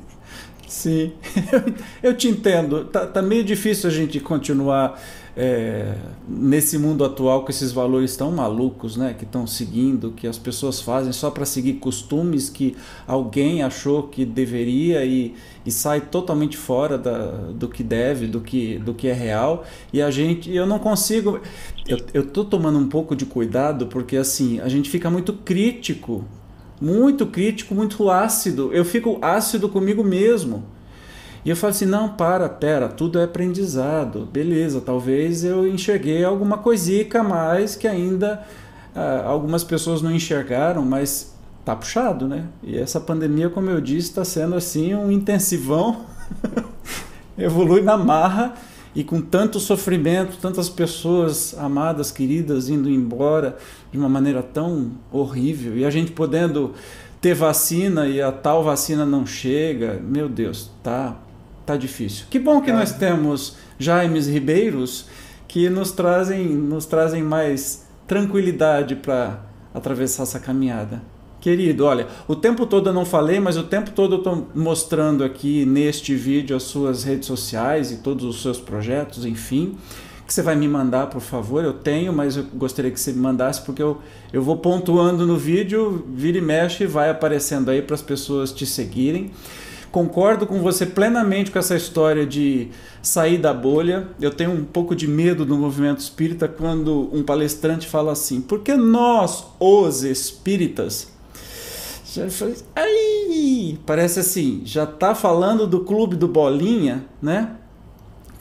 Sim, 0.67 1.13
eu 2.03 2.15
te 2.15 2.27
entendo. 2.27 2.85
Tá, 2.85 3.07
tá 3.07 3.19
meio 3.19 3.43
difícil 3.43 3.89
a 3.89 3.91
gente 3.91 4.19
continuar 4.19 5.01
é, 5.41 5.95
nesse 6.27 6.77
mundo 6.77 7.05
atual 7.05 7.45
com 7.45 7.49
esses 7.49 7.71
valores 7.71 8.17
tão 8.17 8.29
malucos, 8.29 8.97
né? 8.97 9.15
Que 9.17 9.23
estão 9.23 9.47
seguindo, 9.47 10.11
que 10.11 10.27
as 10.27 10.37
pessoas 10.37 10.81
fazem 10.81 11.13
só 11.13 11.31
para 11.31 11.45
seguir 11.45 11.75
costumes 11.75 12.49
que 12.49 12.75
alguém 13.07 13.63
achou 13.63 14.03
que 14.03 14.25
deveria 14.25 15.05
e, 15.05 15.33
e 15.65 15.71
sai 15.71 16.01
totalmente 16.01 16.57
fora 16.57 16.97
da, 16.97 17.27
do 17.53 17.69
que 17.69 17.81
deve, 17.81 18.27
do 18.27 18.41
que, 18.41 18.79
do 18.79 18.93
que 18.93 19.07
é 19.07 19.13
real. 19.13 19.63
E 19.93 20.01
a 20.01 20.11
gente, 20.11 20.53
eu 20.53 20.67
não 20.67 20.77
consigo. 20.77 21.39
Eu, 21.87 21.97
eu 22.13 22.25
tô 22.25 22.43
tomando 22.43 22.77
um 22.77 22.89
pouco 22.89 23.15
de 23.15 23.25
cuidado 23.25 23.87
porque 23.87 24.17
assim 24.17 24.59
a 24.59 24.67
gente 24.67 24.89
fica 24.89 25.09
muito 25.09 25.31
crítico 25.31 26.25
muito 26.81 27.27
crítico, 27.27 27.75
muito 27.75 28.09
ácido. 28.09 28.71
Eu 28.71 28.85
fico 28.85 29.19
ácido 29.21 29.67
comigo 29.67 30.01
mesmo. 30.01 30.63
E 31.43 31.49
eu 31.49 31.55
falo 31.55 31.71
assim: 31.71 31.85
não, 31.85 32.09
para, 32.09 32.49
pera, 32.49 32.87
tudo 32.87 33.19
é 33.19 33.23
aprendizado. 33.23 34.27
Beleza, 34.31 34.81
talvez 34.81 35.43
eu 35.43 35.67
enxerguei 35.67 36.23
alguma 36.23 36.57
coisica 36.57 37.21
a 37.21 37.23
mais 37.23 37.75
que 37.75 37.87
ainda 37.87 38.43
ah, 38.95 39.23
algumas 39.25 39.63
pessoas 39.63 40.01
não 40.01 40.11
enxergaram, 40.11 40.83
mas 40.83 41.35
tá 41.63 41.75
puxado, 41.75 42.27
né? 42.27 42.45
E 42.63 42.77
essa 42.77 42.99
pandemia, 42.99 43.49
como 43.49 43.69
eu 43.69 43.79
disse, 43.79 44.09
está 44.09 44.25
sendo 44.25 44.55
assim 44.55 44.93
um 44.93 45.11
intensivão. 45.11 46.05
Evolui 47.37 47.81
na 47.81 47.97
marra 47.97 48.53
e 48.93 49.03
com 49.03 49.21
tanto 49.21 49.59
sofrimento, 49.59 50.37
tantas 50.41 50.67
pessoas 50.67 51.55
amadas, 51.57 52.11
queridas 52.11 52.69
indo 52.69 52.89
embora 52.89 53.57
de 53.91 53.97
uma 53.97 54.09
maneira 54.09 54.43
tão 54.43 54.91
horrível 55.11 55.77
e 55.77 55.85
a 55.85 55.89
gente 55.89 56.11
podendo 56.11 56.73
ter 57.21 57.33
vacina 57.33 58.07
e 58.07 58.21
a 58.21 58.31
tal 58.31 58.63
vacina 58.63 59.05
não 59.05 59.25
chega, 59.25 60.01
meu 60.03 60.27
Deus, 60.27 60.71
tá 60.83 61.17
tá 61.73 61.77
difícil. 61.77 62.25
Que 62.29 62.39
bom 62.39 62.61
que 62.61 62.71
nós 62.71 62.93
temos 62.93 63.55
Jaimes 63.77 64.27
Ribeiros 64.27 65.05
que 65.47 65.69
nos 65.69 65.91
trazem 65.91 66.47
nos 66.47 66.85
trazem 66.85 67.21
mais 67.21 67.87
tranquilidade 68.07 68.95
para 68.95 69.41
atravessar 69.73 70.23
essa 70.23 70.39
caminhada. 70.39 71.01
Querido, 71.39 71.85
olha, 71.85 72.07
o 72.27 72.35
tempo 72.35 72.65
todo 72.65 72.89
eu 72.89 72.93
não 72.93 73.05
falei, 73.05 73.39
mas 73.39 73.55
o 73.55 73.63
tempo 73.63 73.91
todo 73.91 74.15
eu 74.15 74.17
estou 74.17 74.47
mostrando 74.53 75.23
aqui 75.23 75.65
neste 75.65 76.15
vídeo 76.15 76.55
as 76.55 76.63
suas 76.63 77.03
redes 77.03 77.27
sociais 77.27 77.91
e 77.91 77.97
todos 77.97 78.25
os 78.25 78.41
seus 78.41 78.59
projetos, 78.59 79.23
enfim. 79.25 79.77
Que 80.25 80.33
você 80.33 80.41
vai 80.41 80.55
me 80.55 80.67
mandar, 80.67 81.07
por 81.07 81.21
favor. 81.21 81.63
Eu 81.63 81.73
tenho, 81.73 82.11
mas 82.11 82.35
eu 82.35 82.43
gostaria 82.53 82.91
que 82.91 82.99
você 82.99 83.13
me 83.13 83.19
mandasse, 83.19 83.61
porque 83.61 83.81
eu, 83.81 83.99
eu 84.33 84.43
vou 84.43 84.57
pontuando 84.57 85.25
no 85.25 85.37
vídeo, 85.37 86.05
vira 86.13 86.39
e 86.39 86.41
mexe, 86.41 86.85
vai 86.85 87.09
aparecendo 87.09 87.69
aí 87.69 87.81
para 87.81 87.95
as 87.95 88.01
pessoas 88.01 88.51
te 88.51 88.65
seguirem. 88.65 89.31
Concordo 89.91 90.45
com 90.45 90.59
você 90.59 90.85
plenamente 90.85 91.49
com 91.49 91.57
essa 91.57 91.75
história 91.75 92.25
de 92.25 92.67
sair 93.01 93.39
da 93.39 93.51
bolha. 93.53 94.07
Eu 94.21 94.29
tenho 94.29 94.51
um 94.51 94.63
pouco 94.63 94.95
de 94.95 95.07
medo 95.07 95.43
do 95.43 95.57
movimento 95.57 95.99
espírita 95.99 96.47
quando 96.47 97.09
um 97.11 97.23
palestrante 97.23 97.87
fala 97.87 98.11
assim: 98.11 98.39
porque 98.39 98.75
nós, 98.75 99.45
os 99.59 100.03
espíritas, 100.03 101.11
ai, 102.75 103.79
parece 103.83 104.19
assim, 104.19 104.61
já 104.63 104.85
tá 104.85 105.15
falando 105.15 105.65
do 105.65 105.79
clube 105.79 106.15
do 106.15 106.27
Bolinha, 106.27 107.05
né? 107.19 107.55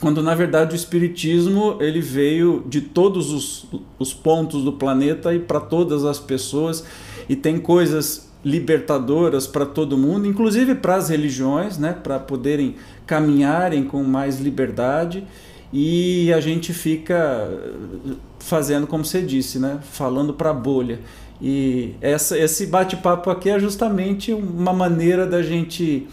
Quando 0.00 0.22
na 0.22 0.34
verdade 0.34 0.74
o 0.74 0.76
espiritismo 0.76 1.76
ele 1.80 2.00
veio 2.00 2.62
de 2.68 2.82
todos 2.82 3.32
os, 3.32 3.66
os 3.98 4.12
pontos 4.12 4.62
do 4.62 4.74
planeta 4.74 5.34
e 5.34 5.40
para 5.40 5.60
todas 5.60 6.04
as 6.04 6.20
pessoas 6.20 6.84
e 7.28 7.34
tem 7.34 7.58
coisas 7.58 8.27
libertadoras 8.48 9.46
para 9.46 9.66
todo 9.66 9.98
mundo, 9.98 10.26
inclusive 10.26 10.74
para 10.74 10.96
as 10.96 11.10
religiões, 11.10 11.76
né, 11.76 11.92
para 11.92 12.18
poderem 12.18 12.76
caminharem 13.06 13.84
com 13.84 14.02
mais 14.02 14.40
liberdade 14.40 15.24
e 15.70 16.32
a 16.32 16.40
gente 16.40 16.72
fica 16.72 17.46
fazendo 18.38 18.86
como 18.86 19.04
você 19.04 19.20
disse, 19.20 19.58
né, 19.58 19.80
falando 19.82 20.32
para 20.32 20.50
a 20.50 20.54
bolha. 20.54 21.00
E 21.40 21.94
essa, 22.00 22.38
esse 22.38 22.66
bate-papo 22.66 23.30
aqui 23.30 23.50
é 23.50 23.60
justamente 23.60 24.32
uma 24.32 24.72
maneira 24.72 25.26
da 25.26 25.42
gente 25.42 26.08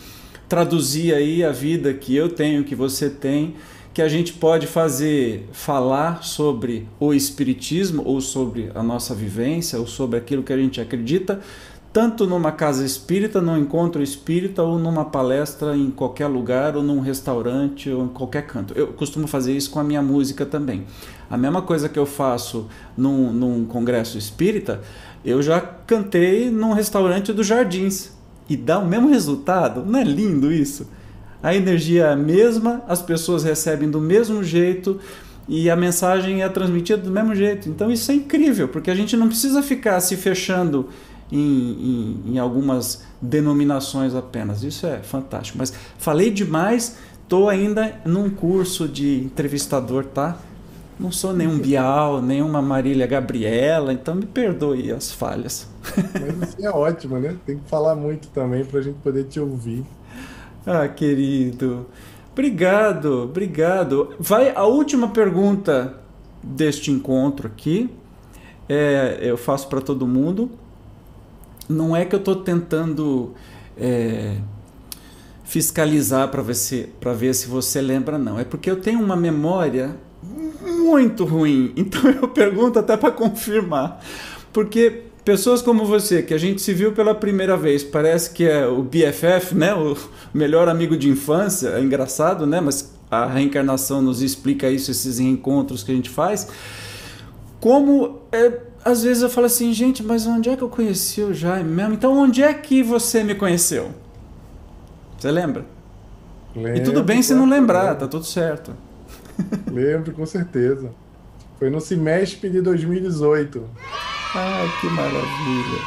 traduzir 0.49 1.13
aí 1.13 1.43
a 1.43 1.51
vida 1.51 1.93
que 1.93 2.15
eu 2.15 2.29
tenho, 2.29 2.63
que 2.65 2.75
você 2.75 3.09
tem, 3.09 3.55
que 3.93 4.01
a 4.01 4.09
gente 4.09 4.33
pode 4.33 4.67
fazer 4.67 5.47
falar 5.53 6.21
sobre 6.21 6.85
o 6.99 7.13
espiritismo 7.13 8.03
ou 8.05 8.19
sobre 8.19 8.69
a 8.75 8.83
nossa 8.83 9.15
vivência 9.15 9.79
ou 9.79 9.87
sobre 9.87 10.19
aquilo 10.19 10.43
que 10.43 10.51
a 10.51 10.57
gente 10.57 10.81
acredita, 10.81 11.39
tanto 11.95 12.27
numa 12.27 12.51
casa 12.51 12.85
espírita, 12.85 13.39
num 13.39 13.57
encontro 13.57 14.03
espírita 14.03 14.61
ou 14.61 14.77
numa 14.77 15.05
palestra 15.05 15.77
em 15.77 15.89
qualquer 15.89 16.27
lugar 16.27 16.76
ou 16.76 16.84
num 16.84 16.99
restaurante 16.99 17.89
ou 17.89 18.03
em 18.03 18.09
qualquer 18.09 18.45
canto. 18.45 18.73
Eu 18.77 18.88
costumo 18.88 19.27
fazer 19.27 19.55
isso 19.55 19.72
com 19.72 19.80
a 19.80 19.84
minha 19.84 20.01
música 20.01 20.45
também. 20.45 20.84
A 21.30 21.38
mesma 21.38 21.61
coisa 21.61 21.88
que 21.88 21.97
eu 21.97 22.05
faço 22.05 22.67
num, 22.97 23.31
num 23.31 23.63
congresso 23.63 24.17
espírita, 24.17 24.81
eu 25.23 25.41
já 25.41 25.61
cantei 25.61 26.51
num 26.51 26.73
restaurante 26.73 27.31
dos 27.31 27.47
Jardins 27.47 28.11
e 28.49 28.57
dá 28.57 28.77
o 28.77 28.85
mesmo 28.85 29.07
resultado. 29.07 29.85
Não 29.85 29.97
é 29.97 30.03
lindo 30.03 30.51
isso? 30.51 30.89
A 31.41 31.55
energia 31.55 32.07
é 32.07 32.11
a 32.11 32.15
mesma, 32.17 32.84
as 32.89 33.01
pessoas 33.01 33.45
recebem 33.45 33.89
do 33.89 34.01
mesmo 34.01 34.43
jeito 34.43 34.99
e 35.47 35.69
a 35.69 35.77
mensagem 35.77 36.43
é 36.43 36.49
transmitida 36.49 37.01
do 37.01 37.09
mesmo 37.09 37.34
jeito. 37.34 37.69
Então 37.69 37.89
isso 37.89 38.11
é 38.11 38.15
incrível, 38.15 38.67
porque 38.67 38.91
a 38.91 38.95
gente 38.95 39.15
não 39.15 39.30
precisa 39.30 39.63
ficar 39.63 40.01
se 40.01 40.17
fechando 40.17 40.89
em, 41.31 41.39
em, 41.39 42.34
em 42.34 42.39
algumas 42.39 43.03
denominações 43.22 44.14
apenas. 44.15 44.64
Isso 44.64 44.85
é 44.85 44.99
fantástico. 44.99 45.57
Mas 45.57 45.73
falei 45.97 46.30
demais, 46.30 46.97
estou 47.23 47.49
ainda 47.49 47.99
num 48.06 48.30
curso 48.30 48.88
de 48.88 49.23
entrevistador, 49.23 50.06
tá? 50.06 50.38
Não 50.97 51.11
sou 51.11 51.34
nenhum 51.34 51.60
Bial, 51.60 52.22
nenhuma 52.22 52.61
Marília 52.61 53.06
Gabriela, 53.06 53.91
então 53.91 54.15
me 54.15 54.26
perdoe 54.26 54.93
as 54.93 55.11
falhas. 55.11 55.68
Mas 56.14 56.43
assim 56.43 56.65
é 56.65 56.69
ótimo, 56.69 57.19
né? 57.19 57.35
Tem 57.45 57.57
que 57.57 57.69
falar 57.69 57.95
muito 57.95 58.30
também 58.30 58.64
para 58.64 58.80
a 58.80 58.81
gente 58.81 58.97
poder 58.99 59.26
te 59.26 59.39
ouvir. 59.39 59.84
Ah, 60.65 60.88
querido. 60.88 61.85
Obrigado, 62.31 63.23
obrigado. 63.23 64.15
Vai 64.19 64.53
a 64.56 64.64
última 64.64 65.10
pergunta 65.10 65.95
deste 66.41 66.91
encontro 66.91 67.47
aqui. 67.47 67.89
É, 68.68 69.19
eu 69.22 69.38
faço 69.38 69.68
para 69.68 69.81
todo 69.81 70.07
mundo. 70.07 70.49
Não 71.67 71.95
é 71.95 72.05
que 72.05 72.13
eu 72.13 72.19
estou 72.19 72.35
tentando 72.35 73.33
é, 73.77 74.37
fiscalizar 75.43 76.29
para 76.29 76.41
ver, 76.41 76.55
se, 76.55 76.89
ver 77.17 77.33
se 77.33 77.47
você 77.47 77.81
lembra, 77.81 78.17
não. 78.17 78.39
É 78.39 78.43
porque 78.43 78.69
eu 78.69 78.79
tenho 78.79 78.99
uma 78.99 79.15
memória 79.15 79.95
muito 80.85 81.25
ruim. 81.25 81.73
Então 81.77 82.09
eu 82.09 82.27
pergunto 82.27 82.79
até 82.79 82.97
para 82.97 83.11
confirmar. 83.11 83.99
Porque 84.51 85.03
pessoas 85.23 85.61
como 85.61 85.85
você, 85.85 86.21
que 86.21 86.33
a 86.33 86.37
gente 86.37 86.61
se 86.61 86.73
viu 86.73 86.91
pela 86.91 87.15
primeira 87.15 87.57
vez, 87.57 87.83
parece 87.83 88.29
que 88.31 88.43
é 88.43 88.67
o 88.67 88.83
BFF, 88.83 89.55
né? 89.55 89.73
O 89.73 89.97
melhor 90.33 90.67
amigo 90.67 90.95
de 90.97 91.09
infância. 91.09 91.69
É 91.69 91.81
engraçado, 91.81 92.45
né? 92.45 92.61
Mas 92.61 92.93
a 93.09 93.25
reencarnação 93.25 94.01
nos 94.01 94.21
explica 94.21 94.69
isso, 94.69 94.91
esses 94.91 95.19
reencontros 95.19 95.83
que 95.83 95.91
a 95.91 95.95
gente 95.95 96.09
faz. 96.09 96.47
Como 97.59 98.21
é, 98.31 98.51
às 98.85 99.01
vezes 99.01 99.23
eu 99.23 99.29
falo 99.29 99.47
assim, 99.47 99.73
gente, 99.73 100.03
mas 100.03 100.27
onde 100.27 100.47
é 100.47 100.55
que 100.55 100.61
eu 100.61 100.69
conheci 100.69 101.23
o 101.23 101.33
Jaime 101.33 101.71
mesmo? 101.71 101.95
Então 101.95 102.15
onde 102.15 102.43
é 102.43 102.53
que 102.53 102.83
você 102.83 103.23
me 103.23 103.33
conheceu? 103.33 103.89
Você 105.17 105.31
lembra? 105.31 105.65
Lembro, 106.55 106.77
e 106.77 106.83
tudo 106.83 107.03
bem 107.03 107.23
se 107.23 107.33
não 107.33 107.49
lembrar, 107.49 107.95
tá 107.95 108.07
tudo 108.07 108.23
certo. 108.23 108.73
Lembro, 109.69 110.13
com 110.13 110.25
certeza. 110.25 110.91
Foi 111.57 111.69
no 111.71 111.81
semestre 111.81 112.47
de 112.47 112.61
2018. 112.61 113.63
Ai, 114.35 114.69
que 114.79 114.87
maravilha. 114.87 115.81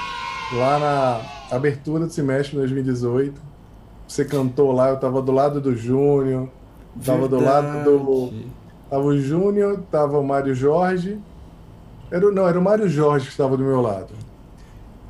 Lá 0.54 0.78
na 0.78 1.56
abertura 1.56 2.04
do 2.04 2.12
semestre 2.12 2.50
de 2.50 2.56
2018. 2.56 3.40
Você 4.08 4.24
cantou 4.24 4.72
lá, 4.72 4.88
eu 4.88 4.96
tava 4.96 5.22
do 5.22 5.30
lado 5.30 5.60
do 5.60 5.76
Júnior. 5.76 6.48
Tava 7.04 7.28
do 7.28 7.38
lado 7.38 7.84
do. 7.84 8.32
Tava 8.90 9.04
o 9.04 9.18
Júnior, 9.18 9.82
tava 9.90 10.18
o 10.18 10.26
Mário 10.26 10.54
Jorge. 10.54 11.18
Era, 12.10 12.30
não, 12.30 12.46
era 12.46 12.58
o 12.58 12.62
Mário 12.62 12.88
Jorge 12.88 13.26
que 13.26 13.32
estava 13.32 13.56
do 13.56 13.64
meu 13.64 13.80
lado. 13.80 14.14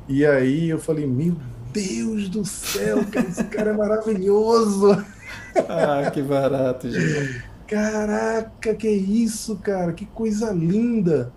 E 0.07 0.25
aí 0.25 0.69
eu 0.69 0.79
falei, 0.79 1.05
meu 1.05 1.35
Deus 1.71 2.29
do 2.29 2.43
céu, 2.43 3.05
cara, 3.11 3.27
esse 3.27 3.43
cara 3.45 3.71
é 3.71 3.73
maravilhoso. 3.73 5.05
Ah, 5.67 6.09
que 6.11 6.21
barato, 6.21 6.89
gente. 6.89 7.43
Caraca, 7.67 8.73
que 8.73 8.87
isso, 8.87 9.55
cara, 9.57 9.93
que 9.93 10.05
coisa 10.05 10.51
linda. 10.51 11.31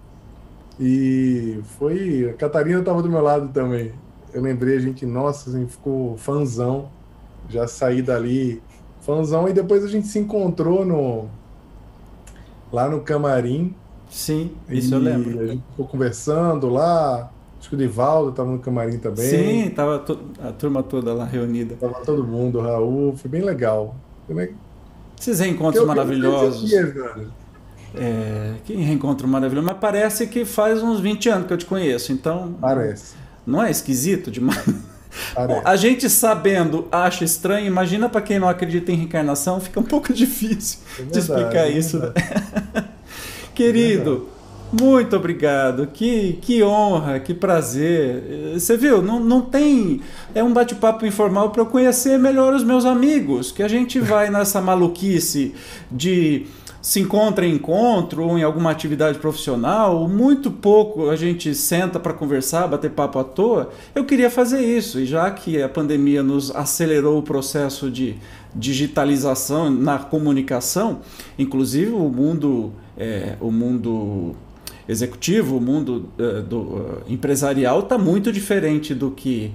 E 0.80 1.60
foi. 1.78 2.30
A 2.30 2.34
Catarina 2.34 2.80
estava 2.80 3.02
do 3.02 3.10
meu 3.10 3.20
lado 3.20 3.48
também. 3.48 3.92
Eu 4.32 4.40
lembrei, 4.40 4.76
a 4.76 4.80
gente, 4.80 5.04
nossa, 5.04 5.50
assim, 5.50 5.66
ficou 5.66 6.16
fanzão. 6.16 6.90
Já 7.48 7.66
saí 7.66 8.00
dali, 8.00 8.62
fanzão, 9.00 9.48
e 9.48 9.52
depois 9.52 9.84
a 9.84 9.88
gente 9.88 10.06
se 10.06 10.18
encontrou 10.18 10.84
no 10.84 11.28
lá 12.72 12.88
no 12.88 13.00
camarim. 13.02 13.74
Sim, 14.12 14.50
isso 14.68 14.94
eu 14.94 14.98
lembro. 14.98 15.40
A 15.40 15.46
gente 15.46 15.62
ficou 15.70 15.86
conversando 15.86 16.68
lá. 16.68 17.30
Acho 17.58 17.68
que 17.70 17.74
o 17.74 17.78
Divaldo 17.78 18.30
estava 18.30 18.50
no 18.50 18.58
camarim 18.58 18.98
também. 18.98 19.24
Sim, 19.24 19.70
tava 19.70 20.04
a 20.44 20.52
turma 20.52 20.82
toda 20.82 21.14
lá 21.14 21.24
reunida. 21.24 21.76
Tava 21.76 21.94
todo 22.04 22.22
mundo, 22.22 22.58
o 22.58 22.62
Raul, 22.62 23.16
foi 23.16 23.30
bem 23.30 23.42
legal. 23.42 23.96
Bem... 24.28 24.50
Esses 25.18 25.40
reencontros 25.40 25.86
maravilhosos. 25.86 26.70
É, 27.94 28.54
que 28.64 28.74
reencontro 28.74 29.26
maravilhoso. 29.26 29.66
Mas 29.66 29.78
parece 29.78 30.26
que 30.26 30.44
faz 30.44 30.82
uns 30.82 31.00
20 31.00 31.28
anos 31.28 31.46
que 31.46 31.52
eu 31.52 31.58
te 31.58 31.66
conheço, 31.66 32.12
então. 32.12 32.54
Parece. 32.60 33.14
Não 33.46 33.62
é 33.62 33.70
esquisito 33.70 34.30
demais? 34.30 34.64
Bom, 35.46 35.62
a 35.64 35.76
gente 35.76 36.08
sabendo 36.08 36.88
acha 36.90 37.24
estranho, 37.24 37.66
imagina 37.66 38.08
para 38.08 38.20
quem 38.20 38.38
não 38.38 38.48
acredita 38.48 38.90
em 38.92 38.96
reencarnação, 38.96 39.60
fica 39.60 39.78
um 39.78 39.84
pouco 39.84 40.10
difícil 40.12 40.80
é 40.94 41.02
verdade, 41.02 41.12
de 41.12 41.18
explicar 41.18 41.66
é 41.66 41.70
isso. 41.70 41.98
Né? 41.98 42.12
Querido, 43.54 44.28
é 44.72 44.82
muito 44.82 45.14
obrigado. 45.16 45.86
Que, 45.88 46.38
que 46.40 46.62
honra, 46.62 47.20
que 47.20 47.34
prazer. 47.34 48.54
Você 48.54 48.76
viu, 48.76 49.02
não, 49.02 49.20
não 49.20 49.42
tem. 49.42 50.00
É 50.34 50.42
um 50.42 50.52
bate-papo 50.52 51.04
informal 51.04 51.50
para 51.50 51.62
eu 51.62 51.66
conhecer 51.66 52.18
melhor 52.18 52.54
os 52.54 52.64
meus 52.64 52.84
amigos, 52.84 53.52
que 53.52 53.62
a 53.62 53.68
gente 53.68 53.98
vai 54.00 54.30
nessa 54.30 54.60
maluquice 54.60 55.54
de 55.90 56.46
se 56.82 56.98
encontra 56.98 57.46
em 57.46 57.54
encontro 57.54 58.24
ou 58.24 58.36
em 58.36 58.42
alguma 58.42 58.72
atividade 58.72 59.16
profissional, 59.16 60.08
muito 60.08 60.50
pouco 60.50 61.10
a 61.10 61.14
gente 61.14 61.54
senta 61.54 62.00
para 62.00 62.12
conversar, 62.12 62.66
bater 62.66 62.90
papo 62.90 63.20
à 63.20 63.24
toa. 63.24 63.70
Eu 63.94 64.04
queria 64.04 64.28
fazer 64.28 64.60
isso, 64.60 64.98
e 64.98 65.06
já 65.06 65.30
que 65.30 65.62
a 65.62 65.68
pandemia 65.68 66.24
nos 66.24 66.50
acelerou 66.50 67.18
o 67.18 67.22
processo 67.22 67.88
de 67.88 68.16
digitalização 68.52 69.70
na 69.70 69.96
comunicação, 69.98 71.00
inclusive 71.38 71.92
o 71.92 72.08
mundo, 72.08 72.72
é, 72.96 73.36
o 73.40 73.50
mundo 73.50 74.34
executivo, 74.88 75.56
o 75.56 75.60
mundo 75.60 76.08
é, 76.18 76.40
do, 76.40 76.58
uh, 76.58 77.02
empresarial 77.08 77.80
está 77.80 77.96
muito 77.96 78.32
diferente 78.32 78.94
do 78.94 79.10
que, 79.10 79.52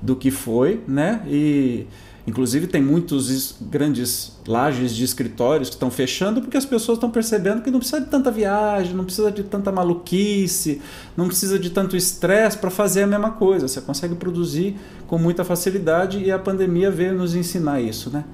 do 0.00 0.16
que 0.16 0.30
foi, 0.30 0.82
né? 0.88 1.22
E 1.26 1.86
Inclusive, 2.26 2.66
tem 2.66 2.82
muitos 2.82 3.56
grandes 3.60 4.38
lajes 4.46 4.94
de 4.94 5.02
escritórios 5.02 5.68
que 5.68 5.74
estão 5.74 5.90
fechando 5.90 6.40
porque 6.40 6.56
as 6.56 6.66
pessoas 6.66 6.96
estão 6.96 7.10
percebendo 7.10 7.62
que 7.62 7.70
não 7.70 7.78
precisa 7.78 8.00
de 8.00 8.08
tanta 8.08 8.30
viagem, 8.30 8.94
não 8.94 9.04
precisa 9.04 9.32
de 9.32 9.42
tanta 9.42 9.72
maluquice, 9.72 10.80
não 11.16 11.26
precisa 11.26 11.58
de 11.58 11.70
tanto 11.70 11.96
estresse 11.96 12.58
para 12.58 12.70
fazer 12.70 13.02
a 13.02 13.06
mesma 13.06 13.32
coisa. 13.32 13.66
Você 13.66 13.80
consegue 13.80 14.14
produzir 14.14 14.76
com 15.06 15.18
muita 15.18 15.44
facilidade 15.44 16.22
e 16.22 16.30
a 16.30 16.38
pandemia 16.38 16.90
veio 16.90 17.14
nos 17.14 17.34
ensinar 17.34 17.80
isso, 17.80 18.10
né? 18.10 18.24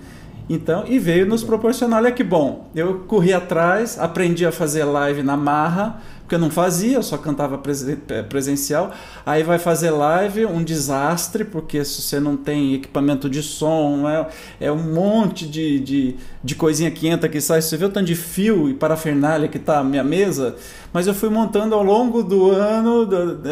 Então, 0.48 0.84
e 0.86 0.98
veio 0.98 1.26
nos 1.26 1.42
proporcionar, 1.42 2.00
olha 2.00 2.12
que 2.12 2.22
bom. 2.22 2.70
Eu 2.74 3.00
corri 3.00 3.32
atrás, 3.32 3.98
aprendi 3.98 4.46
a 4.46 4.52
fazer 4.52 4.84
live 4.84 5.22
na 5.22 5.36
marra, 5.36 6.00
porque 6.26 6.34
eu 6.34 6.40
não 6.40 6.50
fazia, 6.50 6.96
eu 6.96 7.02
só 7.02 7.16
cantava 7.16 7.60
é, 8.08 8.22
presencial. 8.22 8.92
Aí 9.24 9.42
vai 9.42 9.58
fazer 9.58 9.90
live, 9.90 10.46
um 10.46 10.62
desastre, 10.62 11.44
porque 11.44 11.84
se 11.84 12.02
você 12.02 12.20
não 12.20 12.36
tem 12.36 12.74
equipamento 12.74 13.30
de 13.30 13.42
som, 13.42 14.08
é, 14.08 14.26
é 14.60 14.72
um 14.72 14.92
monte 14.92 15.46
de, 15.46 15.80
de, 15.80 16.16
de 16.42 16.54
coisinha 16.54 16.90
que 16.90 17.08
entra, 17.08 17.28
que 17.28 17.40
sai. 17.40 17.60
Você 17.60 17.76
vê 17.76 17.84
o 17.84 17.88
tanto 17.88 18.06
de 18.06 18.14
fio 18.14 18.68
e 18.68 18.74
parafernália 18.74 19.48
que 19.48 19.56
está 19.56 19.78
a 19.78 19.84
minha 19.84 20.02
mesa, 20.02 20.56
mas 20.92 21.06
eu 21.08 21.14
fui 21.14 21.28
montando 21.28 21.74
ao 21.74 21.82
longo 21.82 22.22
do 22.22 22.50
ano, 22.50 23.08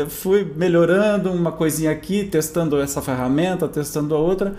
fui 0.09 0.45
melhorando 0.57 1.31
uma 1.33 1.53
coisinha 1.53 1.91
aqui, 1.91 2.25
testando 2.25 2.81
essa 2.81 3.01
ferramenta, 3.03 3.69
testando 3.69 4.17
a 4.17 4.19
outra, 4.19 4.55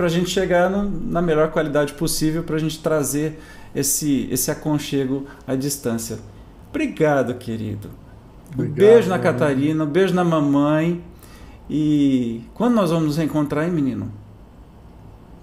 para 0.00 0.06
a 0.06 0.10
gente 0.10 0.30
chegar 0.30 0.70
no, 0.70 0.90
na 0.90 1.20
melhor 1.20 1.50
qualidade 1.50 1.92
possível, 1.92 2.42
para 2.42 2.56
a 2.56 2.58
gente 2.58 2.82
trazer 2.82 3.38
esse, 3.74 4.26
esse 4.30 4.50
aconchego 4.50 5.26
à 5.46 5.54
distância. 5.54 6.18
Obrigado, 6.70 7.34
querido. 7.34 7.90
Obrigado, 8.50 8.72
um 8.72 8.74
beijo 8.74 9.08
na 9.10 9.18
Catarina, 9.18 9.84
um 9.84 9.86
beijo 9.86 10.14
na 10.14 10.24
mamãe. 10.24 11.04
E 11.68 12.44
quando 12.54 12.76
nós 12.76 12.90
vamos 12.90 13.08
nos 13.08 13.18
encontrar, 13.18 13.66
hein, 13.66 13.72
menino? 13.72 14.10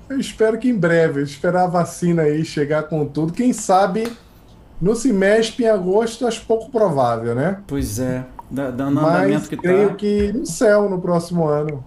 Eu 0.10 0.20
espero 0.20 0.58
que 0.58 0.68
em 0.68 0.76
breve, 0.76 1.22
esperar 1.22 1.66
a 1.66 1.68
vacina 1.68 2.24
aí 2.24 2.44
chegar 2.44 2.82
com 2.84 3.06
tudo. 3.06 3.34
Quem 3.34 3.54
sabe 3.54 4.12
no 4.82 4.96
semestre 4.96 5.66
em 5.66 5.68
agosto, 5.68 6.26
acho 6.26 6.44
pouco 6.48 6.72
provável, 6.72 7.36
né? 7.36 7.60
Pois 7.68 8.00
é, 8.00 8.26
dando 8.50 9.02
Mas 9.02 9.48
que 9.48 9.56
creio 9.56 9.90
tá. 9.90 9.96
que 9.96 10.34
no 10.34 10.48
céu 10.48 10.90
no 10.90 11.00
próximo 11.00 11.48
ano. 11.48 11.86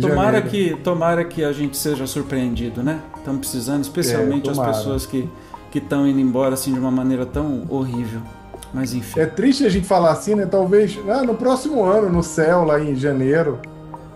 Tomara 0.00 0.40
que, 0.40 0.74
tomara 0.82 1.24
que 1.24 1.44
a 1.44 1.52
gente 1.52 1.76
seja 1.76 2.06
surpreendido, 2.06 2.82
né? 2.82 3.00
Estamos 3.16 3.40
precisando, 3.40 3.82
especialmente 3.82 4.48
é, 4.48 4.52
as 4.52 4.58
pessoas 4.58 5.06
que 5.06 5.28
estão 5.74 6.06
indo 6.06 6.18
embora 6.18 6.54
assim 6.54 6.72
de 6.72 6.78
uma 6.78 6.90
maneira 6.90 7.26
tão 7.26 7.64
horrível. 7.68 8.20
Mas 8.72 8.94
enfim. 8.94 9.20
É 9.20 9.26
triste 9.26 9.66
a 9.66 9.68
gente 9.68 9.86
falar 9.86 10.12
assim, 10.12 10.34
né? 10.34 10.46
Talvez 10.46 10.98
ah, 11.08 11.22
no 11.22 11.34
próximo 11.34 11.84
ano, 11.84 12.08
no 12.08 12.22
céu, 12.22 12.64
lá 12.64 12.80
em 12.80 12.94
janeiro. 12.94 13.58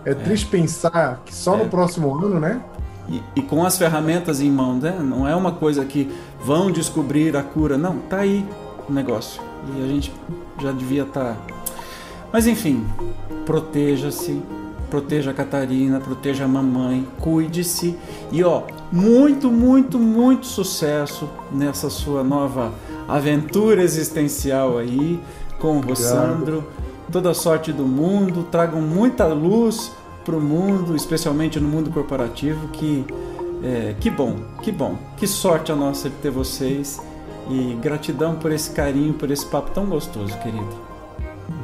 É, 0.03 0.11
é. 0.11 0.13
triste 0.15 0.47
pensar 0.47 1.21
que 1.25 1.33
só 1.33 1.55
é. 1.55 1.63
no 1.63 1.69
próximo 1.69 2.15
ano, 2.15 2.39
né? 2.39 2.59
E, 3.07 3.21
e, 3.35 3.41
com 3.41 3.63
as 3.63 3.77
ferramentas 3.77 4.41
em 4.41 4.49
mão, 4.49 4.75
né? 4.75 4.97
Não 4.99 5.27
é 5.27 5.35
uma 5.35 5.51
coisa 5.51 5.85
que 5.85 6.11
vão 6.41 6.71
descobrir 6.71 7.37
a 7.37 7.43
cura. 7.43 7.77
Não, 7.77 7.99
tá 7.99 8.17
aí 8.17 8.45
o 8.89 8.91
negócio. 8.91 9.41
E 9.75 9.83
a 9.83 9.87
gente 9.87 10.11
já 10.59 10.71
devia 10.71 11.03
estar. 11.03 11.35
Tá... 11.35 11.37
Mas 12.33 12.47
enfim, 12.47 12.85
proteja-se, 13.45 14.41
proteja 14.89 15.31
a 15.31 15.33
Catarina, 15.33 15.99
proteja 15.99 16.45
a 16.45 16.47
mamãe, 16.47 17.07
cuide-se. 17.19 17.97
E 18.31 18.43
ó, 18.43 18.63
muito, 18.91 19.51
muito, 19.51 19.99
muito 19.99 20.45
sucesso 20.45 21.29
nessa 21.51 21.89
sua 21.89 22.23
nova 22.23 22.73
aventura 23.07 23.81
existencial 23.81 24.77
aí 24.77 25.19
com 25.59 25.79
o 25.79 25.95
Sandro. 25.95 26.63
Toda 27.11 27.31
a 27.31 27.33
sorte 27.33 27.71
do 27.71 27.85
mundo, 27.85 28.43
tragam 28.51 28.81
muita 28.81 29.25
luz 29.27 29.91
para 30.25 30.35
o 30.35 30.41
mundo, 30.41 30.95
especialmente 30.95 31.59
no 31.59 31.67
mundo 31.67 31.89
corporativo. 31.89 32.67
Que, 32.69 33.05
é, 33.63 33.95
que 33.99 34.09
bom, 34.09 34.35
que 34.61 34.71
bom, 34.71 34.97
que 35.15 35.25
sorte 35.25 35.71
a 35.71 35.75
nossa 35.75 36.09
de 36.09 36.15
ter 36.17 36.31
vocês 36.31 36.99
e 37.49 37.77
gratidão 37.81 38.35
por 38.35 38.51
esse 38.51 38.71
carinho, 38.71 39.13
por 39.13 39.31
esse 39.31 39.45
papo 39.45 39.71
tão 39.71 39.85
gostoso, 39.85 40.37
querido. 40.39 40.87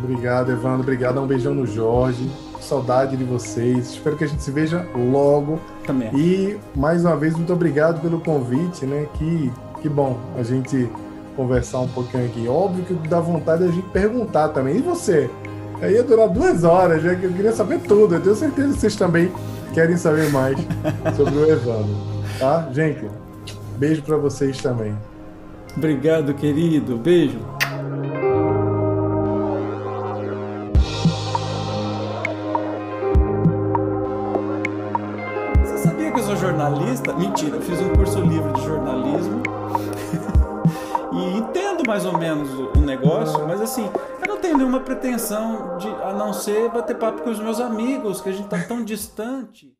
Obrigado, 0.01 0.51
Evandro. 0.51 0.81
Obrigado. 0.81 1.19
Um 1.21 1.27
beijão 1.27 1.53
no 1.53 1.65
Jorge. 1.65 2.29
Saudade 2.63 3.17
de 3.17 3.23
vocês. 3.23 3.91
Espero 3.91 4.15
que 4.15 4.23
a 4.23 4.27
gente 4.27 4.41
se 4.41 4.51
veja 4.51 4.85
logo. 4.95 5.59
Também. 5.85 6.09
E 6.15 6.57
mais 6.75 7.03
uma 7.05 7.15
vez, 7.15 7.35
muito 7.35 7.51
obrigado 7.53 8.01
pelo 8.01 8.19
convite, 8.19 8.85
né? 8.85 9.07
Que, 9.13 9.51
que 9.81 9.89
bom 9.89 10.17
a 10.37 10.43
gente 10.43 10.89
conversar 11.35 11.79
um 11.79 11.87
pouquinho 11.87 12.25
aqui. 12.25 12.47
Óbvio 12.47 12.83
que 12.83 13.07
dá 13.07 13.19
vontade 13.19 13.63
a 13.63 13.67
gente 13.67 13.87
perguntar 13.89 14.49
também. 14.49 14.77
E 14.77 14.81
você? 14.81 15.29
Aí 15.81 15.93
ia 15.93 16.03
durar 16.03 16.29
duas 16.29 16.63
horas, 16.63 17.03
já 17.03 17.13
que 17.15 17.25
eu 17.25 17.33
queria 17.33 17.51
saber 17.51 17.79
tudo. 17.81 18.15
Eu 18.15 18.21
tenho 18.21 18.35
certeza 18.35 18.73
que 18.73 18.79
vocês 18.79 18.95
também 18.95 19.31
querem 19.73 19.97
saber 19.97 20.31
mais 20.31 20.57
sobre 21.15 21.35
o 21.35 21.51
Evandro. 21.51 21.95
Tá? 22.39 22.69
Gente, 22.71 23.05
beijo 23.77 24.01
para 24.01 24.17
vocês 24.17 24.57
também. 24.61 24.95
Obrigado, 25.75 26.33
querido. 26.33 26.97
Beijo. 26.97 27.39
Jornalista? 36.63 37.13
Mentira, 37.13 37.59
fiz 37.59 37.81
um 37.81 37.89
curso 37.93 38.21
livre 38.21 38.53
de 38.53 38.61
jornalismo 38.61 39.41
e 41.11 41.37
entendo 41.37 41.83
mais 41.85 42.05
ou 42.05 42.17
menos 42.17 42.49
o 42.75 42.79
negócio, 42.79 43.45
mas 43.45 43.61
assim, 43.61 43.89
eu 44.21 44.33
não 44.33 44.39
tenho 44.39 44.57
nenhuma 44.57 44.79
pretensão 44.79 45.77
de 45.77 45.87
a 45.87 46.13
não 46.13 46.31
ser 46.31 46.69
bater 46.69 46.97
papo 46.97 47.21
com 47.21 47.29
os 47.29 47.39
meus 47.39 47.59
amigos, 47.59 48.21
que 48.21 48.29
a 48.29 48.31
gente 48.31 48.47
tá 48.47 48.57
tão 48.59 48.83
distante. 48.83 49.71